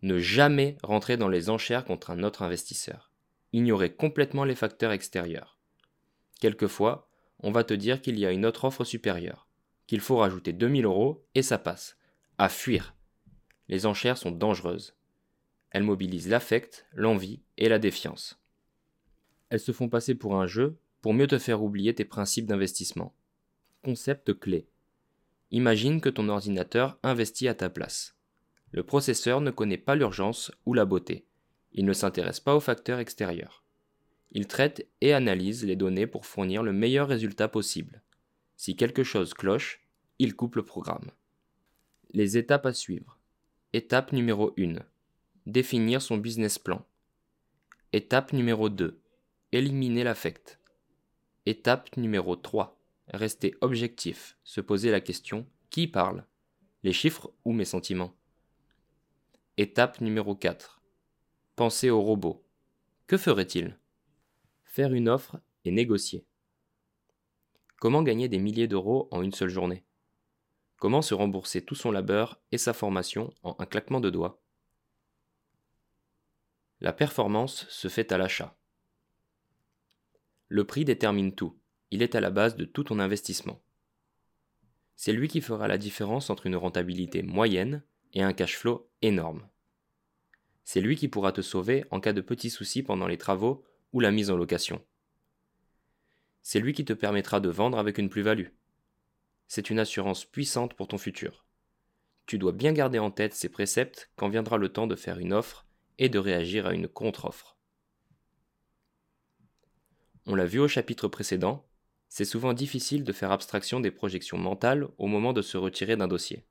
ne 0.00 0.18
jamais 0.18 0.78
rentrer 0.82 1.16
dans 1.16 1.28
les 1.28 1.50
enchères 1.50 1.84
contre 1.84 2.10
un 2.10 2.22
autre 2.22 2.42
investisseur. 2.42 3.10
Ignorer 3.52 3.92
complètement 3.94 4.44
les 4.44 4.54
facteurs 4.54 4.92
extérieurs. 4.92 5.58
Quelquefois, 6.40 7.10
on 7.40 7.52
va 7.52 7.64
te 7.64 7.74
dire 7.74 8.00
qu'il 8.00 8.18
y 8.18 8.26
a 8.26 8.32
une 8.32 8.46
autre 8.46 8.64
offre 8.64 8.84
supérieure, 8.84 9.43
qu'il 9.86 10.00
faut 10.00 10.16
rajouter 10.16 10.52
2000 10.52 10.84
euros 10.84 11.24
et 11.34 11.42
ça 11.42 11.58
passe. 11.58 11.96
À 12.38 12.48
fuir. 12.48 12.94
Les 13.68 13.86
enchères 13.86 14.18
sont 14.18 14.30
dangereuses. 14.30 14.94
Elles 15.70 15.82
mobilisent 15.82 16.28
l'affect, 16.28 16.86
l'envie 16.92 17.42
et 17.56 17.68
la 17.68 17.78
défiance. 17.78 18.40
Elles 19.50 19.60
se 19.60 19.72
font 19.72 19.88
passer 19.88 20.14
pour 20.14 20.36
un 20.36 20.46
jeu 20.46 20.78
pour 21.00 21.14
mieux 21.14 21.26
te 21.26 21.38
faire 21.38 21.62
oublier 21.62 21.94
tes 21.94 22.04
principes 22.04 22.46
d'investissement. 22.46 23.14
Concept 23.82 24.38
clé. 24.38 24.66
Imagine 25.50 26.00
que 26.00 26.08
ton 26.08 26.28
ordinateur 26.28 26.98
investit 27.02 27.48
à 27.48 27.54
ta 27.54 27.68
place. 27.68 28.16
Le 28.72 28.82
processeur 28.82 29.40
ne 29.40 29.50
connaît 29.50 29.78
pas 29.78 29.94
l'urgence 29.94 30.50
ou 30.66 30.74
la 30.74 30.84
beauté. 30.84 31.26
Il 31.72 31.84
ne 31.84 31.92
s'intéresse 31.92 32.40
pas 32.40 32.56
aux 32.56 32.60
facteurs 32.60 32.98
extérieurs. 32.98 33.62
Il 34.32 34.48
traite 34.48 34.88
et 35.00 35.12
analyse 35.12 35.64
les 35.64 35.76
données 35.76 36.06
pour 36.06 36.26
fournir 36.26 36.62
le 36.62 36.72
meilleur 36.72 37.06
résultat 37.06 37.48
possible. 37.48 38.02
Si 38.56 38.76
quelque 38.76 39.02
chose 39.04 39.34
cloche, 39.34 39.80
il 40.18 40.36
coupe 40.36 40.56
le 40.56 40.64
programme. 40.64 41.10
Les 42.12 42.36
étapes 42.38 42.66
à 42.66 42.72
suivre. 42.72 43.18
Étape 43.72 44.12
numéro 44.12 44.54
1. 44.58 44.76
Définir 45.46 46.00
son 46.00 46.16
business 46.16 46.58
plan. 46.58 46.86
Étape 47.92 48.32
numéro 48.32 48.68
2. 48.68 49.00
Éliminer 49.52 50.04
l'affect. 50.04 50.60
Étape 51.46 51.96
numéro 51.96 52.36
3. 52.36 52.80
Rester 53.08 53.54
objectif, 53.60 54.38
se 54.44 54.60
poser 54.60 54.90
la 54.90 55.00
question 55.00 55.46
qui 55.68 55.88
parle? 55.88 56.24
Les 56.84 56.92
chiffres 56.92 57.32
ou 57.44 57.52
mes 57.52 57.64
sentiments? 57.64 58.14
Étape 59.56 60.00
numéro 60.00 60.34
4. 60.34 60.80
Penser 61.56 61.90
au 61.90 62.00
robot. 62.00 62.44
Que 63.06 63.16
ferait-il? 63.16 63.78
Faire 64.64 64.94
une 64.94 65.08
offre 65.08 65.38
et 65.64 65.70
négocier. 65.70 66.24
Comment 67.80 68.02
gagner 68.02 68.28
des 68.28 68.38
milliers 68.38 68.68
d'euros 68.68 69.08
en 69.10 69.22
une 69.22 69.32
seule 69.32 69.50
journée? 69.50 69.84
Comment 70.78 71.02
se 71.02 71.14
rembourser 71.14 71.64
tout 71.64 71.74
son 71.74 71.90
labeur 71.90 72.40
et 72.52 72.58
sa 72.58 72.72
formation 72.72 73.32
en 73.42 73.56
un 73.58 73.66
claquement 73.66 74.00
de 74.00 74.10
doigts? 74.10 74.40
La 76.80 76.92
performance 76.92 77.66
se 77.68 77.88
fait 77.88 78.12
à 78.12 78.18
l'achat. 78.18 78.56
Le 80.48 80.64
prix 80.64 80.84
détermine 80.84 81.34
tout, 81.34 81.58
il 81.90 82.02
est 82.02 82.14
à 82.14 82.20
la 82.20 82.30
base 82.30 82.56
de 82.56 82.64
tout 82.64 82.84
ton 82.84 82.98
investissement. 82.98 83.62
C'est 84.96 85.12
lui 85.12 85.28
qui 85.28 85.40
fera 85.40 85.68
la 85.68 85.78
différence 85.78 86.30
entre 86.30 86.46
une 86.46 86.56
rentabilité 86.56 87.22
moyenne 87.22 87.82
et 88.12 88.22
un 88.22 88.32
cash 88.32 88.56
flow 88.56 88.88
énorme. 89.02 89.48
C'est 90.64 90.80
lui 90.80 90.96
qui 90.96 91.08
pourra 91.08 91.32
te 91.32 91.42
sauver 91.42 91.84
en 91.90 92.00
cas 92.00 92.12
de 92.12 92.20
petits 92.20 92.50
soucis 92.50 92.82
pendant 92.82 93.06
les 93.06 93.18
travaux 93.18 93.64
ou 93.92 94.00
la 94.00 94.10
mise 94.10 94.30
en 94.30 94.36
location. 94.36 94.84
C'est 96.44 96.60
lui 96.60 96.74
qui 96.74 96.84
te 96.84 96.92
permettra 96.92 97.40
de 97.40 97.48
vendre 97.48 97.78
avec 97.78 97.96
une 97.96 98.10
plus-value. 98.10 98.48
C'est 99.48 99.70
une 99.70 99.78
assurance 99.78 100.26
puissante 100.26 100.74
pour 100.74 100.88
ton 100.88 100.98
futur. 100.98 101.46
Tu 102.26 102.36
dois 102.36 102.52
bien 102.52 102.74
garder 102.74 102.98
en 102.98 103.10
tête 103.10 103.32
ces 103.32 103.48
préceptes 103.48 104.10
quand 104.14 104.28
viendra 104.28 104.58
le 104.58 104.68
temps 104.68 104.86
de 104.86 104.94
faire 104.94 105.18
une 105.18 105.32
offre 105.32 105.66
et 105.98 106.10
de 106.10 106.18
réagir 106.18 106.66
à 106.66 106.74
une 106.74 106.86
contre-offre. 106.86 107.56
On 110.26 110.34
l'a 110.34 110.44
vu 110.44 110.58
au 110.58 110.68
chapitre 110.68 111.08
précédent, 111.08 111.66
c'est 112.10 112.26
souvent 112.26 112.52
difficile 112.52 113.04
de 113.04 113.12
faire 113.12 113.32
abstraction 113.32 113.80
des 113.80 113.90
projections 113.90 114.38
mentales 114.38 114.88
au 114.98 115.06
moment 115.06 115.32
de 115.32 115.42
se 115.42 115.56
retirer 115.56 115.96
d'un 115.96 116.08
dossier. 116.08 116.44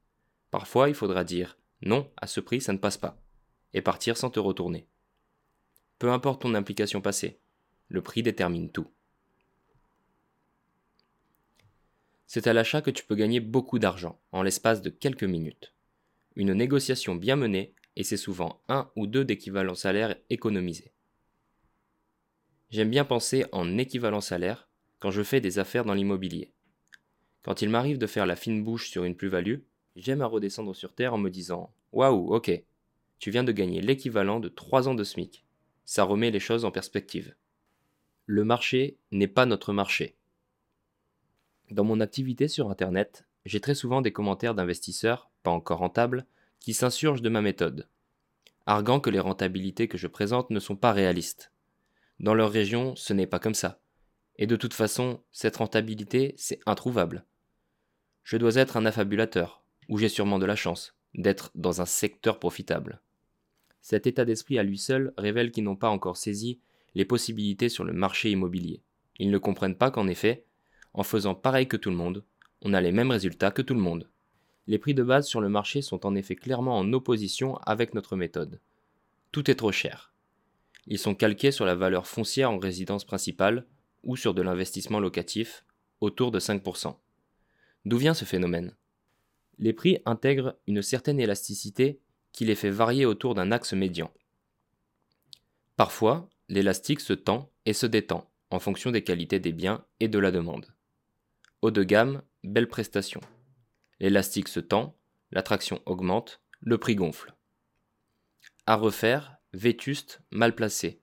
Parfois, 0.50 0.90
il 0.90 0.96
faudra 0.96 1.24
dire 1.24 1.58
non, 1.84 2.12
à 2.18 2.26
ce 2.26 2.40
prix, 2.40 2.62
ça 2.62 2.74
ne 2.74 2.80
passe 2.80 2.98
pas, 2.98 3.22
et 3.74 3.82
partir 3.82 4.18
sans 4.18 4.32
te 4.32 4.40
retourner. 4.40 4.88
Peu 6.00 6.12
importe 6.12 6.42
ton 6.42 6.56
implication 6.56 7.00
passée, 7.00 7.40
le 7.90 8.02
prix 8.02 8.24
détermine 8.24 8.72
tout. 8.72 8.93
C'est 12.28 12.48
à 12.48 12.54
l'achat 12.54 12.82
que 12.82 12.92
tu 12.92 13.06
peux 13.06 13.16
gagner 13.16 13.40
beaucoup 13.40 13.80
d'argent 13.80 14.20
en 14.32 14.44
l'espace 14.44 14.82
de 14.82 14.90
quelques 14.90 15.24
minutes. 15.24 15.74
Une 16.36 16.54
négociation 16.54 17.16
bien 17.16 17.36
menée 17.36 17.76
et 17.96 18.04
c'est 18.04 18.18
souvent 18.18 18.62
un 18.68 18.90
ou 18.96 19.08
deux 19.08 19.26
d'équivalent 19.26 19.76
salaire 19.76 20.16
économisés. 20.30 20.94
J'aime 22.70 22.90
bien 22.90 23.06
penser 23.06 23.46
en 23.52 23.78
équivalent 23.78 24.22
salaire 24.22 24.68
quand 25.00 25.12
je 25.12 25.22
fais 25.22 25.42
des 25.42 25.60
affaires 25.60 25.86
dans 25.86 25.94
l'immobilier. 25.94 26.54
Quand 27.44 27.62
il 27.62 27.70
m'arrive 27.70 27.98
de 27.98 28.08
faire 28.08 28.26
la 28.26 28.36
fine 28.36 28.64
bouche 28.64 28.90
sur 28.90 29.04
une 29.04 29.16
plus-value, 29.16 29.60
j'aime 29.96 30.22
à 30.22 30.26
redescendre 30.26 30.76
sur 30.76 30.96
terre 30.96 31.14
en 31.14 31.18
me 31.18 31.30
disant 31.30 31.74
Waouh, 31.92 32.34
ok, 32.34 32.52
tu 33.20 33.30
viens 33.30 33.44
de 33.44 33.52
gagner 33.52 33.82
l'équivalent 33.82 34.40
de 34.40 34.50
3 34.50 34.88
ans 34.88 34.96
de 34.96 35.04
SMIC. 35.04 35.46
Ça 35.86 36.04
remet 36.04 36.32
les 36.32 36.40
choses 36.40 36.66
en 36.66 36.72
perspective. 36.72 37.36
Le 38.26 38.44
marché 38.44 38.98
n'est 39.12 39.28
pas 39.28 39.46
notre 39.46 39.74
marché. 39.74 40.18
Dans 41.72 41.84
mon 41.84 42.02
activité 42.02 42.48
sur 42.48 42.70
Internet, 42.70 43.26
j'ai 43.46 43.60
très 43.60 43.76
souvent 43.76 44.02
des 44.02 44.12
commentaires 44.12 44.56
d'investisseurs, 44.56 45.30
pas 45.44 45.52
encore 45.52 45.80
rentables, 45.80 46.26
qui 46.60 46.74
s'insurgent 46.74 47.22
de 47.22 47.30
ma 47.30 47.42
méthode, 47.42 47.88
arguant 48.66 49.00
que 49.00 49.10
les 49.10 49.20
rentabilités 49.20 49.88
que 49.88 49.98
je 49.98 50.08
présente 50.08 50.50
ne 50.50 50.60
sont 50.60 50.76
pas 50.76 50.94
réalistes. 50.94 51.52
Dans 52.20 52.34
leur 52.34 52.52
région, 52.52 52.96
ce 52.96 53.14
n'est 53.14 53.28
pas 53.28 53.40
comme 53.40 53.54
ça. 53.54 53.80
Et 54.38 54.48
de 54.48 54.56
toute 54.56 54.74
façon, 54.74 55.22
cette 55.32 55.58
rentabilité, 55.58 56.34
c'est 56.38 56.60
introuvable. 56.66 57.26
Je 58.24 58.38
dois 58.38 58.56
être 58.56 58.78
un 58.78 58.86
affabulateur, 58.86 59.64
ou 59.90 59.98
j'ai 59.98 60.10
sûrement 60.10 60.40
de 60.40 60.46
la 60.46 60.56
chance, 60.56 60.96
d'être 61.14 61.52
dans 61.56 61.82
un 61.82 61.86
secteur 61.86 62.40
profitable. 62.40 63.02
Cet 63.82 64.08
état 64.08 64.26
d'esprit 64.26 64.58
à 64.58 64.64
lui 64.64 64.78
seul 64.78 65.14
révèle 65.18 65.52
qu'ils 65.52 65.66
n'ont 65.66 65.76
pas 65.76 65.90
encore 65.90 66.18
saisi 66.18 66.60
les 66.96 67.06
possibilités 67.06 67.70
sur 67.70 67.84
le 67.84 67.94
marché 67.94 68.32
immobilier. 68.32 68.82
Ils 69.20 69.32
ne 69.32 69.38
comprennent 69.38 69.76
pas 69.76 69.92
qu'en 69.92 70.08
effet, 70.08 70.46
en 70.94 71.04
faisant 71.04 71.36
pareil 71.36 71.68
que 71.68 71.78
tout 71.78 71.90
le 71.90 71.96
monde, 71.96 72.24
on 72.62 72.74
a 72.74 72.82
les 72.82 72.92
mêmes 72.92 73.12
résultats 73.12 73.52
que 73.52 73.62
tout 73.62 73.74
le 73.74 73.80
monde. 73.80 74.10
Les 74.68 74.78
prix 74.78 74.94
de 74.94 75.04
base 75.04 75.28
sur 75.28 75.42
le 75.42 75.50
marché 75.50 75.82
sont 75.82 76.06
en 76.06 76.16
effet 76.16 76.36
clairement 76.36 76.78
en 76.78 76.94
opposition 76.94 77.58
avec 77.58 77.94
notre 77.94 78.16
méthode. 78.16 78.62
Tout 79.32 79.52
est 79.52 79.56
trop 79.56 79.72
cher. 79.72 80.14
Ils 80.88 81.00
sont 81.00 81.16
calqués 81.16 81.52
sur 81.52 81.66
la 81.66 81.76
valeur 81.76 82.08
foncière 82.08 82.52
en 82.52 82.58
résidence 82.58 83.06
principale 83.06 83.66
ou 84.04 84.16
sur 84.16 84.34
de 84.34 84.42
l'investissement 84.42 85.00
locatif, 85.00 85.66
autour 86.02 86.32
de 86.32 86.40
5%. 86.40 86.96
D'où 87.86 87.98
vient 87.98 88.14
ce 88.14 88.26
phénomène? 88.26 88.76
Les 89.60 89.74
prix 89.74 90.00
intègrent 90.06 90.56
une 90.68 90.82
certaine 90.82 91.20
élasticité 91.20 92.00
qui 92.32 92.46
les 92.46 92.56
fait 92.56 92.70
varier 92.70 93.06
autour 93.06 93.36
d'un 93.36 93.52
axe 93.52 93.74
médian. 93.74 94.12
Parfois, 95.78 96.30
l'élastique 96.50 97.00
se 97.00 97.14
tend 97.14 97.50
et 97.66 97.74
se 97.74 97.86
détend 97.86 98.30
en 98.50 98.60
fonction 98.60 98.92
des 98.92 99.04
qualités 99.04 99.40
des 99.40 99.52
biens 99.52 99.86
et 100.00 100.08
de 100.08 100.20
la 100.20 100.32
demande. 100.32 100.68
Haut 101.64 101.72
de 101.72 101.84
gamme, 101.84 102.24
belle 102.44 102.68
prestation. 102.68 103.22
L'élastique 104.02 104.50
se 104.50 104.60
tend, 104.60 104.98
l'attraction 105.32 105.82
augmente, 105.86 106.42
le 106.60 106.78
prix 106.78 106.94
gonfle. 106.94 107.34
À 108.66 108.76
refaire, 108.76 109.38
vétuste, 109.54 110.22
mal 110.30 110.56
placé. 110.56 111.02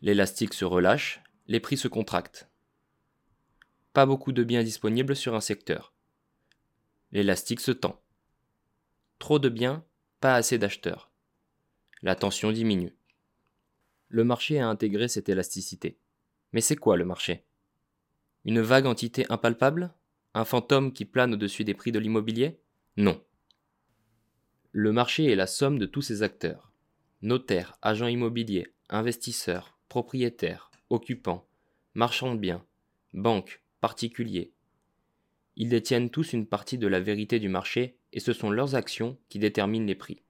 L'élastique 0.00 0.54
se 0.54 0.64
relâche, 0.64 1.22
les 1.46 1.60
prix 1.60 1.76
se 1.76 1.86
contractent. 1.86 2.50
Pas 3.92 4.06
beaucoup 4.06 4.32
de 4.32 4.42
biens 4.42 4.64
disponibles 4.64 5.14
sur 5.14 5.36
un 5.36 5.40
secteur. 5.40 5.94
L'élastique 7.12 7.60
se 7.60 7.70
tend. 7.70 8.02
Trop 9.20 9.38
de 9.38 9.48
biens, 9.48 9.84
pas 10.18 10.34
assez 10.34 10.58
d'acheteurs. 10.58 11.12
La 12.02 12.16
tension 12.16 12.50
diminue. 12.50 12.96
Le 14.08 14.24
marché 14.24 14.58
a 14.58 14.66
intégré 14.66 15.06
cette 15.06 15.28
élasticité. 15.28 16.00
Mais 16.52 16.60
c'est 16.60 16.74
quoi 16.74 16.96
le 16.96 17.04
marché? 17.04 17.46
Une 18.44 18.60
vague 18.60 18.86
entité 18.86 19.24
impalpable? 19.28 19.94
Un 20.34 20.44
fantôme 20.44 20.92
qui 20.92 21.04
plane 21.04 21.34
au-dessus 21.34 21.62
des 21.62 21.74
prix 21.74 21.92
de 21.92 22.00
l'immobilier? 22.00 22.58
Non. 22.96 23.22
Le 24.72 24.90
marché 24.90 25.30
est 25.30 25.36
la 25.36 25.46
somme 25.46 25.78
de 25.78 25.86
tous 25.86 26.02
ces 26.02 26.22
acteurs. 26.24 26.72
Notaires, 27.20 27.78
agents 27.82 28.08
immobiliers, 28.08 28.74
investisseurs, 28.88 29.78
propriétaires, 29.88 30.72
occupants, 30.90 31.46
marchands 31.94 32.34
de 32.34 32.40
biens, 32.40 32.64
banques, 33.12 33.62
particuliers. 33.80 34.52
Ils 35.54 35.68
détiennent 35.68 36.10
tous 36.10 36.32
une 36.32 36.46
partie 36.46 36.78
de 36.78 36.88
la 36.88 36.98
vérité 36.98 37.38
du 37.38 37.48
marché 37.48 37.96
et 38.12 38.18
ce 38.18 38.32
sont 38.32 38.50
leurs 38.50 38.74
actions 38.74 39.18
qui 39.28 39.38
déterminent 39.38 39.86
les 39.86 39.94
prix. 39.94 40.22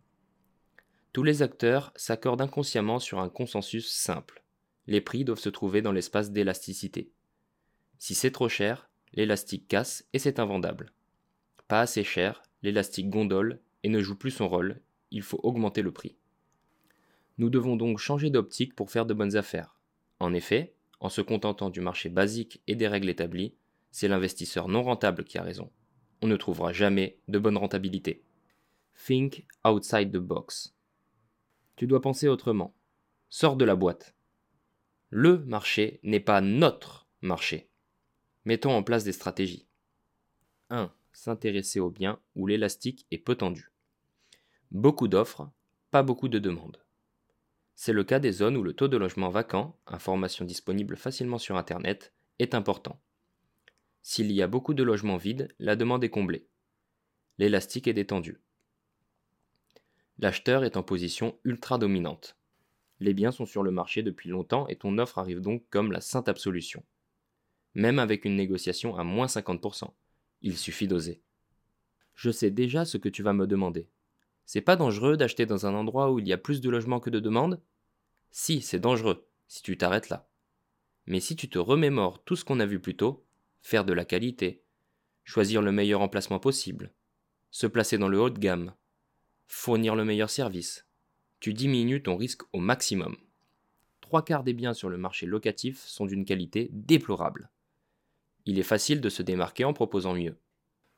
Tous 1.15 1.23
les 1.23 1.43
acteurs 1.43 1.93
s'accordent 1.97 2.43
inconsciemment 2.43 2.99
sur 2.99 3.21
un 3.21 3.29
consensus 3.29 3.91
simple. 3.91 4.43
Les 4.87 5.01
prix 5.01 5.25
doivent 5.25 5.39
se 5.39 5.49
trouver 5.49 5.81
dans 5.81 5.93
l'espace 5.93 6.31
d'élasticité. 6.31 7.13
Si 8.03 8.17
c'est 8.17 8.33
trop 8.33 8.49
cher, 8.49 8.91
l'élastique 9.13 9.69
casse 9.69 10.05
et 10.13 10.19
c'est 10.19 10.41
invendable. 10.41 10.93
Pas 11.69 11.83
assez 11.83 12.03
cher, 12.03 12.43
l'élastique 12.65 13.09
gondole 13.09 13.61
et 13.85 13.89
ne 13.89 14.01
joue 14.01 14.17
plus 14.17 14.33
son 14.33 14.49
rôle, 14.49 14.81
il 15.13 15.23
faut 15.23 15.39
augmenter 15.45 15.83
le 15.83 15.93
prix. 15.93 16.17
Nous 17.39 17.49
devons 17.49 17.77
donc 17.77 17.99
changer 17.99 18.29
d'optique 18.29 18.75
pour 18.75 18.91
faire 18.91 19.07
de 19.07 19.15
bonnes 19.15 19.37
affaires. 19.37 19.79
En 20.19 20.35
effet, 20.35 20.75
en 20.99 21.11
se 21.11 21.21
contentant 21.21 21.71
du 21.71 21.81
marché 21.81 22.09
basique 22.09 22.61
et 22.67 22.75
des 22.75 22.89
règles 22.89 23.09
établies, 23.09 23.55
c'est 23.93 24.09
l'investisseur 24.09 24.67
non 24.67 24.83
rentable 24.83 25.23
qui 25.23 25.39
a 25.39 25.45
raison. 25.45 25.71
On 26.23 26.27
ne 26.27 26.37
trouvera 26.37 26.73
jamais 26.73 27.21
de 27.29 27.39
bonne 27.39 27.57
rentabilité. 27.57 28.25
Think 29.07 29.47
outside 29.65 30.11
the 30.11 30.17
box. 30.17 30.75
Tu 31.77 31.87
dois 31.87 32.01
penser 32.01 32.27
autrement. 32.27 32.75
Sors 33.29 33.55
de 33.55 33.65
la 33.65 33.77
boîte. 33.77 34.17
Le 35.11 35.39
marché 35.45 36.01
n'est 36.03 36.19
pas 36.19 36.41
notre 36.41 37.07
marché. 37.21 37.69
Mettons 38.45 38.73
en 38.73 38.83
place 38.83 39.05
des 39.05 39.13
stratégies. 39.13 39.69
1. 40.71 40.93
S'intéresser 41.13 41.79
aux 41.79 41.91
biens 41.91 42.19
où 42.35 42.49
l'élastique 42.49 43.07
est 43.13 43.19
peu 43.19 43.37
tendu. 43.37 43.71
Beaucoup 44.73 45.07
d'offres, 45.07 45.49
pas 45.93 46.03
beaucoup 46.03 46.29
de 46.29 46.41
demandes. 46.41 46.83
C'est 47.77 47.93
le 47.93 48.03
cas 48.03 48.19
des 48.19 48.33
zones 48.33 48.57
où 48.57 48.63
le 48.63 48.73
taux 48.73 48.89
de 48.89 48.97
logement 48.97 49.29
vacant, 49.29 49.79
information 49.87 50.45
disponible 50.45 50.97
facilement 50.97 51.39
sur 51.39 51.57
Internet, 51.57 52.13
est 52.39 52.55
important. 52.55 53.01
S'il 54.03 54.33
y 54.33 54.43
a 54.43 54.49
beaucoup 54.49 54.75
de 54.75 54.83
logements 54.83 55.17
vides, 55.17 55.55
la 55.61 55.77
demande 55.77 56.03
est 56.03 56.11
comblée. 56.11 56.49
L'élastique 57.39 57.87
est 57.87 57.95
détendu. 57.95 58.41
L'acheteur 60.19 60.65
est 60.65 60.77
en 60.77 60.83
position 60.83 61.39
ultra 61.45 61.79
dominante. 61.79 62.37
Les 62.99 63.15
biens 63.15 63.31
sont 63.31 63.47
sur 63.47 63.63
le 63.63 63.71
marché 63.71 64.03
depuis 64.03 64.31
longtemps 64.31 64.67
et 64.69 64.77
ton 64.77 64.99
offre 64.99 65.19
arrive 65.19 65.41
donc 65.41 65.65
comme 65.71 65.93
la 65.93 66.01
sainte 66.01 66.29
absolution. 66.29 66.85
Même 67.75 67.99
avec 67.99 68.25
une 68.25 68.37
négociation 68.37 68.97
à 68.97 69.05
moins 69.05 69.27
50%, 69.27 69.91
il 70.43 70.57
suffit 70.57 70.89
d'oser. 70.89 71.23
Je 72.15 72.31
sais 72.31 72.51
déjà 72.51 72.85
ce 72.85 72.99
que 72.99 73.09
tu 73.09 73.23
vas 73.23 73.33
me 73.33 73.47
demander. 73.47 73.89
C'est 74.45 74.61
pas 74.61 74.77
dangereux 74.77 75.17
d'acheter 75.17 75.47
dans 75.47 75.67
un 75.67 75.75
endroit 75.75 76.11
où 76.11 76.19
il 76.19 76.29
y 76.29 76.33
a 76.33 76.39
plus 76.39 76.61
de 76.61 76.69
logements 76.69 77.01
que 77.01 77.11
de 77.11 77.21
demandes? 77.21 77.61
Si, 78.31 78.61
c'est 78.61 78.81
dangereux, 78.81 79.27
si 79.49 79.63
tu 79.63 79.77
t'arrêtes 79.77 80.09
là. 80.09 80.29
Mais 81.07 81.21
si 81.21 81.37
tu 81.37 81.49
te 81.49 81.59
remémores 81.59 82.23
tout 82.25 82.37
ce 82.37 82.45
qu'on 82.45 82.61
a 82.61 82.67
vu 82.67 82.81
plus 82.81 82.97
tôt, 82.97 83.25
faire 83.61 83.85
de 83.85 83.93
la 83.93 84.05
qualité, 84.05 84.63
choisir 85.25 85.63
le 85.63 85.73
meilleur 85.73 86.01
emplacement 86.01 86.39
possible, 86.39 86.93
se 87.51 87.67
placer 87.67 87.99
dans 87.99 88.09
le 88.09 88.21
haut 88.21 88.31
de 88.31 88.39
gamme, 88.39 88.75
fournir 89.47 89.95
le 89.95 90.05
meilleur 90.05 90.31
service, 90.31 90.87
tu 91.41 91.55
diminues 91.55 92.03
ton 92.03 92.17
risque 92.17 92.43
au 92.53 92.59
maximum. 92.59 93.17
Trois 94.01 94.25
quarts 94.25 94.45
des 94.45 94.53
biens 94.53 94.75
sur 94.75 94.89
le 94.89 94.99
marché 94.99 95.27
locatif 95.27 95.83
sont 95.85 96.07
d'une 96.07 96.25
qualité 96.25 96.69
déplorable. 96.73 97.51
Il 98.47 98.59
est 98.59 98.65
facile 98.65 99.01
de 99.01 99.09
se 99.09 99.23
démarquer 99.23 99.65
en 99.65 99.73
proposant 99.73 100.15
mieux. 100.15 100.37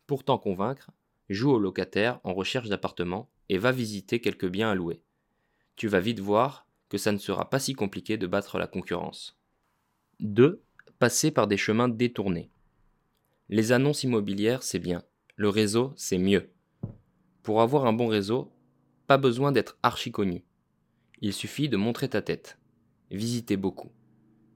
Pour 0.06 0.24
t'en 0.24 0.38
convaincre, 0.38 0.90
joue 1.28 1.50
au 1.50 1.58
locataire 1.58 2.20
en 2.24 2.34
recherche 2.34 2.68
d'appartements 2.68 3.30
et 3.48 3.58
va 3.58 3.72
visiter 3.72 4.20
quelques 4.20 4.48
biens 4.48 4.70
à 4.70 4.74
louer. 4.74 5.02
Tu 5.76 5.88
vas 5.88 6.00
vite 6.00 6.20
voir 6.20 6.66
que 6.88 6.98
ça 6.98 7.12
ne 7.12 7.18
sera 7.18 7.50
pas 7.50 7.58
si 7.58 7.74
compliqué 7.74 8.16
de 8.16 8.26
battre 8.26 8.58
la 8.58 8.66
concurrence. 8.66 9.38
2. 10.20 10.62
Passer 10.98 11.30
par 11.30 11.46
des 11.46 11.56
chemins 11.56 11.88
détournés. 11.88 12.50
Les 13.48 13.72
annonces 13.72 14.04
immobilières, 14.04 14.62
c'est 14.62 14.78
bien. 14.78 15.02
Le 15.36 15.48
réseau, 15.48 15.92
c'est 15.96 16.18
mieux. 16.18 16.50
Pour 17.42 17.60
avoir 17.60 17.86
un 17.86 17.92
bon 17.92 18.06
réseau, 18.06 18.52
pas 19.06 19.18
besoin 19.18 19.52
d'être 19.52 19.76
archi 19.82 20.12
connu. 20.12 20.44
Il 21.20 21.32
suffit 21.32 21.68
de 21.68 21.76
montrer 21.76 22.08
ta 22.08 22.22
tête. 22.22 22.58
Visiter 23.10 23.56
beaucoup. 23.56 23.90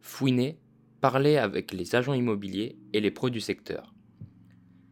Fouiner, 0.01 0.59
parler 1.01 1.37
avec 1.37 1.73
les 1.73 1.95
agents 1.95 2.15
immobiliers 2.15 2.79
et 2.93 3.01
les 3.01 3.11
pros 3.11 3.31
du 3.31 3.41
secteur. 3.41 3.95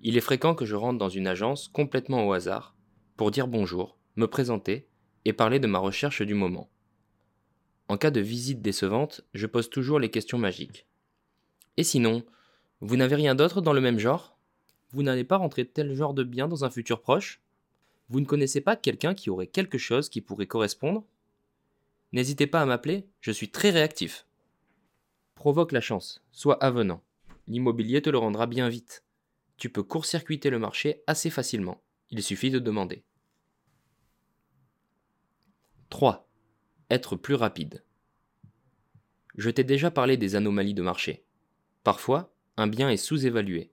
Il 0.02 0.16
est 0.16 0.20
fréquent 0.20 0.54
que 0.54 0.64
je 0.64 0.76
rentre 0.76 0.98
dans 0.98 1.08
une 1.08 1.26
agence 1.26 1.68
complètement 1.68 2.26
au 2.26 2.32
hasard 2.32 2.76
pour 3.16 3.30
dire 3.30 3.48
bonjour, 3.48 3.98
me 4.14 4.26
présenter 4.26 4.88
et 5.24 5.32
parler 5.32 5.58
de 5.58 5.66
ma 5.66 5.78
recherche 5.78 6.22
du 6.22 6.34
moment. 6.34 6.70
En 7.88 7.96
cas 7.96 8.10
de 8.10 8.20
visite 8.20 8.62
décevante, 8.62 9.22
je 9.34 9.46
pose 9.46 9.70
toujours 9.70 9.98
les 9.98 10.10
questions 10.10 10.38
magiques. 10.38 10.86
Et 11.76 11.84
sinon, 11.84 12.24
vous 12.80 12.96
n'avez 12.96 13.16
rien 13.16 13.34
d'autre 13.34 13.60
dans 13.60 13.72
le 13.72 13.80
même 13.80 13.98
genre? 13.98 14.38
Vous 14.92 15.02
n'allez 15.02 15.24
pas 15.24 15.36
rentrer 15.36 15.66
tel 15.66 15.94
genre 15.94 16.14
de 16.14 16.22
bien 16.22 16.46
dans 16.46 16.64
un 16.64 16.70
futur 16.70 17.00
proche? 17.00 17.40
Vous 18.08 18.20
ne 18.20 18.26
connaissez 18.26 18.60
pas 18.60 18.76
quelqu'un 18.76 19.14
qui 19.14 19.30
aurait 19.30 19.46
quelque 19.46 19.78
chose 19.78 20.08
qui 20.08 20.20
pourrait 20.20 20.46
correspondre? 20.46 21.04
N'hésitez 22.12 22.46
pas 22.46 22.62
à 22.62 22.66
m'appeler, 22.66 23.08
je 23.20 23.32
suis 23.32 23.50
très 23.50 23.70
réactif. 23.70 24.25
Provoque 25.36 25.70
la 25.70 25.80
chance, 25.80 26.24
sois 26.32 26.62
avenant. 26.62 27.04
L'immobilier 27.46 28.02
te 28.02 28.10
le 28.10 28.18
rendra 28.18 28.46
bien 28.46 28.68
vite. 28.68 29.04
Tu 29.56 29.70
peux 29.70 29.84
court-circuiter 29.84 30.50
le 30.50 30.58
marché 30.58 31.04
assez 31.06 31.30
facilement. 31.30 31.80
Il 32.10 32.22
suffit 32.22 32.50
de 32.50 32.58
demander. 32.58 33.04
3 35.90 36.26
être 36.90 37.16
plus 37.16 37.34
rapide. 37.34 37.84
Je 39.36 39.50
t'ai 39.50 39.64
déjà 39.64 39.90
parlé 39.90 40.16
des 40.16 40.36
anomalies 40.36 40.74
de 40.74 40.82
marché. 40.82 41.24
Parfois, 41.82 42.32
un 42.56 42.68
bien 42.68 42.90
est 42.90 42.96
sous-évalué. 42.96 43.72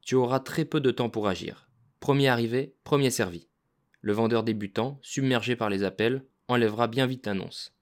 Tu 0.00 0.14
auras 0.14 0.40
très 0.40 0.64
peu 0.64 0.80
de 0.80 0.90
temps 0.90 1.10
pour 1.10 1.28
agir. 1.28 1.68
Premier 2.00 2.28
arrivé, 2.28 2.74
premier 2.82 3.10
servi. 3.10 3.48
Le 4.00 4.12
vendeur 4.12 4.42
débutant, 4.42 4.98
submergé 5.02 5.54
par 5.54 5.68
les 5.68 5.82
appels, 5.82 6.24
enlèvera 6.48 6.86
bien 6.88 7.06
vite 7.06 7.26
l'annonce. 7.26 7.74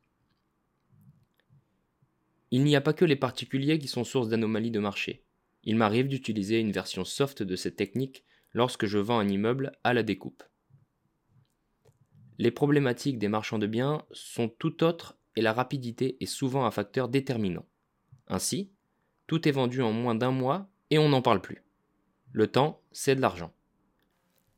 Il 2.51 2.65
n'y 2.65 2.77
a 2.77 2.81
pas 2.81 2.93
que 2.93 3.05
les 3.05 3.17
particuliers 3.17 3.79
qui 3.79 3.89
sont 3.89 4.05
source 4.05 4.29
d'anomalies 4.29 4.71
de 4.71 4.79
marché. 4.79 5.25
Il 5.65 5.77
m'arrive 5.77 6.09
d'utiliser 6.09 6.61
une 6.61 6.71
version 6.71 7.05
soft 7.05 7.43
de 7.43 7.57
cette 7.57 7.77
technique 7.77 8.25
lorsque 8.53 8.87
je 8.87 8.99
vends 8.99 9.19
un 9.19 9.29
immeuble 9.29 9.73
à 9.83 9.93
la 9.93 10.03
découpe. 10.03 10.45
Les 12.39 12.51
problématiques 12.51 13.19
des 13.19 13.29
marchands 13.29 13.59
de 13.59 13.67
biens 13.67 14.05
sont 14.13 14.49
tout 14.49 14.85
autres 14.85 15.19
et 15.35 15.43
la 15.43 15.53
rapidité 15.53 16.17
est 16.21 16.27
souvent 16.27 16.67
un 16.67 16.71
facteur 16.71 17.09
déterminant. 17.09 17.67
Ainsi, 18.29 18.71
tout 19.27 19.49
est 19.49 19.53
vendu 19.53 19.83
en 19.83 19.93
moins 19.93 20.15
d'un 20.15 20.31
mois 20.31 20.69
et 20.91 20.99
on 20.99 21.09
n'en 21.09 21.23
parle 21.23 21.41
plus. 21.41 21.65
Le 22.33 22.47
temps, 22.47 22.83
c'est 22.93 23.17
de 23.17 23.21
l'argent. 23.21 23.53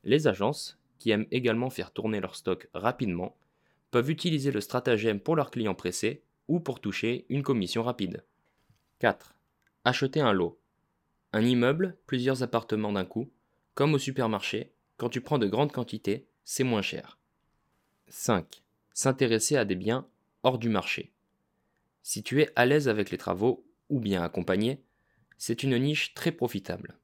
Les 0.04 0.26
agences, 0.26 0.78
qui 0.98 1.10
aiment 1.10 1.26
également 1.30 1.70
faire 1.70 1.92
tourner 1.92 2.20
leur 2.20 2.34
stock 2.34 2.68
rapidement, 2.74 3.36
peuvent 3.90 4.10
utiliser 4.10 4.50
le 4.50 4.60
stratagème 4.60 5.20
pour 5.20 5.36
leurs 5.36 5.50
clients 5.50 5.74
pressés 5.74 6.22
ou 6.48 6.60
pour 6.60 6.80
toucher 6.80 7.26
une 7.28 7.42
commission 7.42 7.82
rapide. 7.82 8.24
4. 8.98 9.36
Acheter 9.84 10.20
un 10.20 10.32
lot. 10.32 10.58
Un 11.32 11.44
immeuble, 11.44 11.96
plusieurs 12.06 12.42
appartements 12.42 12.92
d'un 12.92 13.04
coup, 13.04 13.30
comme 13.74 13.94
au 13.94 13.98
supermarché, 13.98 14.72
quand 14.96 15.08
tu 15.08 15.20
prends 15.20 15.38
de 15.38 15.46
grandes 15.46 15.72
quantités, 15.72 16.26
c'est 16.44 16.64
moins 16.64 16.82
cher. 16.82 17.18
5. 18.08 18.62
S'intéresser 18.92 19.56
à 19.56 19.64
des 19.64 19.76
biens 19.76 20.08
hors 20.42 20.58
du 20.58 20.68
marché. 20.68 21.12
Si 22.02 22.22
tu 22.22 22.40
es 22.40 22.50
à 22.56 22.66
l'aise 22.66 22.88
avec 22.88 23.10
les 23.10 23.18
travaux 23.18 23.66
ou 23.90 24.00
bien 24.00 24.22
accompagné, 24.22 24.82
c'est 25.36 25.62
une 25.62 25.78
niche 25.78 26.14
très 26.14 26.32
profitable. 26.32 26.98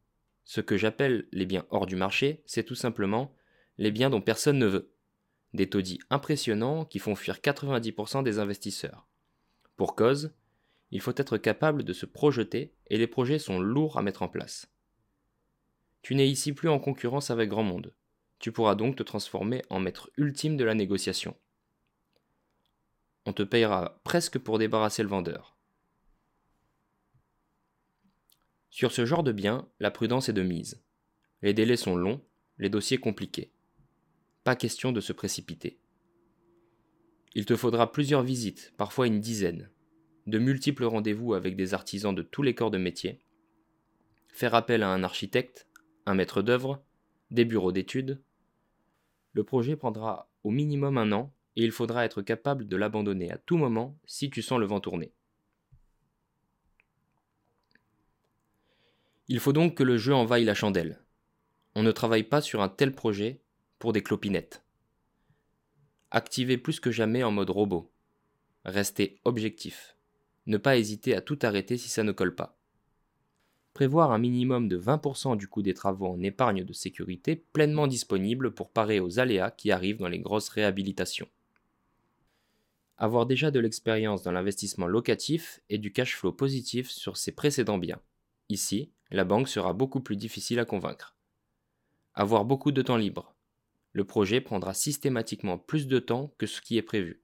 Ce 0.44 0.60
que 0.60 0.76
j'appelle 0.76 1.26
les 1.30 1.46
biens 1.46 1.66
hors 1.70 1.86
du 1.86 1.96
marché, 1.96 2.42
c'est 2.46 2.64
tout 2.64 2.74
simplement 2.74 3.34
les 3.78 3.90
biens 3.90 4.10
dont 4.10 4.20
personne 4.20 4.58
ne 4.58 4.66
veut. 4.66 4.90
Des 5.52 5.68
taudis 5.68 6.00
impressionnants 6.10 6.84
qui 6.84 6.98
font 6.98 7.14
fuir 7.14 7.36
90% 7.36 8.22
des 8.22 8.38
investisseurs. 8.38 9.06
Pour 9.76 9.96
cause, 9.96 10.34
il 10.90 11.00
faut 11.00 11.14
être 11.16 11.38
capable 11.38 11.82
de 11.82 11.92
se 11.92 12.06
projeter 12.06 12.74
et 12.86 12.98
les 12.98 13.06
projets 13.06 13.38
sont 13.38 13.60
lourds 13.60 13.98
à 13.98 14.02
mettre 14.02 14.22
en 14.22 14.28
place. 14.28 14.70
Tu 16.02 16.14
n'es 16.14 16.28
ici 16.28 16.52
plus 16.52 16.68
en 16.68 16.78
concurrence 16.78 17.30
avec 17.30 17.48
grand 17.48 17.62
monde. 17.62 17.94
Tu 18.38 18.52
pourras 18.52 18.74
donc 18.74 18.96
te 18.96 19.02
transformer 19.02 19.62
en 19.70 19.80
maître 19.80 20.10
ultime 20.16 20.56
de 20.56 20.64
la 20.64 20.74
négociation. 20.74 21.36
On 23.26 23.32
te 23.32 23.42
payera 23.42 24.00
presque 24.04 24.38
pour 24.38 24.58
débarrasser 24.58 25.02
le 25.02 25.08
vendeur. 25.08 25.56
Sur 28.70 28.92
ce 28.92 29.06
genre 29.06 29.22
de 29.22 29.32
bien, 29.32 29.68
la 29.80 29.90
prudence 29.90 30.28
est 30.28 30.34
de 30.34 30.42
mise. 30.42 30.84
Les 31.42 31.54
délais 31.54 31.76
sont 31.76 31.96
longs, 31.96 32.20
les 32.58 32.68
dossiers 32.68 32.98
compliqués. 32.98 33.52
Pas 34.42 34.56
question 34.56 34.92
de 34.92 35.00
se 35.00 35.12
précipiter. 35.12 35.80
Il 37.34 37.46
te 37.46 37.56
faudra 37.56 37.90
plusieurs 37.90 38.22
visites, 38.22 38.72
parfois 38.76 39.06
une 39.06 39.20
dizaine, 39.20 39.70
de 40.26 40.38
multiples 40.38 40.84
rendez-vous 40.84 41.34
avec 41.34 41.56
des 41.56 41.74
artisans 41.74 42.14
de 42.14 42.22
tous 42.22 42.42
les 42.42 42.54
corps 42.54 42.70
de 42.70 42.78
métier, 42.78 43.20
faire 44.28 44.54
appel 44.54 44.82
à 44.82 44.88
un 44.88 45.02
architecte, 45.02 45.68
un 46.06 46.14
maître 46.14 46.42
d'œuvre, 46.42 46.84
des 47.30 47.44
bureaux 47.44 47.72
d'études. 47.72 48.20
Le 49.32 49.44
projet 49.44 49.76
prendra 49.76 50.30
au 50.42 50.50
minimum 50.50 50.98
un 50.98 51.12
an 51.12 51.32
et 51.56 51.64
il 51.64 51.70
faudra 51.70 52.04
être 52.04 52.22
capable 52.22 52.66
de 52.66 52.76
l'abandonner 52.76 53.30
à 53.30 53.38
tout 53.38 53.56
moment 53.56 53.98
si 54.04 54.30
tu 54.30 54.42
sens 54.42 54.58
le 54.58 54.66
vent 54.66 54.80
tourner. 54.80 55.12
Il 59.28 59.40
faut 59.40 59.52
donc 59.52 59.76
que 59.76 59.82
le 59.82 59.96
jeu 59.96 60.14
envaille 60.14 60.44
la 60.44 60.54
chandelle. 60.54 61.00
On 61.74 61.82
ne 61.82 61.92
travaille 61.92 62.24
pas 62.24 62.40
sur 62.40 62.60
un 62.60 62.68
tel 62.68 62.92
projet 62.92 63.40
pour 63.78 63.92
des 63.92 64.02
clopinettes. 64.02 64.63
Activez 66.16 66.58
plus 66.58 66.78
que 66.78 66.92
jamais 66.92 67.24
en 67.24 67.32
mode 67.32 67.50
robot. 67.50 67.90
Restez 68.64 69.18
objectif. 69.24 69.96
Ne 70.46 70.58
pas 70.58 70.76
hésiter 70.76 71.12
à 71.16 71.20
tout 71.20 71.40
arrêter 71.42 71.76
si 71.76 71.88
ça 71.88 72.04
ne 72.04 72.12
colle 72.12 72.36
pas. 72.36 72.56
Prévoir 73.72 74.12
un 74.12 74.18
minimum 74.18 74.68
de 74.68 74.78
20% 74.78 75.36
du 75.36 75.48
coût 75.48 75.62
des 75.62 75.74
travaux 75.74 76.06
en 76.06 76.22
épargne 76.22 76.62
de 76.62 76.72
sécurité 76.72 77.34
pleinement 77.34 77.88
disponible 77.88 78.54
pour 78.54 78.70
parer 78.70 79.00
aux 79.00 79.18
aléas 79.18 79.50
qui 79.50 79.72
arrivent 79.72 79.98
dans 79.98 80.06
les 80.06 80.20
grosses 80.20 80.50
réhabilitations. 80.50 81.28
Avoir 82.96 83.26
déjà 83.26 83.50
de 83.50 83.58
l'expérience 83.58 84.22
dans 84.22 84.30
l'investissement 84.30 84.86
locatif 84.86 85.62
et 85.68 85.78
du 85.78 85.92
cash 85.92 86.14
flow 86.14 86.30
positif 86.30 86.90
sur 86.90 87.16
ses 87.16 87.32
précédents 87.32 87.78
biens. 87.78 88.00
Ici, 88.50 88.92
la 89.10 89.24
banque 89.24 89.48
sera 89.48 89.72
beaucoup 89.72 89.98
plus 90.00 90.14
difficile 90.14 90.60
à 90.60 90.64
convaincre. 90.64 91.16
Avoir 92.14 92.44
beaucoup 92.44 92.70
de 92.70 92.82
temps 92.82 92.98
libre 92.98 93.33
le 93.94 94.04
projet 94.04 94.40
prendra 94.40 94.74
systématiquement 94.74 95.56
plus 95.56 95.86
de 95.86 96.00
temps 96.00 96.34
que 96.36 96.46
ce 96.46 96.60
qui 96.60 96.76
est 96.76 96.82
prévu. 96.82 97.22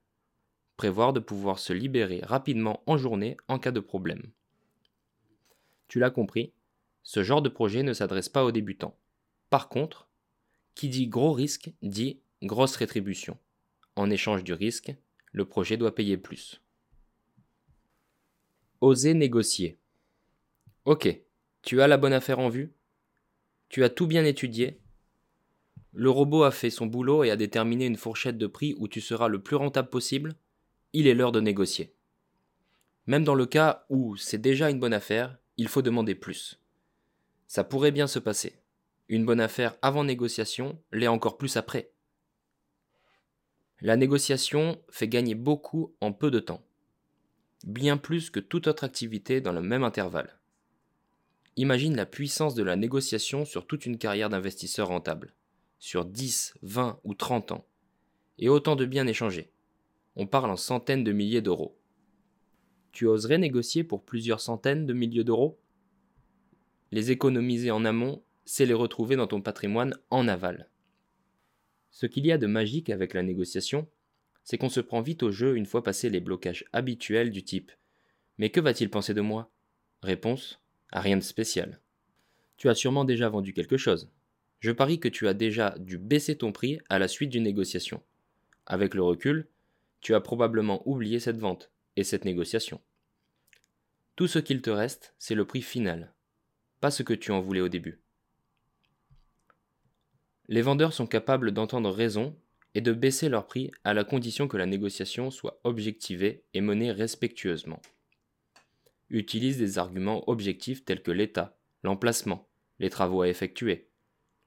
Prévoir 0.76 1.12
de 1.12 1.20
pouvoir 1.20 1.58
se 1.58 1.72
libérer 1.72 2.20
rapidement 2.22 2.82
en 2.86 2.96
journée 2.96 3.36
en 3.48 3.58
cas 3.58 3.72
de 3.72 3.80
problème. 3.80 4.30
Tu 5.88 5.98
l'as 5.98 6.10
compris, 6.10 6.54
ce 7.02 7.24
genre 7.24 7.42
de 7.42 7.48
projet 7.48 7.82
ne 7.82 7.92
s'adresse 7.92 8.28
pas 8.28 8.44
aux 8.44 8.52
débutants. 8.52 8.96
Par 9.50 9.68
contre, 9.68 10.08
qui 10.76 10.88
dit 10.88 11.08
gros 11.08 11.32
risque 11.32 11.72
dit 11.82 12.20
grosse 12.40 12.76
rétribution. 12.76 13.36
En 13.96 14.08
échange 14.08 14.44
du 14.44 14.52
risque, 14.52 14.94
le 15.32 15.44
projet 15.44 15.76
doit 15.76 15.94
payer 15.94 16.16
plus. 16.16 16.62
Oser 18.80 19.14
négocier. 19.14 19.76
Ok, 20.84 21.20
tu 21.62 21.82
as 21.82 21.88
la 21.88 21.96
bonne 21.96 22.12
affaire 22.12 22.38
en 22.38 22.48
vue 22.48 22.72
Tu 23.68 23.82
as 23.82 23.90
tout 23.90 24.06
bien 24.06 24.24
étudié 24.24 24.80
le 25.92 26.10
robot 26.10 26.44
a 26.44 26.50
fait 26.50 26.70
son 26.70 26.86
boulot 26.86 27.24
et 27.24 27.30
a 27.30 27.36
déterminé 27.36 27.86
une 27.86 27.96
fourchette 27.96 28.38
de 28.38 28.46
prix 28.46 28.74
où 28.78 28.86
tu 28.86 29.00
seras 29.00 29.28
le 29.28 29.42
plus 29.42 29.56
rentable 29.56 29.88
possible, 29.88 30.34
il 30.92 31.06
est 31.06 31.14
l'heure 31.14 31.32
de 31.32 31.40
négocier. 31.40 31.94
Même 33.06 33.24
dans 33.24 33.34
le 33.34 33.46
cas 33.46 33.84
où 33.88 34.16
c'est 34.16 34.38
déjà 34.38 34.70
une 34.70 34.78
bonne 34.78 34.92
affaire, 34.92 35.36
il 35.56 35.68
faut 35.68 35.82
demander 35.82 36.14
plus. 36.14 36.60
Ça 37.48 37.64
pourrait 37.64 37.90
bien 37.90 38.06
se 38.06 38.20
passer. 38.20 38.60
Une 39.08 39.24
bonne 39.24 39.40
affaire 39.40 39.76
avant 39.82 40.04
négociation 40.04 40.78
l'est 40.92 41.08
encore 41.08 41.36
plus 41.36 41.56
après. 41.56 41.90
La 43.80 43.96
négociation 43.96 44.80
fait 44.90 45.08
gagner 45.08 45.34
beaucoup 45.34 45.94
en 46.00 46.12
peu 46.12 46.30
de 46.30 46.38
temps. 46.38 46.62
Bien 47.64 47.96
plus 47.96 48.30
que 48.30 48.38
toute 48.38 48.68
autre 48.68 48.84
activité 48.84 49.40
dans 49.40 49.52
le 49.52 49.60
même 49.60 49.82
intervalle. 49.82 50.38
Imagine 51.56 51.96
la 51.96 52.06
puissance 52.06 52.54
de 52.54 52.62
la 52.62 52.76
négociation 52.76 53.44
sur 53.44 53.66
toute 53.66 53.86
une 53.86 53.98
carrière 53.98 54.28
d'investisseur 54.28 54.88
rentable 54.88 55.34
sur 55.80 56.04
10, 56.04 56.54
20 56.62 57.00
ou 57.04 57.14
30 57.14 57.52
ans, 57.52 57.66
et 58.38 58.48
autant 58.48 58.76
de 58.76 58.84
biens 58.84 59.06
échangés. 59.06 59.50
On 60.14 60.26
parle 60.26 60.50
en 60.50 60.56
centaines 60.56 61.04
de 61.04 61.12
milliers 61.12 61.40
d'euros. 61.40 61.76
Tu 62.92 63.06
oserais 63.06 63.38
négocier 63.38 63.82
pour 63.82 64.04
plusieurs 64.04 64.40
centaines 64.40 64.86
de 64.86 64.92
milliers 64.92 65.24
d'euros? 65.24 65.58
Les 66.92 67.10
économiser 67.10 67.70
en 67.70 67.84
amont, 67.84 68.22
c'est 68.44 68.66
les 68.66 68.74
retrouver 68.74 69.16
dans 69.16 69.26
ton 69.26 69.40
patrimoine 69.40 69.96
en 70.10 70.28
aval. 70.28 70.68
Ce 71.90 72.06
qu'il 72.06 72.26
y 72.26 72.32
a 72.32 72.38
de 72.38 72.46
magique 72.46 72.90
avec 72.90 73.14
la 73.14 73.22
négociation, 73.22 73.88
c'est 74.44 74.58
qu'on 74.58 74.68
se 74.68 74.80
prend 74.80 75.00
vite 75.00 75.22
au 75.22 75.30
jeu 75.30 75.56
une 75.56 75.66
fois 75.66 75.82
passés 75.82 76.10
les 76.10 76.20
blocages 76.20 76.64
habituels 76.72 77.30
du 77.30 77.42
type 77.42 77.72
Mais 78.36 78.50
que 78.50 78.60
va-t-il 78.60 78.90
penser 78.90 79.14
de 79.14 79.20
moi? 79.20 79.50
Réponse 80.02 80.60
Rien 80.92 81.16
de 81.16 81.22
spécial. 81.22 81.80
Tu 82.56 82.68
as 82.68 82.74
sûrement 82.74 83.04
déjà 83.04 83.28
vendu 83.28 83.54
quelque 83.54 83.76
chose. 83.76 84.10
Je 84.60 84.72
parie 84.72 85.00
que 85.00 85.08
tu 85.08 85.26
as 85.26 85.34
déjà 85.34 85.74
dû 85.78 85.98
baisser 85.98 86.36
ton 86.36 86.52
prix 86.52 86.78
à 86.88 86.98
la 86.98 87.08
suite 87.08 87.30
d'une 87.30 87.42
négociation. 87.42 88.02
Avec 88.66 88.94
le 88.94 89.02
recul, 89.02 89.48
tu 90.00 90.14
as 90.14 90.20
probablement 90.20 90.86
oublié 90.88 91.18
cette 91.18 91.38
vente 91.38 91.70
et 91.96 92.04
cette 92.04 92.24
négociation. 92.24 92.80
Tout 94.16 94.26
ce 94.26 94.38
qu'il 94.38 94.60
te 94.60 94.70
reste, 94.70 95.14
c'est 95.18 95.34
le 95.34 95.46
prix 95.46 95.62
final, 95.62 96.14
pas 96.80 96.90
ce 96.90 97.02
que 97.02 97.14
tu 97.14 97.32
en 97.32 97.40
voulais 97.40 97.62
au 97.62 97.68
début. 97.68 98.00
Les 100.48 100.62
vendeurs 100.62 100.92
sont 100.92 101.06
capables 101.06 101.52
d'entendre 101.52 101.90
raison 101.90 102.36
et 102.74 102.80
de 102.80 102.92
baisser 102.92 103.28
leur 103.28 103.46
prix 103.46 103.70
à 103.84 103.94
la 103.94 104.04
condition 104.04 104.46
que 104.46 104.56
la 104.56 104.66
négociation 104.66 105.30
soit 105.30 105.60
objectivée 105.64 106.44
et 106.54 106.60
menée 106.60 106.92
respectueusement. 106.92 107.80
Utilise 109.08 109.58
des 109.58 109.78
arguments 109.78 110.28
objectifs 110.28 110.84
tels 110.84 111.02
que 111.02 111.10
l'état, 111.10 111.56
l'emplacement, 111.82 112.48
les 112.78 112.90
travaux 112.90 113.22
à 113.22 113.28
effectuer, 113.28 113.89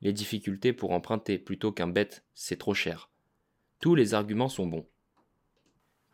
les 0.04 0.12
difficultés 0.12 0.74
pour 0.74 0.92
emprunter 0.92 1.40
plutôt 1.40 1.72
qu'un 1.72 1.88
bête, 1.88 2.26
c'est 2.36 2.58
trop 2.58 2.74
cher. 2.74 3.10
Tous 3.80 3.96
les 3.96 4.14
arguments 4.14 4.50
sont 4.50 4.68
bons. 4.68 4.86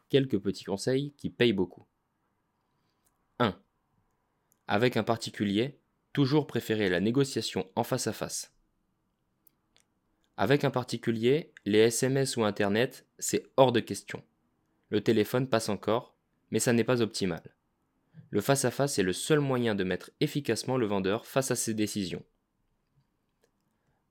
Quelques 0.10 0.38
petits 0.38 0.64
conseils 0.64 1.14
qui 1.18 1.32
payent 1.32 1.54
beaucoup. 1.54 1.86
1. 3.40 3.60
Avec 4.68 4.96
un 4.96 5.04
particulier, 5.04 5.80
toujours 6.14 6.46
préférer 6.46 6.88
la 6.88 7.00
négociation 7.00 7.68
en 7.76 7.84
face 7.84 8.06
à 8.06 8.14
face. 8.14 8.54
Avec 10.38 10.64
un 10.64 10.72
particulier, 10.72 11.52
les 11.66 11.80
SMS 11.80 12.38
ou 12.38 12.44
Internet, 12.44 13.08
c'est 13.18 13.52
hors 13.58 13.72
de 13.72 13.80
question. 13.80 14.24
Le 14.90 15.02
téléphone 15.02 15.50
passe 15.50 15.68
encore, 15.68 16.16
mais 16.52 16.60
ça 16.60 16.74
n'est 16.74 16.84
pas 16.84 17.02
optimal. 17.02 17.56
Le 18.30 18.42
face 18.42 18.66
à 18.66 18.72
face 18.72 19.00
est 19.00 19.04
le 19.04 19.14
seul 19.14 19.40
moyen 19.40 19.74
de 19.74 19.84
mettre 19.84 20.12
efficacement 20.20 20.78
le 20.78 20.86
vendeur 20.86 21.26
face 21.26 21.50
à 21.50 21.56
ses 21.56 21.74
décisions. 21.74 22.24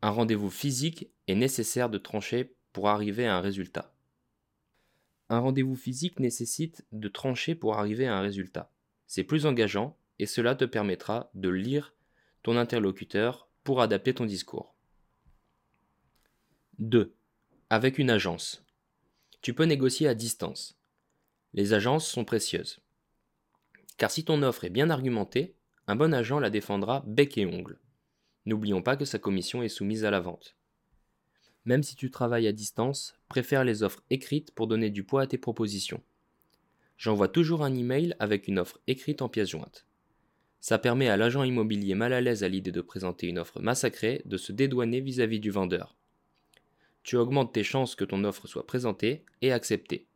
Un 0.00 0.10
rendez-vous 0.10 0.50
physique 0.50 1.10
est 1.26 1.34
nécessaire 1.34 1.90
de 1.90 1.98
trancher 1.98 2.54
pour 2.72 2.88
arriver 2.88 3.26
à 3.26 3.36
un 3.36 3.40
résultat. 3.40 3.92
Un 5.28 5.40
rendez-vous 5.40 5.76
physique 5.76 6.20
nécessite 6.20 6.86
de 6.92 7.08
trancher 7.08 7.54
pour 7.54 7.76
arriver 7.78 8.06
à 8.06 8.16
un 8.16 8.20
résultat. 8.20 8.70
C'est 9.06 9.24
plus 9.24 9.44
engageant 9.44 9.98
et 10.18 10.26
cela 10.26 10.54
te 10.54 10.64
permettra 10.64 11.30
de 11.34 11.48
lire 11.48 11.94
ton 12.42 12.56
interlocuteur 12.56 13.48
pour 13.64 13.80
adapter 13.82 14.14
ton 14.14 14.24
discours. 14.24 14.74
2. 16.78 17.14
Avec 17.70 17.98
une 17.98 18.10
agence. 18.10 18.64
Tu 19.42 19.52
peux 19.52 19.64
négocier 19.64 20.06
à 20.06 20.14
distance. 20.14 20.78
Les 21.54 21.72
agences 21.72 22.06
sont 22.06 22.24
précieuses. 22.24 22.80
Car 23.96 24.10
si 24.12 24.24
ton 24.24 24.42
offre 24.42 24.64
est 24.64 24.70
bien 24.70 24.90
argumentée, 24.90 25.56
un 25.88 25.96
bon 25.96 26.14
agent 26.14 26.38
la 26.38 26.50
défendra 26.50 27.02
bec 27.06 27.36
et 27.36 27.46
ongle. 27.46 27.80
N'oublions 28.48 28.80
pas 28.80 28.96
que 28.96 29.04
sa 29.04 29.18
commission 29.18 29.62
est 29.62 29.68
soumise 29.68 30.06
à 30.06 30.10
la 30.10 30.20
vente. 30.20 30.56
Même 31.66 31.82
si 31.82 31.96
tu 31.96 32.10
travailles 32.10 32.46
à 32.46 32.52
distance, 32.52 33.14
préfère 33.28 33.62
les 33.62 33.82
offres 33.82 34.02
écrites 34.08 34.52
pour 34.52 34.66
donner 34.66 34.88
du 34.88 35.04
poids 35.04 35.20
à 35.20 35.26
tes 35.26 35.36
propositions. 35.36 36.02
J'envoie 36.96 37.28
toujours 37.28 37.62
un 37.62 37.74
email 37.74 38.16
avec 38.18 38.48
une 38.48 38.58
offre 38.58 38.80
écrite 38.86 39.20
en 39.20 39.28
pièce 39.28 39.50
jointe. 39.50 39.84
Ça 40.60 40.78
permet 40.78 41.08
à 41.08 41.18
l'agent 41.18 41.42
immobilier 41.42 41.94
mal 41.94 42.14
à 42.14 42.22
l'aise 42.22 42.42
à 42.42 42.48
l'idée 42.48 42.72
de 42.72 42.80
présenter 42.80 43.26
une 43.26 43.38
offre 43.38 43.60
massacrée 43.60 44.22
de 44.24 44.38
se 44.38 44.52
dédouaner 44.52 45.02
vis-à-vis 45.02 45.40
du 45.40 45.50
vendeur. 45.50 45.94
Tu 47.02 47.16
augmentes 47.18 47.52
tes 47.52 47.64
chances 47.64 47.94
que 47.96 48.04
ton 48.06 48.24
offre 48.24 48.46
soit 48.46 48.66
présentée 48.66 49.26
et 49.42 49.52
acceptée. 49.52 50.06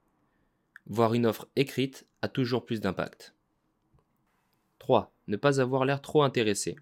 Voir 0.86 1.12
une 1.12 1.26
offre 1.26 1.48
écrite 1.54 2.06
a 2.22 2.28
toujours 2.28 2.64
plus 2.64 2.80
d'impact. 2.80 3.34
3. 4.78 5.14
Ne 5.26 5.36
pas 5.36 5.60
avoir 5.60 5.84
l'air 5.84 6.00
trop 6.00 6.22
intéressé. 6.22 6.76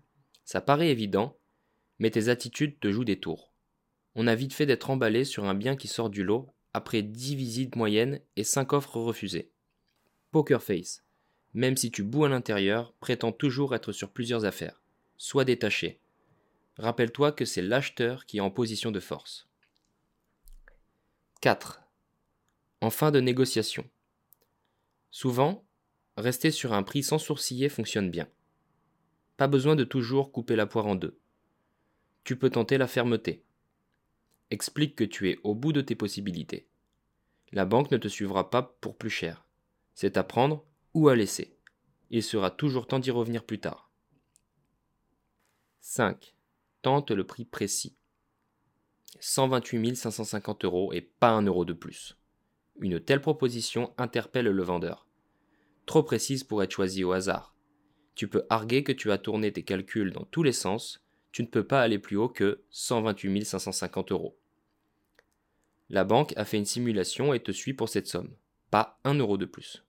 Ça 0.44 0.60
paraît 0.60 0.90
évident, 0.90 1.36
mais 2.00 2.10
tes 2.10 2.28
attitudes 2.28 2.80
te 2.80 2.90
jouent 2.90 3.04
des 3.04 3.20
tours. 3.20 3.52
On 4.16 4.26
a 4.26 4.34
vite 4.34 4.54
fait 4.54 4.66
d'être 4.66 4.90
emballé 4.90 5.24
sur 5.24 5.44
un 5.44 5.54
bien 5.54 5.76
qui 5.76 5.86
sort 5.86 6.10
du 6.10 6.24
lot 6.24 6.48
après 6.72 7.02
10 7.02 7.36
visites 7.36 7.76
moyennes 7.76 8.20
et 8.36 8.42
5 8.42 8.72
offres 8.72 8.96
refusées. 8.96 9.52
Poker 10.32 10.62
face. 10.62 11.04
Même 11.52 11.76
si 11.76 11.90
tu 11.90 12.02
boues 12.02 12.24
à 12.24 12.28
l'intérieur, 12.28 12.94
prétends 13.00 13.32
toujours 13.32 13.74
être 13.74 13.92
sur 13.92 14.10
plusieurs 14.10 14.44
affaires. 14.44 14.82
Sois 15.16 15.44
détaché. 15.44 16.00
Rappelle-toi 16.78 17.32
que 17.32 17.44
c'est 17.44 17.62
l'acheteur 17.62 18.24
qui 18.24 18.38
est 18.38 18.40
en 18.40 18.50
position 18.50 18.90
de 18.90 19.00
force. 19.00 19.48
4. 21.42 21.82
En 22.80 22.90
fin 22.90 23.10
de 23.10 23.20
négociation. 23.20 23.88
Souvent, 25.10 25.66
rester 26.16 26.50
sur 26.50 26.72
un 26.72 26.82
prix 26.82 27.02
sans 27.02 27.18
sourciller 27.18 27.68
fonctionne 27.68 28.10
bien. 28.10 28.28
Pas 29.36 29.48
besoin 29.48 29.76
de 29.76 29.84
toujours 29.84 30.32
couper 30.32 30.56
la 30.56 30.66
poire 30.66 30.86
en 30.86 30.94
deux. 30.94 31.19
Tu 32.24 32.36
peux 32.36 32.50
tenter 32.50 32.78
la 32.78 32.86
fermeté. 32.86 33.44
Explique 34.50 34.96
que 34.96 35.04
tu 35.04 35.30
es 35.30 35.38
au 35.44 35.54
bout 35.54 35.72
de 35.72 35.80
tes 35.80 35.94
possibilités. 35.94 36.68
La 37.52 37.64
banque 37.64 37.90
ne 37.90 37.96
te 37.96 38.08
suivra 38.08 38.50
pas 38.50 38.76
pour 38.80 38.96
plus 38.96 39.10
cher. 39.10 39.44
C'est 39.94 40.16
à 40.16 40.24
prendre 40.24 40.64
ou 40.94 41.08
à 41.08 41.16
laisser. 41.16 41.56
Il 42.10 42.22
sera 42.22 42.50
toujours 42.50 42.86
temps 42.86 42.98
d'y 42.98 43.10
revenir 43.10 43.44
plus 43.44 43.60
tard. 43.60 43.90
5. 45.80 46.34
Tente 46.82 47.10
le 47.10 47.26
prix 47.26 47.44
précis. 47.44 47.96
128 49.18 49.96
550 49.96 50.64
euros 50.64 50.92
et 50.92 51.00
pas 51.00 51.30
un 51.30 51.42
euro 51.42 51.64
de 51.64 51.72
plus. 51.72 52.16
Une 52.80 53.00
telle 53.00 53.20
proposition 53.20 53.92
interpelle 53.98 54.46
le 54.46 54.62
vendeur. 54.62 55.06
Trop 55.86 56.02
précise 56.02 56.44
pour 56.44 56.62
être 56.62 56.70
choisie 56.70 57.04
au 57.04 57.12
hasard. 57.12 57.54
Tu 58.14 58.28
peux 58.28 58.46
arguer 58.48 58.84
que 58.84 58.92
tu 58.92 59.10
as 59.10 59.18
tourné 59.18 59.52
tes 59.52 59.64
calculs 59.64 60.12
dans 60.12 60.24
tous 60.24 60.42
les 60.42 60.52
sens, 60.52 61.02
tu 61.32 61.42
ne 61.42 61.48
peux 61.48 61.66
pas 61.66 61.82
aller 61.82 61.98
plus 61.98 62.16
haut 62.16 62.28
que 62.28 62.62
128 62.70 63.44
550 63.44 64.12
euros. 64.12 64.38
La 65.88 66.04
banque 66.04 66.32
a 66.36 66.44
fait 66.44 66.58
une 66.58 66.64
simulation 66.64 67.34
et 67.34 67.42
te 67.42 67.52
suit 67.52 67.74
pour 67.74 67.88
cette 67.88 68.06
somme, 68.06 68.34
pas 68.70 69.00
un 69.04 69.14
euro 69.14 69.36
de 69.36 69.46
plus. 69.46 69.84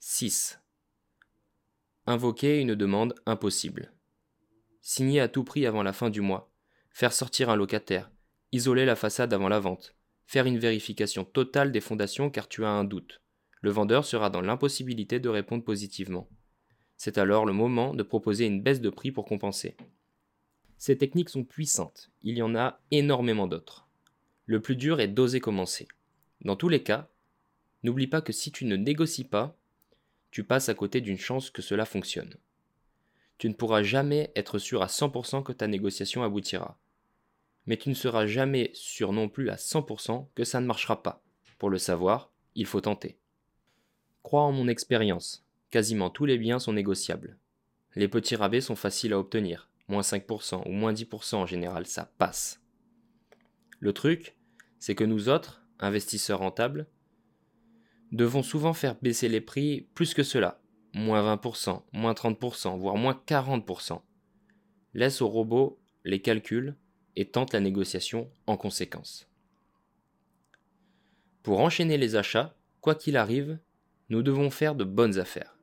6. 0.00 0.60
Invoquer 2.06 2.60
une 2.60 2.74
demande 2.74 3.14
impossible. 3.24 3.92
Signer 4.82 5.20
à 5.20 5.28
tout 5.28 5.44
prix 5.44 5.64
avant 5.64 5.82
la 5.82 5.94
fin 5.94 6.10
du 6.10 6.20
mois. 6.20 6.52
Faire 6.90 7.14
sortir 7.14 7.48
un 7.48 7.56
locataire. 7.56 8.10
Isoler 8.52 8.84
la 8.84 8.96
façade 8.96 9.32
avant 9.32 9.48
la 9.48 9.60
vente. 9.60 9.96
Faire 10.26 10.44
une 10.46 10.58
vérification 10.58 11.24
totale 11.24 11.72
des 11.72 11.80
fondations 11.80 12.28
car 12.28 12.48
tu 12.48 12.64
as 12.64 12.70
un 12.70 12.84
doute. 12.84 13.22
Le 13.62 13.70
vendeur 13.70 14.04
sera 14.04 14.28
dans 14.28 14.42
l'impossibilité 14.42 15.20
de 15.20 15.28
répondre 15.30 15.64
positivement. 15.64 16.28
C'est 16.96 17.18
alors 17.18 17.44
le 17.44 17.52
moment 17.52 17.94
de 17.94 18.02
proposer 18.02 18.46
une 18.46 18.62
baisse 18.62 18.80
de 18.80 18.90
prix 18.90 19.12
pour 19.12 19.24
compenser. 19.24 19.76
Ces 20.78 20.98
techniques 20.98 21.30
sont 21.30 21.44
puissantes, 21.44 22.10
il 22.22 22.36
y 22.36 22.42
en 22.42 22.54
a 22.54 22.80
énormément 22.90 23.46
d'autres. 23.46 23.86
Le 24.46 24.60
plus 24.60 24.76
dur 24.76 25.00
est 25.00 25.08
d'oser 25.08 25.40
commencer. 25.40 25.88
Dans 26.42 26.56
tous 26.56 26.68
les 26.68 26.82
cas, 26.82 27.08
n'oublie 27.82 28.06
pas 28.06 28.20
que 28.20 28.32
si 28.32 28.52
tu 28.52 28.66
ne 28.66 28.76
négocies 28.76 29.24
pas, 29.24 29.56
tu 30.30 30.44
passes 30.44 30.68
à 30.68 30.74
côté 30.74 31.00
d'une 31.00 31.18
chance 31.18 31.50
que 31.50 31.62
cela 31.62 31.86
fonctionne. 31.86 32.34
Tu 33.38 33.48
ne 33.48 33.54
pourras 33.54 33.82
jamais 33.82 34.32
être 34.36 34.58
sûr 34.58 34.82
à 34.82 34.86
100% 34.86 35.42
que 35.42 35.52
ta 35.52 35.66
négociation 35.66 36.22
aboutira. 36.22 36.78
Mais 37.66 37.76
tu 37.76 37.88
ne 37.88 37.94
seras 37.94 38.26
jamais 38.26 38.70
sûr 38.74 39.12
non 39.12 39.28
plus 39.28 39.48
à 39.48 39.56
100% 39.56 40.28
que 40.34 40.44
ça 40.44 40.60
ne 40.60 40.66
marchera 40.66 41.02
pas. 41.02 41.22
Pour 41.58 41.70
le 41.70 41.78
savoir, 41.78 42.30
il 42.54 42.66
faut 42.66 42.80
tenter. 42.80 43.16
Crois 44.22 44.42
en 44.42 44.52
mon 44.52 44.68
expérience, 44.68 45.43
quasiment 45.74 46.08
tous 46.08 46.24
les 46.24 46.38
biens 46.38 46.60
sont 46.60 46.72
négociables. 46.72 47.36
Les 47.96 48.06
petits 48.06 48.36
rabais 48.36 48.60
sont 48.60 48.76
faciles 48.76 49.12
à 49.12 49.18
obtenir, 49.18 49.68
moins 49.88 50.02
5% 50.02 50.68
ou 50.68 50.70
moins 50.70 50.92
10% 50.92 51.34
en 51.34 51.46
général, 51.46 51.84
ça 51.88 52.12
passe. 52.16 52.62
Le 53.80 53.92
truc, 53.92 54.36
c'est 54.78 54.94
que 54.94 55.02
nous 55.02 55.28
autres, 55.28 55.66
investisseurs 55.80 56.38
rentables, 56.38 56.86
devons 58.12 58.44
souvent 58.44 58.72
faire 58.72 58.94
baisser 59.02 59.28
les 59.28 59.40
prix 59.40 59.88
plus 59.96 60.14
que 60.14 60.22
cela, 60.22 60.60
moins 60.92 61.34
20%, 61.34 61.82
moins 61.92 62.12
30%, 62.12 62.78
voire 62.78 62.94
moins 62.94 63.20
40%. 63.26 64.00
Laisse 64.94 65.22
au 65.22 65.26
robot 65.26 65.80
les 66.04 66.22
calculs 66.22 66.76
et 67.16 67.28
tente 67.28 67.52
la 67.52 67.58
négociation 67.58 68.30
en 68.46 68.56
conséquence. 68.56 69.28
Pour 71.42 71.58
enchaîner 71.58 71.98
les 71.98 72.14
achats, 72.14 72.54
quoi 72.80 72.94
qu'il 72.94 73.16
arrive, 73.16 73.58
nous 74.08 74.22
devons 74.22 74.50
faire 74.50 74.76
de 74.76 74.84
bonnes 74.84 75.18
affaires. 75.18 75.53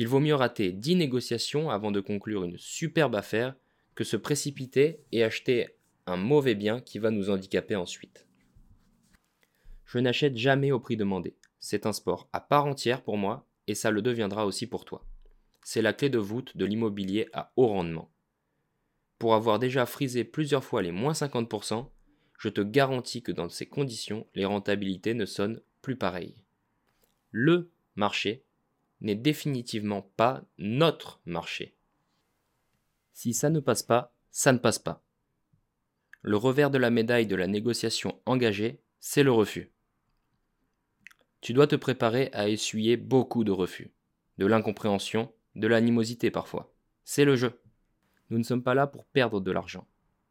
Il 0.00 0.06
vaut 0.06 0.20
mieux 0.20 0.36
rater 0.36 0.70
10 0.70 0.94
négociations 0.94 1.70
avant 1.70 1.90
de 1.90 1.98
conclure 1.98 2.44
une 2.44 2.56
superbe 2.56 3.16
affaire 3.16 3.56
que 3.96 4.04
se 4.04 4.16
précipiter 4.16 5.00
et 5.10 5.24
acheter 5.24 5.70
un 6.06 6.16
mauvais 6.16 6.54
bien 6.54 6.80
qui 6.80 7.00
va 7.00 7.10
nous 7.10 7.30
handicaper 7.30 7.74
ensuite. 7.74 8.24
Je 9.86 9.98
n'achète 9.98 10.36
jamais 10.36 10.70
au 10.70 10.78
prix 10.78 10.96
demandé. 10.96 11.34
C'est 11.58 11.84
un 11.84 11.92
sport 11.92 12.28
à 12.32 12.40
part 12.40 12.66
entière 12.66 13.02
pour 13.02 13.16
moi 13.16 13.48
et 13.66 13.74
ça 13.74 13.90
le 13.90 14.00
deviendra 14.00 14.46
aussi 14.46 14.68
pour 14.68 14.84
toi. 14.84 15.04
C'est 15.64 15.82
la 15.82 15.92
clé 15.92 16.10
de 16.10 16.18
voûte 16.18 16.56
de 16.56 16.64
l'immobilier 16.64 17.28
à 17.32 17.52
haut 17.56 17.66
rendement. 17.66 18.08
Pour 19.18 19.34
avoir 19.34 19.58
déjà 19.58 19.84
frisé 19.84 20.22
plusieurs 20.22 20.62
fois 20.62 20.80
les 20.80 20.92
moins 20.92 21.10
50%, 21.10 21.88
je 22.38 22.48
te 22.48 22.60
garantis 22.60 23.24
que 23.24 23.32
dans 23.32 23.48
ces 23.48 23.66
conditions, 23.66 24.28
les 24.36 24.44
rentabilités 24.44 25.14
ne 25.14 25.26
sonnent 25.26 25.60
plus 25.82 25.96
pareilles. 25.96 26.44
Le 27.32 27.72
marché 27.96 28.44
n'est 29.00 29.14
définitivement 29.14 30.02
pas 30.16 30.42
notre 30.58 31.20
marché. 31.24 31.74
Si 33.12 33.34
ça 33.34 33.50
ne 33.50 33.60
passe 33.60 33.82
pas, 33.82 34.14
ça 34.30 34.52
ne 34.52 34.58
passe 34.58 34.78
pas. 34.78 35.02
Le 36.22 36.36
revers 36.36 36.70
de 36.70 36.78
la 36.78 36.90
médaille 36.90 37.26
de 37.26 37.36
la 37.36 37.46
négociation 37.46 38.20
engagée, 38.26 38.80
c'est 39.00 39.22
le 39.22 39.32
refus 39.32 39.72
tu 41.40 41.52
dois 41.52 41.66
te 41.66 41.76
préparer 41.76 42.30
à 42.32 42.48
essuyer 42.48 42.96
beaucoup 42.96 43.44
de 43.44 43.52
refus, 43.52 43.92
de 44.38 44.46
l'incompréhension, 44.46 45.32
de 45.54 45.66
l'animosité 45.66 46.30
parfois. 46.30 46.72
C'est 47.04 47.24
le 47.24 47.36
jeu. 47.36 47.60
Nous 48.30 48.38
ne 48.38 48.42
sommes 48.42 48.62
pas 48.62 48.74
là 48.74 48.86
pour 48.86 49.06
perdre 49.06 49.40
de 49.40 49.50
l'argent. 49.50 49.86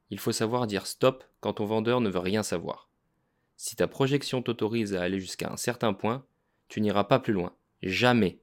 Il 0.10 0.20
faut 0.20 0.32
savoir 0.32 0.68
dire 0.68 0.86
stop 0.86 1.24
quand 1.40 1.54
ton 1.54 1.66
vendeur 1.66 2.02
ne 2.02 2.10
veut 2.10 2.20
rien 2.20 2.44
savoir. 2.44 2.90
Si 3.56 3.76
ta 3.76 3.88
projection 3.88 4.42
t'autorise 4.42 4.94
à 4.96 5.02
aller 5.02 5.20
jusqu'à 5.20 5.52
un 5.52 5.58
certain 5.58 5.94
point, 5.94 6.26
tu 6.68 6.82
n'iras 6.82 7.06
pas 7.06 7.20
plus 7.20 7.34
loin. 7.34 7.56
Jamais. 7.82 8.40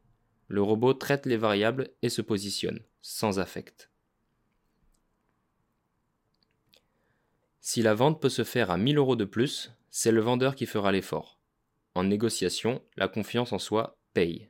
Le 0.55 0.63
robot 0.63 0.95
traite 0.95 1.27
les 1.27 1.37
variables 1.37 1.91
et 2.03 2.09
se 2.09 2.23
positionne, 2.23 2.79
sans 3.03 3.41
affect. 3.41 3.91
Si 7.61 7.83
la 7.83 7.93
vente 7.93 8.23
peut 8.23 8.29
se 8.29 8.45
faire 8.45 8.71
à 8.71 8.77
1000 8.77 8.99
euros 8.99 9.17
de 9.17 9.25
plus, 9.25 9.73
c'est 9.91 10.13
le 10.13 10.21
vendeur 10.21 10.55
qui 10.55 10.67
fera 10.67 10.93
l'effort. 10.93 11.41
En 11.97 12.05
négociation, 12.05 12.81
la 12.97 13.09
confiance 13.09 13.53
en 13.53 13.59
soi 13.59 13.99
paye. 14.13 14.49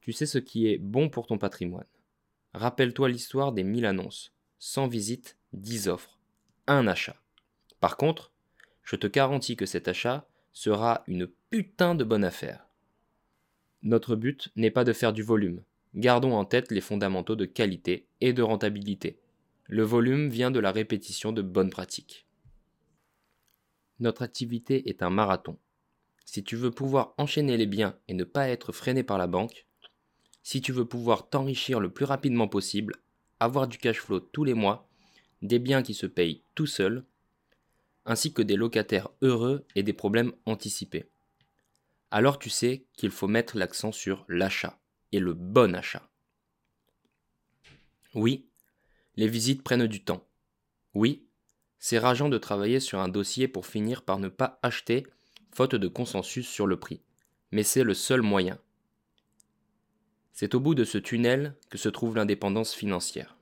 Tu 0.00 0.12
sais 0.12 0.26
ce 0.26 0.38
qui 0.38 0.66
est 0.66 0.78
bon 0.78 1.08
pour 1.08 1.28
ton 1.28 1.38
patrimoine. 1.38 1.86
Rappelle-toi 2.52 3.08
l'histoire 3.08 3.52
des 3.52 3.62
1000 3.62 3.86
annonces. 3.86 4.34
100 4.58 4.88
visites, 4.88 5.38
10 5.52 5.86
offres. 5.86 6.18
Un 6.66 6.88
achat. 6.88 7.22
Par 7.78 7.98
contre, 7.98 8.32
je 8.82 8.96
te 8.96 9.06
garantis 9.06 9.54
que 9.54 9.64
cet 9.64 9.86
achat 9.86 10.26
sera 10.52 11.04
une 11.06 11.28
putain 11.50 11.94
de 11.94 12.02
bonne 12.02 12.24
affaire. 12.24 12.67
Notre 13.82 14.16
but 14.16 14.50
n'est 14.56 14.70
pas 14.70 14.84
de 14.84 14.92
faire 14.92 15.12
du 15.12 15.22
volume. 15.22 15.62
Gardons 15.94 16.34
en 16.34 16.44
tête 16.44 16.70
les 16.70 16.80
fondamentaux 16.80 17.36
de 17.36 17.44
qualité 17.44 18.06
et 18.20 18.32
de 18.32 18.42
rentabilité. 18.42 19.18
Le 19.66 19.82
volume 19.82 20.28
vient 20.28 20.50
de 20.50 20.60
la 20.60 20.72
répétition 20.72 21.32
de 21.32 21.42
bonnes 21.42 21.70
pratiques. 21.70 22.26
Notre 24.00 24.22
activité 24.22 24.88
est 24.88 25.02
un 25.02 25.10
marathon 25.10 25.58
si 26.28 26.44
tu 26.44 26.56
veux 26.56 26.70
pouvoir 26.70 27.14
enchaîner 27.16 27.56
les 27.56 27.64
biens 27.64 27.96
et 28.06 28.12
ne 28.12 28.22
pas 28.22 28.50
être 28.50 28.70
freiné 28.70 29.02
par 29.02 29.16
la 29.16 29.26
banque, 29.26 29.64
si 30.42 30.60
tu 30.60 30.72
veux 30.72 30.84
pouvoir 30.84 31.30
t'enrichir 31.30 31.80
le 31.80 31.88
plus 31.88 32.04
rapidement 32.04 32.48
possible, 32.48 32.96
avoir 33.40 33.66
du 33.66 33.78
cash 33.78 33.98
flow 33.98 34.20
tous 34.20 34.44
les 34.44 34.52
mois, 34.52 34.86
des 35.40 35.58
biens 35.58 35.82
qui 35.82 35.94
se 35.94 36.04
payent 36.04 36.42
tout 36.54 36.66
seuls, 36.66 37.02
ainsi 38.04 38.34
que 38.34 38.42
des 38.42 38.56
locataires 38.56 39.08
heureux 39.22 39.64
et 39.74 39.82
des 39.82 39.94
problèmes 39.94 40.32
anticipés. 40.44 41.06
Alors 42.10 42.38
tu 42.38 42.50
sais 42.50 42.86
qu'il 42.96 43.10
faut 43.10 43.28
mettre 43.28 43.56
l'accent 43.56 43.92
sur 43.92 44.24
l'achat, 44.28 44.80
et 45.12 45.18
le 45.18 45.34
bon 45.34 45.74
achat. 45.74 46.08
Oui, 48.14 48.48
les 49.16 49.28
visites 49.28 49.62
prennent 49.62 49.86
du 49.86 50.04
temps. 50.04 50.26
Oui, 50.94 51.24
C'est 51.80 51.98
rageant 51.98 52.28
de 52.28 52.38
travailler 52.38 52.80
sur 52.80 52.98
un 52.98 53.08
dossier 53.08 53.46
pour 53.46 53.66
finir 53.66 54.02
par 54.02 54.18
ne 54.18 54.28
pas 54.28 54.58
acheter, 54.62 55.06
faute 55.52 55.76
de 55.76 55.86
consensus 55.86 56.48
sur 56.48 56.66
le 56.66 56.78
prix. 56.78 57.02
Mais 57.52 57.62
c'est 57.62 57.84
le 57.84 57.94
seul 57.94 58.20
moyen. 58.20 58.58
C'est 60.32 60.54
au 60.54 60.60
bout 60.60 60.74
de 60.74 60.84
ce 60.84 60.98
tunnel 60.98 61.56
que 61.70 61.78
se 61.78 61.88
trouve 61.88 62.16
l'indépendance 62.16 62.74
financière. 62.74 63.36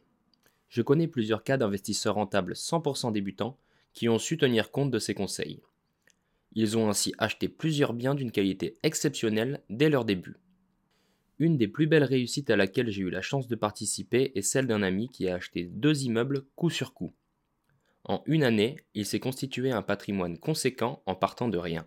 Je 0.68 0.82
connais 0.82 1.08
plusieurs 1.08 1.44
cas 1.44 1.56
d'investisseurs 1.56 2.16
rentables 2.16 2.52
100% 2.52 3.12
débutants 3.12 3.58
qui 3.94 4.08
ont 4.08 4.18
su 4.18 4.36
tenir 4.36 4.70
compte 4.70 4.90
de 4.90 4.98
ces 4.98 5.14
conseils. 5.14 5.62
Ils 6.52 6.78
ont 6.78 6.88
ainsi 6.88 7.12
acheté 7.18 7.48
plusieurs 7.48 7.92
biens 7.92 8.14
d'une 8.14 8.32
qualité 8.32 8.78
exceptionnelle 8.82 9.62
dès 9.68 9.90
leur 9.90 10.04
début. 10.04 10.36
Une 11.38 11.58
des 11.58 11.68
plus 11.68 11.86
belles 11.86 12.04
réussites 12.04 12.50
à 12.50 12.56
laquelle 12.56 12.90
j'ai 12.90 13.02
eu 13.02 13.10
la 13.10 13.20
chance 13.20 13.46
de 13.46 13.56
participer 13.56 14.32
est 14.34 14.42
celle 14.42 14.66
d'un 14.66 14.82
ami 14.82 15.10
qui 15.10 15.28
a 15.28 15.34
acheté 15.34 15.64
deux 15.64 16.04
immeubles 16.04 16.46
coup 16.56 16.70
sur 16.70 16.94
coup. 16.94 17.14
En 18.04 18.22
une 18.26 18.44
année, 18.44 18.76
il 18.94 19.04
s'est 19.04 19.20
constitué 19.20 19.70
un 19.70 19.82
patrimoine 19.82 20.38
conséquent 20.38 21.02
en 21.06 21.14
partant 21.14 21.48
de 21.48 21.58
rien. 21.58 21.86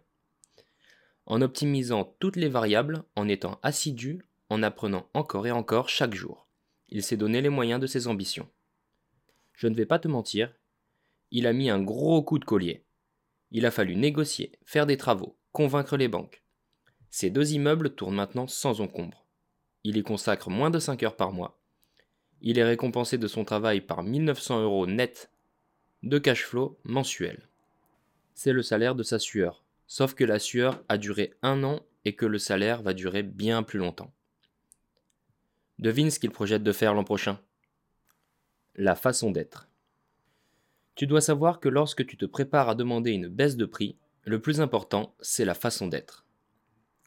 En 1.25 1.41
optimisant 1.41 2.15
toutes 2.19 2.35
les 2.35 2.49
variables, 2.49 3.03
en 3.15 3.27
étant 3.27 3.59
assidu, 3.63 4.25
en 4.49 4.61
apprenant 4.61 5.09
encore 5.13 5.47
et 5.47 5.51
encore 5.51 5.89
chaque 5.89 6.13
jour. 6.13 6.47
Il 6.89 7.03
s'est 7.03 7.17
donné 7.17 7.41
les 7.41 7.49
moyens 7.49 7.79
de 7.79 7.87
ses 7.87 8.07
ambitions. 8.07 8.49
Je 9.53 9.67
ne 9.67 9.75
vais 9.75 9.85
pas 9.85 9.99
te 9.99 10.07
mentir, 10.07 10.53
il 11.31 11.47
a 11.47 11.53
mis 11.53 11.69
un 11.69 11.81
gros 11.81 12.23
coup 12.23 12.39
de 12.39 12.45
collier. 12.45 12.83
Il 13.51 13.65
a 13.65 13.71
fallu 13.71 13.95
négocier, 13.95 14.51
faire 14.63 14.85
des 14.85 14.97
travaux, 14.97 15.37
convaincre 15.51 15.97
les 15.97 16.07
banques. 16.07 16.43
Ces 17.09 17.29
deux 17.29 17.53
immeubles 17.53 17.95
tournent 17.95 18.15
maintenant 18.15 18.47
sans 18.47 18.81
encombre. 18.81 19.25
Il 19.83 19.97
y 19.97 20.03
consacre 20.03 20.49
moins 20.49 20.69
de 20.69 20.79
5 20.79 21.01
heures 21.03 21.15
par 21.15 21.31
mois. 21.31 21.59
Il 22.41 22.59
est 22.59 22.63
récompensé 22.63 23.17
de 23.17 23.27
son 23.27 23.43
travail 23.43 23.81
par 23.81 24.03
1900 24.03 24.61
euros 24.61 24.87
net 24.87 25.31
de 26.03 26.19
cash 26.19 26.45
flow 26.45 26.79
mensuel. 26.83 27.49
C'est 28.35 28.53
le 28.53 28.61
salaire 28.61 28.95
de 28.95 29.03
sa 29.03 29.19
sueur, 29.19 29.63
sauf 29.87 30.13
que 30.13 30.23
la 30.23 30.39
sueur 30.39 30.83
a 30.87 30.97
duré 30.97 31.33
un 31.41 31.63
an 31.63 31.81
et 32.05 32.15
que 32.15 32.25
le 32.25 32.39
salaire 32.39 32.81
va 32.81 32.93
durer 32.93 33.23
bien 33.23 33.63
plus 33.63 33.79
longtemps. 33.79 34.13
Devine 35.79 36.11
ce 36.11 36.19
qu'il 36.19 36.31
projette 36.31 36.63
de 36.63 36.71
faire 36.71 36.93
l'an 36.93 37.03
prochain? 37.03 37.39
La 38.75 38.95
façon 38.95 39.31
d'être. 39.31 39.68
Tu 40.99 41.07
dois 41.07 41.21
savoir 41.21 41.61
que 41.61 41.69
lorsque 41.69 42.05
tu 42.05 42.17
te 42.17 42.25
prépares 42.25 42.67
à 42.67 42.75
demander 42.75 43.11
une 43.11 43.29
baisse 43.29 43.55
de 43.55 43.63
prix, 43.63 43.95
le 44.25 44.41
plus 44.41 44.59
important, 44.59 45.15
c'est 45.21 45.45
la 45.45 45.53
façon 45.53 45.87
d'être. 45.87 46.25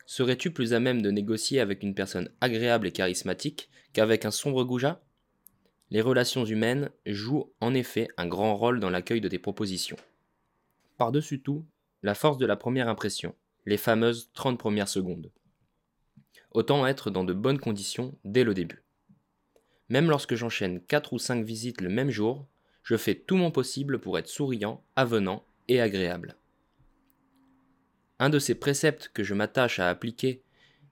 Serais-tu 0.07 0.51
plus 0.51 0.73
à 0.73 0.81
même 0.81 1.03
de 1.03 1.11
négocier 1.11 1.61
avec 1.61 1.83
une 1.83 1.95
personne 1.95 2.31
agréable 2.41 2.87
et 2.87 2.93
charismatique 2.93 3.69
qu'avec 3.93 4.25
un 4.25 4.31
sombre 4.31 4.65
goujat? 4.65 5.03
Les 5.91 6.01
relations 6.01 6.47
humaines 6.47 6.89
jouent 7.05 7.53
en 7.61 7.75
effet 7.75 8.09
un 8.17 8.27
grand 8.27 8.57
rôle 8.57 8.81
dans 8.81 8.89
l'accueil 8.89 9.21
de 9.21 9.29
tes 9.29 9.39
propositions. 9.39 9.99
Par-dessus 10.97 11.43
tout, 11.43 11.67
la 12.03 12.15
force 12.15 12.39
de 12.39 12.47
la 12.47 12.57
première 12.57 12.89
impression, 12.89 13.35
les 13.67 13.77
fameuses 13.77 14.31
30 14.33 14.59
premières 14.59 14.89
secondes. 14.89 15.31
Autant 16.53 16.87
être 16.87 17.11
dans 17.11 17.25
de 17.25 17.35
bonnes 17.35 17.61
conditions 17.61 18.17
dès 18.25 18.45
le 18.45 18.55
début. 18.55 18.85
Même 19.91 20.09
lorsque 20.09 20.35
j'enchaîne 20.35 20.81
4 20.81 21.13
ou 21.13 21.19
5 21.19 21.45
visites 21.45 21.83
le 21.83 21.91
même 21.91 22.09
jour, 22.09 22.49
je 22.83 22.97
fais 22.97 23.15
tout 23.15 23.37
mon 23.37 23.51
possible 23.51 24.01
pour 24.01 24.19
être 24.19 24.29
souriant, 24.29 24.85
avenant 24.97 25.45
et 25.69 25.81
agréable. 25.81 26.37
Un 28.19 28.31
de 28.31 28.39
ces 28.39 28.55
préceptes 28.55 29.11
que 29.13 29.25
je 29.25 29.35
m'attache 29.35 29.79
à 29.79 29.89
appliquer 29.89 30.43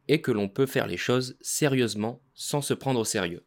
est 0.09 0.21
que 0.21 0.33
l'on 0.33 0.49
peut 0.49 0.67
faire 0.67 0.87
les 0.87 0.97
choses 0.97 1.37
sérieusement 1.41 2.21
sans 2.35 2.63
se 2.63 2.75
prendre 2.75 3.01
au 3.01 3.05
sérieux. 3.05 3.45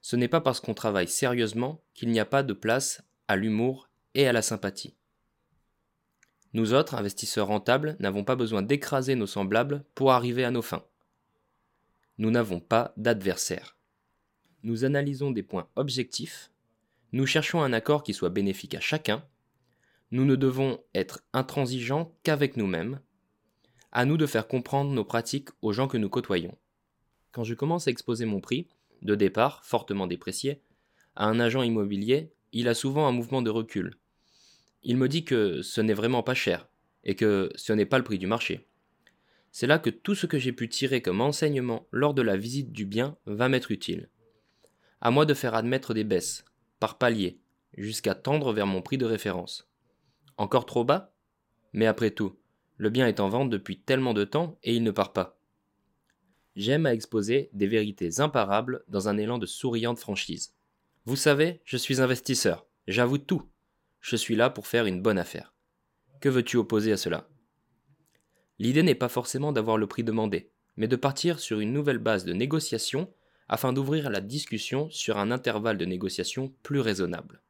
Ce 0.00 0.16
n'est 0.16 0.28
pas 0.28 0.40
parce 0.40 0.60
qu'on 0.60 0.74
travaille 0.74 1.08
sérieusement 1.08 1.82
qu'il 1.94 2.10
n'y 2.10 2.20
a 2.20 2.24
pas 2.24 2.42
de 2.42 2.54
place 2.54 3.02
à 3.28 3.36
l'humour 3.36 3.90
et 4.14 4.26
à 4.26 4.32
la 4.32 4.42
sympathie. 4.42 4.96
Nous 6.52 6.72
autres, 6.72 6.94
investisseurs 6.94 7.46
rentables, 7.46 7.96
n'avons 8.00 8.24
pas 8.24 8.34
besoin 8.34 8.62
d'écraser 8.62 9.14
nos 9.14 9.26
semblables 9.26 9.84
pour 9.94 10.12
arriver 10.12 10.44
à 10.44 10.50
nos 10.50 10.62
fins. 10.62 10.84
Nous 12.18 12.30
n'avons 12.30 12.60
pas 12.60 12.92
d'adversaire. 12.96 13.76
Nous 14.62 14.84
analysons 14.84 15.30
des 15.30 15.42
points 15.42 15.68
objectifs 15.76 16.49
nous 17.12 17.26
cherchons 17.26 17.62
un 17.62 17.72
accord 17.72 18.02
qui 18.02 18.14
soit 18.14 18.30
bénéfique 18.30 18.74
à 18.74 18.80
chacun. 18.80 19.24
Nous 20.12 20.24
ne 20.24 20.36
devons 20.36 20.78
être 20.94 21.22
intransigeants 21.32 22.14
qu'avec 22.22 22.56
nous-mêmes. 22.56 23.00
À 23.92 24.04
nous 24.04 24.16
de 24.16 24.26
faire 24.26 24.46
comprendre 24.46 24.92
nos 24.92 25.04
pratiques 25.04 25.48
aux 25.62 25.72
gens 25.72 25.88
que 25.88 25.98
nous 25.98 26.08
côtoyons. 26.08 26.56
Quand 27.32 27.44
je 27.44 27.54
commence 27.54 27.88
à 27.88 27.90
exposer 27.90 28.26
mon 28.26 28.40
prix, 28.40 28.68
de 29.02 29.14
départ 29.14 29.64
fortement 29.64 30.06
déprécié, 30.06 30.62
à 31.16 31.26
un 31.26 31.40
agent 31.40 31.62
immobilier, 31.62 32.32
il 32.52 32.68
a 32.68 32.74
souvent 32.74 33.06
un 33.06 33.12
mouvement 33.12 33.42
de 33.42 33.50
recul. 33.50 33.96
Il 34.82 34.96
me 34.96 35.08
dit 35.08 35.24
que 35.24 35.62
ce 35.62 35.80
n'est 35.80 35.94
vraiment 35.94 36.22
pas 36.22 36.34
cher 36.34 36.68
et 37.04 37.14
que 37.14 37.50
ce 37.56 37.72
n'est 37.72 37.86
pas 37.86 37.98
le 37.98 38.04
prix 38.04 38.18
du 38.18 38.26
marché. 38.26 38.68
C'est 39.52 39.66
là 39.66 39.78
que 39.78 39.90
tout 39.90 40.14
ce 40.14 40.26
que 40.26 40.38
j'ai 40.38 40.52
pu 40.52 40.68
tirer 40.68 41.02
comme 41.02 41.20
enseignement 41.20 41.88
lors 41.90 42.14
de 42.14 42.22
la 42.22 42.36
visite 42.36 42.72
du 42.72 42.84
bien 42.84 43.16
va 43.26 43.48
m'être 43.48 43.72
utile. 43.72 44.08
À 45.00 45.10
moi 45.10 45.26
de 45.26 45.34
faire 45.34 45.54
admettre 45.54 45.92
des 45.94 46.04
baisses, 46.04 46.44
par 46.80 46.98
palier, 46.98 47.38
jusqu'à 47.76 48.14
tendre 48.14 48.52
vers 48.52 48.66
mon 48.66 48.82
prix 48.82 48.98
de 48.98 49.06
référence. 49.06 49.70
Encore 50.36 50.66
trop 50.66 50.84
bas? 50.84 51.14
Mais 51.72 51.86
après 51.86 52.10
tout, 52.10 52.36
le 52.76 52.90
bien 52.90 53.06
est 53.06 53.20
en 53.20 53.28
vente 53.28 53.50
depuis 53.50 53.78
tellement 53.78 54.14
de 54.14 54.24
temps 54.24 54.58
et 54.64 54.74
il 54.74 54.82
ne 54.82 54.90
part 54.90 55.12
pas. 55.12 55.38
J'aime 56.56 56.86
à 56.86 56.94
exposer 56.94 57.50
des 57.52 57.66
vérités 57.66 58.20
imparables 58.20 58.84
dans 58.88 59.08
un 59.08 59.18
élan 59.18 59.38
de 59.38 59.46
souriante 59.46 59.98
franchise. 59.98 60.54
Vous 61.04 61.16
savez, 61.16 61.60
je 61.64 61.76
suis 61.76 62.00
investisseur, 62.00 62.66
j'avoue 62.88 63.18
tout. 63.18 63.48
Je 64.00 64.16
suis 64.16 64.34
là 64.34 64.50
pour 64.50 64.66
faire 64.66 64.86
une 64.86 65.02
bonne 65.02 65.18
affaire. 65.18 65.54
Que 66.20 66.28
veux-tu 66.28 66.56
opposer 66.56 66.92
à 66.92 66.96
cela? 66.96 67.28
L'idée 68.58 68.82
n'est 68.82 68.94
pas 68.94 69.08
forcément 69.08 69.52
d'avoir 69.52 69.76
le 69.76 69.86
prix 69.86 70.04
demandé, 70.04 70.50
mais 70.76 70.88
de 70.88 70.96
partir 70.96 71.38
sur 71.38 71.60
une 71.60 71.72
nouvelle 71.72 71.98
base 71.98 72.24
de 72.24 72.32
négociation 72.32 73.12
afin 73.52 73.72
d'ouvrir 73.72 74.10
la 74.10 74.20
discussion 74.20 74.88
sur 74.90 75.18
un 75.18 75.32
intervalle 75.32 75.76
de 75.76 75.84
négociation 75.84 76.54
plus 76.62 76.78
raisonnable. 76.78 77.42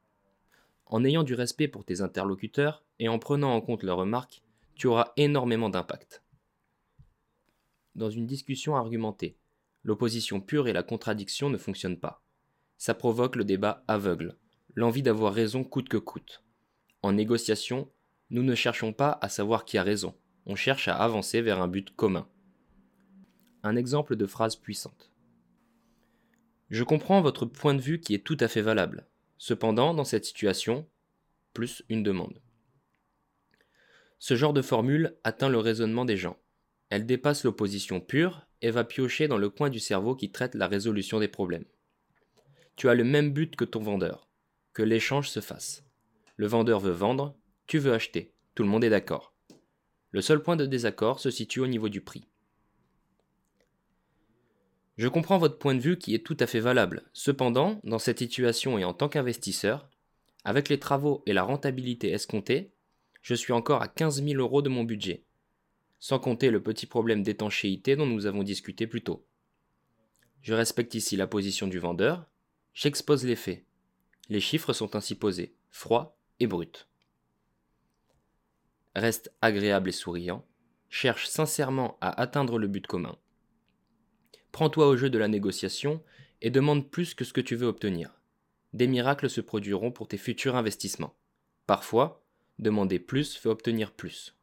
En 0.86 1.04
ayant 1.04 1.24
du 1.24 1.34
respect 1.34 1.68
pour 1.68 1.84
tes 1.84 2.00
interlocuteurs 2.00 2.82
et 2.98 3.10
en 3.10 3.18
prenant 3.18 3.52
en 3.52 3.60
compte 3.60 3.82
leurs 3.82 3.98
remarques, 3.98 4.42
tu 4.74 4.86
auras 4.86 5.12
énormément 5.18 5.68
d'impact. 5.68 6.22
Dans 7.96 8.08
une 8.08 8.26
discussion 8.26 8.76
argumentée, 8.76 9.36
l'opposition 9.82 10.40
pure 10.40 10.68
et 10.68 10.72
la 10.72 10.82
contradiction 10.82 11.50
ne 11.50 11.58
fonctionnent 11.58 12.00
pas. 12.00 12.22
Ça 12.78 12.94
provoque 12.94 13.36
le 13.36 13.44
débat 13.44 13.84
aveugle, 13.86 14.38
l'envie 14.74 15.02
d'avoir 15.02 15.34
raison 15.34 15.64
coûte 15.64 15.90
que 15.90 15.98
coûte. 15.98 16.42
En 17.02 17.12
négociation, 17.12 17.90
nous 18.30 18.42
ne 18.42 18.54
cherchons 18.54 18.94
pas 18.94 19.18
à 19.20 19.28
savoir 19.28 19.66
qui 19.66 19.76
a 19.76 19.82
raison, 19.82 20.14
on 20.46 20.56
cherche 20.56 20.88
à 20.88 20.96
avancer 20.96 21.42
vers 21.42 21.60
un 21.60 21.68
but 21.68 21.94
commun. 21.94 22.26
Un 23.62 23.76
exemple 23.76 24.16
de 24.16 24.24
phrase 24.24 24.56
puissante. 24.56 25.09
Je 26.70 26.84
comprends 26.84 27.20
votre 27.20 27.46
point 27.46 27.74
de 27.74 27.80
vue 27.80 28.00
qui 28.00 28.14
est 28.14 28.24
tout 28.24 28.36
à 28.38 28.46
fait 28.46 28.62
valable. 28.62 29.08
Cependant, 29.38 29.92
dans 29.92 30.04
cette 30.04 30.24
situation, 30.24 30.88
plus 31.52 31.82
une 31.88 32.04
demande. 32.04 32.40
Ce 34.20 34.36
genre 34.36 34.52
de 34.52 34.62
formule 34.62 35.16
atteint 35.24 35.48
le 35.48 35.58
raisonnement 35.58 36.04
des 36.04 36.16
gens. 36.16 36.38
Elle 36.88 37.06
dépasse 37.06 37.42
l'opposition 37.42 38.00
pure 38.00 38.46
et 38.62 38.70
va 38.70 38.84
piocher 38.84 39.26
dans 39.26 39.38
le 39.38 39.50
coin 39.50 39.68
du 39.68 39.80
cerveau 39.80 40.14
qui 40.14 40.30
traite 40.30 40.54
la 40.54 40.68
résolution 40.68 41.18
des 41.18 41.28
problèmes. 41.28 41.64
Tu 42.76 42.88
as 42.88 42.94
le 42.94 43.04
même 43.04 43.32
but 43.32 43.56
que 43.56 43.64
ton 43.64 43.80
vendeur, 43.80 44.28
que 44.72 44.82
l'échange 44.82 45.28
se 45.28 45.40
fasse. 45.40 45.84
Le 46.36 46.46
vendeur 46.46 46.78
veut 46.78 46.92
vendre, 46.92 47.36
tu 47.66 47.78
veux 47.78 47.92
acheter, 47.92 48.32
tout 48.54 48.62
le 48.62 48.68
monde 48.68 48.84
est 48.84 48.90
d'accord. 48.90 49.34
Le 50.12 50.20
seul 50.20 50.42
point 50.42 50.56
de 50.56 50.66
désaccord 50.66 51.18
se 51.18 51.30
situe 51.30 51.60
au 51.60 51.66
niveau 51.66 51.88
du 51.88 52.00
prix. 52.00 52.28
Je 54.96 55.08
comprends 55.08 55.38
votre 55.38 55.58
point 55.58 55.74
de 55.74 55.80
vue 55.80 55.98
qui 55.98 56.14
est 56.14 56.24
tout 56.24 56.36
à 56.40 56.46
fait 56.46 56.60
valable. 56.60 57.04
Cependant, 57.12 57.80
dans 57.84 57.98
cette 57.98 58.18
situation 58.18 58.78
et 58.78 58.84
en 58.84 58.92
tant 58.92 59.08
qu'investisseur, 59.08 59.88
avec 60.44 60.68
les 60.68 60.78
travaux 60.78 61.22
et 61.26 61.32
la 61.32 61.42
rentabilité 61.42 62.10
escomptée, 62.10 62.72
je 63.22 63.34
suis 63.34 63.52
encore 63.52 63.82
à 63.82 63.88
15 63.88 64.22
000 64.24 64.40
euros 64.40 64.62
de 64.62 64.68
mon 64.68 64.84
budget, 64.84 65.24
sans 65.98 66.18
compter 66.18 66.50
le 66.50 66.62
petit 66.62 66.86
problème 66.86 67.22
d'étanchéité 67.22 67.96
dont 67.96 68.06
nous 68.06 68.26
avons 68.26 68.42
discuté 68.42 68.86
plus 68.86 69.02
tôt. 69.02 69.24
Je 70.42 70.54
respecte 70.54 70.94
ici 70.94 71.16
la 71.16 71.26
position 71.26 71.66
du 71.66 71.78
vendeur, 71.78 72.26
j'expose 72.72 73.24
les 73.24 73.36
faits. 73.36 73.64
Les 74.30 74.40
chiffres 74.40 74.72
sont 74.72 74.96
ainsi 74.96 75.14
posés, 75.14 75.54
froids 75.68 76.16
et 76.38 76.46
bruts. 76.46 76.86
Reste 78.96 79.32
agréable 79.42 79.90
et 79.90 79.92
souriant, 79.92 80.46
cherche 80.88 81.28
sincèrement 81.28 81.98
à 82.00 82.20
atteindre 82.20 82.58
le 82.58 82.68
but 82.68 82.86
commun, 82.86 83.16
Prends-toi 84.52 84.88
au 84.88 84.96
jeu 84.96 85.10
de 85.10 85.18
la 85.18 85.28
négociation 85.28 86.02
et 86.42 86.50
demande 86.50 86.90
plus 86.90 87.14
que 87.14 87.24
ce 87.24 87.32
que 87.32 87.40
tu 87.40 87.56
veux 87.56 87.66
obtenir. 87.66 88.20
Des 88.72 88.86
miracles 88.86 89.30
se 89.30 89.40
produiront 89.40 89.90
pour 89.90 90.08
tes 90.08 90.16
futurs 90.16 90.56
investissements. 90.56 91.16
Parfois, 91.66 92.24
demander 92.58 92.98
plus 92.98 93.36
fait 93.36 93.48
obtenir 93.48 93.92
plus. 93.92 94.36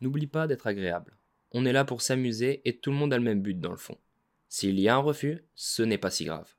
N'oublie 0.00 0.26
pas 0.26 0.46
d'être 0.46 0.66
agréable. 0.66 1.16
On 1.52 1.66
est 1.66 1.72
là 1.72 1.84
pour 1.84 2.02
s'amuser 2.02 2.62
et 2.64 2.78
tout 2.78 2.90
le 2.90 2.96
monde 2.96 3.12
a 3.12 3.18
le 3.18 3.24
même 3.24 3.42
but 3.42 3.58
dans 3.58 3.70
le 3.70 3.76
fond. 3.76 3.98
S'il 4.48 4.78
y 4.80 4.88
a 4.88 4.96
un 4.96 4.98
refus, 4.98 5.44
ce 5.54 5.82
n'est 5.82 5.98
pas 5.98 6.10
si 6.10 6.24
grave. 6.24 6.54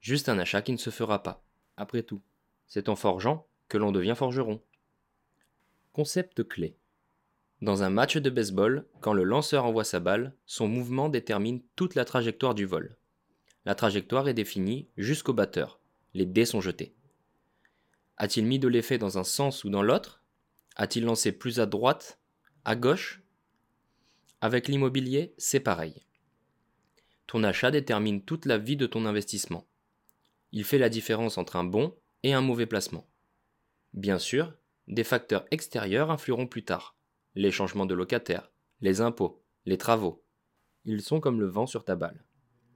Juste 0.00 0.28
un 0.28 0.38
achat 0.38 0.62
qui 0.62 0.72
ne 0.72 0.78
se 0.78 0.90
fera 0.90 1.22
pas. 1.22 1.44
Après 1.76 2.02
tout, 2.02 2.22
c'est 2.66 2.88
en 2.88 2.96
forgeant 2.96 3.46
que 3.68 3.78
l'on 3.78 3.92
devient 3.92 4.14
forgeron. 4.16 4.62
Concept 5.92 6.46
clé. 6.46 6.76
Dans 7.62 7.82
un 7.82 7.90
match 7.90 8.16
de 8.16 8.30
baseball, 8.30 8.86
quand 9.00 9.12
le 9.12 9.24
lanceur 9.24 9.64
envoie 9.64 9.84
sa 9.84 10.00
balle, 10.00 10.34
son 10.44 10.68
mouvement 10.68 11.08
détermine 11.08 11.62
toute 11.76 11.94
la 11.94 12.04
trajectoire 12.04 12.54
du 12.54 12.66
vol. 12.66 12.96
La 13.64 13.74
trajectoire 13.74 14.28
est 14.28 14.34
définie 14.34 14.88
jusqu'au 14.96 15.32
batteur. 15.32 15.80
Les 16.12 16.26
dés 16.26 16.44
sont 16.44 16.60
jetés. 16.60 16.94
A-t-il 18.16 18.46
mis 18.46 18.58
de 18.58 18.68
l'effet 18.68 18.98
dans 18.98 19.18
un 19.18 19.24
sens 19.24 19.64
ou 19.64 19.70
dans 19.70 19.82
l'autre? 19.82 20.22
A-t-il 20.76 21.04
lancé 21.04 21.32
plus 21.32 21.60
à 21.60 21.66
droite 21.66 22.18
À 22.64 22.76
gauche? 22.76 23.22
Avec 24.40 24.68
l'immobilier, 24.68 25.34
c'est 25.38 25.60
pareil. 25.60 26.04
Ton 27.26 27.42
achat 27.42 27.70
détermine 27.70 28.22
toute 28.22 28.44
la 28.44 28.58
vie 28.58 28.76
de 28.76 28.86
ton 28.86 29.06
investissement. 29.06 29.66
Il 30.52 30.64
fait 30.64 30.78
la 30.78 30.88
différence 30.88 31.38
entre 31.38 31.56
un 31.56 31.64
bon 31.64 31.96
et 32.22 32.34
un 32.34 32.42
mauvais 32.42 32.66
placement. 32.66 33.08
Bien 33.94 34.18
sûr, 34.18 34.52
des 34.86 35.04
facteurs 35.04 35.46
extérieurs 35.50 36.10
influeront 36.10 36.46
plus 36.46 36.64
tard. 36.64 36.94
Les 37.34 37.50
changements 37.50 37.86
de 37.86 37.94
locataire, 37.94 38.50
les 38.80 39.00
impôts, 39.00 39.42
les 39.66 39.78
travaux. 39.78 40.24
Ils 40.84 41.02
sont 41.02 41.20
comme 41.20 41.40
le 41.40 41.46
vent 41.46 41.66
sur 41.66 41.84
ta 41.84 41.96
balle. 41.96 42.24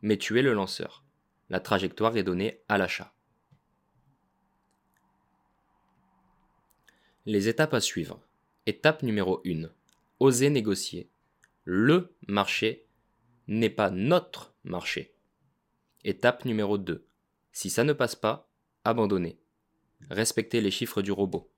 Mais 0.02 0.16
tu 0.16 0.39
es 0.39 0.43
le 0.43 0.52
lanceur. 0.52 1.05
La 1.51 1.60
trajectoire 1.60 2.16
est 2.16 2.22
donnée 2.22 2.62
à 2.68 2.78
l'achat. 2.78 3.14
Les 7.26 7.48
étapes 7.48 7.74
à 7.74 7.80
suivre. 7.80 8.20
Étape 8.66 9.02
numéro 9.02 9.43
1. 9.47 9.68
Oser 10.18 10.51
négocier. 10.51 11.10
Le 11.64 12.14
marché 12.26 12.86
n'est 13.47 13.70
pas 13.70 13.90
notre 13.90 14.55
marché. 14.64 15.14
Étape 16.05 16.44
numéro 16.44 16.78
2. 16.78 17.06
Si 17.52 17.70
ça 17.70 17.85
ne 17.85 17.93
passe 17.93 18.16
pas, 18.16 18.48
abandonnez. 18.85 19.39
Respectez 20.10 20.60
les 20.60 20.70
chiffres 20.70 21.02
du 21.02 21.12
robot. 21.12 21.51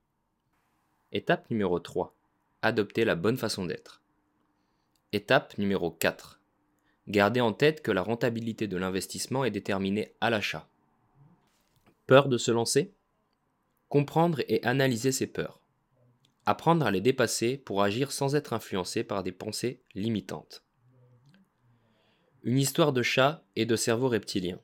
Étape 1.11 1.49
numéro 1.49 1.79
3. 1.79 2.17
Adoptez 2.63 3.05
la 3.05 3.15
bonne 3.15 3.37
façon 3.37 3.65
d'être. 3.65 4.03
Étape 5.13 5.57
numéro 5.57 5.89
4. 5.89 6.39
Gardez 7.07 7.41
en 7.41 7.53
tête 7.53 7.81
que 7.81 7.89
la 7.91 8.03
rentabilité 8.03 8.67
de 8.67 8.77
l'investissement 8.77 9.43
est 9.43 9.49
déterminée 9.51 10.13
à 10.21 10.29
l'achat. 10.29 10.69
Peur 12.05 12.29
de 12.29 12.37
se 12.37 12.51
lancer? 12.51 12.93
Comprendre 13.89 14.41
et 14.47 14.63
analyser 14.63 15.11
ses 15.11 15.25
peurs. 15.25 15.59
Apprendre 16.45 16.85
à 16.85 16.91
les 16.91 17.01
dépasser 17.01 17.57
pour 17.57 17.81
agir 17.81 18.11
sans 18.11 18.35
être 18.35 18.53
influencé 18.53 19.03
par 19.03 19.23
des 19.23 19.31
pensées 19.31 19.81
limitantes. 19.95 20.63
Une 22.43 22.59
histoire 22.59 22.93
de 22.93 23.01
chat 23.01 23.43
et 23.55 23.65
de 23.65 23.75
cerveau 23.75 24.07
reptilien. 24.07 24.59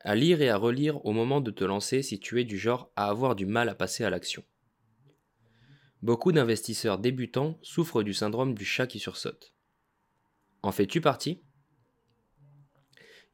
À 0.00 0.14
lire 0.14 0.42
et 0.42 0.50
à 0.50 0.58
relire 0.58 1.02
au 1.06 1.12
moment 1.12 1.40
de 1.40 1.50
te 1.50 1.64
lancer 1.64 2.02
si 2.02 2.20
tu 2.20 2.38
es 2.38 2.44
du 2.44 2.58
genre 2.58 2.90
à 2.96 3.08
avoir 3.08 3.34
du 3.34 3.46
mal 3.46 3.70
à 3.70 3.74
passer 3.74 4.04
à 4.04 4.10
l'action. 4.10 4.44
Beaucoup 6.02 6.32
d'investisseurs 6.32 6.98
débutants 6.98 7.60
souffrent 7.62 8.02
du 8.02 8.12
syndrome 8.12 8.54
du 8.54 8.64
chat 8.64 8.88
qui 8.88 8.98
sursaute. 8.98 9.54
En 10.62 10.72
fais-tu 10.72 11.00
partie? 11.00 11.42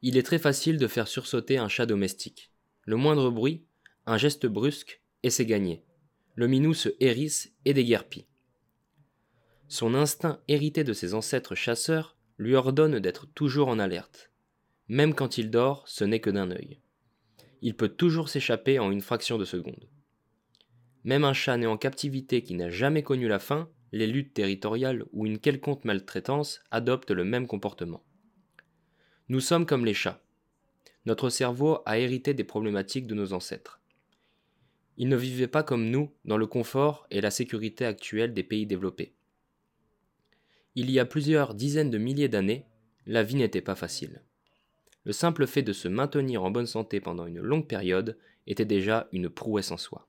Il 0.03 0.17
est 0.17 0.23
très 0.23 0.37
facile 0.37 0.77
de 0.77 0.87
faire 0.87 1.07
sursauter 1.07 1.57
un 1.57 1.67
chat 1.67 1.87
domestique. 1.87 2.51
Le 2.85 2.95
moindre 2.95 3.31
bruit, 3.31 3.65
un 4.05 4.17
geste 4.17 4.45
brusque, 4.45 5.01
et 5.23 5.31
c'est 5.31 5.47
gagné. 5.47 5.83
Le 6.35 6.47
minou 6.47 6.75
se 6.75 6.89
hérisse 6.99 7.51
et 7.65 7.73
déguerpit. 7.73 8.27
Son 9.67 9.95
instinct 9.95 10.39
hérité 10.47 10.83
de 10.83 10.93
ses 10.93 11.15
ancêtres 11.15 11.55
chasseurs 11.55 12.17
lui 12.37 12.53
ordonne 12.55 12.99
d'être 12.99 13.25
toujours 13.33 13.67
en 13.67 13.79
alerte. 13.79 14.31
Même 14.87 15.15
quand 15.15 15.39
il 15.39 15.49
dort, 15.49 15.87
ce 15.87 16.03
n'est 16.03 16.21
que 16.21 16.29
d'un 16.29 16.51
œil. 16.51 16.79
Il 17.61 17.75
peut 17.75 17.89
toujours 17.89 18.29
s'échapper 18.29 18.77
en 18.77 18.91
une 18.91 19.01
fraction 19.01 19.39
de 19.39 19.45
seconde. 19.45 19.89
Même 21.03 21.23
un 21.23 21.33
chat 21.33 21.57
né 21.57 21.65
en 21.65 21.77
captivité 21.77 22.41
qui 22.41 22.55
n'a 22.55 22.69
jamais 22.69 23.03
connu 23.03 23.27
la 23.27 23.39
faim, 23.39 23.69
les 23.91 24.07
luttes 24.07 24.33
territoriales 24.33 25.05
ou 25.13 25.25
une 25.25 25.39
quelconque 25.39 25.85
maltraitance 25.85 26.61
adopte 26.71 27.11
le 27.11 27.23
même 27.23 27.47
comportement. 27.47 28.03
Nous 29.29 29.39
sommes 29.39 29.65
comme 29.65 29.85
les 29.85 29.93
chats. 29.93 30.21
Notre 31.05 31.29
cerveau 31.29 31.79
a 31.85 31.97
hérité 31.97 32.33
des 32.33 32.43
problématiques 32.43 33.07
de 33.07 33.15
nos 33.15 33.33
ancêtres. 33.33 33.79
Ils 34.97 35.07
ne 35.07 35.15
vivaient 35.15 35.47
pas 35.47 35.63
comme 35.63 35.89
nous 35.89 36.11
dans 36.25 36.37
le 36.37 36.47
confort 36.47 37.07
et 37.09 37.21
la 37.21 37.31
sécurité 37.31 37.85
actuelle 37.85 38.33
des 38.33 38.43
pays 38.43 38.65
développés. 38.65 39.13
Il 40.75 40.91
y 40.91 40.99
a 40.99 41.05
plusieurs 41.05 41.53
dizaines 41.53 41.89
de 41.89 41.97
milliers 41.97 42.27
d'années, 42.27 42.65
la 43.05 43.23
vie 43.23 43.35
n'était 43.35 43.61
pas 43.61 43.75
facile. 43.75 44.21
Le 45.05 45.13
simple 45.13 45.47
fait 45.47 45.61
de 45.61 45.73
se 45.73 45.87
maintenir 45.87 46.43
en 46.43 46.51
bonne 46.51 46.65
santé 46.65 46.99
pendant 46.99 47.25
une 47.25 47.39
longue 47.39 47.67
période 47.67 48.17
était 48.45 48.65
déjà 48.65 49.07
une 49.13 49.29
prouesse 49.29 49.71
en 49.71 49.77
soi. 49.77 50.08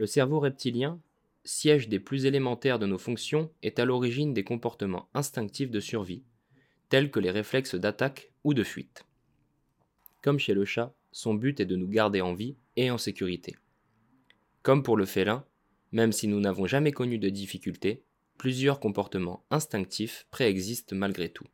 Le 0.00 0.06
cerveau 0.06 0.40
reptilien, 0.40 0.98
siège 1.44 1.90
des 1.90 2.00
plus 2.00 2.24
élémentaires 2.24 2.78
de 2.78 2.86
nos 2.86 2.96
fonctions, 2.96 3.52
est 3.62 3.78
à 3.78 3.84
l'origine 3.84 4.32
des 4.32 4.44
comportements 4.44 5.10
instinctifs 5.12 5.70
de 5.70 5.78
survie, 5.78 6.24
tels 6.88 7.10
que 7.10 7.20
les 7.20 7.30
réflexes 7.30 7.74
d'attaque 7.74 8.32
ou 8.42 8.54
de 8.54 8.64
fuite. 8.64 9.04
Comme 10.22 10.38
chez 10.38 10.54
le 10.54 10.64
chat, 10.64 10.94
son 11.12 11.34
but 11.34 11.60
est 11.60 11.66
de 11.66 11.76
nous 11.76 11.86
garder 11.86 12.22
en 12.22 12.32
vie 12.32 12.56
et 12.76 12.90
en 12.90 12.96
sécurité. 12.96 13.56
Comme 14.62 14.82
pour 14.82 14.96
le 14.96 15.04
félin, 15.04 15.44
même 15.92 16.12
si 16.12 16.28
nous 16.28 16.40
n'avons 16.40 16.64
jamais 16.64 16.92
connu 16.92 17.18
de 17.18 17.28
difficultés, 17.28 18.02
plusieurs 18.38 18.80
comportements 18.80 19.44
instinctifs 19.50 20.26
préexistent 20.30 20.94
malgré 20.94 21.28
tout. 21.28 21.46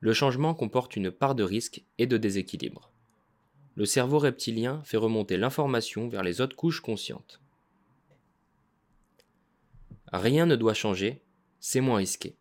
Le 0.00 0.12
changement 0.12 0.52
comporte 0.52 0.96
une 0.96 1.10
part 1.10 1.34
de 1.34 1.44
risque 1.44 1.82
et 1.96 2.06
de 2.06 2.18
déséquilibre. 2.18 2.92
Le 3.80 3.86
cerveau 3.86 4.18
reptilien 4.18 4.82
fait 4.84 4.98
remonter 4.98 5.38
l'information 5.38 6.06
vers 6.10 6.22
les 6.22 6.42
autres 6.42 6.54
couches 6.54 6.82
conscientes. 6.82 7.40
Rien 10.12 10.44
ne 10.44 10.54
doit 10.54 10.74
changer, 10.74 11.24
c'est 11.60 11.80
moins 11.80 11.96
risqué. 11.96 12.36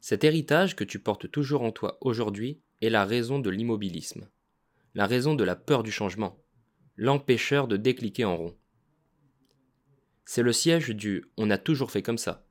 Cet 0.00 0.24
héritage 0.24 0.74
que 0.74 0.82
tu 0.82 0.98
portes 0.98 1.30
toujours 1.30 1.60
en 1.60 1.72
toi 1.72 1.98
aujourd'hui 2.00 2.62
est 2.80 2.88
la 2.88 3.04
raison 3.04 3.38
de 3.38 3.50
l'immobilisme, 3.50 4.30
la 4.94 5.06
raison 5.06 5.34
de 5.34 5.44
la 5.44 5.56
peur 5.56 5.82
du 5.82 5.92
changement, 5.92 6.42
l'empêcheur 6.96 7.68
de 7.68 7.76
décliquer 7.76 8.24
en 8.24 8.38
rond. 8.38 8.56
C'est 10.24 10.42
le 10.42 10.54
siège 10.54 10.88
du 10.88 11.26
On 11.36 11.50
a 11.50 11.58
toujours 11.58 11.90
fait 11.90 12.00
comme 12.00 12.16
ça, 12.16 12.46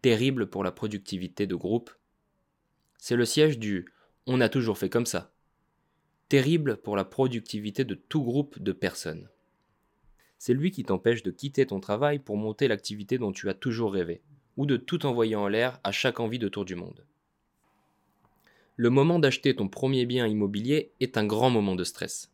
terrible 0.00 0.48
pour 0.48 0.62
la 0.62 0.70
productivité 0.70 1.48
de 1.48 1.56
groupe. 1.56 1.90
C'est 2.98 3.16
le 3.16 3.24
siège 3.24 3.58
du 3.58 3.92
On 4.28 4.40
a 4.40 4.48
toujours 4.48 4.78
fait 4.78 4.90
comme 4.90 5.06
ça, 5.06 5.35
terrible 6.28 6.76
pour 6.76 6.96
la 6.96 7.04
productivité 7.04 7.84
de 7.84 7.94
tout 7.94 8.22
groupe 8.22 8.58
de 8.60 8.72
personnes. 8.72 9.28
C'est 10.38 10.54
lui 10.54 10.70
qui 10.70 10.84
t'empêche 10.84 11.22
de 11.22 11.30
quitter 11.30 11.66
ton 11.66 11.80
travail 11.80 12.18
pour 12.18 12.36
monter 12.36 12.68
l'activité 12.68 13.18
dont 13.18 13.32
tu 13.32 13.48
as 13.48 13.54
toujours 13.54 13.92
rêvé, 13.92 14.22
ou 14.56 14.66
de 14.66 14.76
tout 14.76 15.06
envoyer 15.06 15.36
en 15.36 15.48
l'air 15.48 15.80
à 15.84 15.92
chaque 15.92 16.20
envie 16.20 16.38
de 16.38 16.48
tour 16.48 16.64
du 16.64 16.74
monde. 16.74 17.04
Le 18.76 18.90
moment 18.90 19.18
d'acheter 19.18 19.56
ton 19.56 19.68
premier 19.68 20.04
bien 20.04 20.26
immobilier 20.26 20.92
est 21.00 21.16
un 21.16 21.24
grand 21.24 21.50
moment 21.50 21.74
de 21.74 21.84
stress. 21.84 22.30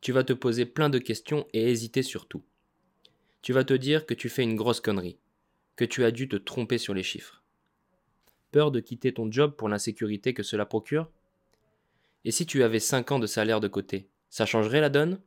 Tu 0.00 0.12
vas 0.12 0.24
te 0.24 0.32
poser 0.32 0.64
plein 0.64 0.88
de 0.88 0.98
questions 0.98 1.46
et 1.52 1.70
hésiter 1.70 2.02
sur 2.02 2.26
tout 2.26 2.42
tu 3.44 3.52
vas 3.52 3.64
te 3.64 3.74
dire 3.74 4.06
que 4.06 4.14
tu 4.14 4.30
fais 4.30 4.42
une 4.42 4.56
grosse 4.56 4.80
connerie, 4.80 5.18
que 5.76 5.84
tu 5.84 6.02
as 6.02 6.10
dû 6.10 6.30
te 6.30 6.36
tromper 6.36 6.78
sur 6.78 6.94
les 6.94 7.02
chiffres. 7.02 7.42
Peur 8.52 8.70
de 8.70 8.80
quitter 8.80 9.12
ton 9.12 9.30
job 9.30 9.54
pour 9.54 9.68
l'insécurité 9.68 10.32
que 10.32 10.42
cela 10.42 10.64
procure? 10.64 11.10
Et 12.24 12.30
si 12.30 12.46
tu 12.46 12.62
avais 12.62 12.80
5 12.80 13.12
ans 13.12 13.18
de 13.18 13.26
salaire 13.26 13.60
de 13.60 13.68
côté, 13.68 14.10
ça 14.30 14.46
changerait 14.46 14.80
la 14.80 14.88
donne? 14.88 15.20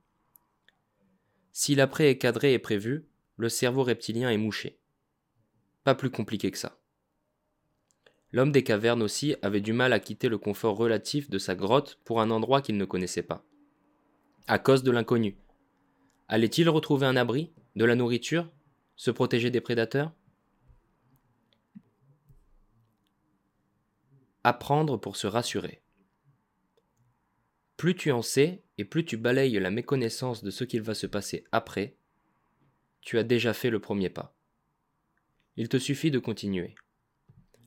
Si 1.51 1.75
l'après 1.75 2.09
est 2.09 2.17
cadré 2.17 2.53
et 2.53 2.59
prévu, 2.59 3.07
le 3.35 3.49
cerveau 3.49 3.83
reptilien 3.83 4.29
est 4.29 4.37
mouché. 4.37 4.79
Pas 5.83 5.95
plus 5.95 6.09
compliqué 6.09 6.51
que 6.51 6.57
ça. 6.57 6.79
L'homme 8.31 8.51
des 8.51 8.63
cavernes 8.63 9.03
aussi 9.03 9.35
avait 9.41 9.61
du 9.61 9.73
mal 9.73 9.93
à 9.93 9.99
quitter 9.99 10.27
le 10.27 10.37
confort 10.37 10.75
relatif 10.75 11.29
de 11.29 11.37
sa 11.37 11.55
grotte 11.55 11.99
pour 12.03 12.19
un 12.19 12.29
endroit 12.29 12.61
qu'il 12.61 12.77
ne 12.77 12.85
connaissait 12.85 13.23
pas. 13.23 13.45
À 14.47 14.59
cause 14.59 14.83
de 14.83 14.91
l'inconnu. 14.91 15.37
Allait-il 16.27 16.67
retrouver 16.67 17.05
un 17.05 17.15
abri 17.15 17.53
de 17.75 17.85
la 17.85 17.95
nourriture 17.95 18.51
Se 18.95 19.11
protéger 19.11 19.49
des 19.49 19.61
prédateurs? 19.61 20.11
Apprendre 24.43 24.97
pour 24.97 25.15
se 25.15 25.27
rassurer. 25.27 25.81
Plus 27.77 27.95
tu 27.95 28.11
en 28.11 28.23
sais 28.23 28.63
et 28.79 28.85
plus 28.85 29.05
tu 29.05 29.17
balayes 29.17 29.59
la 29.59 29.69
méconnaissance 29.69 30.43
de 30.43 30.49
ce 30.49 30.63
qu'il 30.63 30.81
va 30.81 30.95
se 30.95 31.05
passer 31.05 31.43
après, 31.51 31.95
tu 33.01 33.19
as 33.19 33.23
déjà 33.23 33.53
fait 33.53 33.69
le 33.69 33.79
premier 33.79 34.09
pas. 34.09 34.35
Il 35.57 35.69
te 35.69 35.77
suffit 35.77 36.09
de 36.09 36.19
continuer. 36.19 36.73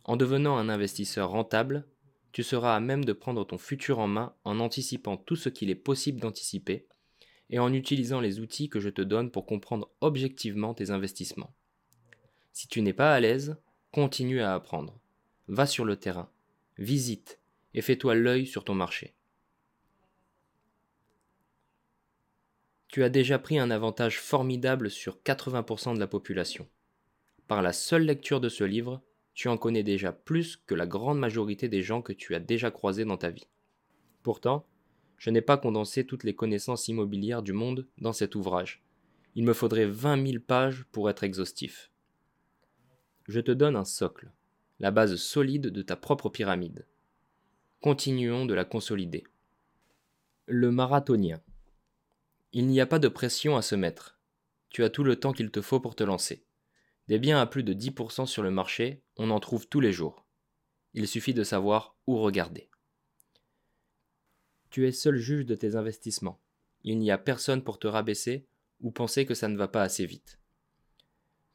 En 0.05 0.17
devenant 0.17 0.57
un 0.57 0.69
investisseur 0.69 1.31
rentable, 1.31 1.87
tu 2.33 2.43
seras 2.43 2.75
à 2.75 2.81
même 2.81 3.05
de 3.05 3.13
prendre 3.13 3.47
ton 3.47 3.57
futur 3.57 4.01
en 4.01 4.09
main 4.09 4.35
en 4.45 4.59
anticipant 4.59 5.17
tout 5.17 5.37
ce 5.37 5.49
qu'il 5.49 5.71
est 5.71 5.77
possible 5.77 6.21
d'anticiper 6.21 6.87
et 7.49 7.59
en 7.59 7.73
utilisant 7.73 8.21
les 8.21 8.41
outils 8.41 8.69
que 8.69 8.81
je 8.81 8.89
te 8.89 9.03
donne 9.03 9.31
pour 9.31 9.47
comprendre 9.47 9.91
objectivement 10.01 10.75
tes 10.75 10.91
investissements. 10.91 11.55
Si 12.53 12.69
tu 12.69 12.83
n'es 12.83 12.93
pas 12.93 13.15
à 13.15 13.21
l'aise, 13.21 13.57
continue 13.93 14.41
à 14.41 14.55
apprendre. 14.55 14.99
Va 15.49 15.67
sur 15.67 15.85
le 15.85 15.97
terrain, 15.97 16.31
visite 16.79 17.39
et 17.75 17.83
fais-toi 17.83 18.17
l'œil 18.17 18.47
sur 18.47 18.65
ton 18.65 18.75
marché. 18.75 19.15
Tu 22.91 23.05
as 23.05 23.09
déjà 23.09 23.39
pris 23.39 23.59
un 23.59 23.71
avantage 23.71 24.21
formidable 24.21 24.91
sur 24.91 25.21
80% 25.25 25.95
de 25.95 26.01
la 26.01 26.09
population. 26.09 26.69
Par 27.47 27.63
la 27.63 27.73
seule 27.73 28.05
lecture 28.05 28.41
de 28.41 28.49
ce 28.49 28.65
livre, 28.65 29.01
tu 29.33 29.49
en 29.49 29.57
connais 29.57 29.85
déjà 29.85 30.13
plus 30.13 30.57
que 30.67 30.75
la 30.75 30.87
grande 30.87 31.19
majorité 31.19 31.69
des 31.69 31.83
gens 31.83 32.03
que 32.03 32.13
tu 32.13 32.35
as 32.35 32.41
déjà 32.41 32.73
croisés 32.73 33.05
dans 33.05 33.17
ta 33.17 33.31
vie. 33.31 33.47
Pourtant, 34.25 34.67
je 35.19 35.31
n'ai 35.31 35.41
pas 35.41 35.57
condensé 35.57 36.05
toutes 36.05 36.25
les 36.25 36.35
connaissances 36.35 36.89
immobilières 36.89 37.43
du 37.43 37.53
monde 37.53 37.87
dans 37.99 38.13
cet 38.13 38.35
ouvrage. 38.35 38.83
Il 39.37 39.45
me 39.45 39.53
faudrait 39.53 39.87
20 39.87 40.27
000 40.27 40.43
pages 40.45 40.85
pour 40.91 41.09
être 41.09 41.23
exhaustif. 41.23 41.93
Je 43.29 43.39
te 43.39 43.53
donne 43.53 43.77
un 43.77 43.85
socle, 43.85 44.33
la 44.81 44.91
base 44.91 45.15
solide 45.15 45.69
de 45.69 45.83
ta 45.83 45.95
propre 45.95 46.29
pyramide. 46.29 46.87
Continuons 47.81 48.47
de 48.47 48.55
la 48.55 48.65
consolider. 48.65 49.23
Le 50.47 50.73
marathonien. 50.73 51.41
Il 52.53 52.67
n'y 52.67 52.81
a 52.81 52.87
pas 52.87 52.99
de 52.99 53.07
pression 53.07 53.57
à 53.57 53.63
se 53.63 53.77
mettre. 53.77 54.19
Tu 54.71 54.83
as 54.83 54.91
tout 54.91 55.05
le 55.05 55.15
temps 55.15 55.33
qu'il 55.33 55.53
te 55.53 55.61
faut 55.61 55.79
pour 55.79 55.95
te 55.95 56.03
lancer. 56.03 56.45
Des 57.07 57.21
biens 57.21 57.41
à 57.41 57.47
plus 57.47 57.63
de 57.63 57.73
10% 57.73 58.27
sur 58.27 58.43
le 58.43 58.51
marché, 58.51 59.05
on 59.17 59.31
en 59.31 59.39
trouve 59.39 59.69
tous 59.69 59.79
les 59.79 59.93
jours. 59.93 60.27
Il 60.95 61.07
suffit 61.07 61.33
de 61.33 61.45
savoir 61.45 61.97
où 62.09 62.19
regarder. 62.19 62.69
Tu 64.71 64.89
es 64.89 64.91
seul 64.91 65.17
juge 65.17 65.47
de 65.47 65.55
tes 65.55 65.77
investissements. 65.77 66.41
Il 66.83 66.99
n'y 66.99 67.13
a 67.13 67.19
personne 67.19 67.63
pour 67.63 67.79
te 67.79 67.87
rabaisser 67.87 68.49
ou 68.81 68.91
penser 68.91 69.27
que 69.27 69.35
ça 69.35 69.47
ne 69.47 69.57
va 69.57 69.69
pas 69.69 69.83
assez 69.83 70.05
vite. 70.05 70.41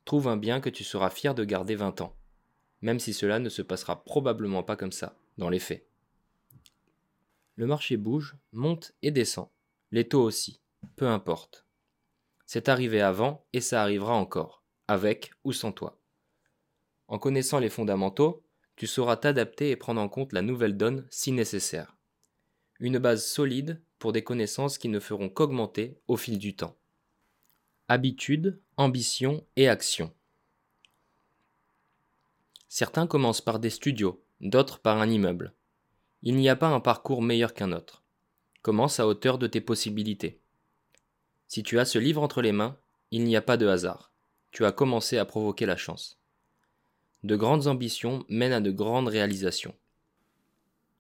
Trouve 0.06 0.30
un 0.30 0.38
bien 0.38 0.62
que 0.62 0.70
tu 0.70 0.86
seras 0.86 1.10
fier 1.10 1.36
de 1.36 1.44
garder 1.44 1.76
20 1.76 2.00
ans, 2.00 2.16
même 2.82 3.00
si 3.00 3.14
cela 3.14 3.40
ne 3.40 3.50
se 3.50 3.62
passera 3.62 4.06
probablement 4.06 4.64
pas 4.64 4.78
comme 4.78 4.94
ça, 4.94 5.18
dans 5.38 5.50
les 5.50 5.60
faits. 5.60 5.86
Le 7.56 7.68
marché 7.68 7.98
bouge, 7.98 8.38
monte 8.54 8.94
et 9.02 9.12
descend. 9.12 9.50
Les 9.92 10.08
taux 10.08 10.24
aussi 10.24 10.62
peu 10.96 11.08
importe. 11.08 11.66
C'est 12.46 12.70
arrivé 12.70 13.02
avant 13.02 13.46
et 13.54 13.62
ça 13.62 13.82
arrivera 13.82 14.14
encore, 14.14 14.64
avec 14.88 15.32
ou 15.44 15.52
sans 15.52 15.72
toi. 15.72 16.00
En 17.08 17.20
connaissant 17.20 17.60
les 17.60 17.70
fondamentaux, 17.70 18.44
tu 18.76 18.88
sauras 18.88 19.18
t'adapter 19.18 19.72
et 19.72 19.76
prendre 19.76 20.02
en 20.02 20.10
compte 20.10 20.34
la 20.34 20.42
nouvelle 20.42 20.78
donne 20.78 21.08
si 21.10 21.32
nécessaire. 21.32 21.96
Une 22.80 23.00
base 23.00 23.26
solide 23.26 23.82
pour 24.00 24.12
des 24.12 24.24
connaissances 24.24 24.78
qui 24.78 24.90
ne 24.90 25.00
feront 25.00 25.30
qu'augmenter 25.30 26.00
au 26.08 26.18
fil 26.18 26.38
du 26.38 26.56
temps. 26.56 26.76
Habitude, 27.88 28.60
ambition 28.78 29.46
et 29.56 29.70
action. 29.70 30.14
Certains 32.68 33.08
commencent 33.08 33.42
par 33.42 33.60
des 33.60 33.70
studios, 33.70 34.24
d'autres 34.42 34.80
par 34.80 35.00
un 35.00 35.10
immeuble. 35.10 35.54
Il 36.24 36.36
n'y 36.36 36.50
a 36.50 36.56
pas 36.56 36.68
un 36.68 36.80
parcours 36.80 37.22
meilleur 37.22 37.54
qu'un 37.54 37.72
autre. 37.72 38.04
Commence 38.62 39.00
à 39.00 39.08
hauteur 39.08 39.38
de 39.38 39.48
tes 39.48 39.62
possibilités. 39.62 40.42
Si 41.48 41.64
tu 41.64 41.80
as 41.80 41.86
ce 41.86 42.00
livre 42.00 42.22
entre 42.22 42.42
les 42.42 42.52
mains, 42.52 42.78
il 43.12 43.24
n'y 43.24 43.36
a 43.36 43.42
pas 43.42 43.58
de 43.58 43.68
hasard. 43.68 44.12
Tu 44.52 44.66
as 44.66 44.72
commencé 44.72 45.18
à 45.18 45.26
provoquer 45.26 45.66
la 45.66 45.78
chance. 45.78 46.20
De 47.24 47.36
grandes 47.36 47.68
ambitions 47.68 48.26
mènent 48.30 48.54
à 48.54 48.62
de 48.62 48.72
grandes 48.72 49.08
réalisations. 49.08 49.76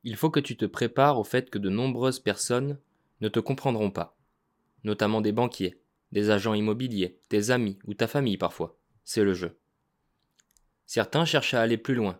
Il 0.03 0.15
faut 0.15 0.29
que 0.29 0.39
tu 0.39 0.55
te 0.55 0.65
prépares 0.65 1.19
au 1.19 1.23
fait 1.23 1.49
que 1.49 1.57
de 1.57 1.69
nombreuses 1.69 2.19
personnes 2.19 2.77
ne 3.21 3.27
te 3.27 3.39
comprendront 3.39 3.91
pas, 3.91 4.15
notamment 4.83 5.21
des 5.21 5.31
banquiers, 5.31 5.79
des 6.11 6.29
agents 6.29 6.53
immobiliers, 6.53 7.19
tes 7.29 7.49
amis 7.49 7.79
ou 7.85 7.93
ta 7.93 8.07
famille 8.07 8.37
parfois. 8.37 8.77
C'est 9.03 9.23
le 9.23 9.33
jeu. 9.33 9.57
Certains 10.85 11.25
cherchent 11.25 11.55
à 11.55 11.61
aller 11.61 11.77
plus 11.77 11.95
loin, 11.95 12.19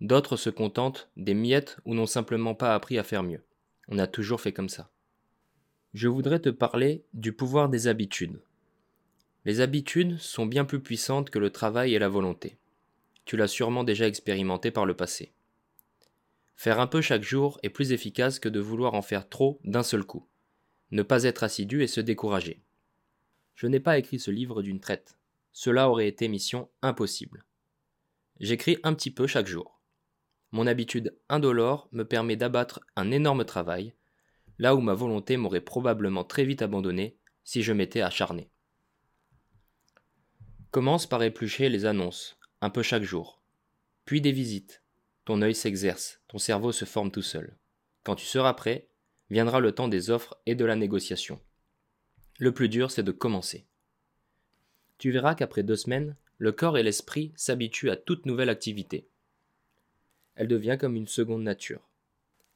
d'autres 0.00 0.36
se 0.36 0.50
contentent 0.50 1.10
des 1.16 1.34
miettes 1.34 1.78
ou 1.84 1.94
n'ont 1.94 2.06
simplement 2.06 2.54
pas 2.54 2.74
appris 2.74 2.98
à 2.98 3.02
faire 3.02 3.22
mieux. 3.22 3.42
On 3.88 3.98
a 3.98 4.06
toujours 4.06 4.40
fait 4.40 4.52
comme 4.52 4.68
ça 4.68 4.90
je 5.94 6.08
voudrais 6.08 6.40
te 6.40 6.48
parler 6.48 7.04
du 7.14 7.32
pouvoir 7.32 7.68
des 7.68 7.86
habitudes. 7.86 8.40
Les 9.44 9.60
habitudes 9.60 10.18
sont 10.18 10.44
bien 10.44 10.64
plus 10.64 10.80
puissantes 10.80 11.30
que 11.30 11.38
le 11.38 11.50
travail 11.50 11.94
et 11.94 12.00
la 12.00 12.08
volonté. 12.08 12.58
Tu 13.24 13.36
l'as 13.36 13.46
sûrement 13.46 13.84
déjà 13.84 14.08
expérimenté 14.08 14.72
par 14.72 14.86
le 14.86 14.94
passé. 14.94 15.32
Faire 16.56 16.80
un 16.80 16.88
peu 16.88 17.00
chaque 17.00 17.22
jour 17.22 17.60
est 17.62 17.68
plus 17.68 17.92
efficace 17.92 18.40
que 18.40 18.48
de 18.48 18.58
vouloir 18.58 18.94
en 18.94 19.02
faire 19.02 19.28
trop 19.28 19.60
d'un 19.64 19.84
seul 19.84 20.04
coup. 20.04 20.26
Ne 20.90 21.02
pas 21.02 21.22
être 21.22 21.44
assidu 21.44 21.82
et 21.82 21.86
se 21.86 22.00
décourager. 22.00 22.60
Je 23.54 23.68
n'ai 23.68 23.80
pas 23.80 23.96
écrit 23.96 24.18
ce 24.18 24.32
livre 24.32 24.62
d'une 24.62 24.80
traite. 24.80 25.16
Cela 25.52 25.88
aurait 25.88 26.08
été 26.08 26.26
mission 26.26 26.68
impossible. 26.82 27.44
J'écris 28.40 28.78
un 28.82 28.94
petit 28.94 29.12
peu 29.12 29.28
chaque 29.28 29.46
jour. 29.46 29.80
Mon 30.50 30.66
habitude 30.66 31.16
indolore 31.28 31.88
me 31.92 32.04
permet 32.04 32.36
d'abattre 32.36 32.80
un 32.96 33.12
énorme 33.12 33.44
travail, 33.44 33.94
là 34.58 34.74
où 34.74 34.80
ma 34.80 34.94
volonté 34.94 35.36
m'aurait 35.36 35.60
probablement 35.60 36.24
très 36.24 36.44
vite 36.44 36.62
abandonné 36.62 37.16
si 37.44 37.62
je 37.62 37.72
m'étais 37.72 38.00
acharné. 38.00 38.50
Commence 40.70 41.06
par 41.06 41.22
éplucher 41.22 41.68
les 41.68 41.86
annonces, 41.86 42.38
un 42.60 42.70
peu 42.70 42.82
chaque 42.82 43.02
jour, 43.02 43.40
puis 44.04 44.20
des 44.20 44.32
visites. 44.32 44.82
Ton 45.24 45.40
œil 45.40 45.54
s'exerce, 45.54 46.20
ton 46.28 46.38
cerveau 46.38 46.72
se 46.72 46.84
forme 46.84 47.10
tout 47.10 47.22
seul. 47.22 47.56
Quand 48.02 48.16
tu 48.16 48.26
seras 48.26 48.52
prêt, 48.54 48.88
viendra 49.30 49.60
le 49.60 49.72
temps 49.72 49.88
des 49.88 50.10
offres 50.10 50.36
et 50.46 50.54
de 50.54 50.64
la 50.64 50.76
négociation. 50.76 51.40
Le 52.38 52.52
plus 52.52 52.68
dur, 52.68 52.90
c'est 52.90 53.02
de 53.02 53.12
commencer. 53.12 53.66
Tu 54.98 55.10
verras 55.10 55.34
qu'après 55.34 55.62
deux 55.62 55.76
semaines, 55.76 56.16
le 56.38 56.52
corps 56.52 56.76
et 56.76 56.82
l'esprit 56.82 57.32
s'habituent 57.36 57.90
à 57.90 57.96
toute 57.96 58.26
nouvelle 58.26 58.50
activité. 58.50 59.08
Elle 60.34 60.48
devient 60.48 60.76
comme 60.78 60.96
une 60.96 61.06
seconde 61.06 61.42
nature. 61.42 61.88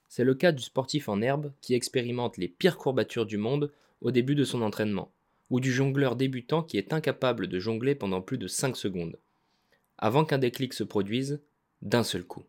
C'est 0.08 0.24
le 0.24 0.34
cas 0.34 0.52
du 0.52 0.62
sportif 0.62 1.08
en 1.08 1.20
herbe 1.20 1.52
qui 1.60 1.74
expérimente 1.74 2.36
les 2.36 2.48
pires 2.48 2.78
courbatures 2.78 3.26
du 3.26 3.36
monde 3.36 3.72
au 4.00 4.10
début 4.10 4.34
de 4.34 4.44
son 4.44 4.62
entraînement, 4.62 5.12
ou 5.50 5.60
du 5.60 5.72
jongleur 5.72 6.16
débutant 6.16 6.62
qui 6.62 6.78
est 6.78 6.92
incapable 6.92 7.46
de 7.46 7.58
jongler 7.58 7.94
pendant 7.94 8.22
plus 8.22 8.38
de 8.38 8.46
5 8.46 8.76
secondes, 8.76 9.18
avant 9.98 10.24
qu'un 10.24 10.38
déclic 10.38 10.72
se 10.72 10.84
produise 10.84 11.40
d'un 11.82 12.02
seul 12.02 12.24
coup. 12.24 12.44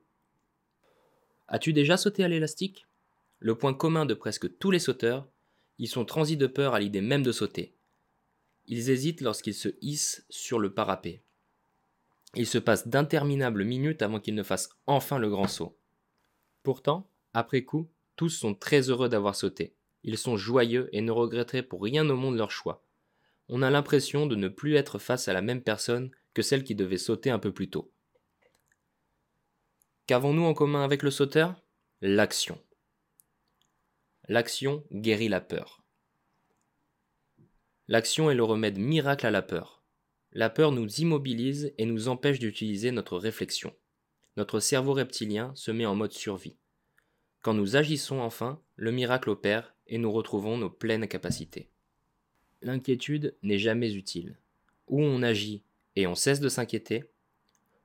As-tu 1.47 1.73
déjà 1.73 1.97
sauté 1.97 2.23
à 2.23 2.27
l'élastique? 2.27 2.85
Le 3.39 3.55
point 3.55 3.73
commun 3.73 4.05
de 4.05 4.13
presque 4.13 4.57
tous 4.59 4.71
les 4.71 4.79
sauteurs, 4.79 5.27
ils 5.79 5.87
sont 5.87 6.05
transis 6.05 6.37
de 6.37 6.47
peur 6.47 6.73
à 6.73 6.79
l'idée 6.79 7.01
même 7.01 7.23
de 7.23 7.31
sauter. 7.31 7.73
Ils 8.67 8.89
hésitent 8.89 9.21
lorsqu'ils 9.21 9.55
se 9.55 9.69
hissent 9.81 10.25
sur 10.29 10.59
le 10.59 10.73
parapet. 10.73 11.21
Il 12.35 12.45
se 12.45 12.59
passe 12.59 12.87
d'interminables 12.87 13.63
minutes 13.63 14.03
avant 14.03 14.19
qu'ils 14.19 14.35
ne 14.35 14.43
fassent 14.43 14.69
enfin 14.85 15.17
le 15.17 15.29
grand 15.29 15.47
saut. 15.47 15.75
Pourtant, 16.61 17.09
après 17.33 17.63
coup, 17.63 17.89
tous 18.15 18.29
sont 18.29 18.55
très 18.55 18.89
heureux 18.89 19.09
d'avoir 19.09 19.35
sauté. 19.35 19.75
Ils 20.03 20.17
sont 20.17 20.37
joyeux 20.37 20.89
et 20.91 21.01
ne 21.01 21.11
regretteraient 21.11 21.63
pour 21.63 21.83
rien 21.83 22.09
au 22.09 22.15
monde 22.15 22.37
leur 22.37 22.51
choix. 22.51 22.85
On 23.47 23.61
a 23.61 23.69
l'impression 23.69 24.27
de 24.27 24.35
ne 24.35 24.47
plus 24.47 24.75
être 24.75 24.99
face 24.99 25.27
à 25.27 25.33
la 25.33 25.41
même 25.41 25.61
personne 25.61 26.11
que 26.33 26.41
celle 26.41 26.63
qui 26.63 26.75
devait 26.75 26.97
sauter 26.97 27.31
un 27.31 27.39
peu 27.39 27.51
plus 27.51 27.69
tôt. 27.69 27.91
Qu'avons-nous 30.07 30.43
en 30.43 30.53
commun 30.53 30.83
avec 30.83 31.03
le 31.03 31.11
sauteur? 31.11 31.61
L'action. 32.01 32.63
L'action 34.27 34.85
guérit 34.91 35.29
la 35.29 35.41
peur. 35.41 35.83
L'action 37.87 38.29
est 38.29 38.35
le 38.35 38.43
remède 38.43 38.77
miracle 38.77 39.25
à 39.25 39.31
la 39.31 39.41
peur. 39.41 39.83
La 40.31 40.49
peur 40.49 40.71
nous 40.71 40.87
immobilise 40.99 41.73
et 41.79 41.85
nous 41.85 42.07
empêche 42.07 42.37
d'utiliser 42.37 42.91
notre 42.91 43.17
réflexion. 43.17 43.75
Notre 44.37 44.59
cerveau 44.59 44.93
reptilien 44.93 45.51
se 45.55 45.71
met 45.71 45.87
en 45.87 45.95
mode 45.95 46.13
survie. 46.13 46.57
Quand 47.41 47.53
nous 47.53 47.77
agissons 47.77 48.19
enfin, 48.19 48.61
le 48.75 48.91
miracle 48.91 49.29
opère 49.29 49.73
et 49.87 49.97
nous 49.97 50.11
retrouvons 50.11 50.57
nos 50.57 50.69
pleines 50.69 51.07
capacités. 51.07 51.69
L'inquiétude 52.61 53.35
n'est 53.43 53.59
jamais 53.59 53.93
utile. 53.93 54.37
Ou 54.87 55.01
on 55.01 55.23
agit 55.23 55.63
et 55.95 56.05
on 56.07 56.15
cesse 56.15 56.41
de 56.41 56.49
s'inquiéter, 56.49 57.05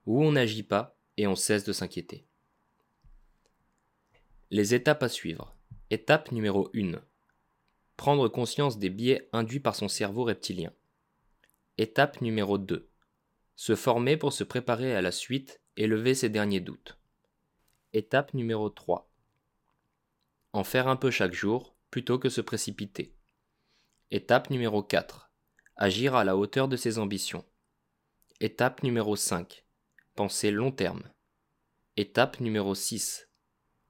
ou 0.07 0.23
on 0.23 0.33
n'agit 0.33 0.65
pas 0.65 0.97
et 1.17 1.27
on 1.27 1.37
cesse 1.37 1.65
de 1.65 1.73
s'inquiéter. 1.73 2.25
Les 4.51 4.75
étapes 4.75 5.03
à 5.03 5.09
suivre. 5.09 5.55
Étape 5.91 6.33
numéro 6.33 6.71
1. 6.75 7.01
Prendre 7.97 8.29
conscience 8.29 8.79
des 8.79 8.91
biais 8.91 9.29
induits 9.33 9.61
par 9.61 9.77
son 9.77 9.89
cerveau 9.89 10.25
reptilien. 10.25 10.73
Étape 11.79 12.21
numéro 12.21 12.59
2. 12.59 12.89
Se 13.57 13.77
former 13.77 14.17
pour 14.17 14.33
se 14.33 14.43
préparer 14.43 14.95
à 14.97 15.03
la 15.03 15.13
suite 15.13 15.61
et 15.77 15.87
lever 15.87 16.15
ses 16.15 16.29
derniers 16.29 16.61
doutes. 16.61 16.99
Étape 17.93 18.35
numéro 18.35 18.69
3 18.69 19.09
en 20.55 20.63
faire 20.63 20.87
un 20.87 20.95
peu 20.95 21.11
chaque 21.11 21.35
jour 21.35 21.77
plutôt 21.91 22.21
que 22.21 22.29
se 22.29 22.41
précipiter. 22.41 23.17
Étape 24.13 24.51
numéro 24.51 24.85
4. 24.85 25.33
Agir 25.75 26.15
à 26.15 26.23
la 26.23 26.37
hauteur 26.37 26.69
de 26.69 26.77
ses 26.77 27.01
ambitions. 27.01 27.45
Étape 28.39 28.85
numéro 28.85 29.17
5. 29.17 29.67
Penser 30.15 30.53
long 30.53 30.71
terme. 30.71 31.03
Étape 31.97 32.39
numéro 32.39 32.77
6. 32.77 33.29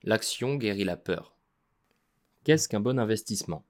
L'action 0.05 0.55
guérit 0.55 0.85
la 0.85 0.97
peur. 0.97 1.37
Qu'est-ce 2.45 2.67
qu'un 2.67 2.81
bon 2.81 2.99
investissement? 2.99 3.67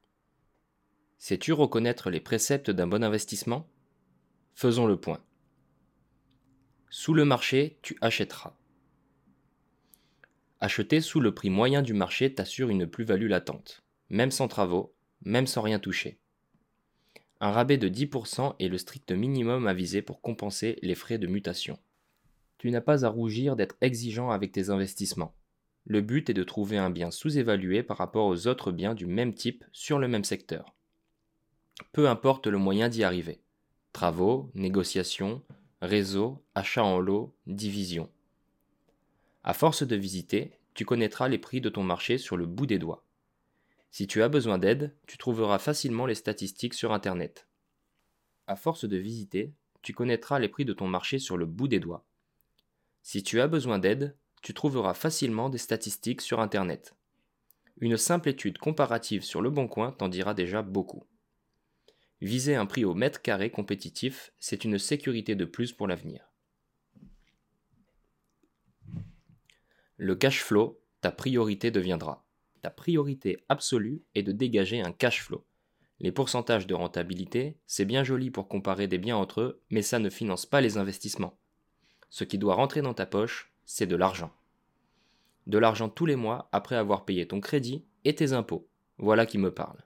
Sais-tu 1.19 1.53
reconnaître 1.53 2.11
les 2.11 2.21
préceptes 2.21 2.71
d'un 2.71 2.87
bon 2.87 3.03
investissement? 3.03 3.69
Faisons 4.55 4.87
le 4.87 5.01
point. 5.01 5.25
Sous 6.91 7.12
le 7.12 7.25
marché, 7.25 7.81
tu 7.83 7.99
achèteras. 8.01 8.57
Acheter 10.65 11.03
sous 11.03 11.20
le 11.20 11.35
prix 11.35 11.51
moyen 11.51 11.82
du 11.82 11.93
marché 11.93 12.32
t'assure 12.32 12.70
une 12.70 12.86
plus-value 12.86 13.28
latente, 13.28 13.85
même 14.09 14.31
sans 14.31 14.49
travaux, 14.49 14.95
même 15.23 15.47
sans 15.47 15.61
rien 15.61 15.78
toucher. 15.78 16.16
Un 17.39 17.51
rabais 17.51 17.77
de 17.77 17.86
10% 17.86 18.55
est 18.59 18.69
le 18.69 18.78
strict 18.78 19.12
minimum 19.12 19.66
à 19.66 19.74
viser 19.74 20.01
pour 20.01 20.23
compenser 20.23 20.78
les 20.81 20.95
frais 20.95 21.19
de 21.19 21.27
mutation. 21.27 21.78
Tu 22.57 22.70
n'as 22.70 22.81
pas 22.81 23.05
à 23.05 23.11
rougir 23.11 23.57
d'être 23.57 23.77
exigeant 23.82 24.31
avec 24.31 24.53
tes 24.53 24.70
investissements. 24.70 25.35
Le 25.85 26.01
but 26.01 26.31
est 26.31 26.32
de 26.32 26.43
trouver 26.43 26.78
un 26.78 26.89
bien 26.89 27.11
sous-évalué 27.11 27.82
par 27.82 27.99
rapport 27.99 28.24
aux 28.24 28.47
autres 28.47 28.73
biens 28.73 28.95
du 28.95 29.05
même 29.05 29.35
type 29.35 29.66
sur 29.70 29.99
le 29.99 30.09
même 30.09 30.24
secteur. 30.24 30.74
Peu 31.93 32.09
importe 32.09 32.47
le 32.47 32.57
moyen 32.57 32.89
d'y 32.89 33.05
arriver. 33.05 33.43
Travaux, 33.93 34.51
négociations, 34.55 35.43
réseau, 35.82 36.43
achat 36.55 36.85
en 36.85 37.01
lot, 37.01 37.36
division. 37.47 38.09
À 39.47 39.53
force 39.53 39.83
de 39.83 39.95
visiter, 39.95 40.59
tu 40.73 40.87
connaîtras 40.87 41.29
les 41.29 41.37
prix 41.37 41.61
de 41.61 41.69
ton 41.69 41.83
marché 41.83 42.16
sur 42.16 42.39
le 42.39 42.47
bout 42.47 42.65
des 42.65 42.79
doigts. 42.79 43.05
Si 43.91 44.07
tu 44.07 44.23
as 44.23 44.31
besoin 44.31 44.57
d'aide, 44.57 44.97
tu 45.07 45.19
trouveras 45.19 45.59
facilement 45.59 46.07
les 46.07 46.15
statistiques 46.15 46.73
sur 46.73 46.93
Internet. 46.93 47.47
À 48.47 48.57
force 48.57 48.87
de 48.87 48.97
visiter, 48.97 49.53
tu 49.83 49.93
connaîtras 49.93 50.39
les 50.39 50.49
prix 50.49 50.65
de 50.65 50.73
ton 50.73 50.89
marché 50.89 51.19
sur 51.19 51.37
le 51.37 51.45
bout 51.45 51.69
des 51.69 51.79
doigts. 51.79 52.07
Si 53.03 53.23
tu 53.23 53.39
as 53.43 53.47
besoin 53.47 53.79
d'aide, 53.79 54.16
tu 54.41 54.55
trouveras 54.55 54.95
facilement 54.95 55.51
des 55.51 55.59
statistiques 55.59 56.23
sur 56.23 56.41
Internet. 56.41 56.95
Une 57.81 57.99
simple 57.99 58.31
étude 58.31 58.57
comparative 58.57 59.25
sur 59.25 59.43
le 59.43 59.51
bon 59.51 59.69
coin 59.69 59.93
t'en 59.93 60.09
dira 60.09 60.33
déjà 60.33 60.62
beaucoup. 60.62 61.05
Viser 62.23 62.55
un 62.55 62.65
prix 62.65 62.87
au 62.87 62.95
mètre 62.95 63.21
carré 63.21 63.51
compétitif, 63.51 64.33
c'est 64.39 64.65
une 64.65 64.79
sécurité 64.79 65.35
de 65.35 65.45
plus 65.45 65.73
pour 65.73 65.87
l'avenir. 65.87 66.34
Le 69.97 70.16
cash 70.16 70.43
flow, 70.43 70.81
ta 71.01 71.12
priorité 71.12 71.71
deviendra. 71.71 72.25
Ta 72.62 72.71
priorité 72.71 73.45
absolue 73.49 74.03
est 74.15 74.23
de 74.23 74.33
dégager 74.33 74.81
un 74.81 74.93
cash 74.93 75.23
flow. 75.23 75.45
Les 76.01 76.11
pourcentages 76.11 76.66
de 76.66 76.75
rentabilité, 76.75 77.57
c'est 77.66 77.85
bien 77.85 78.03
joli 78.03 78.31
pour 78.31 78.49
comparer 78.49 78.89
des 78.89 78.99
biens 78.99 79.16
entre 79.16 79.41
eux, 79.41 79.62
mais 79.71 79.83
ça 79.83 80.01
ne 80.01 80.11
finance 80.11 80.47
pas 80.47 80.61
les 80.61 80.79
investissements. 80.79 81.39
Ce 82.11 82.25
qui 82.25 82.39
doit 82.39 82.57
rentrer 82.57 82.83
dans 82.83 82.95
ta 82.95 83.07
poche, 83.07 83.53
c'est 83.65 83.87
de 83.87 83.97
l'argent. 83.97 84.33
De 85.47 85.59
l'argent 85.59 85.89
tous 85.89 86.07
les 86.07 86.16
mois 86.16 86.49
après 86.53 86.77
avoir 86.77 87.05
payé 87.05 87.29
ton 87.29 87.41
crédit 87.41 87.85
et 88.05 88.15
tes 88.15 88.33
impôts. 88.33 88.69
Voilà 88.99 89.27
qui 89.27 89.39
me 89.39 89.53
parle. 89.53 89.85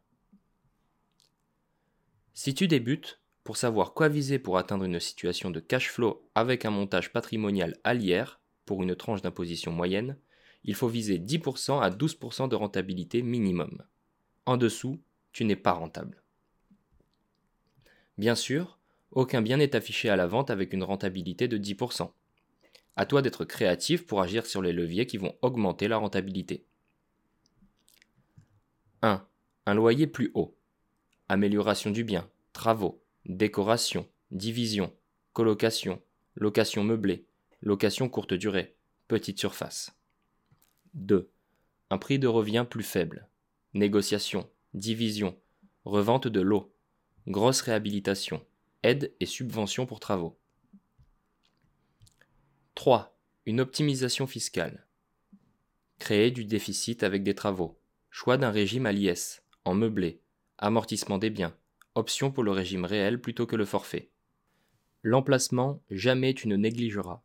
Si 2.32 2.54
tu 2.54 2.68
débutes, 2.68 3.20
pour 3.44 3.56
savoir 3.56 3.92
quoi 3.92 4.08
viser 4.08 4.38
pour 4.38 4.58
atteindre 4.58 4.84
une 4.84 5.00
situation 5.00 5.50
de 5.50 5.60
cash 5.60 5.90
flow 5.90 6.28
avec 6.34 6.64
un 6.64 6.70
montage 6.70 7.12
patrimonial 7.12 7.78
à 7.82 7.94
l'IR, 7.94 8.37
pour 8.68 8.82
une 8.82 8.94
tranche 8.94 9.22
d'imposition 9.22 9.72
moyenne, 9.72 10.18
il 10.62 10.74
faut 10.74 10.88
viser 10.88 11.18
10% 11.18 11.80
à 11.80 11.88
12% 11.88 12.50
de 12.50 12.54
rentabilité 12.54 13.22
minimum. 13.22 13.82
En 14.44 14.58
dessous, 14.58 15.00
tu 15.32 15.46
n'es 15.46 15.56
pas 15.56 15.72
rentable. 15.72 16.22
Bien 18.18 18.34
sûr, 18.34 18.78
aucun 19.10 19.40
bien 19.40 19.56
n'est 19.56 19.74
affiché 19.74 20.10
à 20.10 20.16
la 20.16 20.26
vente 20.26 20.50
avec 20.50 20.74
une 20.74 20.82
rentabilité 20.82 21.48
de 21.48 21.56
10%. 21.56 22.10
À 22.96 23.06
toi 23.06 23.22
d'être 23.22 23.46
créatif 23.46 24.04
pour 24.04 24.20
agir 24.20 24.44
sur 24.44 24.60
les 24.60 24.74
leviers 24.74 25.06
qui 25.06 25.16
vont 25.16 25.34
augmenter 25.40 25.88
la 25.88 25.96
rentabilité. 25.96 26.66
1. 29.00 29.26
Un 29.64 29.74
loyer 29.74 30.06
plus 30.06 30.30
haut 30.34 30.54
amélioration 31.30 31.90
du 31.90 32.04
bien, 32.04 32.28
travaux, 32.52 33.02
décoration, 33.24 34.06
division, 34.30 34.92
colocation, 35.32 36.02
location 36.36 36.84
meublée, 36.84 37.27
location 37.60 38.08
courte 38.08 38.34
durée, 38.34 38.76
petite 39.08 39.38
surface. 39.38 39.96
2. 40.94 41.30
Un 41.90 41.98
prix 41.98 42.18
de 42.18 42.28
revient 42.28 42.66
plus 42.68 42.84
faible, 42.84 43.28
négociation, 43.74 44.48
division, 44.74 45.36
revente 45.84 46.28
de 46.28 46.40
l'eau, 46.40 46.72
grosse 47.26 47.60
réhabilitation, 47.62 48.44
aide 48.82 49.12
et 49.20 49.26
subvention 49.26 49.86
pour 49.86 50.00
travaux. 50.00 50.38
3. 52.74 53.18
Une 53.46 53.60
optimisation 53.60 54.26
fiscale. 54.26 54.86
Créer 55.98 56.30
du 56.30 56.44
déficit 56.44 57.02
avec 57.02 57.24
des 57.24 57.34
travaux. 57.34 57.80
Choix 58.10 58.36
d'un 58.36 58.50
régime 58.50 58.86
à 58.86 58.92
l'IS, 58.92 59.42
en 59.64 59.74
meublé, 59.74 60.20
amortissement 60.58 61.18
des 61.18 61.30
biens, 61.30 61.56
option 61.96 62.30
pour 62.30 62.44
le 62.44 62.52
régime 62.52 62.84
réel 62.84 63.20
plutôt 63.20 63.46
que 63.46 63.56
le 63.56 63.64
forfait. 63.64 64.10
L'emplacement, 65.02 65.82
jamais 65.90 66.34
tu 66.34 66.48
ne 66.48 66.56
négligeras. 66.56 67.22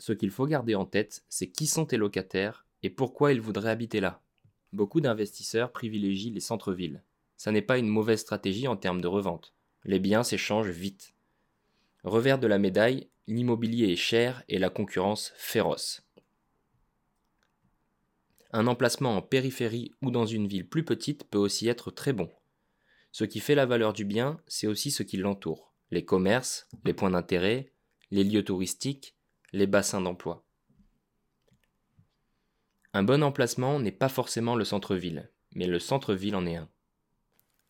Ce 0.00 0.14
qu'il 0.14 0.30
faut 0.30 0.46
garder 0.46 0.74
en 0.74 0.86
tête, 0.86 1.24
c'est 1.28 1.50
qui 1.50 1.66
sont 1.66 1.84
tes 1.84 1.98
locataires 1.98 2.66
et 2.82 2.88
pourquoi 2.88 3.34
ils 3.34 3.40
voudraient 3.40 3.70
habiter 3.70 4.00
là. 4.00 4.22
Beaucoup 4.72 5.02
d'investisseurs 5.02 5.72
privilégient 5.72 6.30
les 6.30 6.40
centres-villes. 6.40 7.02
Ça 7.36 7.52
n'est 7.52 7.60
pas 7.60 7.76
une 7.76 7.86
mauvaise 7.86 8.20
stratégie 8.20 8.66
en 8.66 8.78
termes 8.78 9.02
de 9.02 9.08
revente. 9.08 9.52
Les 9.84 9.98
biens 9.98 10.22
s'échangent 10.22 10.70
vite. 10.70 11.12
Revers 12.02 12.38
de 12.38 12.46
la 12.46 12.58
médaille, 12.58 13.08
l'immobilier 13.26 13.92
est 13.92 13.96
cher 13.96 14.42
et 14.48 14.58
la 14.58 14.70
concurrence 14.70 15.34
féroce. 15.36 16.02
Un 18.52 18.68
emplacement 18.68 19.18
en 19.18 19.22
périphérie 19.22 19.92
ou 20.00 20.10
dans 20.10 20.26
une 20.26 20.46
ville 20.46 20.66
plus 20.66 20.84
petite 20.84 21.24
peut 21.24 21.38
aussi 21.38 21.68
être 21.68 21.90
très 21.90 22.14
bon. 22.14 22.30
Ce 23.12 23.24
qui 23.24 23.40
fait 23.40 23.54
la 23.54 23.66
valeur 23.66 23.92
du 23.92 24.06
bien, 24.06 24.40
c'est 24.46 24.66
aussi 24.66 24.90
ce 24.90 25.02
qui 25.02 25.18
l'entoure. 25.18 25.74
Les 25.90 26.06
commerces, 26.06 26.68
les 26.86 26.94
points 26.94 27.10
d'intérêt, 27.10 27.70
les 28.10 28.24
lieux 28.24 28.44
touristiques, 28.44 29.14
les 29.52 29.66
bassins 29.66 30.00
d'emploi. 30.00 30.44
Un 32.92 33.02
bon 33.02 33.22
emplacement 33.22 33.78
n'est 33.80 33.92
pas 33.92 34.08
forcément 34.08 34.54
le 34.54 34.64
centre-ville, 34.64 35.30
mais 35.54 35.66
le 35.66 35.78
centre-ville 35.78 36.36
en 36.36 36.46
est 36.46 36.56
un. 36.56 36.68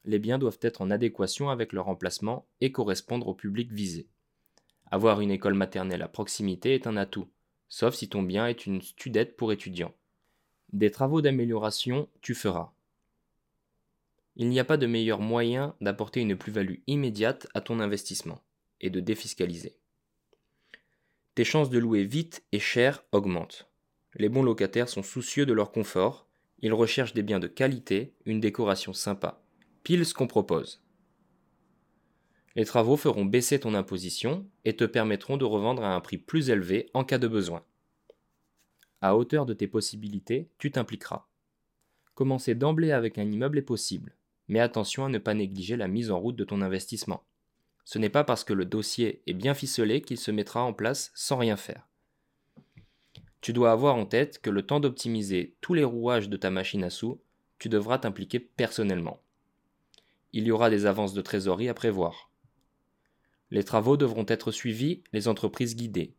Les 0.04 0.18
biens 0.18 0.38
doivent 0.38 0.58
être 0.62 0.80
en 0.80 0.90
adéquation 0.90 1.50
avec 1.50 1.72
leur 1.72 1.88
emplacement 1.88 2.46
et 2.60 2.72
correspondre 2.72 3.28
au 3.28 3.34
public 3.34 3.70
visé. 3.72 4.08
Avoir 4.90 5.20
une 5.20 5.30
école 5.30 5.54
maternelle 5.54 6.02
à 6.02 6.08
proximité 6.08 6.74
est 6.74 6.86
un 6.86 6.96
atout, 6.96 7.28
sauf 7.68 7.94
si 7.94 8.08
ton 8.08 8.22
bien 8.22 8.46
est 8.46 8.66
une 8.66 8.82
studette 8.82 9.36
pour 9.36 9.52
étudiants. 9.52 9.94
Des 10.72 10.90
travaux 10.90 11.20
d'amélioration, 11.20 12.08
tu 12.20 12.34
feras. 12.34 12.72
Il 14.36 14.48
n'y 14.48 14.60
a 14.60 14.64
pas 14.64 14.76
de 14.76 14.86
meilleur 14.86 15.20
moyen 15.20 15.74
d'apporter 15.80 16.20
une 16.20 16.36
plus-value 16.36 16.78
immédiate 16.86 17.46
à 17.54 17.60
ton 17.60 17.80
investissement 17.80 18.42
et 18.80 18.88
de 18.88 19.00
défiscaliser. 19.00 19.76
Tes 21.40 21.44
chances 21.44 21.70
de 21.70 21.78
louer 21.78 22.04
vite 22.04 22.44
et 22.52 22.58
cher 22.58 23.02
augmentent. 23.12 23.66
Les 24.14 24.28
bons 24.28 24.42
locataires 24.42 24.90
sont 24.90 25.02
soucieux 25.02 25.46
de 25.46 25.54
leur 25.54 25.72
confort, 25.72 26.28
ils 26.58 26.74
recherchent 26.74 27.14
des 27.14 27.22
biens 27.22 27.38
de 27.38 27.46
qualité, 27.46 28.12
une 28.26 28.40
décoration 28.40 28.92
sympa, 28.92 29.42
pile 29.82 30.04
ce 30.04 30.12
qu'on 30.12 30.26
propose. 30.26 30.84
Les 32.56 32.66
travaux 32.66 32.98
feront 32.98 33.24
baisser 33.24 33.58
ton 33.58 33.74
imposition 33.74 34.46
et 34.66 34.76
te 34.76 34.84
permettront 34.84 35.38
de 35.38 35.46
revendre 35.46 35.82
à 35.82 35.94
un 35.94 36.00
prix 36.00 36.18
plus 36.18 36.50
élevé 36.50 36.90
en 36.92 37.04
cas 37.04 37.16
de 37.16 37.26
besoin. 37.26 37.64
À 39.00 39.16
hauteur 39.16 39.46
de 39.46 39.54
tes 39.54 39.66
possibilités, 39.66 40.50
tu 40.58 40.70
t'impliqueras. 40.70 41.24
Commencer 42.12 42.54
d'emblée 42.54 42.92
avec 42.92 43.16
un 43.16 43.32
immeuble 43.32 43.56
est 43.56 43.62
possible, 43.62 44.14
mais 44.48 44.60
attention 44.60 45.06
à 45.06 45.08
ne 45.08 45.16
pas 45.16 45.32
négliger 45.32 45.78
la 45.78 45.88
mise 45.88 46.10
en 46.10 46.20
route 46.20 46.36
de 46.36 46.44
ton 46.44 46.60
investissement. 46.60 47.24
Ce 47.90 47.98
n'est 47.98 48.08
pas 48.08 48.22
parce 48.22 48.44
que 48.44 48.52
le 48.52 48.66
dossier 48.66 49.20
est 49.26 49.34
bien 49.34 49.52
ficelé 49.52 50.00
qu'il 50.00 50.16
se 50.16 50.30
mettra 50.30 50.62
en 50.62 50.72
place 50.72 51.10
sans 51.16 51.38
rien 51.38 51.56
faire. 51.56 51.88
Tu 53.40 53.52
dois 53.52 53.72
avoir 53.72 53.96
en 53.96 54.06
tête 54.06 54.40
que 54.40 54.48
le 54.48 54.64
temps 54.64 54.78
d'optimiser 54.78 55.56
tous 55.60 55.74
les 55.74 55.82
rouages 55.82 56.28
de 56.28 56.36
ta 56.36 56.52
machine 56.52 56.84
à 56.84 56.90
sous, 56.90 57.20
tu 57.58 57.68
devras 57.68 57.98
t'impliquer 57.98 58.38
personnellement. 58.38 59.20
Il 60.32 60.44
y 60.44 60.52
aura 60.52 60.70
des 60.70 60.86
avances 60.86 61.14
de 61.14 61.20
trésorerie 61.20 61.68
à 61.68 61.74
prévoir. 61.74 62.30
Les 63.50 63.64
travaux 63.64 63.96
devront 63.96 64.26
être 64.28 64.52
suivis, 64.52 65.02
les 65.12 65.26
entreprises 65.26 65.74
guidées, 65.74 66.14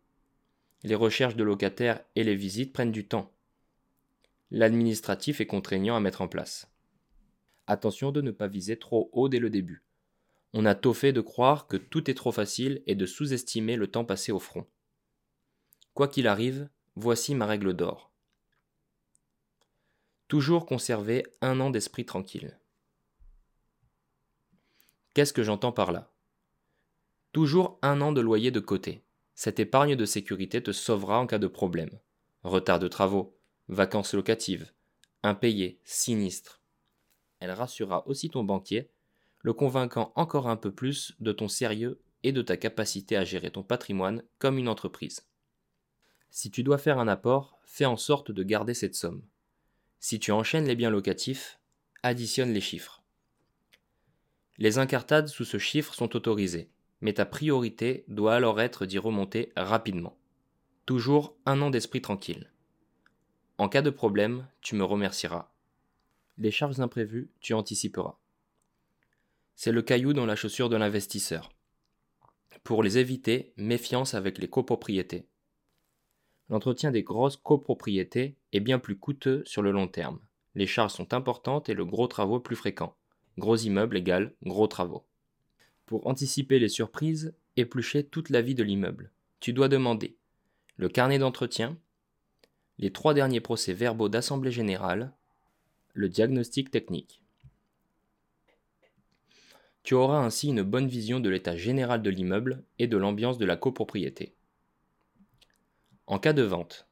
les 0.83 0.95
recherches 0.95 1.37
de 1.37 1.43
locataires 1.45 2.01
et 2.17 2.25
les 2.25 2.35
visites 2.35 2.73
prennent 2.73 2.91
du 2.91 3.07
temps. 3.07 3.31
L'administratif 4.49 5.39
est 5.39 5.47
contraignant 5.47 5.95
à 5.95 6.01
mettre 6.01 6.21
en 6.21 6.27
place. 6.27 6.69
Attention 7.65 8.11
de 8.11 8.19
ne 8.19 8.31
pas 8.31 8.47
viser 8.47 8.77
trop 8.77 9.09
haut 9.13 9.29
dès 9.29 9.39
le 9.39 9.49
début. 9.49 9.85
On 10.53 10.65
a 10.65 10.75
tôt 10.75 10.93
fait 10.93 11.13
de 11.13 11.21
croire 11.21 11.67
que 11.67 11.77
tout 11.77 12.09
est 12.09 12.15
trop 12.15 12.31
facile 12.31 12.83
et 12.85 12.95
de 12.95 13.05
sous-estimer 13.05 13.77
le 13.77 13.87
temps 13.87 14.05
passé 14.05 14.31
au 14.31 14.39
front. 14.39 14.67
Quoi 15.93 16.07
qu'il 16.07 16.27
arrive, 16.27 16.69
voici 16.95 17.35
ma 17.35 17.45
règle 17.45 17.73
d'or. 17.73 18.11
Toujours 20.27 20.65
conserver 20.65 21.25
un 21.41 21.59
an 21.59 21.69
d'esprit 21.69 22.05
tranquille. 22.05 22.57
Qu'est-ce 25.13 25.33
que 25.33 25.43
j'entends 25.43 25.73
par 25.73 25.91
là? 25.91 26.11
Toujours 27.33 27.79
un 27.81 28.01
an 28.01 28.11
de 28.11 28.21
loyer 28.21 28.51
de 28.51 28.59
côté. 28.59 29.03
Cette 29.35 29.59
épargne 29.59 29.95
de 29.95 30.05
sécurité 30.05 30.61
te 30.61 30.71
sauvera 30.71 31.19
en 31.19 31.27
cas 31.27 31.39
de 31.39 31.47
problème. 31.47 31.99
Retard 32.43 32.79
de 32.79 32.87
travaux, 32.87 33.37
vacances 33.67 34.13
locatives, 34.13 34.71
impayés, 35.23 35.79
sinistres. 35.83 36.61
Elle 37.39 37.51
rassurera 37.51 38.07
aussi 38.07 38.29
ton 38.29 38.43
banquier, 38.43 38.89
le 39.41 39.53
convainquant 39.53 40.11
encore 40.15 40.47
un 40.47 40.57
peu 40.57 40.71
plus 40.71 41.13
de 41.19 41.31
ton 41.31 41.47
sérieux 41.47 42.01
et 42.23 42.31
de 42.31 42.41
ta 42.41 42.57
capacité 42.57 43.17
à 43.17 43.23
gérer 43.23 43.51
ton 43.51 43.63
patrimoine 43.63 44.23
comme 44.37 44.57
une 44.57 44.69
entreprise. 44.69 45.27
Si 46.29 46.51
tu 46.51 46.63
dois 46.63 46.77
faire 46.77 46.99
un 46.99 47.07
apport, 47.07 47.59
fais 47.65 47.85
en 47.85 47.97
sorte 47.97 48.31
de 48.31 48.43
garder 48.43 48.73
cette 48.73 48.95
somme. 48.95 49.23
Si 49.99 50.19
tu 50.19 50.31
enchaînes 50.31 50.65
les 50.65 50.75
biens 50.75 50.89
locatifs, 50.89 51.59
additionne 52.03 52.53
les 52.53 52.61
chiffres. 52.61 53.03
Les 54.57 54.77
incartades 54.77 55.27
sous 55.27 55.45
ce 55.45 55.57
chiffre 55.57 55.93
sont 55.93 56.15
autorisées, 56.15 56.69
mais 57.01 57.13
ta 57.13 57.25
priorité 57.25 58.05
doit 58.07 58.35
alors 58.35 58.61
être 58.61 58.85
d'y 58.85 58.97
remonter 58.97 59.51
rapidement. 59.55 60.17
Toujours 60.85 61.35
un 61.45 61.61
an 61.61 61.69
d'esprit 61.69 62.01
tranquille. 62.01 62.51
En 63.57 63.69
cas 63.69 63.81
de 63.81 63.89
problème, 63.89 64.47
tu 64.61 64.75
me 64.75 64.83
remercieras. 64.83 65.51
Les 66.37 66.51
charges 66.51 66.79
imprévues, 66.79 67.29
tu 67.39 67.53
anticiperas. 67.53 68.20
C'est 69.63 69.71
le 69.71 69.83
caillou 69.83 70.13
dans 70.13 70.25
la 70.25 70.35
chaussure 70.35 70.69
de 70.69 70.75
l'investisseur. 70.75 71.51
Pour 72.63 72.81
les 72.81 72.97
éviter, 72.97 73.53
méfiance 73.57 74.15
avec 74.15 74.39
les 74.39 74.47
copropriétés. 74.47 75.27
L'entretien 76.49 76.89
des 76.89 77.03
grosses 77.03 77.37
copropriétés 77.37 78.37
est 78.53 78.59
bien 78.59 78.79
plus 78.79 78.97
coûteux 78.97 79.43
sur 79.45 79.61
le 79.61 79.69
long 79.69 79.87
terme. 79.87 80.19
Les 80.55 80.65
charges 80.65 80.93
sont 80.93 81.13
importantes 81.13 81.69
et 81.69 81.75
le 81.75 81.85
gros 81.85 82.07
travaux 82.07 82.39
plus 82.39 82.55
fréquent. 82.55 82.95
Gros 83.37 83.55
immeuble 83.55 83.97
égale 83.97 84.33
gros 84.41 84.65
travaux. 84.65 85.05
Pour 85.85 86.07
anticiper 86.07 86.57
les 86.57 86.67
surprises, 86.67 87.35
éplucher 87.55 88.03
toute 88.03 88.31
la 88.31 88.41
vie 88.41 88.55
de 88.55 88.63
l'immeuble. 88.63 89.11
Tu 89.41 89.53
dois 89.53 89.67
demander 89.67 90.17
le 90.77 90.89
carnet 90.89 91.19
d'entretien, 91.19 91.77
les 92.79 92.91
trois 92.91 93.13
derniers 93.13 93.41
procès-verbaux 93.41 94.09
d'assemblée 94.09 94.51
générale, 94.51 95.13
le 95.93 96.09
diagnostic 96.09 96.71
technique. 96.71 97.20
Tu 99.83 99.95
auras 99.95 100.19
ainsi 100.19 100.49
une 100.49 100.63
bonne 100.63 100.87
vision 100.87 101.19
de 101.19 101.29
l'état 101.29 101.55
général 101.55 102.01
de 102.01 102.09
l'immeuble 102.09 102.63
et 102.77 102.87
de 102.87 102.97
l'ambiance 102.97 103.37
de 103.37 103.45
la 103.45 103.57
copropriété. 103.57 104.35
En 106.07 106.19
cas 106.19 106.33
de 106.33 106.43
vente, 106.43 106.87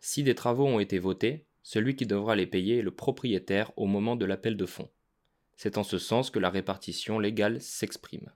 si 0.00 0.22
des 0.22 0.34
travaux 0.34 0.66
ont 0.66 0.80
été 0.80 0.98
votés, 0.98 1.46
celui 1.62 1.94
qui 1.96 2.06
devra 2.06 2.36
les 2.36 2.46
payer 2.46 2.78
est 2.78 2.82
le 2.82 2.90
propriétaire 2.90 3.72
au 3.76 3.86
moment 3.86 4.16
de 4.16 4.24
l'appel 4.24 4.56
de 4.56 4.66
fonds. 4.66 4.88
C'est 5.56 5.76
en 5.76 5.82
ce 5.82 5.98
sens 5.98 6.30
que 6.30 6.38
la 6.38 6.48
répartition 6.48 7.18
légale 7.18 7.60
s'exprime. 7.60 8.32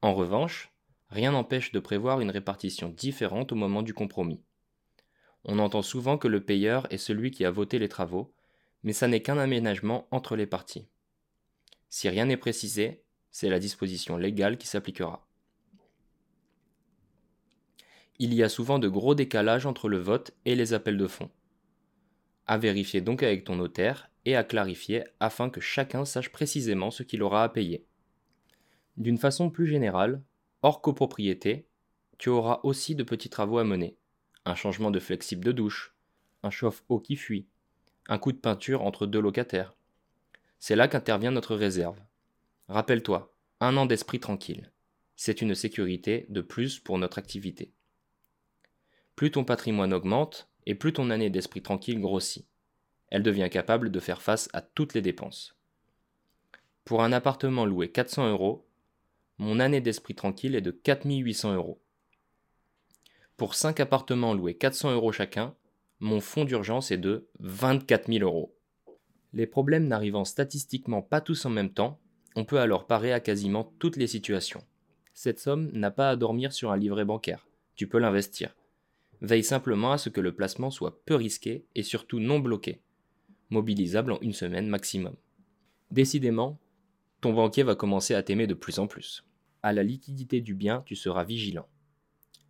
En 0.00 0.14
revanche, 0.14 0.72
rien 1.10 1.32
n'empêche 1.32 1.72
de 1.72 1.80
prévoir 1.80 2.20
une 2.20 2.30
répartition 2.30 2.88
différente 2.88 3.52
au 3.52 3.56
moment 3.56 3.82
du 3.82 3.92
compromis. 3.92 4.40
On 5.44 5.58
entend 5.58 5.82
souvent 5.82 6.16
que 6.16 6.28
le 6.28 6.42
payeur 6.42 6.86
est 6.90 6.98
celui 6.98 7.30
qui 7.30 7.44
a 7.44 7.50
voté 7.50 7.78
les 7.78 7.88
travaux, 7.88 8.32
mais 8.82 8.92
ça 8.92 9.06
n'est 9.06 9.22
qu'un 9.22 9.38
aménagement 9.38 10.08
entre 10.10 10.34
les 10.34 10.46
parties. 10.46 10.88
Si 11.94 12.08
rien 12.08 12.24
n'est 12.24 12.38
précisé, 12.38 13.02
c'est 13.30 13.50
la 13.50 13.58
disposition 13.58 14.16
légale 14.16 14.56
qui 14.56 14.66
s'appliquera. 14.66 15.28
Il 18.18 18.32
y 18.32 18.42
a 18.42 18.48
souvent 18.48 18.78
de 18.78 18.88
gros 18.88 19.14
décalages 19.14 19.66
entre 19.66 19.90
le 19.90 19.98
vote 19.98 20.30
et 20.46 20.54
les 20.54 20.72
appels 20.72 20.96
de 20.96 21.06
fonds. 21.06 21.28
À 22.46 22.56
vérifier 22.56 23.02
donc 23.02 23.22
avec 23.22 23.44
ton 23.44 23.56
notaire 23.56 24.10
et 24.24 24.36
à 24.36 24.42
clarifier 24.42 25.04
afin 25.20 25.50
que 25.50 25.60
chacun 25.60 26.06
sache 26.06 26.32
précisément 26.32 26.90
ce 26.90 27.02
qu'il 27.02 27.22
aura 27.22 27.44
à 27.44 27.50
payer. 27.50 27.84
D'une 28.96 29.18
façon 29.18 29.50
plus 29.50 29.66
générale, 29.66 30.22
hors 30.62 30.80
copropriété, 30.80 31.66
tu 32.16 32.30
auras 32.30 32.60
aussi 32.62 32.94
de 32.94 33.02
petits 33.02 33.28
travaux 33.28 33.58
à 33.58 33.64
mener. 33.64 33.98
Un 34.46 34.54
changement 34.54 34.90
de 34.90 34.98
flexible 34.98 35.44
de 35.44 35.52
douche, 35.52 35.94
un 36.42 36.48
chauffe-eau 36.48 37.00
qui 37.00 37.16
fuit, 37.16 37.48
un 38.08 38.16
coup 38.16 38.32
de 38.32 38.38
peinture 38.38 38.80
entre 38.80 39.06
deux 39.06 39.20
locataires. 39.20 39.74
C'est 40.64 40.76
là 40.76 40.86
qu'intervient 40.86 41.32
notre 41.32 41.56
réserve. 41.56 41.98
Rappelle-toi, 42.68 43.34
un 43.58 43.76
an 43.76 43.84
d'esprit 43.84 44.20
tranquille. 44.20 44.70
C'est 45.16 45.42
une 45.42 45.56
sécurité 45.56 46.24
de 46.28 46.40
plus 46.40 46.78
pour 46.78 46.98
notre 46.98 47.18
activité. 47.18 47.72
Plus 49.16 49.32
ton 49.32 49.42
patrimoine 49.42 49.92
augmente 49.92 50.48
et 50.66 50.76
plus 50.76 50.92
ton 50.92 51.10
année 51.10 51.30
d'esprit 51.30 51.62
tranquille 51.62 52.00
grossit. 52.00 52.46
Elle 53.10 53.24
devient 53.24 53.48
capable 53.50 53.90
de 53.90 53.98
faire 53.98 54.22
face 54.22 54.48
à 54.52 54.62
toutes 54.62 54.94
les 54.94 55.02
dépenses. 55.02 55.56
Pour 56.84 57.02
un 57.02 57.10
appartement 57.10 57.66
loué 57.66 57.90
400 57.90 58.30
euros, 58.30 58.64
mon 59.38 59.58
année 59.58 59.80
d'esprit 59.80 60.14
tranquille 60.14 60.54
est 60.54 60.60
de 60.60 60.70
4800 60.70 61.56
euros. 61.56 61.82
Pour 63.36 63.56
5 63.56 63.80
appartements 63.80 64.32
loués 64.32 64.54
400 64.54 64.92
euros 64.92 65.10
chacun, 65.10 65.56
mon 65.98 66.20
fonds 66.20 66.44
d'urgence 66.44 66.92
est 66.92 66.98
de 66.98 67.26
24 67.40 68.06
000 68.06 68.22
euros. 68.22 68.56
Les 69.32 69.46
problèmes 69.46 69.88
n'arrivant 69.88 70.24
statistiquement 70.24 71.02
pas 71.02 71.20
tous 71.20 71.46
en 71.46 71.50
même 71.50 71.72
temps, 71.72 71.98
on 72.36 72.44
peut 72.44 72.58
alors 72.58 72.86
parer 72.86 73.12
à 73.12 73.20
quasiment 73.20 73.72
toutes 73.78 73.96
les 73.96 74.06
situations. 74.06 74.62
Cette 75.14 75.38
somme 75.38 75.70
n'a 75.72 75.90
pas 75.90 76.10
à 76.10 76.16
dormir 76.16 76.52
sur 76.52 76.72
un 76.72 76.76
livret 76.76 77.04
bancaire, 77.04 77.46
tu 77.74 77.86
peux 77.86 77.98
l'investir. 77.98 78.54
Veille 79.20 79.44
simplement 79.44 79.92
à 79.92 79.98
ce 79.98 80.08
que 80.08 80.20
le 80.20 80.34
placement 80.34 80.70
soit 80.70 81.04
peu 81.04 81.14
risqué 81.14 81.64
et 81.74 81.82
surtout 81.82 82.18
non 82.18 82.40
bloqué, 82.40 82.80
mobilisable 83.50 84.12
en 84.12 84.20
une 84.20 84.32
semaine 84.32 84.66
maximum. 84.66 85.14
Décidément, 85.90 86.58
ton 87.20 87.32
banquier 87.32 87.62
va 87.62 87.76
commencer 87.76 88.14
à 88.14 88.22
t'aimer 88.22 88.46
de 88.46 88.54
plus 88.54 88.78
en 88.78 88.86
plus. 88.86 89.24
À 89.62 89.72
la 89.72 89.82
liquidité 89.82 90.40
du 90.40 90.54
bien, 90.54 90.82
tu 90.86 90.96
seras 90.96 91.22
vigilant. 91.22 91.68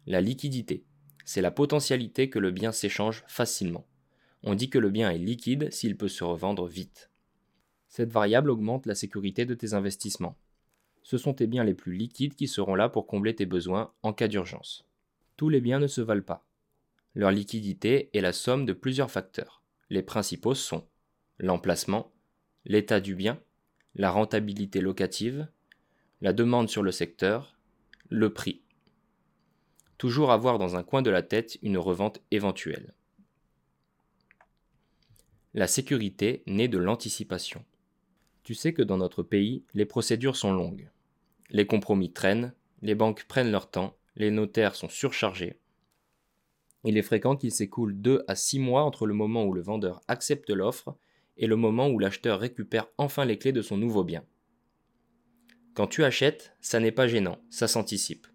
La 0.06 0.20
liquidité, 0.20 0.84
c'est 1.24 1.42
la 1.42 1.50
potentialité 1.50 2.30
que 2.30 2.38
le 2.38 2.50
bien 2.50 2.72
s'échange 2.72 3.22
facilement. 3.26 3.86
On 4.42 4.54
dit 4.54 4.70
que 4.70 4.78
le 4.78 4.90
bien 4.90 5.10
est 5.10 5.18
liquide 5.18 5.72
s'il 5.72 5.96
peut 5.96 6.08
se 6.08 6.24
revendre 6.24 6.66
vite. 6.66 7.10
Cette 7.88 8.12
variable 8.12 8.50
augmente 8.50 8.86
la 8.86 8.94
sécurité 8.94 9.44
de 9.44 9.54
tes 9.54 9.74
investissements. 9.74 10.36
Ce 11.02 11.18
sont 11.18 11.34
tes 11.34 11.46
biens 11.46 11.64
les 11.64 11.74
plus 11.74 11.94
liquides 11.94 12.34
qui 12.34 12.48
seront 12.48 12.74
là 12.74 12.88
pour 12.88 13.06
combler 13.06 13.34
tes 13.34 13.46
besoins 13.46 13.92
en 14.02 14.12
cas 14.12 14.28
d'urgence. 14.28 14.86
Tous 15.36 15.48
les 15.48 15.60
biens 15.60 15.78
ne 15.78 15.86
se 15.86 16.00
valent 16.00 16.22
pas. 16.22 16.46
Leur 17.14 17.30
liquidité 17.30 18.10
est 18.14 18.20
la 18.20 18.32
somme 18.32 18.64
de 18.64 18.72
plusieurs 18.72 19.10
facteurs. 19.10 19.62
Les 19.90 20.02
principaux 20.02 20.54
sont 20.54 20.86
l'emplacement, 21.38 22.12
l'état 22.64 23.00
du 23.00 23.14
bien, 23.14 23.40
la 23.94 24.10
rentabilité 24.10 24.80
locative, 24.80 25.48
la 26.20 26.32
demande 26.32 26.68
sur 26.68 26.82
le 26.82 26.92
secteur, 26.92 27.58
le 28.08 28.32
prix 28.32 28.62
toujours 30.02 30.32
avoir 30.32 30.58
dans 30.58 30.74
un 30.74 30.82
coin 30.82 31.00
de 31.00 31.10
la 31.10 31.22
tête 31.22 31.60
une 31.62 31.78
revente 31.78 32.20
éventuelle. 32.32 32.92
La 35.54 35.66
sécurité 35.66 36.42
naît 36.46 36.68
de 36.68 36.78
l'anticipation. 36.78 37.64
Tu 38.42 38.54
sais 38.54 38.72
que 38.72 38.82
dans 38.82 38.96
notre 38.96 39.22
pays, 39.22 39.64
les 39.74 39.84
procédures 39.84 40.36
sont 40.36 40.52
longues. 40.52 40.90
Les 41.50 41.66
compromis 41.66 42.10
traînent, 42.10 42.54
les 42.80 42.94
banques 42.94 43.24
prennent 43.28 43.52
leur 43.52 43.70
temps, 43.70 43.96
les 44.16 44.30
notaires 44.30 44.74
sont 44.74 44.88
surchargés. 44.88 45.58
Il 46.84 46.96
est 46.96 47.02
fréquent 47.02 47.36
qu'il 47.36 47.52
s'écoule 47.52 48.00
2 48.00 48.24
à 48.28 48.34
6 48.34 48.58
mois 48.60 48.82
entre 48.82 49.06
le 49.06 49.12
moment 49.12 49.44
où 49.44 49.52
le 49.52 49.60
vendeur 49.60 50.00
accepte 50.08 50.50
l'offre 50.50 50.96
et 51.36 51.46
le 51.46 51.56
moment 51.56 51.88
où 51.88 51.98
l'acheteur 51.98 52.40
récupère 52.40 52.88
enfin 52.96 53.24
les 53.24 53.38
clés 53.38 53.52
de 53.52 53.62
son 53.62 53.76
nouveau 53.76 54.04
bien. 54.04 54.24
Quand 55.74 55.86
tu 55.86 56.02
achètes, 56.02 56.56
ça 56.60 56.80
n'est 56.80 56.92
pas 56.92 57.08
gênant, 57.08 57.38
ça 57.50 57.68
s'anticipe. 57.68 58.26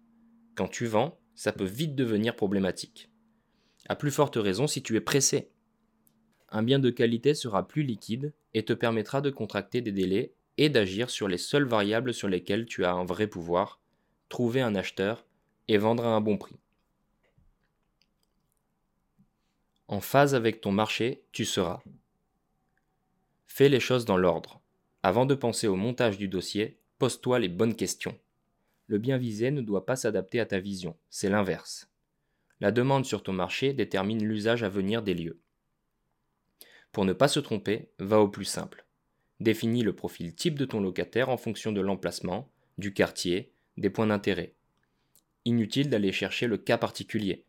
Quand 0.54 0.68
tu 0.68 0.86
vends, 0.86 1.18
ça 1.34 1.52
peut 1.52 1.64
vite 1.64 1.94
devenir 1.94 2.34
problématique. 2.34 3.10
À 3.88 3.96
plus 3.96 4.10
forte 4.10 4.36
raison 4.36 4.66
si 4.66 4.82
tu 4.82 4.96
es 4.96 5.00
pressé. 5.00 5.50
Un 6.50 6.62
bien 6.62 6.78
de 6.78 6.90
qualité 6.90 7.34
sera 7.34 7.66
plus 7.66 7.82
liquide 7.82 8.32
et 8.54 8.64
te 8.64 8.72
permettra 8.72 9.20
de 9.20 9.30
contracter 9.30 9.80
des 9.80 9.92
délais 9.92 10.32
et 10.56 10.68
d'agir 10.70 11.10
sur 11.10 11.28
les 11.28 11.38
seules 11.38 11.66
variables 11.66 12.14
sur 12.14 12.28
lesquelles 12.28 12.66
tu 12.66 12.84
as 12.84 12.92
un 12.92 13.04
vrai 13.04 13.26
pouvoir, 13.26 13.80
trouver 14.28 14.60
un 14.60 14.74
acheteur 14.74 15.26
et 15.68 15.78
vendre 15.78 16.04
à 16.04 16.14
un 16.14 16.20
bon 16.20 16.38
prix. 16.38 16.56
En 19.86 20.00
phase 20.00 20.34
avec 20.34 20.60
ton 20.60 20.72
marché, 20.72 21.22
tu 21.32 21.44
seras. 21.44 21.82
Fais 23.46 23.68
les 23.68 23.80
choses 23.80 24.04
dans 24.04 24.16
l'ordre. 24.16 24.60
Avant 25.02 25.26
de 25.26 25.34
penser 25.34 25.66
au 25.66 25.76
montage 25.76 26.18
du 26.18 26.28
dossier, 26.28 26.78
pose-toi 26.98 27.38
les 27.38 27.48
bonnes 27.48 27.76
questions 27.76 28.18
le 28.88 28.98
bien 28.98 29.18
visé 29.18 29.50
ne 29.50 29.60
doit 29.60 29.84
pas 29.84 29.96
s'adapter 29.96 30.40
à 30.40 30.46
ta 30.46 30.58
vision, 30.58 30.96
c'est 31.10 31.28
l'inverse. 31.28 31.90
La 32.60 32.72
demande 32.72 33.04
sur 33.04 33.22
ton 33.22 33.34
marché 33.34 33.74
détermine 33.74 34.24
l'usage 34.24 34.62
à 34.62 34.70
venir 34.70 35.02
des 35.02 35.14
lieux. 35.14 35.38
Pour 36.92 37.04
ne 37.04 37.12
pas 37.12 37.28
se 37.28 37.40
tromper, 37.40 37.90
va 37.98 38.20
au 38.20 38.28
plus 38.28 38.44
simple. 38.44 38.84
Définis 39.40 39.82
le 39.82 39.94
profil 39.94 40.34
type 40.34 40.58
de 40.58 40.64
ton 40.64 40.80
locataire 40.80 41.28
en 41.28 41.36
fonction 41.36 41.72
de 41.72 41.80
l'emplacement, 41.80 42.50
du 42.76 42.92
quartier, 42.92 43.52
des 43.76 43.90
points 43.90 44.06
d'intérêt. 44.06 44.54
Inutile 45.44 45.90
d'aller 45.90 46.12
chercher 46.12 46.46
le 46.46 46.58
cas 46.58 46.78
particulier. 46.78 47.44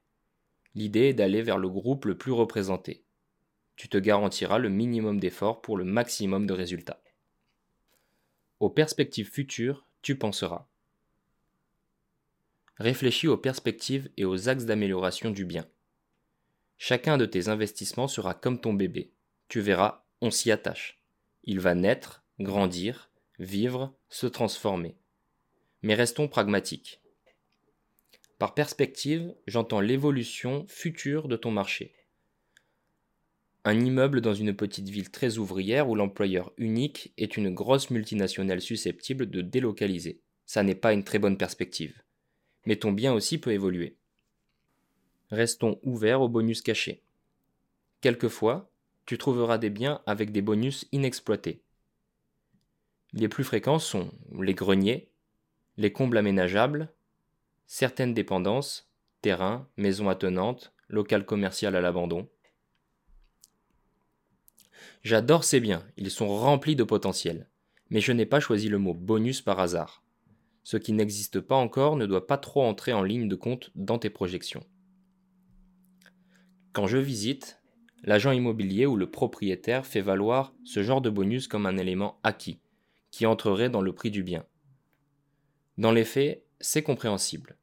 L'idée 0.76 1.10
est 1.10 1.14
d'aller 1.14 1.42
vers 1.42 1.58
le 1.58 1.70
groupe 1.70 2.06
le 2.06 2.18
plus 2.18 2.32
représenté. 2.32 3.04
Tu 3.76 3.90
te 3.90 3.98
garantiras 3.98 4.60
le 4.60 4.70
minimum 4.70 5.20
d'efforts 5.20 5.62
pour 5.62 5.78
le 5.78 5.84
maximum 5.84 6.46
de 6.46 6.54
résultats. 6.54 7.02
Aux 8.60 8.70
perspectives 8.70 9.30
futures, 9.30 9.86
tu 10.02 10.16
penseras 10.16 10.68
réfléchis 12.80 13.28
aux 13.28 13.38
perspectives 13.38 14.10
et 14.18 14.26
aux 14.26 14.48
axes 14.48 14.66
d'amélioration 14.66 15.32
du 15.32 15.46
bien. 15.46 15.68
Chacun 16.78 17.18
de 17.18 17.26
tes 17.26 17.50
investissements 17.50 18.08
sera 18.08 18.34
comme 18.34 18.62
ton 18.62 18.74
bébé. 18.74 19.12
Tu 19.50 19.62
verras, 19.62 20.06
on 20.22 20.30
s'y 20.30 20.52
attache. 20.52 21.00
Il 21.44 21.60
va 21.60 21.74
naître, 21.74 22.24
grandir, 22.40 23.10
vivre, 23.40 23.96
se 24.08 24.28
transformer. 24.28 24.96
Mais 25.82 25.96
restons 25.96 26.28
pragmatiques. 26.28 27.02
Par 28.38 28.54
perspective, 28.54 29.34
j'entends 29.48 29.82
l'évolution 29.82 30.66
future 30.68 31.28
de 31.28 31.36
ton 31.36 31.50
marché. 31.52 31.96
un 33.66 33.80
immeuble 33.80 34.22
dans 34.22 34.36
une 34.36 34.56
petite 34.56 34.90
ville 34.90 35.10
très 35.10 35.40
ouvrière 35.40 35.90
où 35.90 35.96
l'employeur 35.96 36.54
unique 36.58 37.12
est 37.18 37.36
une 37.36 37.54
grosse 37.54 37.90
multinationale 37.90 38.62
susceptible 38.62 39.30
de 39.30 39.42
délocaliser. 39.42 40.22
Ça 40.46 40.62
n'est 40.62 40.76
pas 40.76 40.94
une 40.94 41.04
très 41.04 41.20
bonne 41.20 41.38
perspective. 41.38 42.02
Mais 42.66 42.76
ton 42.76 42.92
bien 42.92 43.14
aussi 43.14 43.40
peut 43.40 43.52
évoluer. 43.52 43.96
Restons 45.32 45.80
ouverts 45.84 46.22
aux 46.22 46.30
bonus 46.30 46.62
cachés. 46.62 47.04
Quelquefois, 48.02 48.69
tu 49.10 49.18
trouveras 49.18 49.58
des 49.58 49.72
biens 49.72 50.04
avec 50.06 50.32
des 50.32 50.44
bonus 50.44 50.86
inexploités. 50.92 51.64
Les 53.12 53.28
plus 53.28 53.44
fréquents 53.44 53.80
sont 53.80 54.12
les 54.40 54.54
greniers, 54.54 55.10
les 55.78 55.92
combles 55.92 56.20
aménageables, 56.20 56.94
certaines 57.66 58.14
dépendances, 58.14 58.88
terrains, 59.24 59.68
maisons 59.78 60.10
attenantes, 60.10 60.76
local 60.90 61.26
commercial 61.26 61.76
à 61.76 61.82
l'abandon. 61.82 62.30
J'adore 65.02 65.44
ces 65.44 65.60
biens, 65.60 65.84
ils 65.98 66.12
sont 66.12 66.28
remplis 66.28 66.76
de 66.76 66.84
potentiel, 66.84 67.50
mais 67.90 68.02
je 68.02 68.12
n'ai 68.12 68.28
pas 68.28 68.40
choisi 68.40 68.70
le 68.70 68.78
mot 68.78 68.94
bonus 68.94 69.42
par 69.42 69.60
hasard. 69.60 70.04
Ce 70.62 70.78
qui 70.78 70.94
n'existe 70.94 71.40
pas 71.40 71.56
encore 71.56 71.96
ne 71.96 72.06
doit 72.06 72.28
pas 72.28 72.38
trop 72.38 72.62
entrer 72.62 72.94
en 72.94 73.02
ligne 73.02 73.28
de 73.28 73.36
compte 73.36 73.72
dans 73.74 73.98
tes 73.98 74.12
projections. 74.12 74.68
Quand 76.74 76.86
je 76.86 77.00
visite, 77.00 77.59
l'agent 78.04 78.32
immobilier 78.32 78.86
ou 78.86 78.96
le 78.96 79.10
propriétaire 79.10 79.86
fait 79.86 80.02
valoir 80.02 80.54
ce 80.64 80.84
genre 80.84 81.02
de 81.02 81.10
bonus 81.10 81.48
comme 81.48 81.66
un 81.66 81.78
élément 81.78 82.20
acquis, 82.24 82.60
qui 83.12 83.26
entrerait 83.26 83.70
dans 83.70 83.82
le 83.82 83.94
prix 83.94 84.12
du 84.12 84.24
bien. 84.24 84.46
Dans 85.78 85.92
les 85.92 86.06
faits, 86.06 86.44
c'est 86.60 86.84
compréhensible. 86.84 87.58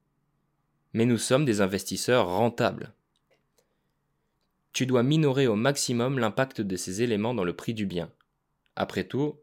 Mais 0.92 1.04
nous 1.04 1.18
sommes 1.18 1.44
des 1.44 1.60
investisseurs 1.60 2.28
rentables. 2.28 2.94
Tu 4.72 4.86
dois 4.86 5.02
minorer 5.02 5.46
au 5.46 5.56
maximum 5.56 6.18
l'impact 6.18 6.60
de 6.60 6.76
ces 6.76 7.02
éléments 7.02 7.34
dans 7.34 7.44
le 7.44 7.56
prix 7.56 7.74
du 7.74 7.86
bien. 7.86 8.10
Après 8.74 9.04
tout, 9.04 9.38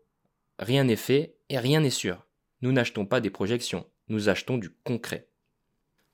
rien 0.59 0.83
n'est 0.83 0.95
fait 0.95 1.35
et 1.49 1.57
rien 1.57 1.81
n'est 1.81 1.89
sûr. 1.89 2.27
Nous 2.61 2.71
n'achetons 2.71 3.05
pas 3.05 3.19
des 3.19 3.29
projections, 3.29 3.85
nous 4.07 4.29
achetons 4.29 4.57
du 4.57 4.69
concret. 4.83 5.27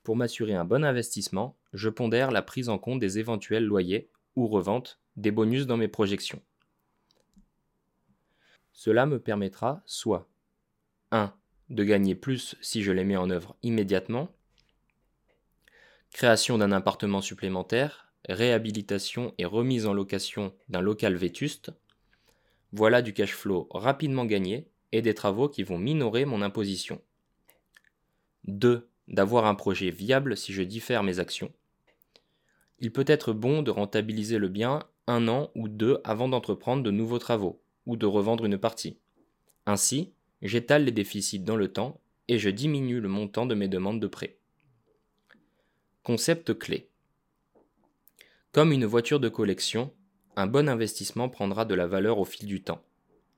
Pour 0.02 0.16
m'assurer 0.16 0.54
un 0.54 0.64
bon 0.64 0.84
investissement, 0.84 1.58
je 1.72 1.88
pondère 1.88 2.30
la 2.30 2.42
prise 2.42 2.68
en 2.68 2.78
compte 2.78 3.00
des 3.00 3.18
éventuels 3.18 3.64
loyers 3.64 4.10
ou 4.36 4.46
reventes 4.48 5.00
des 5.16 5.30
bonus 5.30 5.66
dans 5.66 5.76
mes 5.76 5.88
projections. 5.88 6.42
Cela 8.72 9.06
me 9.06 9.20
permettra 9.20 9.82
soit 9.86 10.28
1. 11.10 11.34
de 11.68 11.84
gagner 11.84 12.14
plus 12.14 12.56
si 12.60 12.82
je 12.82 12.92
les 12.92 13.04
mets 13.04 13.16
en 13.16 13.30
œuvre 13.30 13.56
immédiatement, 13.62 14.28
création 16.12 16.58
d'un 16.58 16.72
appartement 16.72 17.20
supplémentaire, 17.20 18.12
réhabilitation 18.28 19.34
et 19.38 19.44
remise 19.44 19.86
en 19.86 19.92
location 19.92 20.54
d'un 20.68 20.80
local 20.80 21.14
vétuste, 21.14 21.72
voilà 22.72 23.02
du 23.02 23.12
cash 23.12 23.34
flow 23.34 23.68
rapidement 23.70 24.24
gagné 24.24 24.70
et 24.92 25.02
des 25.02 25.14
travaux 25.14 25.48
qui 25.48 25.62
vont 25.62 25.78
minorer 25.78 26.24
mon 26.24 26.42
imposition. 26.42 27.02
2. 28.44 28.88
D'avoir 29.08 29.44
un 29.44 29.54
projet 29.54 29.90
viable 29.90 30.36
si 30.36 30.52
je 30.52 30.62
diffère 30.62 31.02
mes 31.02 31.18
actions. 31.18 31.52
Il 32.80 32.92
peut 32.92 33.04
être 33.06 33.32
bon 33.32 33.62
de 33.62 33.70
rentabiliser 33.70 34.38
le 34.38 34.48
bien 34.48 34.84
un 35.06 35.28
an 35.28 35.50
ou 35.54 35.68
deux 35.68 36.00
avant 36.04 36.28
d'entreprendre 36.28 36.82
de 36.82 36.90
nouveaux 36.90 37.18
travaux, 37.18 37.60
ou 37.86 37.96
de 37.96 38.06
revendre 38.06 38.44
une 38.44 38.58
partie. 38.58 38.98
Ainsi, 39.66 40.12
j'étale 40.40 40.84
les 40.84 40.92
déficits 40.92 41.40
dans 41.40 41.56
le 41.56 41.72
temps 41.72 42.00
et 42.28 42.38
je 42.38 42.48
diminue 42.48 43.00
le 43.00 43.08
montant 43.08 43.44
de 43.44 43.54
mes 43.54 43.68
demandes 43.68 44.00
de 44.00 44.06
prêt. 44.06 44.38
Concept 46.02 46.58
clé. 46.58 46.88
Comme 48.52 48.72
une 48.72 48.86
voiture 48.86 49.20
de 49.20 49.28
collection, 49.28 49.92
un 50.36 50.46
bon 50.46 50.68
investissement 50.68 51.28
prendra 51.28 51.64
de 51.64 51.74
la 51.74 51.86
valeur 51.86 52.18
au 52.18 52.24
fil 52.24 52.46
du 52.46 52.62
temps. 52.62 52.82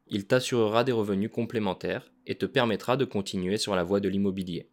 Il 0.09 0.27
t'assurera 0.27 0.85
des 0.85 0.93
revenus 0.93 1.31
complémentaires 1.33 2.13
et 2.27 2.37
te 2.37 2.47
permettra 2.47 2.97
de 2.97 3.05
continuer 3.05 3.57
sur 3.57 3.75
la 3.75 3.83
voie 3.83 4.01
de 4.01 4.09
l'immobilier. 4.09 4.69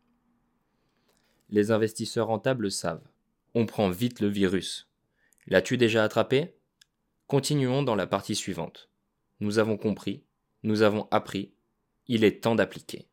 Les 1.50 1.72
investisseurs 1.72 2.28
rentables 2.28 2.72
savent. 2.72 3.08
On 3.60 3.66
vite 3.90 4.22
le 4.22 4.30
virus. 4.30 4.90
L'as-tu 5.46 5.76
déjà 5.76 6.06
attrapé? 6.06 6.56
Continuons 7.28 7.84
dans 7.84 7.96
la 7.96 8.08
partie 8.08 8.36
suivante. 8.36 8.90
Nous 9.42 9.60
avons 9.60 9.76
compris, 9.76 10.24
nous 10.64 10.82
avons 10.82 11.10
appris, 11.12 11.52
il 12.08 12.24
est 12.24 12.42
temps 12.42 12.56
d'appliquer. 12.56 13.09